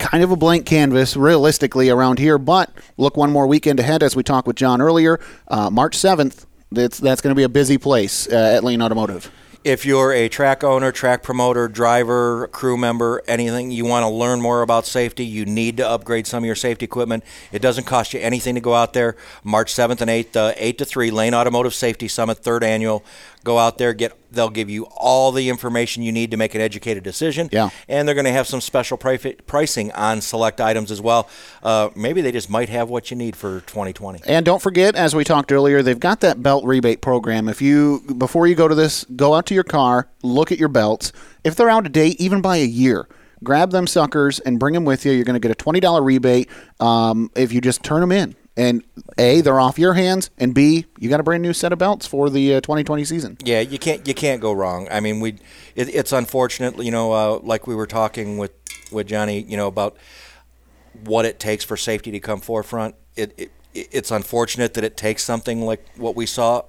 Kind 0.00 0.24
of 0.24 0.32
a 0.32 0.36
blank 0.36 0.66
canvas, 0.66 1.16
realistically, 1.16 1.90
around 1.90 2.18
here. 2.18 2.38
But 2.38 2.72
look 2.96 3.16
one 3.16 3.30
more 3.30 3.46
weekend 3.46 3.78
ahead, 3.78 4.02
as 4.02 4.16
we 4.16 4.24
talked 4.24 4.48
with 4.48 4.56
John 4.56 4.80
earlier. 4.80 5.20
Uh, 5.46 5.70
March 5.70 5.94
seventh. 5.94 6.44
That's 6.72 6.98
that's 6.98 7.20
going 7.20 7.30
to 7.30 7.38
be 7.38 7.44
a 7.44 7.48
busy 7.48 7.78
place 7.78 8.26
uh, 8.26 8.34
at 8.56 8.64
Lane 8.64 8.82
Automotive 8.82 9.30
if 9.64 9.86
you're 9.86 10.12
a 10.12 10.28
track 10.28 10.64
owner, 10.64 10.90
track 10.90 11.22
promoter, 11.22 11.68
driver, 11.68 12.48
crew 12.48 12.76
member, 12.76 13.22
anything, 13.28 13.70
you 13.70 13.84
want 13.84 14.02
to 14.02 14.08
learn 14.08 14.40
more 14.40 14.62
about 14.62 14.86
safety, 14.86 15.24
you 15.24 15.44
need 15.44 15.76
to 15.76 15.88
upgrade 15.88 16.26
some 16.26 16.42
of 16.42 16.46
your 16.46 16.56
safety 16.56 16.84
equipment. 16.84 17.22
It 17.52 17.62
doesn't 17.62 17.84
cost 17.84 18.12
you 18.12 18.20
anything 18.20 18.56
to 18.56 18.60
go 18.60 18.74
out 18.74 18.92
there. 18.92 19.16
March 19.44 19.72
7th 19.72 20.00
and 20.00 20.10
8th, 20.10 20.36
uh, 20.36 20.52
8 20.56 20.78
to 20.78 20.84
3, 20.84 21.10
Lane 21.10 21.34
Automotive 21.34 21.74
Safety 21.74 22.08
Summit, 22.08 22.38
third 22.38 22.64
annual. 22.64 23.04
Go 23.44 23.58
out 23.58 23.78
there, 23.78 23.92
get 23.92 24.12
they'll 24.30 24.50
give 24.50 24.70
you 24.70 24.84
all 24.96 25.32
the 25.32 25.48
information 25.48 26.02
you 26.02 26.12
need 26.12 26.30
to 26.30 26.36
make 26.36 26.54
an 26.54 26.60
educated 26.60 27.02
decision. 27.02 27.48
Yeah. 27.52 27.70
And 27.88 28.06
they're 28.06 28.14
going 28.14 28.24
to 28.24 28.32
have 28.32 28.46
some 28.46 28.60
special 28.60 28.96
pri- 28.96 29.18
pricing 29.46 29.92
on 29.92 30.20
select 30.20 30.60
items 30.60 30.90
as 30.90 31.00
well. 31.00 31.28
Uh, 31.62 31.90
maybe 31.94 32.20
they 32.20 32.32
just 32.32 32.48
might 32.48 32.68
have 32.68 32.88
what 32.88 33.10
you 33.10 33.16
need 33.16 33.36
for 33.36 33.60
2020. 33.60 34.20
And 34.26 34.46
don't 34.46 34.62
forget, 34.62 34.94
as 34.94 35.14
we 35.14 35.24
talked 35.24 35.52
earlier, 35.52 35.82
they've 35.82 35.98
got 35.98 36.20
that 36.20 36.42
belt 36.42 36.64
rebate 36.64 37.00
program. 37.00 37.48
If 37.48 37.60
you 37.60 38.00
before 38.16 38.46
you 38.46 38.54
go 38.54 38.68
to 38.68 38.74
this, 38.74 39.04
go 39.16 39.34
out 39.34 39.46
to 39.46 39.54
your 39.54 39.64
car, 39.64 40.08
look 40.22 40.52
at 40.52 40.58
your 40.58 40.68
belts. 40.68 41.12
If 41.44 41.56
they're 41.56 41.70
out 41.70 41.86
of 41.86 41.92
date, 41.92 42.20
even 42.20 42.40
by 42.40 42.58
a 42.58 42.66
year, 42.66 43.08
grab 43.42 43.72
them 43.72 43.86
suckers 43.86 44.38
and 44.40 44.58
bring 44.58 44.74
them 44.74 44.84
with 44.84 45.04
you. 45.04 45.12
You're 45.12 45.24
going 45.24 45.34
to 45.34 45.40
get 45.40 45.50
a 45.50 45.56
twenty 45.56 45.80
dollar 45.80 46.02
rebate 46.02 46.48
um, 46.80 47.30
if 47.34 47.52
you 47.52 47.60
just 47.60 47.82
turn 47.82 48.00
them 48.00 48.12
in 48.12 48.36
and 48.56 48.84
a 49.18 49.40
they're 49.40 49.60
off 49.60 49.78
your 49.78 49.94
hands 49.94 50.30
and 50.36 50.54
b 50.54 50.84
you 50.98 51.08
got 51.08 51.20
a 51.20 51.22
brand 51.22 51.42
new 51.42 51.52
set 51.52 51.72
of 51.72 51.78
belts 51.78 52.06
for 52.06 52.28
the 52.28 52.56
uh, 52.56 52.60
2020 52.60 53.04
season. 53.04 53.36
Yeah 53.44 53.60
you 53.60 53.78
can't 53.78 54.06
you 54.06 54.14
can't 54.14 54.40
go 54.40 54.52
wrong. 54.52 54.88
I 54.90 55.00
mean 55.00 55.20
we 55.20 55.38
it, 55.74 55.88
it's 55.94 56.12
unfortunate 56.12 56.78
you 56.82 56.90
know 56.90 57.12
uh, 57.12 57.38
like 57.42 57.66
we 57.66 57.74
were 57.74 57.86
talking 57.86 58.38
with 58.38 58.52
with 58.90 59.06
johnny 59.06 59.40
you 59.40 59.56
know 59.56 59.68
about 59.68 59.96
what 61.04 61.24
it 61.24 61.38
takes 61.38 61.64
for 61.64 61.76
safety 61.76 62.10
to 62.12 62.20
come 62.20 62.40
forefront. 62.40 62.94
It, 63.16 63.34
it 63.36 63.52
it's 63.74 64.10
unfortunate 64.10 64.74
that 64.74 64.84
it 64.84 64.96
takes 64.96 65.24
something 65.24 65.62
like 65.62 65.84
what 65.96 66.14
we 66.14 66.26
saw 66.26 66.62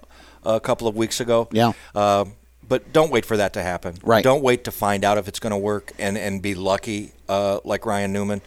a 0.44 0.60
couple 0.60 0.88
of 0.88 0.96
weeks 0.96 1.20
ago. 1.20 1.48
Yeah. 1.52 1.74
Uh, 1.94 2.26
but 2.68 2.94
don't 2.94 3.12
wait 3.12 3.26
for 3.26 3.38
that 3.38 3.54
to 3.54 3.64
happen. 3.64 3.98
Right. 4.04 4.24
Don't 4.24 4.42
wait 4.42 4.64
to 4.64 4.72
find 4.72 5.04
out 5.04 5.18
if 5.18 5.28
it's 5.28 5.40
going 5.40 5.52
to 5.52 5.58
work 5.58 5.92
and 6.00 6.18
and 6.18 6.42
be 6.42 6.56
lucky 6.56 7.12
uh, 7.28 7.60
like 7.64 7.86
ryan 7.86 8.14
newman. 8.14 8.42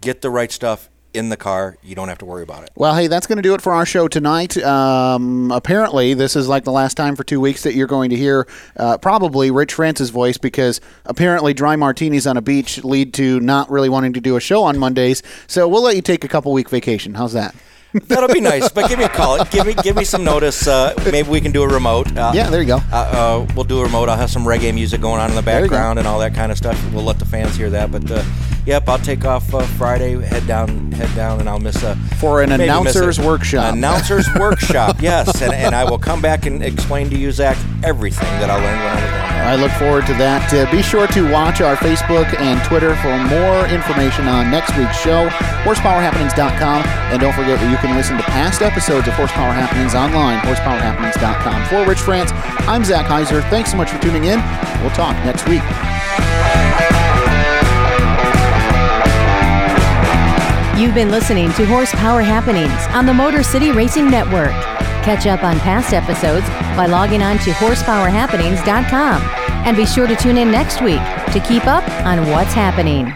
Get 0.00 0.22
the 0.22 0.30
right 0.30 0.50
stuff 0.50 0.88
in 1.14 1.28
the 1.28 1.36
car. 1.36 1.76
You 1.82 1.94
don't 1.94 2.08
have 2.08 2.18
to 2.18 2.24
worry 2.24 2.42
about 2.42 2.64
it. 2.64 2.70
Well, 2.74 2.94
hey, 2.94 3.06
that's 3.06 3.26
going 3.26 3.36
to 3.36 3.42
do 3.42 3.54
it 3.54 3.62
for 3.62 3.72
our 3.72 3.86
show 3.86 4.08
tonight. 4.08 4.56
Um, 4.58 5.50
apparently, 5.50 6.14
this 6.14 6.36
is 6.36 6.48
like 6.48 6.64
the 6.64 6.72
last 6.72 6.96
time 6.96 7.16
for 7.16 7.24
two 7.24 7.40
weeks 7.40 7.62
that 7.62 7.74
you're 7.74 7.86
going 7.86 8.10
to 8.10 8.16
hear 8.16 8.46
uh, 8.76 8.98
probably 8.98 9.50
Rich 9.50 9.74
France's 9.74 10.10
voice 10.10 10.38
because 10.38 10.80
apparently 11.04 11.54
dry 11.54 11.76
martinis 11.76 12.26
on 12.26 12.36
a 12.36 12.42
beach 12.42 12.82
lead 12.84 13.14
to 13.14 13.40
not 13.40 13.70
really 13.70 13.88
wanting 13.88 14.12
to 14.14 14.20
do 14.20 14.36
a 14.36 14.40
show 14.40 14.62
on 14.62 14.78
Mondays. 14.78 15.22
So 15.46 15.66
we'll 15.68 15.82
let 15.82 15.96
you 15.96 16.02
take 16.02 16.24
a 16.24 16.28
couple 16.28 16.52
week 16.52 16.70
vacation. 16.70 17.14
How's 17.14 17.32
that? 17.32 17.54
That'll 17.92 18.32
be 18.32 18.40
nice. 18.40 18.68
But 18.70 18.88
give 18.88 18.98
me 18.98 19.04
a 19.04 19.08
call. 19.08 19.44
Give 19.46 19.66
me 19.66 19.74
give 19.74 19.96
me 19.96 20.04
some 20.04 20.22
notice. 20.24 20.66
Uh, 20.66 20.94
maybe 21.10 21.28
we 21.28 21.40
can 21.40 21.52
do 21.52 21.62
a 21.62 21.68
remote. 21.68 22.16
Uh, 22.16 22.32
yeah, 22.34 22.48
there 22.50 22.60
you 22.60 22.66
go. 22.66 22.78
Uh, 22.92 22.96
uh, 22.96 23.52
we'll 23.54 23.64
do 23.64 23.80
a 23.80 23.82
remote. 23.84 24.08
I'll 24.08 24.16
have 24.16 24.30
some 24.30 24.44
reggae 24.44 24.72
music 24.72 25.00
going 25.00 25.20
on 25.20 25.30
in 25.30 25.36
the 25.36 25.42
background 25.42 25.98
and 25.98 26.06
all 26.06 26.18
that 26.20 26.34
kind 26.34 26.52
of 26.52 26.58
stuff. 26.58 26.78
We'll 26.92 27.04
let 27.04 27.18
the 27.18 27.24
fans 27.24 27.56
hear 27.56 27.70
that. 27.70 27.90
But 27.90 28.10
uh, 28.10 28.22
yep, 28.64 28.88
I'll 28.88 28.98
take 28.98 29.24
off 29.24 29.52
uh, 29.54 29.62
Friday. 29.78 30.20
Head 30.20 30.46
down, 30.46 30.92
head 30.92 31.14
down, 31.16 31.40
and 31.40 31.48
I'll 31.48 31.58
miss 31.60 31.82
a 31.82 31.96
for 32.20 32.42
an 32.42 32.52
announcers 32.52 33.18
workshop. 33.18 33.74
Announcers 33.74 34.28
workshop. 34.38 34.96
Yes, 35.00 35.42
and, 35.42 35.52
and 35.52 35.74
I 35.74 35.88
will 35.88 35.98
come 35.98 36.20
back 36.22 36.46
and 36.46 36.62
explain 36.62 37.10
to 37.10 37.16
you, 37.18 37.32
Zach, 37.32 37.58
everything 37.82 38.28
that 38.40 38.50
I 38.50 38.54
learned 38.54 38.78
when 38.78 38.86
I 38.88 38.94
was 38.94 39.02
down 39.10 39.28
there. 39.28 39.40
I 39.40 39.56
look 39.56 39.72
forward 39.72 40.06
to 40.06 40.12
that. 40.14 40.52
Uh, 40.52 40.70
be 40.70 40.82
sure 40.82 41.06
to 41.08 41.32
watch 41.32 41.60
our 41.60 41.74
Facebook 41.76 42.28
and 42.38 42.62
Twitter 42.68 42.94
for 42.96 43.16
more 43.26 43.66
information 43.66 44.28
on 44.28 44.50
next 44.50 44.76
week's 44.76 45.00
show. 45.00 45.28
HorsepowerHappenings.com, 45.64 46.84
and 46.86 47.20
don't 47.20 47.32
forget 47.32 47.58
that 47.58 47.70
you 47.70 47.76
can 47.80 47.96
listen 47.96 48.16
to 48.16 48.22
past 48.24 48.62
episodes 48.62 49.08
of 49.08 49.14
Horsepower 49.14 49.52
Happenings 49.52 49.94
online, 49.94 50.38
horsepowerhappenings.com. 50.40 51.66
For 51.66 51.88
Rich 51.88 52.00
France, 52.00 52.30
I'm 52.68 52.84
Zach 52.84 53.06
Heiser. 53.06 53.42
Thanks 53.50 53.70
so 53.70 53.76
much 53.76 53.90
for 53.90 54.00
tuning 54.00 54.24
in. 54.24 54.38
We'll 54.80 54.90
talk 54.90 55.16
next 55.24 55.48
week. 55.48 55.62
You've 60.80 60.94
been 60.94 61.10
listening 61.10 61.52
to 61.52 61.66
Horsepower 61.66 62.22
Happenings 62.22 62.72
on 62.94 63.04
the 63.04 63.12
Motor 63.12 63.42
City 63.42 63.70
Racing 63.70 64.10
Network. 64.10 64.52
Catch 65.04 65.26
up 65.26 65.42
on 65.44 65.58
past 65.60 65.92
episodes 65.92 66.48
by 66.76 66.86
logging 66.86 67.22
on 67.22 67.38
to 67.40 67.50
horsepowerhappenings.com. 67.50 69.22
And 69.66 69.76
be 69.76 69.84
sure 69.84 70.06
to 70.06 70.16
tune 70.16 70.38
in 70.38 70.50
next 70.50 70.80
week 70.80 71.00
to 71.32 71.44
keep 71.46 71.66
up 71.66 71.86
on 72.06 72.30
what's 72.30 72.54
happening. 72.54 73.14